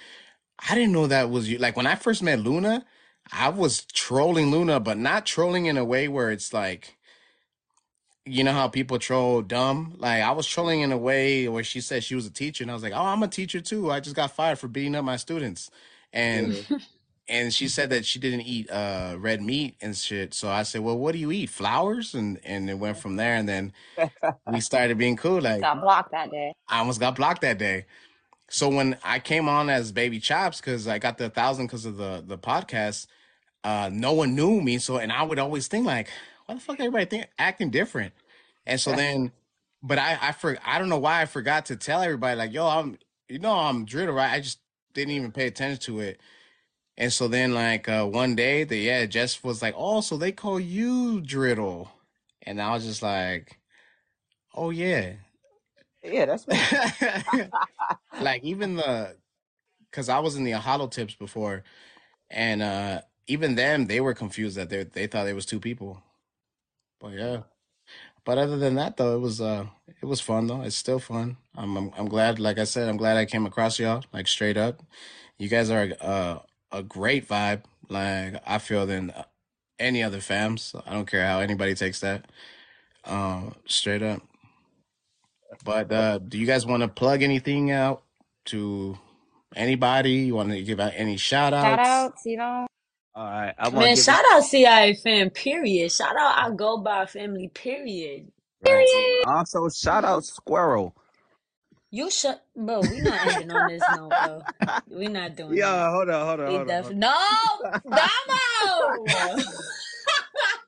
I 0.58 0.74
didn't 0.74 0.92
know 0.92 1.06
that 1.06 1.30
was 1.30 1.48
you. 1.48 1.58
Like 1.58 1.76
when 1.76 1.86
I 1.86 1.94
first 1.94 2.22
met 2.22 2.40
Luna, 2.40 2.84
I 3.32 3.48
was 3.48 3.84
trolling 3.84 4.50
Luna, 4.50 4.80
but 4.80 4.98
not 4.98 5.26
trolling 5.26 5.66
in 5.66 5.76
a 5.76 5.84
way 5.84 6.08
where 6.08 6.30
it's 6.30 6.52
like, 6.52 6.96
you 8.24 8.44
know 8.44 8.52
how 8.52 8.68
people 8.68 8.98
troll 8.98 9.40
dumb? 9.42 9.94
Like 9.98 10.22
I 10.22 10.32
was 10.32 10.46
trolling 10.46 10.80
in 10.80 10.92
a 10.92 10.98
way 10.98 11.48
where 11.48 11.64
she 11.64 11.80
said 11.80 12.04
she 12.04 12.14
was 12.14 12.26
a 12.26 12.30
teacher, 12.30 12.62
and 12.62 12.70
I 12.70 12.74
was 12.74 12.82
like, 12.82 12.92
Oh, 12.92 13.04
I'm 13.04 13.22
a 13.22 13.28
teacher 13.28 13.60
too. 13.60 13.90
I 13.90 14.00
just 14.00 14.16
got 14.16 14.32
fired 14.32 14.58
for 14.58 14.68
beating 14.68 14.94
up 14.94 15.04
my 15.04 15.16
students. 15.16 15.70
And. 16.12 16.66
and 17.28 17.52
she 17.52 17.68
said 17.68 17.90
that 17.90 18.06
she 18.06 18.18
didn't 18.18 18.42
eat 18.42 18.70
uh 18.70 19.16
red 19.18 19.42
meat 19.42 19.76
and 19.80 19.96
shit. 19.96 20.34
So 20.34 20.48
I 20.48 20.62
said, 20.62 20.82
Well, 20.82 20.98
what 20.98 21.12
do 21.12 21.18
you 21.18 21.30
eat? 21.30 21.50
Flowers? 21.50 22.14
And 22.14 22.40
and 22.44 22.68
it 22.70 22.78
went 22.78 22.96
from 22.98 23.16
there. 23.16 23.34
And 23.34 23.48
then 23.48 23.72
we 24.50 24.60
started 24.60 24.98
being 24.98 25.16
cool. 25.16 25.40
Like 25.40 25.60
Got 25.60 25.80
blocked 25.80 26.12
that 26.12 26.30
day. 26.30 26.54
I 26.68 26.78
almost 26.78 27.00
got 27.00 27.16
blocked 27.16 27.42
that 27.42 27.58
day. 27.58 27.86
So 28.50 28.68
when 28.68 28.96
I 29.04 29.18
came 29.18 29.48
on 29.48 29.68
as 29.68 29.92
Baby 29.92 30.20
Chops, 30.20 30.60
because 30.60 30.88
I 30.88 30.98
got 30.98 31.18
the 31.18 31.28
thousand 31.28 31.66
because 31.66 31.84
of 31.84 31.96
the 31.96 32.22
the 32.26 32.38
podcast, 32.38 33.06
uh, 33.62 33.90
no 33.92 34.12
one 34.12 34.34
knew 34.34 34.60
me. 34.60 34.78
So 34.78 34.96
and 34.96 35.12
I 35.12 35.22
would 35.22 35.38
always 35.38 35.68
think 35.68 35.86
like, 35.86 36.08
why 36.46 36.54
the 36.54 36.60
fuck 36.60 36.80
everybody 36.80 37.04
think 37.04 37.28
acting 37.38 37.70
different? 37.70 38.14
And 38.66 38.80
so 38.80 38.92
then, 38.94 39.32
but 39.82 39.98
I 39.98 40.18
I 40.20 40.32
for 40.32 40.56
I 40.64 40.78
don't 40.78 40.88
know 40.88 40.98
why 40.98 41.20
I 41.20 41.26
forgot 41.26 41.66
to 41.66 41.76
tell 41.76 42.00
everybody 42.00 42.36
like, 42.36 42.52
yo, 42.52 42.66
I'm 42.66 42.98
you 43.28 43.38
know 43.38 43.52
I'm 43.52 43.84
Driddle, 43.84 44.14
right? 44.14 44.32
I 44.32 44.40
just 44.40 44.60
didn't 44.94 45.12
even 45.12 45.30
pay 45.30 45.46
attention 45.46 45.80
to 45.82 46.00
it. 46.00 46.20
And 46.98 47.12
so 47.12 47.28
then 47.28 47.54
like 47.54 47.88
uh 47.88 48.04
one 48.06 48.34
day 48.34 48.64
the 48.64 48.76
yeah, 48.76 49.06
Jess 49.06 49.42
was 49.44 49.62
like, 49.62 49.74
Oh, 49.76 50.00
so 50.02 50.18
they 50.18 50.32
call 50.32 50.58
you 50.58 51.20
Driddle. 51.20 51.88
And 52.42 52.60
I 52.60 52.72
was 52.72 52.84
just 52.84 53.02
like, 53.02 53.58
Oh 54.54 54.70
yeah. 54.70 55.12
yeah, 56.02 56.26
that's 56.26 56.48
me. 56.48 56.58
like 58.20 58.42
even 58.42 58.76
the 58.76 59.16
because 59.90 60.08
I 60.08 60.18
was 60.18 60.34
in 60.36 60.42
the 60.44 60.52
hollow 60.52 60.88
tips 60.88 61.14
before, 61.14 61.62
and 62.30 62.62
uh 62.62 63.02
even 63.28 63.54
them 63.54 63.86
they 63.86 64.00
were 64.00 64.14
confused 64.14 64.56
that 64.56 64.68
they 64.68 64.82
they 64.82 65.06
thought 65.06 65.28
it 65.28 65.34
was 65.34 65.46
two 65.46 65.60
people. 65.60 66.02
But 67.00 67.12
yeah. 67.12 67.42
But 68.24 68.38
other 68.38 68.58
than 68.58 68.74
that 68.74 68.96
though, 68.96 69.14
it 69.14 69.20
was 69.20 69.40
uh 69.40 69.66
it 70.02 70.06
was 70.06 70.20
fun 70.20 70.48
though. 70.48 70.62
It's 70.62 70.74
still 70.74 70.98
fun. 70.98 71.36
I'm 71.56 71.76
I'm, 71.76 71.92
I'm 71.96 72.08
glad, 72.08 72.40
like 72.40 72.58
I 72.58 72.64
said, 72.64 72.88
I'm 72.88 72.96
glad 72.96 73.16
I 73.16 73.24
came 73.24 73.46
across 73.46 73.78
y'all 73.78 74.02
like 74.12 74.26
straight 74.26 74.56
up. 74.56 74.82
You 75.38 75.48
guys 75.48 75.70
are 75.70 75.92
uh, 76.00 76.38
a 76.72 76.82
great 76.82 77.28
vibe. 77.28 77.62
Like 77.88 78.42
I 78.46 78.58
feel 78.58 78.86
than 78.86 79.10
uh, 79.10 79.24
any 79.78 80.02
other 80.02 80.18
fams. 80.18 80.74
I 80.86 80.92
don't 80.92 81.06
care 81.06 81.24
how 81.26 81.40
anybody 81.40 81.74
takes 81.74 82.00
that. 82.00 82.26
Um, 83.04 83.54
straight 83.66 84.02
up. 84.02 84.22
But 85.64 85.90
uh, 85.92 86.18
do 86.18 86.38
you 86.38 86.46
guys 86.46 86.66
want 86.66 86.82
to 86.82 86.88
plug 86.88 87.22
anything 87.22 87.70
out 87.70 88.02
to 88.46 88.98
anybody? 89.56 90.12
You 90.12 90.34
want 90.34 90.50
to 90.50 90.62
give 90.62 90.80
out 90.80 90.92
any 90.94 91.16
shout 91.16 91.54
outs? 91.54 91.64
Shout 91.64 91.78
outs? 91.78 91.88
outs, 91.88 92.26
you 92.26 92.36
know. 92.36 92.66
All 93.14 93.24
right, 93.24 93.54
I 93.58 93.70
Man, 93.70 93.82
to 93.82 93.94
give 93.96 94.04
shout 94.04 94.24
out 94.30 94.44
CIA 94.44 94.94
fam, 94.94 95.30
period. 95.30 95.90
Shout 95.90 96.14
out 96.16 96.38
I 96.38 96.54
Go 96.54 96.78
By 96.78 97.06
family, 97.06 97.48
period. 97.48 98.30
right. 98.64 99.24
Also, 99.26 99.68
shout 99.68 100.04
out 100.04 100.24
Squirrel. 100.24 100.94
You 101.90 102.10
shut, 102.10 102.44
bro. 102.54 102.80
We 102.80 103.00
not 103.00 103.26
ending 103.26 103.50
on 103.50 103.66
this 103.66 103.88
note, 103.88 104.10
bro. 104.10 104.42
We 104.90 105.08
not 105.08 105.36
doing 105.36 105.56
Yo, 105.56 105.64
that. 105.64 105.90
hold 105.90 106.10
on, 106.10 106.26
hold 106.26 106.40
on, 106.40 106.46
We 106.48 106.56
hold 106.56 106.70
on. 106.70 106.98
no, 106.98 107.16
Dahmoe. 107.86 109.42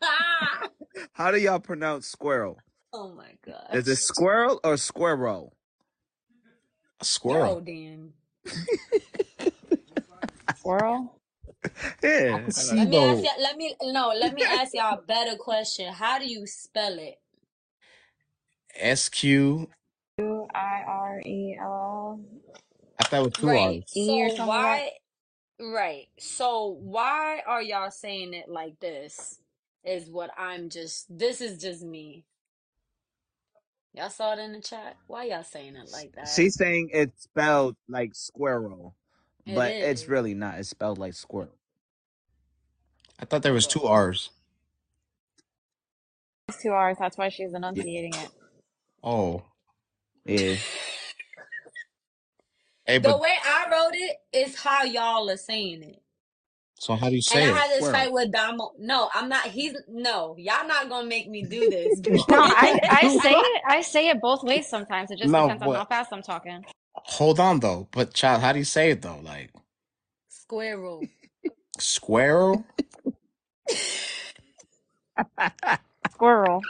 How 1.12 1.30
do 1.30 1.38
y'all 1.38 1.60
pronounce 1.60 2.06
squirrel? 2.06 2.58
oh 2.94 3.10
my 3.10 3.32
god. 3.44 3.66
Is 3.74 3.86
it 3.86 3.96
squirrel 3.96 4.60
or 4.64 4.78
squirrel? 4.78 5.52
A 7.00 7.04
You're 7.04 7.06
squirrel. 7.06 7.56
Odin. 7.56 8.12
Squirrel. 10.56 11.20
Yeah. 12.02 12.46
Let 12.46 12.46
me 12.46 12.48
ask 12.48 12.72
though, 12.90 13.16
y'all. 13.22 13.40
Let 13.40 13.56
me 13.56 13.74
no. 13.82 14.12
Let 14.18 14.34
me 14.34 14.42
ask 14.42 14.74
y'all 14.74 14.98
a 14.98 15.02
better 15.02 15.36
question. 15.36 15.92
How 15.92 16.18
do 16.18 16.28
you 16.28 16.46
spell 16.46 16.98
it? 16.98 17.14
S 18.74 19.08
Q. 19.08 19.68
U 20.20 20.48
I 20.54 20.82
R 20.86 21.20
E 21.26 21.58
L 21.60 22.20
I 23.00 23.04
thought 23.04 23.20
it 23.20 23.24
was 23.24 23.34
two 23.34 23.54
Right. 23.54 23.56
R's. 23.56 23.84
E 23.96 24.22
or 24.22 24.28
So 24.28 24.30
something 24.30 24.62
like 24.62 24.84
why? 24.84 24.90
Right. 25.60 26.08
So 26.20 26.78
why 26.80 27.42
are 27.46 27.62
y'all 27.62 27.90
saying 27.92 28.34
it 28.34 28.48
like 28.48 28.80
this? 28.80 29.40
Is 29.84 30.10
what 30.10 30.30
I'm 30.38 30.70
just. 30.70 31.06
This 31.10 31.40
is 31.40 31.58
just 31.58 31.82
me. 31.84 32.24
Y'all 33.94 34.10
saw 34.10 34.34
it 34.34 34.40
in 34.40 34.52
the 34.52 34.62
chat. 34.62 34.96
Why 35.08 35.24
y'all 35.24 35.44
saying 35.44 35.76
it 35.76 35.90
like 35.92 36.12
that? 36.16 36.44
She's 36.44 36.56
saying 36.56 36.90
it's 36.92 37.24
spelled 37.24 37.76
like 37.88 38.14
squirrel, 38.14 38.96
It 39.46 39.54
but 39.54 39.76
it's 39.80 40.08
is. 40.08 40.08
really 40.08 40.34
not. 40.34 40.58
It's 40.58 40.70
spelled 40.70 40.98
like 40.98 41.14
squirrel. 41.14 41.56
I 43.20 43.26
thought 43.26 43.42
there 43.42 43.52
was 43.54 43.66
two 43.66 43.84
R's. 43.84 44.30
It's 46.48 46.62
two 46.62 46.70
R's. 46.72 46.98
That's 46.98 47.18
why 47.18 47.30
she's 47.30 47.54
Yeah. 47.74 47.84
enunciating 47.84 48.16
it. 48.16 48.30
Oh, 49.04 49.44
Yeah. 50.30 50.56
hey, 52.86 52.98
The 52.98 53.16
but 53.16 53.18
way 53.18 53.34
I 53.44 53.66
wrote 53.72 53.94
it 53.94 54.18
is 54.32 54.56
how 54.56 54.84
y'all 54.84 55.30
are 55.30 55.36
saying 55.38 55.82
it. 55.84 56.02
so 56.78 56.96
how 56.96 57.10
do 57.10 57.16
you 57.16 57.22
And 57.30 57.44
say 57.44 57.44
I 57.44 57.48
it? 57.52 57.64
had 57.64 57.70
this 57.72 57.88
Squirrel. 57.88 57.90
fight 57.90 58.12
with 58.12 58.32
Dahmoe. 58.32 58.72
No, 58.78 59.10
I'm 59.14 59.28
not. 59.28 59.46
He's 59.46 59.76
no. 59.88 60.36
Y'all 60.38 60.66
not 60.68 60.88
gonna 60.90 61.08
make 61.08 61.28
me 61.28 61.44
do 61.44 61.68
this. 61.68 62.02
No, 62.28 62.38
I 62.40 62.80
I 62.88 63.08
say 63.08 63.34
it 63.34 63.62
I 63.68 63.82
say 63.82 64.08
it 64.08 64.20
both 64.20 64.44
ways 64.44 64.68
sometimes. 64.68 65.10
It 65.10 65.18
just 65.18 65.34
No, 65.34 65.36
depends 65.36 65.62
on 65.62 65.70
how 65.72 65.84
but 65.84 65.86
fast 65.86 66.10
I'm 66.12 66.22
talking. 66.22 66.66
hold 66.96 67.40
on 67.40 67.60
though. 67.60 67.88
But 67.92 68.14
child, 68.14 68.42
how 68.42 68.52
do 68.52 68.58
you 68.60 68.66
say 68.66 68.90
it 68.92 69.02
though? 69.02 69.20
Like 69.22 69.50
Squirrel. 70.28 71.10
squirrel? 71.78 72.64
Squirrel. 76.08 76.68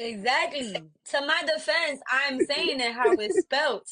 Exactly. 0.00 0.90
To 1.12 1.20
my 1.26 1.42
defense, 1.46 2.00
I'm 2.10 2.40
saying 2.40 2.80
it 2.80 2.92
how 2.94 3.18
it's 3.18 3.40
spelled. 3.40 3.86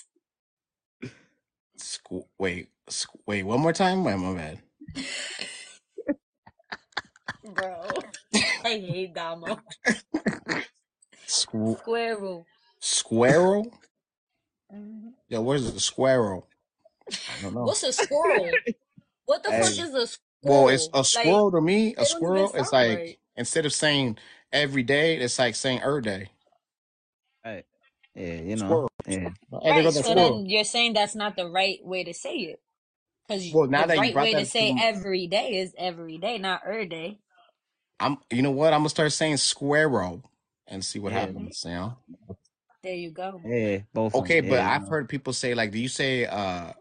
Squ- 1.79 2.27
wait, 2.39 2.69
squ- 2.91 3.21
wait, 3.27 3.45
one 3.45 3.61
more 3.61 3.73
time. 3.75 4.05
Wait, 4.05 4.17
my 4.17 4.35
bad. 4.35 4.61
Bro. 7.45 7.89
I 8.65 8.69
hate 8.69 9.15
Dahmoe. 9.15 9.61
Squ- 11.27 11.79
Squirrel. 11.79 12.47
squirrel? 12.81 13.73
Mhm. 14.73 15.13
Yo, 15.29 15.43
where's 15.43 15.73
the 15.73 15.81
squirrel? 15.81 16.49
I 17.11 17.43
don't 17.43 17.55
know. 17.55 17.65
What's 17.65 17.83
a 17.85 17.93
squirrel? 17.93 18.51
What 19.27 19.43
the 19.43 19.51
fuck 19.51 19.61
is 19.79 19.95
a 19.95 20.07
squirrel? 20.07 20.19
Well, 20.43 20.69
it's 20.69 20.89
a 20.95 20.99
Like, 20.99 21.07
squirrel 21.07 21.51
to 21.53 21.61
me. 21.61 21.89
A 21.89 21.91
it 21.91 21.97
don't 21.97 22.07
even 22.07 22.07
squirrel 22.07 22.53
is 22.55 22.73
like 22.73 22.99
right. 22.99 23.19
instead 23.37 23.67
of 23.67 23.73
saying 23.73 24.19
every 24.53 24.83
day, 24.83 25.17
it's 25.19 25.39
like 25.39 25.55
saying 25.55 25.83
er 25.85 26.01
day. 26.01 26.31
Right. 27.45 27.65
Yeah, 28.15 28.35
you 28.43 28.57
know. 28.57 28.67
Squirrel. 28.67 28.91
Yeah. 29.07 29.31
Right. 29.53 29.85
the 29.93 29.93
So 29.93 30.15
squirrel. 30.15 30.15
then 30.15 30.47
you're 30.47 30.65
saying 30.65 30.95
that's 30.95 31.15
not 31.15 31.37
the 31.37 31.49
right 31.49 31.81
way 31.85 32.05
to 32.05 32.15
say 32.15 32.37
it. 32.37 32.61
Because 33.29 33.45
Well, 33.53 33.69
now 33.69 33.87
the 33.87 33.89
that 33.89 34.01
you 34.01 34.01
right 34.01 34.13
brought 34.13 34.25
way 34.25 34.35
to 34.35 34.45
that 34.45 34.47
say 34.47 34.69
to, 34.69 34.81
every 34.81 35.27
day 35.29 35.59
is 35.59 35.75
every 35.79 36.19
day, 36.19 36.39
not 36.39 36.63
er 36.67 36.85
day. 36.87 37.19
I'm. 38.01 38.19
You 38.31 38.43
know 38.43 38.51
what? 38.53 38.73
I'm 38.73 38.81
gonna 38.81 38.91
start 38.91 39.13
saying 39.13 39.39
squirrel 39.39 40.31
and 40.67 40.85
see 40.85 40.99
what 40.99 41.13
Yeah. 41.13 41.21
happens. 41.21 41.65
You 41.67 41.73
know. 41.73 41.99
There 42.83 42.95
you 42.95 43.11
go. 43.11 43.41
Yeah. 43.45 43.81
Both 43.95 44.15
Okay, 44.15 44.41
them. 44.41 44.43
but 44.43 44.61
Yeah, 44.61 44.71
I've 44.75 44.83
know. 44.83 44.89
heard 44.89 45.09
people 45.09 45.33
say 45.33 45.55
like, 45.55 45.73
do 45.73 45.79
you 45.79 45.89
say 45.89 46.27
uh 46.27 46.73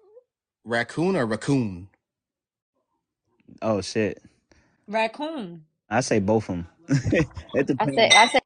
raccoon 0.65 1.15
or 1.15 1.25
raccoon? 1.25 1.89
Oh 3.61 3.81
shit. 3.81 4.21
Raccoon. 4.87 5.65
I 5.89 6.01
say 6.01 6.19
both 6.19 6.49
of 6.49 6.57
them. 6.57 6.67
It 6.89 7.67
I 7.79 7.87
say, 7.87 8.11
I 8.15 8.27
say, 8.27 8.39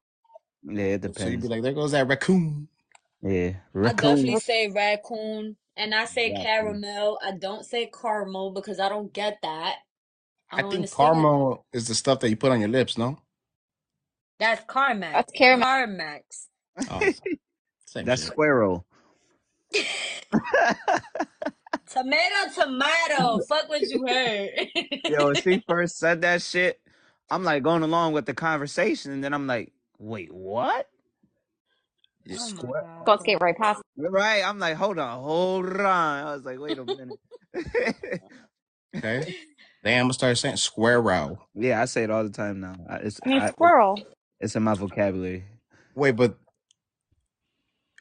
Yeah, 0.64 0.84
it 0.86 1.02
depends. 1.02 1.24
So 1.24 1.30
you'd 1.30 1.42
depends. 1.42 1.44
be 1.44 1.50
like, 1.50 1.64
there 1.64 1.74
goes 1.74 1.92
that 1.94 2.08
raccoon. 2.08 2.70
Yeah, 3.22 3.54
raccoon. 3.74 3.84
I 3.84 3.94
definitely 3.94 4.38
raccoon. 4.38 4.42
say 4.42 4.70
raccoon 4.70 5.58
and 5.78 5.96
I 5.96 6.06
say 6.06 6.32
Raccoon. 6.32 6.34
caramel. 6.34 7.20
I 7.26 7.32
don't 7.34 7.66
say 7.66 7.88
caramel 7.88 8.52
because 8.52 8.80
I 8.80 8.90
don't 8.90 9.14
get 9.14 9.40
that. 9.44 9.78
I 10.52 10.60
I 10.60 10.64
think 10.64 10.92
caramel 10.92 11.66
is 11.74 11.88
the 11.88 11.96
stuff 11.96 12.20
that 12.22 12.30
you 12.30 12.38
put 12.38 12.52
on 12.52 12.60
your 12.62 12.70
lips, 12.70 12.98
no? 12.98 13.20
That's 14.40 14.64
Carmax. 14.66 15.14
that's 15.14 15.32
caramel. 15.34 15.68
Carmax. 15.88 16.22
Oh, 16.90 17.10
same 17.86 18.06
That's 18.06 18.24
shit. 18.24 18.24
squirrel. 18.24 18.86
Tomato, 21.90 22.54
tomato. 22.56 23.40
Fuck 23.42 23.70
what 23.70 23.90
you 23.92 24.08
heard. 24.08 24.52
Yo, 25.08 25.28
when 25.28 25.36
she 25.36 25.64
first 25.68 26.00
said 26.00 26.22
that 26.22 26.42
shit, 26.42 26.82
I'm 27.32 27.46
like 27.46 27.64
going 27.64 27.82
along 27.82 28.14
with 28.14 28.26
the 28.26 28.34
conversation, 28.34 29.12
and 29.12 29.24
then 29.24 29.34
I'm 29.34 29.48
like, 29.48 29.72
wait, 29.98 30.34
what? 30.34 30.88
Yeah. 32.26 32.38
oh 32.40 32.50
my 32.52 32.58
Square. 32.58 32.84
Go 33.06 33.18
skate 33.18 33.38
right 33.42 33.58
past. 33.58 33.82
Right? 33.98 34.44
I'm 34.46 34.60
like, 34.60 34.76
hold 34.76 35.00
on, 35.00 35.24
hold 35.24 35.80
on. 35.80 36.28
I 36.28 36.36
was 36.36 36.46
like, 36.46 36.60
wait 36.60 36.78
a 36.78 36.86
minute. 36.86 37.20
Okay. 38.96 39.36
Damn, 39.84 40.02
I'm 40.02 40.04
gonna 40.04 40.14
start 40.14 40.38
saying 40.38 40.58
square 40.58 41.02
row. 41.02 41.40
yeah, 41.56 41.82
I 41.82 41.86
say 41.86 42.04
it 42.04 42.12
all 42.12 42.24
the 42.24 42.30
time 42.30 42.60
now. 42.60 42.76
It's 43.02 43.20
I 43.26 43.30
mean, 43.30 43.42
I, 43.42 43.50
squirrel. 43.50 44.00
it's 44.40 44.56
in 44.56 44.64
my 44.64 44.76
vocabulary. 44.76 45.46
Wait, 45.96 46.16
but 46.16 46.38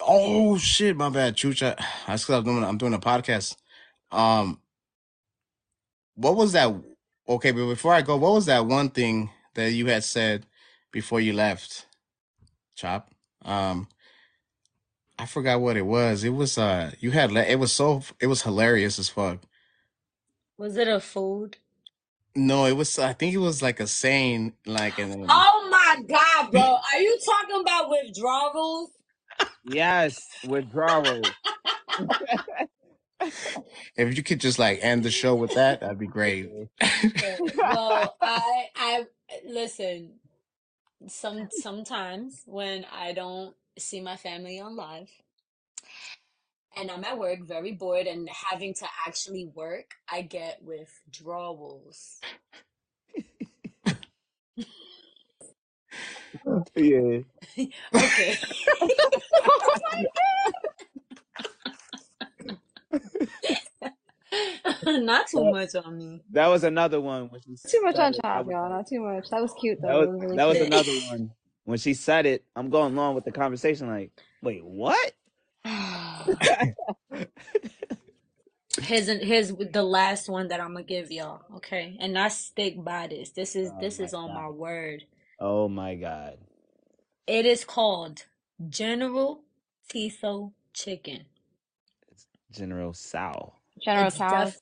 oh 0.01 0.59
shit, 0.59 0.97
my 0.97 1.09
bad, 1.09 1.37
Chucha. 1.37 1.77
That's 2.07 2.25
because 2.25 2.39
I'm 2.41 2.45
doing 2.45 2.65
I'm 2.65 2.79
doing 2.79 2.95
a 2.95 2.99
podcast. 2.99 3.57
Um, 4.11 4.61
what 6.17 6.37
was 6.37 6.53
that? 6.53 6.75
Okay, 7.31 7.53
but 7.53 7.69
before 7.69 7.95
I 7.95 8.03
go, 8.03 8.17
what 8.17 8.33
was 8.33 8.47
that 8.47 8.67
one 8.67 8.91
thing 8.91 9.31
that 9.55 9.71
you 9.71 9.87
had 9.87 10.03
said 10.03 10.47
before 10.91 11.21
you 11.21 11.33
left, 11.33 11.87
Chop? 12.75 13.15
Um, 13.45 13.87
I 15.17 15.27
forgot 15.27 15.61
what 15.61 15.77
it 15.77 15.87
was. 15.87 16.25
It 16.25 16.31
was 16.35 16.59
uh, 16.59 16.91
you 16.99 17.13
had 17.13 17.31
le- 17.31 17.45
it 17.45 17.61
was 17.61 17.71
so 17.71 18.03
it 18.21 18.27
was 18.27 18.43
hilarious 18.43 18.99
as 18.99 19.09
fuck. 19.09 19.39
Was 20.59 20.77
it 20.77 20.89
a 20.89 20.99
food? 20.99 21.59
No, 22.35 22.65
it 22.67 22.73
was. 22.73 22.99
I 22.99 23.13
think 23.13 23.33
it 23.33 23.39
was 23.39 23.63
like 23.63 23.79
a 23.79 23.87
saying, 23.87 24.55
like 24.67 24.99
and 24.99 25.25
Oh 25.29 25.69
my 25.71 26.03
god, 26.09 26.51
bro. 26.51 26.61
Are 26.95 27.01
you 27.01 27.17
talking 27.25 27.61
about 27.61 27.91
withdrawals? 27.91 28.91
Yes, 29.65 30.27
withdrawal. 30.49 31.23
if 33.97 34.17
you 34.17 34.23
could 34.23 34.41
just 34.41 34.59
like 34.59 34.79
end 34.83 35.03
the 35.03 35.11
show 35.11 35.35
with 35.35 35.55
that, 35.55 35.81
that'd 35.81 35.99
be 35.99 36.07
great. 36.07 36.51
Okay. 36.83 37.39
Well, 37.57 38.17
I 38.21 38.67
I 38.77 39.07
listen. 39.47 40.15
Some 41.09 41.49
sometimes 41.51 42.43
when 42.45 42.85
I 42.93 43.13
don't 43.13 43.55
see 43.79 44.01
my 44.01 44.17
family 44.17 44.61
on 44.61 44.77
live 44.77 45.09
and 46.77 46.91
I'm 46.91 47.05
at 47.05 47.19
work 47.19 47.41
very 47.43 47.73
bored 47.73 48.07
and 48.07 48.29
having 48.29 48.75
to 48.75 48.87
actually 49.07 49.47
work, 49.55 49.95
I 50.11 50.23
get 50.23 50.63
withdrawals. 50.63 52.21
yeah. 56.77 57.21
Okay. 57.95 58.37
Not 64.85 65.27
too 65.27 65.45
much 65.51 65.75
on 65.75 65.97
me. 65.99 66.23
That 66.31 66.47
was 66.49 66.65
another 66.65 67.01
one 67.01 67.29
when 67.31 67.41
she 67.41 67.57
Too 67.69 67.83
much 67.83 67.97
on 67.97 68.13
it. 68.13 68.17
That 68.17 68.23
Chop, 68.23 68.47
was, 68.47 68.53
y'all. 68.53 68.69
Not 68.69 68.87
too 68.87 69.01
much. 69.01 69.29
That 69.31 69.43
was 69.43 69.53
cute 69.55 69.81
that 69.81 69.89
though. 69.89 70.01
was, 70.01 70.09
was 70.09 70.21
really 70.21 70.37
that 70.37 70.47
was 70.47 70.61
another 70.61 70.93
one. 71.11 71.31
When 71.65 71.79
she 71.79 71.95
said 71.95 72.27
it, 72.27 72.45
I'm 72.57 72.71
going 72.71 72.93
along 72.93 73.15
with 73.15 73.25
the 73.25 73.33
conversation. 73.33 73.89
Like, 73.89 74.13
wait, 74.43 74.65
what? 74.65 75.13
his 78.83 79.09
an, 79.09 79.21
here's 79.21 79.53
the 79.53 79.83
last 79.83 80.29
one 80.29 80.49
that 80.49 80.61
I'm 80.61 80.73
gonna 80.73 80.85
give 80.85 81.11
y'all, 81.13 81.43
okay? 81.57 81.97
And 82.01 82.19
I 82.19 82.29
stick 82.29 82.83
by 82.83 83.09
this. 83.09 83.31
This 83.31 83.57
is 83.57 83.71
Oh 83.71 83.79
this 83.81 84.01
is 84.01 84.15
on 84.15 84.35
my 84.35 84.49
word. 84.49 85.05
Oh 85.39 85.69
my 85.69 85.95
god. 85.97 86.39
It 87.27 87.47
is 87.47 87.65
called 87.65 88.25
General 88.69 89.43
Tso 89.89 90.53
chicken. 90.73 91.27
General 92.53 92.95
Sal. 92.95 93.55
General 93.83 94.11
It's 94.11 94.21
Tso's. 94.21 94.55
def 94.55 94.59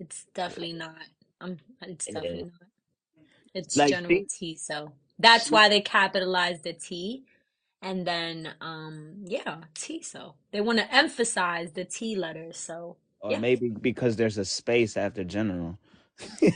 it's 0.00 0.26
definitely 0.34 0.74
not. 0.74 0.96
Um, 1.40 1.58
it's 1.82 2.08
Yeah. 2.08 2.08
definitely 2.08 2.44
not. 2.44 2.68
It's 3.54 3.76
Like 3.76 4.00
General 4.00 4.24
she, 4.28 4.28
Tso. 4.28 4.94
That's 5.18 5.50
why 5.50 5.68
they 5.68 5.80
capitalized 5.82 6.64
the 6.64 6.74
T, 6.74 7.24
and 7.82 8.06
then 8.06 8.54
um, 8.60 9.16
yeah, 9.26 9.58
Tso. 9.74 10.36
They 10.52 10.60
want 10.62 10.78
to 10.80 10.94
emphasize 10.94 11.72
the 11.72 11.84
T 11.84 12.16
letters. 12.16 12.58
So 12.58 12.98
or 13.20 13.34
yeah. 13.34 13.38
maybe 13.38 13.70
because 13.70 14.16
there's 14.16 14.38
a 14.38 14.44
space 14.46 14.96
after 14.96 15.24
general. 15.24 15.78
Oh 16.42 16.52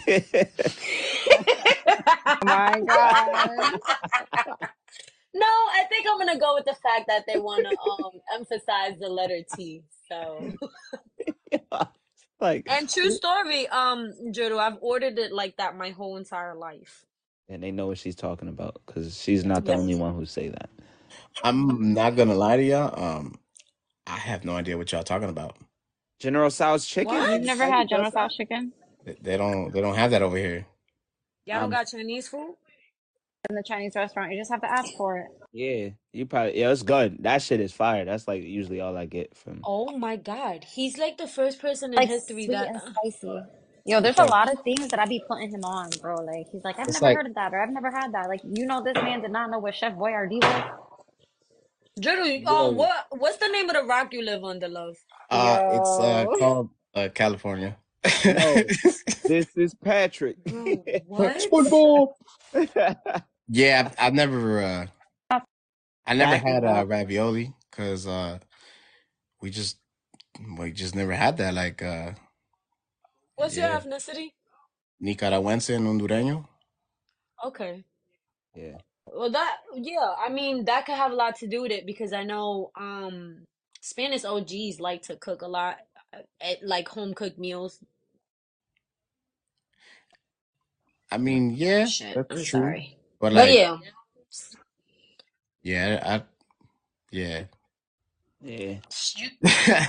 my 2.43 2.81
god. 2.81 3.81
No, 5.35 5.47
I 5.47 5.85
think 5.89 6.07
I'm 6.09 6.19
gonna 6.19 6.39
go 6.39 6.55
with 6.55 6.65
the 6.65 6.75
fact 6.75 7.07
that 7.09 7.25
they 7.27 7.39
want 7.39 7.65
to 7.65 7.71
um 7.81 8.21
emphasize 8.35 8.99
the 9.01 9.09
letter 9.09 9.41
T. 9.49 9.83
So, 10.23 10.55
like, 12.41 12.67
and 12.69 12.89
true 12.89 13.11
story, 13.11 13.69
um, 13.69 14.13
Jodo, 14.33 14.59
I've 14.59 14.79
ordered 14.81 15.19
it 15.19 15.33
like 15.33 15.57
that 15.59 15.77
my 15.77 15.91
whole 15.91 16.17
entire 16.17 16.55
life. 16.57 17.07
and 17.49 17.63
they 17.63 17.73
know 17.73 17.89
what 17.89 17.99
she's 17.99 18.17
talking 18.17 18.49
about 18.49 18.81
because 18.87 19.21
she's 19.21 19.45
not 19.45 19.67
the 19.67 19.73
Yes. 19.73 19.81
only 19.81 19.95
one 19.97 20.15
who 20.15 20.27
say 20.27 20.49
that. 20.49 20.71
I'm 21.43 21.95
not 21.95 22.17
gonna 22.17 22.35
lie 22.35 22.57
to 22.59 22.65
y'all. 22.65 23.03
Um, 23.03 23.39
I 24.07 24.17
have 24.19 24.45
no 24.45 24.57
idea 24.57 24.79
what 24.79 24.93
y'all 24.93 25.05
talking 25.05 25.31
about. 25.31 25.57
General 26.21 26.51
Sal's 26.51 26.87
chicken. 26.87 27.09
What? 27.09 27.31
You've 27.31 27.45
never 27.45 27.67
had 27.67 27.89
General 27.89 28.11
does? 28.11 28.13
Tso's 28.13 28.37
chicken? 28.37 28.73
They 29.05 29.17
they 29.21 29.37
don't 29.39 29.73
they 29.73 29.81
don't 29.83 29.97
have 29.97 30.13
that 30.13 30.23
over 30.23 30.37
here. 30.39 30.67
Y'all 31.47 31.61
don't 31.61 31.71
Um, 31.71 31.71
got 31.71 31.89
Chinese 31.89 32.29
food? 32.29 32.57
In 33.51 33.57
the 33.57 33.63
Chinese 33.67 33.95
restaurant, 33.97 34.33
you 34.33 34.41
just 34.41 34.51
have 34.53 34.63
to 34.63 34.71
ask 34.73 34.95
for 34.97 35.19
it. 35.19 35.29
Yeah, 35.55 35.91
you 36.15 36.27
probably 36.27 36.61
yeah, 36.61 36.73
it's 36.73 36.85
good. 36.85 37.19
That 37.25 37.43
shit 37.43 37.61
is 37.61 37.73
fire. 37.73 38.07
That's 38.07 38.29
like 38.29 38.45
usually 38.45 38.83
all 38.83 38.99
I 38.99 39.07
get 39.07 39.37
from. 39.39 39.67
Oh 39.67 39.97
my 39.99 40.17
God, 40.17 40.65
he's 40.65 40.99
like 40.99 41.19
the 41.19 41.29
first 41.29 41.61
person 41.61 41.95
in 41.95 42.03
Like 42.03 42.09
history 42.09 42.49
sweet 42.49 42.49
that. 42.49 42.69
and 42.69 42.81
spicy. 42.83 43.43
Yo, 43.87 44.01
there's 44.01 44.19
a 44.19 44.25
lot 44.27 44.53
of 44.53 44.61
things 44.65 44.91
that 44.91 45.01
I 45.01 45.07
be 45.07 45.25
putting 45.29 45.51
him 45.51 45.65
on, 45.65 45.99
bro. 46.01 46.17
Like 46.25 46.49
he's 46.53 46.65
like, 46.65 46.79
I've 46.79 46.89
It's 46.89 47.03
never 47.03 47.11
like 47.11 47.13
heard 47.13 47.27
of 47.27 47.35
that, 47.37 47.55
or 47.55 47.63
I've 47.63 47.73
never 47.73 47.91
had 47.91 48.13
that. 48.15 48.29
Like, 48.29 48.43
you 48.45 48.67
know, 48.67 48.83
this 48.83 49.03
man 49.03 49.23
did 49.23 49.33
not 49.33 49.51
know 49.51 49.59
what 49.61 49.75
Chef 49.77 49.95
Boyardee 49.95 50.43
was. 50.43 50.65
Jodo, 52.01 52.43
oh, 52.47 52.71
Yo, 52.71 52.73
what 52.73 53.07
what's 53.11 53.39
the 53.39 53.49
name 53.49 53.71
of 53.71 53.77
the 53.77 53.85
rock 53.85 54.13
you 54.15 54.23
live 54.23 54.45
under, 54.45 54.69
love? 54.69 54.97
uh, 55.31 55.61
it's 55.69 55.99
uh 56.01 56.27
Yo. 56.27 56.37
called 56.39 56.71
uh 56.95 57.09
California. 57.15 57.77
no, 58.25 58.71
this 59.27 59.57
is 59.57 59.75
Patrick. 59.75 60.39
Bro, 60.47 60.87
what? 61.07 61.43
SpongeBob. 61.53 62.09
Yeah, 63.49 63.85
I've, 63.87 63.97
I've 64.09 64.15
never 64.15 64.63
uh 64.63 64.87
I 66.07 66.15
never 66.15 66.37
had 66.37 66.65
uh 66.65 66.85
ravioli 66.87 67.55
because 67.71 68.07
uh 68.07 68.39
we 69.43 69.51
just 69.51 69.79
we 70.59 70.73
just 70.73 70.95
never 70.97 71.15
had 71.15 71.37
that. 71.39 71.55
Like 71.55 71.83
uh 71.83 72.13
What's 73.37 73.57
your 73.57 73.69
yeah, 73.69 73.81
ethnicity? 73.81 74.33
Nicaragüense 75.03 75.75
and 75.77 75.87
Hondureño. 75.87 76.49
Okay. 77.45 77.85
Yeah. 78.55 78.79
Well, 79.07 79.31
that 79.31 79.59
yeah, 79.75 80.15
I 80.19 80.31
mean 80.31 80.65
that 80.67 80.87
could 80.87 80.97
have 80.97 81.13
a 81.13 81.17
lot 81.17 81.37
to 81.37 81.47
do 81.49 81.63
with 81.63 81.73
it 81.73 81.87
because 81.87 82.13
I 82.13 82.25
know 82.25 82.73
um 82.77 83.45
Spanish 83.81 84.25
OGs 84.25 84.81
like 84.81 85.03
to 85.05 85.17
cook 85.17 85.43
a 85.43 85.49
lot, 85.49 85.79
uh, 86.15 86.23
at, 86.41 86.63
like 86.65 86.89
home 86.89 87.15
cooked 87.15 87.39
meals. 87.39 87.81
I 91.11 91.19
mean, 91.19 91.51
yeah, 91.53 91.93
Shit, 91.93 92.21
that's 92.29 92.29
I'm 92.31 92.45
true. 92.45 92.77
sorry, 92.77 92.99
But 93.21 93.33
but 93.33 93.51
like, 93.51 93.51
yeah, 93.51 93.79
yeah, 95.65 96.01
I 96.07 96.25
yeah. 97.13 97.45
Yeah. 98.43 98.79
yeah, 99.43 99.89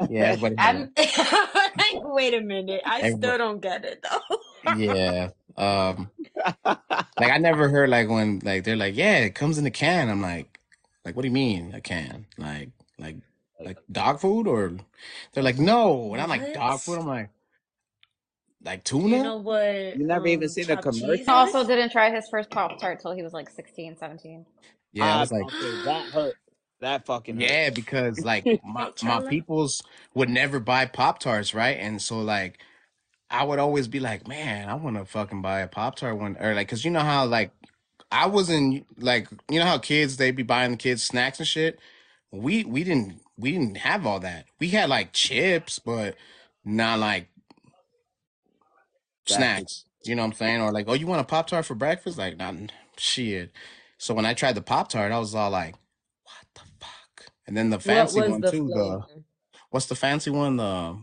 everybody 0.20 0.56
has 0.56 0.58
I'm 0.58 0.92
like, 0.96 2.00
wait 2.02 2.34
a 2.34 2.40
minute, 2.40 2.82
I 2.86 3.04
still 3.04 3.38
don't 3.38 3.60
get 3.60 3.84
it 3.84 4.04
though. 4.04 4.38
yeah. 4.64 5.30
Um 5.56 6.10
like 7.18 7.30
I 7.30 7.38
never 7.38 7.68
heard 7.68 7.90
like 7.90 8.08
when 8.08 8.40
like 8.44 8.64
they're 8.64 8.76
like, 8.76 8.96
yeah, 8.96 9.18
it 9.20 9.34
comes 9.34 9.58
in 9.58 9.66
a 9.66 9.70
can. 9.70 10.10
I'm 10.10 10.22
like, 10.22 10.60
like 11.04 11.16
what 11.16 11.22
do 11.22 11.28
you 11.28 11.34
mean 11.34 11.74
a 11.74 11.80
can? 11.80 12.26
Like 12.38 12.70
like 12.98 13.16
like 13.60 13.78
dog 13.90 14.20
food 14.20 14.46
or 14.48 14.74
they're 15.32 15.44
like, 15.44 15.58
no. 15.58 16.12
And 16.14 16.22
I'm 16.22 16.30
like, 16.30 16.52
dog 16.52 16.84
food? 16.84 16.98
I'm 16.98 17.06
like, 17.06 17.30
like 18.64 18.84
You 19.04 19.18
tuna? 19.18 19.18
know 19.20 19.36
what 19.38 19.64
You 19.94 20.06
never 20.06 20.26
even 20.28 20.48
um 20.48 20.48
seen 20.48 20.70
a 20.70 20.78
commercial? 20.78 21.14
He 21.14 21.24
also 21.28 21.64
didn't 21.64 21.90
try 21.92 22.10
his 22.10 22.28
first 22.30 22.50
Pop 22.50 22.78
Tart 22.80 23.00
till 23.00 23.12
he 23.12 23.22
was 23.22 23.32
like 23.32 23.50
16, 23.50 23.96
17. 23.96 24.46
Yeah, 24.92 25.16
I 25.16 25.20
was 25.20 25.32
like, 25.32 25.44
okay, 25.44 25.84
that 25.84 26.04
hurt. 26.12 26.34
That 26.80 27.06
fucking 27.06 27.36
hurt. 27.36 27.48
yeah, 27.48 27.70
because 27.70 28.24
like 28.24 28.46
my 28.64 28.90
my 29.02 29.22
peoples 29.22 29.82
would 30.14 30.28
never 30.28 30.60
buy 30.60 30.86
Pop 30.86 31.18
Tarts, 31.18 31.54
right? 31.54 31.78
And 31.78 32.00
so 32.00 32.20
like 32.20 32.58
I 33.30 33.44
would 33.44 33.58
always 33.58 33.88
be 33.88 34.00
like, 34.00 34.28
man, 34.28 34.68
I 34.68 34.74
want 34.74 34.96
to 34.96 35.04
fucking 35.04 35.40
buy 35.42 35.60
a 35.60 35.68
Pop 35.68 35.96
Tart 35.96 36.18
one, 36.18 36.36
or 36.38 36.54
like, 36.54 36.68
cause 36.68 36.84
you 36.84 36.90
know 36.90 37.00
how 37.00 37.24
like 37.24 37.52
I 38.10 38.26
wasn't 38.26 38.86
like, 39.02 39.28
you 39.48 39.58
know 39.58 39.64
how 39.64 39.78
kids 39.78 40.18
they 40.18 40.30
be 40.32 40.42
buying 40.42 40.72
the 40.72 40.76
kids 40.76 41.02
snacks 41.02 41.38
and 41.38 41.48
shit. 41.48 41.78
We 42.30 42.64
we 42.64 42.84
didn't 42.84 43.20
we 43.38 43.52
didn't 43.52 43.78
have 43.78 44.06
all 44.06 44.20
that. 44.20 44.46
We 44.60 44.68
had 44.68 44.88
like 44.90 45.12
chips, 45.12 45.78
but 45.78 46.16
not 46.64 46.98
like 46.98 47.28
snacks. 49.26 49.84
You 50.04 50.14
know 50.14 50.22
what 50.22 50.28
I'm 50.28 50.34
saying? 50.34 50.60
Or 50.60 50.72
like, 50.72 50.86
oh, 50.88 50.94
you 50.94 51.06
want 51.06 51.20
a 51.20 51.24
Pop 51.24 51.46
Tart 51.46 51.64
for 51.64 51.74
breakfast? 51.74 52.18
Like, 52.18 52.36
not 52.36 52.54
shit. 52.96 53.52
So 54.02 54.14
when 54.14 54.26
I 54.26 54.34
tried 54.34 54.56
the 54.56 54.62
Pop 54.62 54.88
Tart, 54.88 55.12
I 55.12 55.18
was 55.20 55.32
all 55.32 55.48
like, 55.52 55.76
what 56.24 56.44
the 56.56 56.62
fuck? 56.80 57.30
And 57.46 57.56
then 57.56 57.70
the 57.70 57.78
fancy 57.78 58.20
one 58.20 58.40
the 58.40 58.50
too. 58.50 58.66
The 58.66 58.74
flavor? 58.74 59.04
what's 59.70 59.86
the 59.86 59.94
fancy 59.94 60.28
one? 60.28 60.56
The 60.56 60.96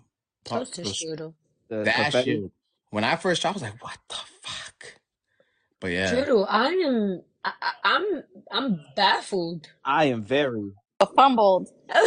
pop, 0.43 0.59
Toaster 0.59 0.81
the, 0.83 0.89
strudel. 0.89 1.33
the 1.69 1.83
that 1.85 1.95
confetti. 1.95 2.41
shit. 2.41 2.51
When 2.89 3.05
I 3.05 3.15
first 3.15 3.41
tried, 3.41 3.51
I 3.51 3.53
was 3.53 3.61
like, 3.61 3.81
what 3.81 3.97
the 4.09 4.15
fuck? 4.41 4.99
But 5.79 5.91
yeah, 5.91 6.11
Strudel, 6.13 6.45
I 6.49 6.67
am, 6.67 7.21
I, 7.45 7.53
I- 7.61 7.73
I'm, 7.85 8.23
I'm 8.51 8.81
baffled. 8.97 9.69
I 9.85 10.05
am 10.05 10.21
very. 10.25 10.73
Fumbled. 11.15 11.69
Yo, 11.87 12.03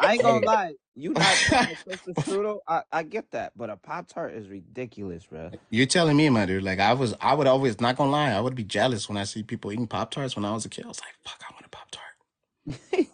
I 0.00 0.14
ain't 0.14 0.22
gonna 0.22 0.40
hey, 0.40 0.46
lie. 0.46 0.74
You 0.96 1.14
not 1.14 1.40
trying 1.48 1.68
to 1.68 1.76
toast 1.76 2.04
the 2.06 2.12
strudel? 2.14 2.60
I, 2.68 2.82
I 2.92 3.02
get 3.04 3.30
that, 3.32 3.52
but 3.56 3.70
a 3.70 3.76
pop 3.76 4.08
tart 4.08 4.34
is 4.34 4.48
ridiculous, 4.48 5.26
bro. 5.26 5.52
you're 5.70 5.86
telling 5.86 6.16
me, 6.16 6.28
my 6.30 6.46
dude. 6.46 6.64
Like 6.64 6.80
I 6.80 6.94
was, 6.94 7.14
I 7.20 7.34
would 7.34 7.46
always 7.48 7.80
not 7.80 7.96
gonna 7.96 8.10
lie. 8.12 8.32
I 8.32 8.40
would 8.40 8.54
be 8.54 8.64
jealous 8.64 9.08
when 9.08 9.18
I 9.18 9.24
see 9.24 9.42
people 9.42 9.72
eating 9.72 9.86
Pop 9.88 10.10
Tarts. 10.10 10.36
When 10.36 10.44
I 10.44 10.52
was 10.52 10.64
a 10.66 10.68
kid, 10.70 10.84
I 10.84 10.88
was 10.88 11.00
like, 11.00 11.14
fuck, 11.24 11.42
I 11.48 11.52
want 11.54 11.66
a 11.66 11.70
Pop 11.70 11.90
Tart. 11.90 13.08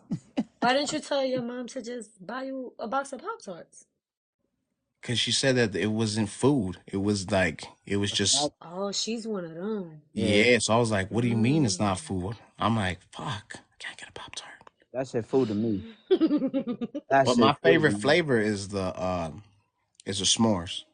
Why 0.60 0.74
didn't 0.74 0.92
you 0.92 1.00
tell 1.00 1.24
your 1.24 1.42
mom 1.42 1.68
to 1.68 1.82
just 1.82 2.24
buy 2.26 2.44
you 2.44 2.74
a 2.78 2.88
box 2.88 3.12
of 3.12 3.20
Pop 3.22 3.40
Tarts? 3.42 3.86
Cause 5.02 5.18
she 5.18 5.32
said 5.32 5.56
that 5.56 5.76
it 5.76 5.88
wasn't 5.88 6.28
food. 6.28 6.78
It 6.86 6.98
was 6.98 7.30
like 7.30 7.64
it 7.86 7.96
was 7.98 8.12
just 8.12 8.52
Oh, 8.62 8.92
she's 8.92 9.26
one 9.26 9.44
of 9.46 9.54
them. 9.54 10.02
Yeah, 10.14 10.44
yeah. 10.44 10.58
So 10.60 10.74
I 10.74 10.78
was 10.78 10.90
like, 10.90 11.10
what 11.10 11.22
do 11.22 11.28
you 11.28 11.36
mean 11.38 11.64
it's 11.64 11.80
not 11.80 11.98
Mm. 11.98 12.00
food? 12.00 12.36
I'm 12.58 12.76
like, 12.76 13.00
fuck, 13.12 13.54
I 13.56 13.74
can't 13.78 13.98
get 13.98 14.10
a 14.10 14.12
Pop 14.12 14.34
Tart. 14.36 14.52
That 14.92 15.08
shit 15.08 15.26
food 15.26 15.48
to 15.48 15.54
me. 15.54 15.84
That 17.10 17.26
But 17.26 17.36
shit 17.36 17.38
my 17.38 17.54
food 17.62 17.80
to 17.80 17.84
favorite 17.84 17.92
me. 17.92 18.02
flavor 18.02 18.40
is 18.40 18.68
the 18.68 19.00
um 19.02 19.42
is 20.06 20.18
the 20.20 20.24
s'mores. 20.24 20.84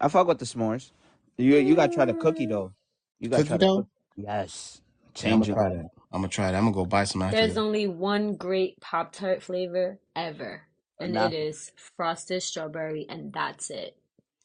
I 0.00 0.08
fuck 0.08 0.26
with 0.28 0.38
the 0.38 0.44
s'mores. 0.46 0.92
You 1.38 1.56
you 1.56 1.74
gotta 1.76 1.92
try 1.92 2.04
the 2.06 2.14
cookie 2.14 2.46
though. 2.46 2.72
You 3.20 3.28
gotta 3.28 3.44
try 3.44 3.56
Cookie 3.56 3.58
the 3.58 3.66
dough? 3.66 3.74
cookie. 3.74 3.88
Yes, 4.16 4.80
Yeah, 5.22 5.34
I'm 5.34 5.40
change 5.40 5.40
gonna 5.40 5.50
it. 5.50 5.54
try 5.54 5.68
that. 5.70 5.90
I'm 6.12 6.20
gonna 6.22 6.28
try 6.28 6.50
that. 6.52 6.56
I'm 6.58 6.64
gonna 6.64 6.74
go 6.74 6.86
buy 6.86 7.04
some 7.04 7.22
after 7.22 7.34
There's 7.36 7.48
this. 7.48 7.58
only 7.58 7.86
one 7.86 8.36
great 8.36 8.80
Pop 8.80 9.12
Tart 9.12 9.42
flavor 9.42 9.98
ever, 10.14 10.62
and 11.00 11.14
Nah, 11.14 11.26
it 11.26 11.32
is 11.32 11.72
frosted 11.96 12.42
strawberry, 12.42 13.06
and 13.08 13.32
that's 13.32 13.70
it. 13.70 13.96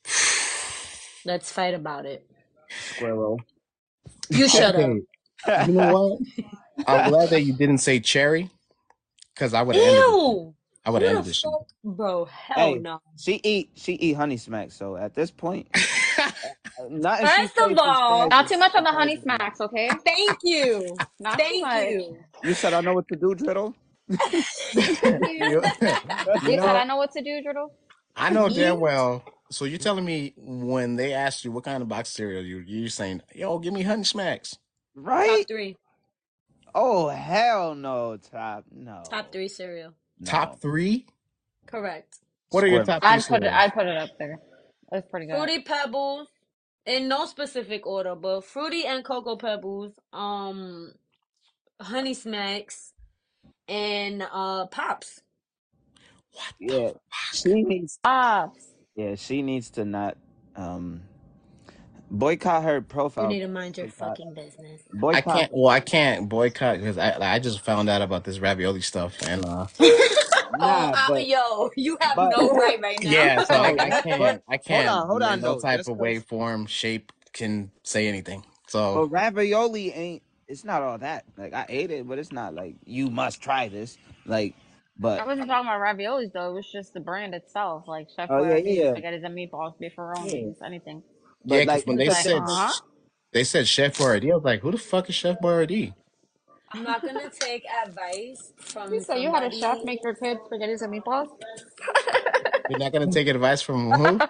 Let's 1.25 1.51
fight 1.51 1.73
about 1.73 2.05
it. 2.05 2.29
squirrel. 2.77 3.39
You 4.29 4.47
shut 4.49 4.75
up. 4.75 4.81
Okay, 4.89 5.67
you 5.67 5.73
know 5.73 5.87
what? 5.87 6.19
I'm 6.87 7.03
glad 7.03 7.31
that 7.31 7.41
you 7.43 7.53
didn't 7.53 7.79
say 7.79 7.99
cherry, 7.99 8.49
because 9.35 9.53
I 9.53 9.63
would 9.63 9.75
have 9.77 9.85
ended. 9.85 10.17
Ew! 10.17 10.55
I 10.85 10.91
would 10.91 11.01
Who 11.01 11.03
have 11.03 11.09
the 11.11 11.11
ended 11.11 11.25
this 11.25 11.37
shit. 11.37 11.53
fuck? 11.53 11.67
Bro, 11.83 12.25
hell 12.25 12.75
Hey, 12.75 12.75
no. 12.75 12.99
she 13.17 13.41
eat 13.43 13.71
she 13.75 13.93
eat 13.93 14.13
honey 14.13 14.37
smacks. 14.37 14.75
So 14.75 14.97
at 14.97 15.15
this 15.15 15.31
point, 15.31 15.69
nothing 16.89 17.27
she 17.27 17.47
First 17.47 17.57
say 17.57 17.73
of 17.73 17.79
all, 17.79 18.27
Not 18.29 18.47
too 18.47 18.57
much 18.59 18.75
on 18.75 18.83
the 18.83 18.91
honey 18.91 19.17
smacks, 19.21 19.61
okay? 19.61 19.99
thank 20.05 20.39
you. 20.43 21.03
Not 21.19 21.47
too 21.47 21.57
Thank 21.57 21.59
much. 21.59 21.89
you. 21.89 22.25
You 22.43 22.53
said 22.55 22.73
I 22.73 22.81
know 22.81 22.93
what 22.95 23.07
to 23.09 23.17
do, 23.17 23.35
Driddle. 23.35 23.75
You. 24.73 24.91
you, 25.29 25.71
you 26.41 26.51
You 26.51 26.59
said 26.59 26.75
I 26.75 26.83
know, 26.83 26.85
know 26.85 26.97
what 26.97 27.11
to 27.13 27.21
do, 27.23 27.41
Driddle. 27.43 27.69
I 28.15 28.29
know 28.31 28.49
damn 28.49 28.79
well. 28.79 29.25
So 29.51 29.65
you're 29.65 29.79
telling 29.79 30.05
me 30.05 30.33
when 30.37 30.95
they 30.97 31.13
asked 31.13 31.45
you 31.45 31.51
what 31.51 31.65
kind 31.65 31.81
of 31.83 31.89
box 31.89 32.09
cereal 32.09 32.43
you 32.43 32.59
you're 32.59 32.89
saying, 32.89 33.21
yo, 33.35 33.59
give 33.59 33.73
me 33.73 33.83
honey 33.83 34.05
smacks. 34.05 34.57
Top 35.25 35.41
Right? 35.41 35.47
three. 35.47 35.77
Oh 36.73 37.09
hell 37.09 37.75
no, 37.75 38.17
top 38.17 38.65
no 38.71 39.03
Top 39.09 39.31
three 39.31 39.47
cereal. 39.47 39.93
no 40.19 40.25
Top 40.25 40.59
three? 40.61 41.05
Correct. 41.67 42.19
What 42.49 42.63
are 42.63 42.67
your 42.67 42.83
squirrel. 42.83 42.99
top 42.99 43.03
three 43.03 43.09
I'd 43.09 43.25
put 43.25 43.43
it. 43.43 43.43
cereals? 43.43 43.55
I'd 43.55 43.73
put 43.73 43.87
it 43.87 43.97
up 43.97 44.09
there. 44.19 44.39
That's 44.91 45.07
pretty 45.09 45.25
good. 45.27 45.35
Fruity 45.37 45.61
Pebbles, 45.61 46.27
in 46.85 47.07
no 47.07 47.25
specific 47.25 47.85
order, 47.87 48.15
but 48.15 48.43
Fruity 48.45 48.85
and 48.85 49.03
Cocoa 49.05 49.37
Pebbles, 49.37 49.93
um, 50.13 50.93
Honey 51.79 52.13
Smacks, 52.13 52.93
and 53.67 54.21
uh 54.31 54.67
Pops. 54.67 55.21
What 56.33 56.53
Yeah, 56.59 56.91
the 56.91 56.95
she 57.33 57.63
needs. 57.63 57.99
Pops. 58.03 58.73
Yeah, 58.95 59.15
she 59.15 59.41
needs 59.41 59.69
to 59.71 59.85
not 59.85 60.17
um 60.55 61.01
boycott 62.11 62.63
her 62.65 62.81
profile. 62.81 63.25
You 63.25 63.27
need 63.27 63.41
to 63.41 63.49
mind 63.49 63.77
your 63.77 63.87
Boycott. 63.87 63.89
fucking 63.89 64.35
business. 64.35 64.83
I 65.13 65.21
Boycott. 65.21 65.21
can't. 65.21 65.51
Well, 65.53 65.69
I 65.69 65.81
can't 65.81 66.29
boycott 66.29 66.79
because 66.79 66.97
I 66.97 67.35
I 67.35 67.39
just 67.39 67.61
found 67.61 67.89
out 67.89 68.01
about 68.03 68.25
this 68.25 68.39
ravioli 68.39 68.81
stuff 68.81 69.17
and 69.21 69.45
uh 69.45 69.67
Oh, 70.61 70.89
Nah, 70.89 70.97
but 71.07 71.27
yo, 71.27 71.71
you 71.77 71.97
have 72.01 72.17
but 72.17 72.37
no 72.37 72.51
right 72.55 72.79
right 72.81 73.01
now. 73.03 73.31
yeah. 73.31 73.41
So 73.41 73.55
no, 73.59 73.77
I 73.79 73.91
but 74.17 74.41
can't 74.43 74.43
I 74.49 74.57
hold 74.67 74.87
can't 74.87 74.87
on, 74.87 75.07
hold 75.07 75.23
on 75.23 75.39
in 75.39 75.41
no 75.41 75.55
though. 75.55 75.61
type 75.61 75.83
Just 75.83 75.89
of 75.89 75.97
cause 75.97 75.99
way, 75.99 76.19
form, 76.19 76.67
shape 76.67 77.11
can 77.33 77.71
say 77.83 78.07
anything. 78.07 78.45
So 78.67 79.05
but 79.07 79.07
So 79.07 79.07
ravioli 79.07 79.93
ain't. 79.93 80.23
It's 80.47 80.65
not 80.65 80.81
all 80.83 80.97
that. 80.99 81.25
Like 81.37 81.53
I 81.53 81.65
ate 81.69 81.91
it, 81.91 82.07
but 82.07 82.19
it's 82.19 82.31
not 82.31 82.55
like 82.55 82.77
you 82.85 83.09
must 83.09 83.41
try 83.41 83.69
this. 83.69 83.97
Like, 84.25 84.55
but 84.97 85.23
I 85.23 85.27
but 85.37 85.47
wasn't 85.47 85.49
talking 85.49 85.67
about 85.69 85.81
raviolis 85.81 86.33
though. 86.33 86.51
It 86.51 86.55
was 86.55 86.71
just 86.71 86.93
the 86.93 87.01
brand 87.01 87.35
itself, 87.35 87.85
like 87.87 88.07
Chef 88.15 88.29
oh 88.29 88.43
yeah, 88.43 88.57
Boyardee, 88.57 88.83
yeah, 88.83 88.95
spaghettis 88.95 89.25
and 89.25 89.37
meatballs, 89.37 89.73
yeah. 90.15 90.47
beefaronis, 90.47 90.57
anything. 90.65 91.03
Yeah, 91.45 91.59
But 91.59 91.65
because 91.65 91.67
like 91.67 91.87
when 91.87 91.97
they 91.97 92.09
like, 92.09 92.17
said 92.23 92.37
uh 92.37 92.55
huh. 92.55 92.73
they 93.33 93.43
said 93.45 93.67
Chef 93.67 93.97
Boyardee, 93.97 94.31
I 94.31 94.35
was 94.35 94.43
like, 94.45 94.61
who 94.61 94.71
the 94.71 94.77
fuck 94.79 95.09
is 95.09 95.15
Chef 95.15 95.39
Boyardee? 95.41 95.95
I'm 96.73 96.83
not 96.83 97.05
gonna 97.05 97.29
take 97.29 97.63
advice 97.85 98.53
from 98.71 99.01
So 99.01 99.15
you 99.15 99.33
had 99.33 99.43
a 99.43 99.51
chef 99.51 99.79
make 99.85 100.03
your 100.03 100.15
kids 100.15 100.41
spaghettis 100.51 100.81
and 100.83 100.93
meatballs? 100.93 101.29
You're 102.67 102.79
not 102.79 102.93
gonna 102.93 103.07
take 103.07 103.27
advice 103.27 103.61
from 103.61 103.93
who? 103.93 104.23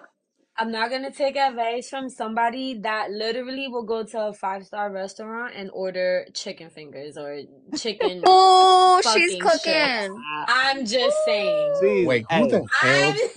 I'm 0.57 0.71
not 0.71 0.91
gonna 0.91 1.11
take 1.11 1.37
advice 1.37 1.89
from 1.89 2.09
somebody 2.09 2.79
that 2.81 3.11
literally 3.11 3.67
will 3.69 3.83
go 3.85 4.03
to 4.03 4.27
a 4.27 4.33
five 4.33 4.65
star 4.65 4.91
restaurant 4.91 5.53
and 5.55 5.71
order 5.73 6.27
chicken 6.35 6.69
fingers 6.71 7.17
or 7.17 7.41
chicken 7.75 8.21
Oh, 8.25 9.01
she's 9.03 9.35
fucking 9.35 9.49
shit. 9.49 9.75
cooking. 9.75 10.15
I, 10.17 10.47
I'm 10.47 10.85
just 10.85 11.17
saying. 11.25 11.81
see, 11.81 12.05
Wait, 12.05 12.27
who 12.31 12.47
the 12.47 12.63
hell? 12.81 13.13
I'm 13.13 13.31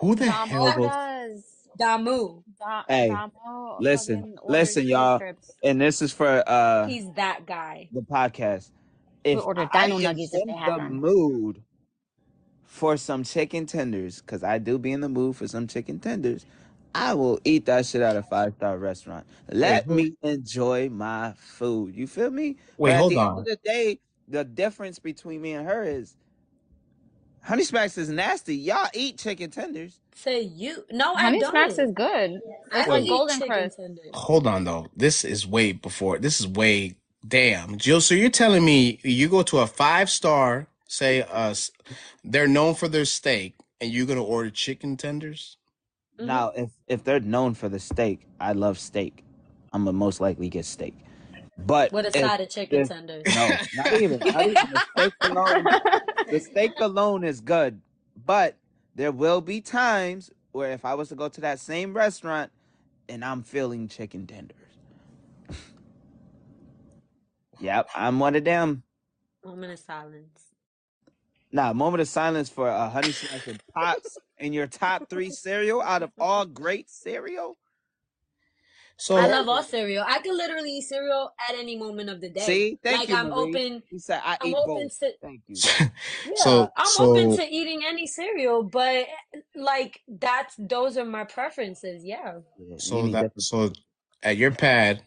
Who 0.00 0.14
the 0.16 0.30
hell 0.30 0.72
Dahmoe 0.72 0.74
goes? 0.74 0.92
does. 0.92 1.44
Dahmoe. 1.80 2.43
Da- 2.58 2.84
hey, 2.88 3.08
Dahmoe 3.08 3.80
listen, 3.80 4.38
listen, 4.46 4.86
y'all, 4.86 5.18
trips. 5.18 5.50
and 5.62 5.80
this 5.80 6.02
is 6.02 6.12
for 6.12 6.42
uh 6.46 6.86
He's 6.86 7.10
that 7.12 7.46
guy. 7.46 7.88
the 7.92 8.02
podcast. 8.02 8.70
We 9.24 9.32
If 9.32 9.40
order 9.40 9.68
I 9.72 9.84
dino 9.86 9.96
am 9.96 10.02
nuggets 10.02 10.34
if 10.34 10.42
in 10.42 10.48
they 10.48 10.52
have 10.54 10.74
the 10.74 10.80
them. 10.80 11.00
mood 11.00 11.62
for 12.64 12.96
some 12.96 13.24
chicken 13.24 13.66
tenders, 13.66 14.20
because 14.20 14.42
I 14.42 14.58
do 14.58 14.78
be 14.78 14.92
in 14.92 15.00
the 15.00 15.08
mood 15.08 15.36
for 15.36 15.46
some 15.48 15.66
chicken 15.66 15.98
tenders, 15.98 16.44
I 16.94 17.14
will 17.14 17.40
eat 17.44 17.66
that 17.66 17.86
shit 17.86 18.02
at 18.02 18.16
a 18.16 18.22
five 18.22 18.54
star 18.56 18.78
restaurant. 18.78 19.26
Let 19.50 19.84
who? 19.86 19.96
me 19.96 20.16
enjoy 20.22 20.88
my 20.90 21.34
food. 21.36 21.94
You 21.96 22.06
feel 22.06 22.30
me? 22.30 22.56
But 22.82 22.82
Wait, 22.82 22.92
at 22.92 22.98
hold 22.98 23.10
the 23.10 23.18
end 23.20 23.38
of 23.38 23.38
on. 23.38 23.44
the 23.44 23.58
day, 23.64 23.98
the 24.28 24.44
difference 24.44 24.98
between 24.98 25.40
me 25.42 25.52
and 25.52 25.66
her 25.66 25.82
is 25.82 26.16
Honey 27.44 27.64
Smacks 27.64 27.98
is 27.98 28.08
nasty. 28.08 28.56
Y'all 28.56 28.88
eat 28.94 29.18
chicken 29.18 29.50
tenders. 29.50 30.00
Say 30.14 30.42
you. 30.42 30.84
No, 30.90 31.14
Honey 31.16 31.40
Smacks 31.42 31.74
don't. 31.76 31.88
is 31.88 31.92
good. 31.92 32.40
I 32.72 32.80
It's 32.80 32.88
like 32.88 33.04
eat 33.04 33.08
Golden 33.08 33.38
chicken 33.38 33.50
tenders. 33.70 34.10
hold 34.14 34.46
on 34.46 34.64
though. 34.64 34.86
This 34.96 35.24
is 35.24 35.46
way 35.46 35.72
before. 35.72 36.18
This 36.18 36.40
is 36.40 36.48
way 36.48 36.96
damn, 37.26 37.78
Jill. 37.78 38.00
So 38.00 38.14
you're 38.14 38.30
telling 38.30 38.64
me 38.64 38.98
you 39.04 39.28
go 39.28 39.42
to 39.44 39.58
a 39.58 39.66
five 39.66 40.10
star, 40.10 40.68
say 40.88 41.22
us, 41.22 41.70
they're 42.24 42.48
known 42.48 42.74
for 42.74 42.88
their 42.88 43.04
steak, 43.04 43.54
and 43.80 43.90
you're 43.92 44.06
gonna 44.06 44.24
order 44.24 44.50
chicken 44.50 44.96
tenders? 44.96 45.58
hmm 46.18 46.26
Now, 46.26 46.50
if 46.56 46.70
if 46.88 47.04
they're 47.04 47.20
known 47.20 47.54
for 47.54 47.68
the 47.68 47.80
steak, 47.80 48.26
I 48.40 48.52
love 48.52 48.78
steak. 48.78 49.24
I'm 49.72 49.84
gonna 49.84 49.96
most 49.98 50.20
likely 50.20 50.48
get 50.48 50.64
steak. 50.64 50.94
But 51.58 51.92
With 51.92 52.06
a 52.06 52.12
if 52.14 52.16
side 52.20 52.40
of 52.40 52.50
chicken 52.50 52.80
if 52.80 52.88
tenders. 52.88 53.24
no, 53.26 53.48
not 53.72 53.92
even, 53.94 54.22
not 54.34 54.46
even 54.46 54.70
the 54.70 54.80
steak 54.80 55.14
alone. 55.22 55.72
The 56.30 56.40
steak 56.40 56.80
alone 56.80 57.24
is 57.24 57.40
good, 57.40 57.80
but 58.26 58.56
there 58.94 59.12
will 59.12 59.40
be 59.40 59.60
times 59.60 60.30
where 60.52 60.72
if 60.72 60.84
I 60.84 60.94
was 60.94 61.10
to 61.10 61.14
go 61.16 61.28
to 61.28 61.40
that 61.42 61.60
same 61.60 61.94
restaurant 61.94 62.52
and 63.08 63.24
I'm 63.24 63.42
feeling 63.42 63.88
chicken 63.88 64.26
tenders, 64.26 64.56
yep, 67.60 67.88
I'm 67.94 68.18
one 68.20 68.36
of 68.36 68.44
them. 68.44 68.84
Moment 69.44 69.72
of 69.72 69.78
silence. 69.78 70.42
Now, 71.52 71.72
moment 71.72 72.02
of 72.02 72.08
silence 72.08 72.48
for 72.50 72.68
a 72.68 72.88
honey 72.90 73.14
and 73.46 73.60
pops 73.74 74.18
in 74.38 74.52
your 74.52 74.66
top 74.66 75.08
three 75.10 75.30
cereal 75.30 75.82
out 75.82 76.02
of 76.02 76.12
all 76.18 76.46
great 76.46 76.90
cereal. 76.90 77.56
So 78.98 79.16
I 79.16 79.28
love 79.28 79.48
all 79.48 79.62
cereal. 79.62 80.04
I 80.06 80.20
could 80.20 80.34
literally 80.36 80.72
eat 80.78 80.82
cereal 80.82 81.32
at 81.48 81.56
any 81.56 81.76
moment 81.78 82.10
of 82.10 82.20
the 82.20 82.30
day. 82.30 82.40
See, 82.40 82.78
thank 82.82 83.02
like 83.02 83.08
you, 83.08 83.16
I'm 83.16 83.32
Marie. 83.32 83.62
open. 83.62 83.82
He 83.90 83.98
said 83.98 84.22
I 84.24 84.38
I'm 84.40 84.50
eat 84.50 84.54
open 84.54 84.66
both. 84.66 84.92
to 85.00 85.12
Thank 85.22 85.42
you. 85.48 85.64
yeah. 86.24 86.34
so 86.34 86.72
I'm 86.76 86.96
so 86.96 87.04
open 87.08 87.30
to 87.36 87.54
eating 87.54 87.82
any 87.86 88.06
cereal, 88.06 88.62
but 88.64 89.06
like 89.56 90.00
that's 90.08 90.54
those 90.58 90.96
are 90.98 91.04
my 91.06 91.24
preferences. 91.24 92.04
Yeah. 92.04 92.40
Yeah, 92.58 92.76
so 92.78 93.08
that 93.08 93.28
so 93.38 93.72
at 94.22 94.36
your 94.38 94.52
pad, 94.52 95.02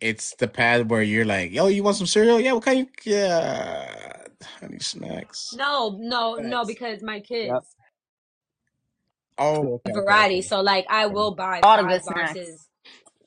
it's 0.00 0.34
the 0.36 0.48
pad 0.48 0.90
where 0.90 1.02
you're 1.02 1.24
like, 1.26 1.52
yo, 1.52 1.68
you 1.68 1.82
want 1.84 1.96
some 1.96 2.06
cereal? 2.08 2.40
Yeah, 2.40 2.52
what 2.54 2.64
kind? 2.64 2.80
You, 3.04 3.12
yeah, 3.14 4.24
honey 4.60 4.80
snacks. 4.80 5.58
No, 5.58 5.96
no, 6.00 6.40
no, 6.40 6.64
because 6.66 7.02
my 7.02 7.20
Yep. 7.42 7.62
kids 7.62 7.76
Oh, 9.38 9.74
okay, 9.74 9.94
okay, 9.94 10.14
variety. 10.14 10.42
okay. 10.42 10.42
So 10.42 10.60
like 10.62 10.86
I 10.90 11.06
will 11.06 11.34
buy 11.34 11.62
All 11.62 11.80
of 11.80 11.88
the 11.90 12.00
five 12.00 12.02
snacks. 12.02 12.40
boxes. 12.42 12.67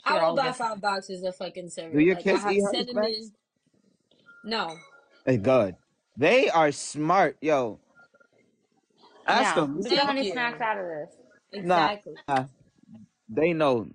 She 0.05 0.13
got 0.13 0.23
I 0.23 0.23
all 0.23 0.31
will 0.31 0.37
buy 0.37 0.51
good 0.51 0.55
five 0.55 0.81
boxes 0.81 1.23
of 1.23 1.35
fucking 1.35 1.69
cereal. 1.69 1.91
Do 1.91 1.99
cereal. 1.99 2.05
your 2.05 2.15
Like 2.15 2.27
I 2.29 2.39
kids 2.39 2.41
have 2.41 2.57
eat 2.57 2.63
honey 2.65 2.85
smacks? 2.91 3.11
cinnamon. 3.13 3.31
No. 4.43 4.77
Hey, 5.25 5.37
good. 5.37 5.75
They 6.17 6.49
are 6.49 6.71
smart, 6.71 7.37
yo. 7.41 7.79
Ask 9.27 9.55
Yeah, 9.55 9.55
them. 9.55 9.77
leave 9.77 9.95
the 9.95 10.05
Thank 10.05 10.05
honey 10.05 10.23
snacks 10.23 10.61
out 10.61 10.77
of 10.77 10.85
this. 10.85 11.15
Exactly. 11.53 12.13
nah, 12.27 12.45
they 13.29 13.53
know. 13.53 13.87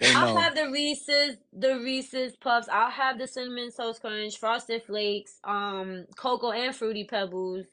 They 0.00 0.14
I'll 0.14 0.28
have 0.40 0.54
the 0.54 0.70
Reese's, 0.70 1.36
the 1.52 1.78
Reese's 1.80 2.36
Puffs. 2.36 2.68
I'll 2.70 2.90
have 2.90 3.18
the 3.18 3.26
cinnamon 3.26 3.70
toast 3.76 4.00
crunch, 4.00 4.38
frosted 4.38 4.82
flakes, 4.84 5.40
um, 5.44 6.06
cocoa 6.16 6.52
and 6.52 6.74
fruity 6.74 7.04
pebbles. 7.04 7.66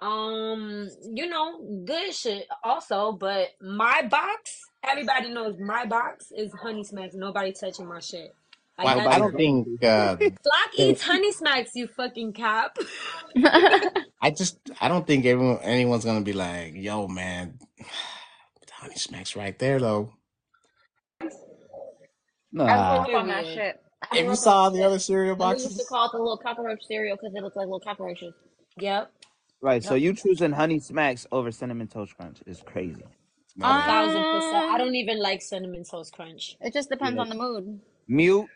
Um, 0.00 0.88
you 1.14 1.28
know, 1.28 1.82
good 1.86 2.14
shit 2.14 2.46
also. 2.64 3.12
But 3.12 3.50
my 3.60 4.02
box, 4.02 4.62
everybody 4.86 5.28
knows 5.30 5.56
my 5.58 5.84
box 5.86 6.32
is 6.36 6.52
Honey 6.52 6.84
Smacks. 6.84 7.14
Nobody 7.14 7.52
touching 7.52 7.86
my 7.86 8.00
shit. 8.00 8.34
Like 8.78 8.96
Well, 8.96 9.08
I 9.08 9.18
don't 9.18 9.34
think 9.36 9.82
uh, 9.84 10.16
Flock 10.16 10.30
the- 10.76 10.82
eats 10.90 11.02
Honey 11.02 11.32
Smacks. 11.32 11.70
You 11.74 11.86
fucking 11.88 12.32
cap. 12.34 12.76
I 13.36 14.30
just 14.36 14.58
I 14.80 14.88
don't 14.88 15.06
think 15.06 15.24
everyone 15.24 15.58
anyone's 15.62 16.04
gonna 16.04 16.20
be 16.22 16.32
like, 16.34 16.74
yo, 16.74 17.08
man, 17.08 17.58
the 17.78 17.84
honey 18.72 18.96
smacks 18.96 19.34
right 19.36 19.58
there 19.58 19.78
though. 19.80 20.12
I 21.22 21.28
Nah. 22.52 23.04
grew 23.04 23.14
up 23.16 23.22
on 23.22 23.28
that 23.28 23.44
shit. 23.46 23.80
I 24.10 24.18
If 24.18 24.26
you 24.26 24.36
saw 24.36 24.70
the 24.70 24.78
shit. 24.78 24.86
other 24.86 24.98
cereal 24.98 25.42
And 25.42 25.56
we 25.58 25.62
used 25.62 25.78
to 25.78 25.84
call 25.86 26.06
it 26.06 26.12
the 26.12 26.18
little 26.18 26.38
cockroach 26.38 26.82
cereal 26.86 27.16
because 27.16 27.34
it 27.34 27.42
looked 27.42 27.56
like 27.56 27.64
little 27.66 27.80
cockroaches. 27.80 28.34
Yep. 28.78 29.10
Right, 29.62 29.82
so 29.82 29.94
you 29.94 30.12
choosing 30.14 30.52
Honey 30.52 30.78
Smacks 30.78 31.26
over 31.32 31.50
Cinnamon 31.50 31.88
Toast 31.88 32.14
Crunch 32.16 32.42
is 32.46 32.62
crazy. 32.64 33.02
No, 33.56 33.66
that- 33.68 33.86
Thousand 33.86 34.22
percent. 34.24 34.54
I 34.70 34.72
Um, 34.74 34.78
don't 34.78 34.94
even 34.94 35.18
like 35.20 35.40
cinnamon 35.42 35.84
toast 35.84 36.12
crunch. 36.12 36.56
it 36.60 36.72
just 36.72 36.88
depends 36.90 37.16
Yeah. 37.16 37.22
on 37.22 37.28
the 37.28 37.34
mood. 37.34 37.80
Mute, 38.08 38.48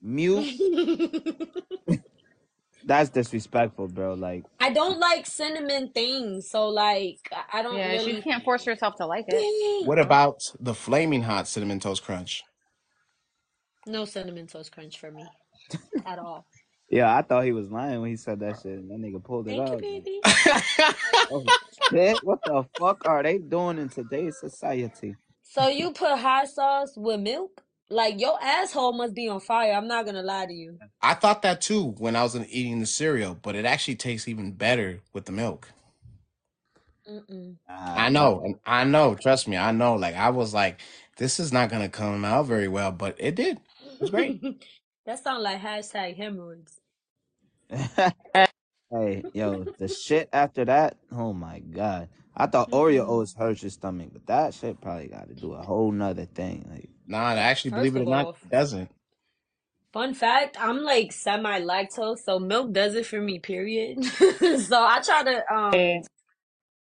mute. 0.00 0.54
That's 2.84 3.10
disrespectful, 3.10 3.88
bro. 3.88 4.14
Like, 4.14 4.44
I 4.60 4.70
don't 4.70 5.00
like 5.00 5.26
cinnamon 5.26 5.90
things, 5.92 6.48
so 6.48 6.68
like 6.68 7.18
I 7.32 7.58
I 7.58 7.62
don't 7.62 7.76
Yeah, 7.76 7.94
you 8.00 8.06
really. 8.06 8.22
can't 8.22 8.44
force 8.44 8.64
yourself 8.64 8.94
to 8.96 9.06
like 9.06 9.24
it. 9.28 9.86
what 9.86 9.98
about 9.98 10.38
the 10.60 10.72
flaming 10.74 11.22
hot 11.22 11.48
cinnamon 11.48 11.80
toast 11.80 12.04
crunch? 12.04 12.44
No 13.86 14.04
cinnamon 14.04 14.46
toast 14.46 14.70
crunch 14.72 14.98
for 15.00 15.10
me 15.10 15.24
at 16.06 16.18
all. 16.20 16.46
Yeah, 16.90 17.16
I 17.16 17.22
thought 17.22 17.44
he 17.44 17.52
was 17.52 17.70
lying 17.70 18.00
when 18.00 18.10
he 18.10 18.16
said 18.16 18.40
that 18.40 18.58
shit. 18.58 18.72
and 18.78 18.90
That 18.90 18.98
nigga 18.98 19.22
pulled 19.24 19.48
it 19.48 19.52
Thank 19.52 19.70
you, 19.72 19.76
up. 19.76 19.80
baby. 19.80 20.20
Oh 21.30 21.52
shit! 21.90 22.22
What 22.22 22.40
the 22.44 22.64
fuck 22.78 23.02
are 23.06 23.22
they 23.22 23.38
doing 23.38 23.78
in 23.78 23.88
today's 23.88 24.38
society? 24.38 25.16
So 25.42 25.68
you 25.68 25.92
put 25.92 26.18
hot 26.18 26.48
sauce 26.48 26.94
with 26.96 27.20
milk? 27.20 27.62
Like 27.90 28.20
your 28.20 28.38
asshole 28.42 28.94
must 28.94 29.14
be 29.14 29.28
on 29.28 29.40
fire. 29.40 29.72
I'm 29.74 29.88
not 29.88 30.06
gonna 30.06 30.22
lie 30.22 30.46
to 30.46 30.52
you. 30.52 30.78
I 31.02 31.14
thought 31.14 31.42
that 31.42 31.60
too 31.60 31.94
when 31.98 32.16
I 32.16 32.22
was 32.22 32.36
eating 32.36 32.80
the 32.80 32.86
cereal, 32.86 33.34
but 33.40 33.56
it 33.56 33.64
actually 33.64 33.96
tastes 33.96 34.28
even 34.28 34.52
better 34.52 35.00
with 35.12 35.26
the 35.26 35.32
milk. 35.32 35.68
Mm-mm. 37.10 37.56
Ah, 37.68 38.04
I 38.04 38.08
know, 38.10 38.42
and 38.44 38.56
I 38.66 38.84
know. 38.84 39.14
Trust 39.14 39.48
me, 39.48 39.56
I 39.56 39.72
know. 39.72 39.94
Like 39.94 40.14
I 40.16 40.30
was 40.30 40.54
like, 40.54 40.80
this 41.18 41.40
is 41.40 41.52
not 41.52 41.70
gonna 41.70 41.88
come 41.88 42.24
out 42.24 42.46
very 42.46 42.68
well, 42.68 42.92
but 42.92 43.16
it 43.18 43.34
did. 43.36 43.58
It 43.58 44.00
was 44.00 44.10
great. 44.10 44.36
that 45.06 45.22
sounds 45.24 45.42
like 45.44 45.62
hashtag 45.62 46.16
hemorrhoids. 46.18 46.80
hey, 48.92 49.26
yo, 49.32 49.66
the 49.78 49.88
shit 49.88 50.28
after 50.32 50.64
that. 50.66 50.98
Oh 51.12 51.32
my 51.32 51.60
god! 51.60 52.08
I 52.36 52.46
thought 52.46 52.72
Oreo 52.72 53.06
Mm-mm. 53.06 53.08
O's 53.08 53.34
hurt 53.34 53.62
your 53.62 53.70
stomach, 53.70 54.10
but 54.12 54.26
that 54.26 54.54
shit 54.54 54.80
probably 54.80 55.08
got 55.08 55.28
to 55.28 55.34
do 55.34 55.54
a 55.54 55.62
whole 55.62 55.92
nother 55.92 56.26
thing. 56.26 56.66
Like, 56.70 56.90
Nah, 57.06 57.30
actually, 57.32 57.70
First 57.70 57.72
believe 57.72 57.96
it 57.96 58.02
or 58.02 58.06
of 58.06 58.08
not, 58.08 58.28
all, 58.28 58.36
it 58.44 58.50
doesn't. 58.50 58.90
fun 59.92 60.14
fact, 60.14 60.56
I'm 60.60 60.82
like 60.82 61.12
semi 61.12 61.60
lactose, 61.60 62.20
so 62.20 62.38
milk 62.38 62.72
does 62.72 62.94
it 62.94 63.06
for 63.06 63.20
me, 63.20 63.38
period. 63.40 64.04
so 64.04 64.84
I 64.84 65.00
try 65.04 65.24
to 65.24 65.54
um 65.54 66.02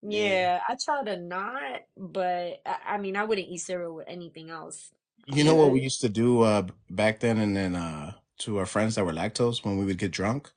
Yeah. 0.10 0.40
yeah, 0.41 0.62
I 0.68 0.78
try 0.84 1.04
to 1.06 1.18
not, 1.18 1.82
but 1.98 2.62
I, 2.66 2.78
I 2.88 2.98
mean 3.00 3.18
I 3.18 3.26
wouldn't 3.26 3.48
eat 3.50 3.60
cereal 3.60 3.95
with 3.95 4.08
anything 4.10 4.50
else. 4.52 4.91
You 5.28 5.44
know 5.44 5.56
what 5.56 5.72
we 5.72 5.82
used 5.82 6.02
to 6.02 6.10
do 6.10 6.41
uh 6.41 6.64
back 6.90 7.20
then 7.20 7.38
and 7.40 7.56
then 7.56 7.76
uh 7.76 8.14
to 8.40 8.58
our 8.58 8.66
friends 8.66 8.95
that 8.95 9.06
were 9.06 9.14
lactose 9.14 9.64
when 9.66 9.78
we 9.78 9.86
would 9.86 9.98
get 10.00 10.12
drunk? 10.12 10.52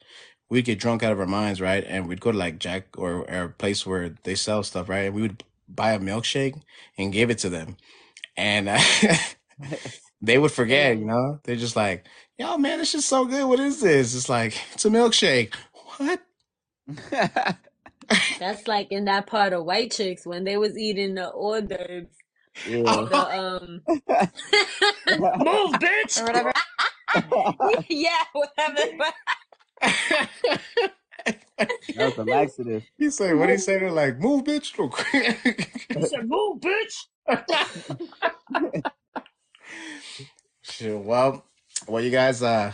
We'd 0.50 0.64
get 0.66 0.78
drunk 0.80 1.02
out 1.02 1.12
of 1.12 1.20
our 1.20 1.26
minds, 1.26 1.60
right? 1.60 1.84
And 1.86 2.08
we'd 2.08 2.20
go 2.20 2.32
to 2.32 2.38
like 2.38 2.58
Jack 2.58 2.86
or, 2.98 3.28
or 3.30 3.44
a 3.44 3.48
place 3.50 3.86
where 3.86 4.14
they 4.24 4.34
sell 4.36 4.62
stuff, 4.62 4.88
right? 4.88 5.06
And 5.06 5.14
we 5.14 5.22
would 5.22 5.44
buy 5.68 5.92
a 5.92 5.98
milkshake 6.00 6.60
and 6.98 7.12
give 7.12 7.30
it 7.30 7.38
to 7.38 7.48
them. 7.50 7.76
And 8.36 8.68
uh, 8.68 8.80
they 10.22 10.38
would 10.38 10.52
forget, 10.52 10.98
you 10.98 11.06
know? 11.06 11.40
They're 11.44 11.56
just 11.56 11.76
like, 11.76 12.06
yo, 12.38 12.58
man, 12.58 12.78
this 12.78 12.90
shit's 12.90 13.06
so 13.06 13.24
good. 13.26 13.46
What 13.46 13.60
is 13.60 13.80
this? 13.80 14.14
It's 14.14 14.28
like, 14.28 14.56
it's 14.74 14.84
a 14.84 14.90
milkshake. 14.90 15.54
What? 15.98 16.20
That's 18.38 18.68
like 18.68 18.92
in 18.92 19.06
that 19.06 19.26
part 19.26 19.52
of 19.52 19.64
white 19.64 19.92
chicks 19.92 20.26
when 20.26 20.44
they 20.44 20.56
was 20.58 20.78
eating 20.78 21.14
the 21.16 21.30
hors 21.30 21.62
d'oeuvres. 21.62 22.08
Yeah. 22.68 22.82
The 22.82 23.38
um 23.38 23.82
move, 23.88 25.72
bitch. 25.80 26.20
Or 26.20 26.24
whatever. 26.24 26.52
yeah, 27.88 28.22
whatever. 28.32 29.12
That 31.58 31.70
was 31.96 32.18
a 32.18 32.24
laxative. 32.24 32.84
He 32.98 33.10
say, 33.10 33.34
what 33.34 33.48
he 33.48 33.56
say? 33.56 33.78
They're 33.78 33.90
like, 33.90 34.18
move, 34.18 34.44
bitch. 34.44 34.74
He 35.94 36.02
said, 36.06 36.28
"Move, 36.28 36.60
bitch." 36.60 37.06
Sure. 40.62 40.98
Well, 40.98 41.44
well, 41.88 42.02
you 42.02 42.10
guys, 42.10 42.42
uh, 42.42 42.72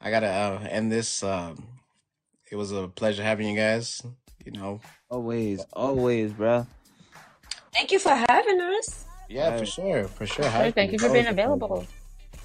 I 0.00 0.10
gotta 0.10 0.28
uh, 0.28 0.66
end 0.68 0.90
this. 0.92 1.22
Um, 1.22 1.68
it 2.50 2.56
was 2.56 2.72
a 2.72 2.88
pleasure 2.88 3.22
having 3.22 3.48
you 3.48 3.56
guys. 3.56 4.02
You 4.44 4.52
know, 4.52 4.80
Always, 5.10 5.64
always, 5.72 6.32
bro. 6.32 6.66
Thank 7.72 7.92
you 7.92 7.98
for 7.98 8.14
having 8.28 8.60
us. 8.60 9.04
yeah, 9.28 9.56
for 9.56 9.66
sure, 9.66 10.08
for 10.08 10.26
sure. 10.26 10.44
Sure, 10.44 10.70
thank 10.72 10.92
you 10.92 10.98
for 10.98 11.10
being 11.10 11.26
always 11.26 11.26
a 11.26 11.32
pleasure. 11.34 11.54
available. 11.58 11.86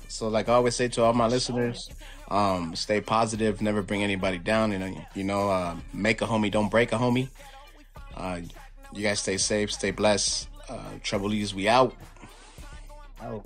So, 0.08 0.28
like 0.28 0.50
I 0.50 0.54
always 0.54 0.76
say 0.76 0.88
to 0.90 1.04
all 1.04 1.14
my 1.14 1.28
listeners, 1.28 1.90
um, 2.30 2.76
stay 2.76 3.02
positive, 3.02 3.62
never 3.62 3.82
bring 3.82 4.04
anybody 4.04 4.38
down. 4.38 4.72
You 4.72 4.80
know, 4.80 5.06
you 5.16 5.24
know, 5.24 5.50
uh, 5.50 5.76
make 5.94 6.22
a 6.22 6.26
homie, 6.26 6.52
don't 6.52 6.70
break 6.70 6.92
a 6.94 6.98
homie. 6.98 7.30
Uh, 8.16 8.42
you 8.94 9.04
guys 9.04 9.20
stay 9.20 9.38
safe, 9.38 9.72
stay 9.72 9.92
blessed. 9.92 10.48
Uh, 10.70 10.78
Trouble 11.04 11.30
we 11.30 11.68
out. 11.68 11.96
Oh, 13.22 13.44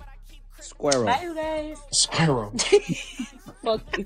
squirrel. 0.59 1.05
Bye, 1.05 1.21
you 1.23 1.35
guys. 1.35 1.77
Squirrel. 1.91 2.51
Fuck 3.63 3.97
you. 3.97 4.05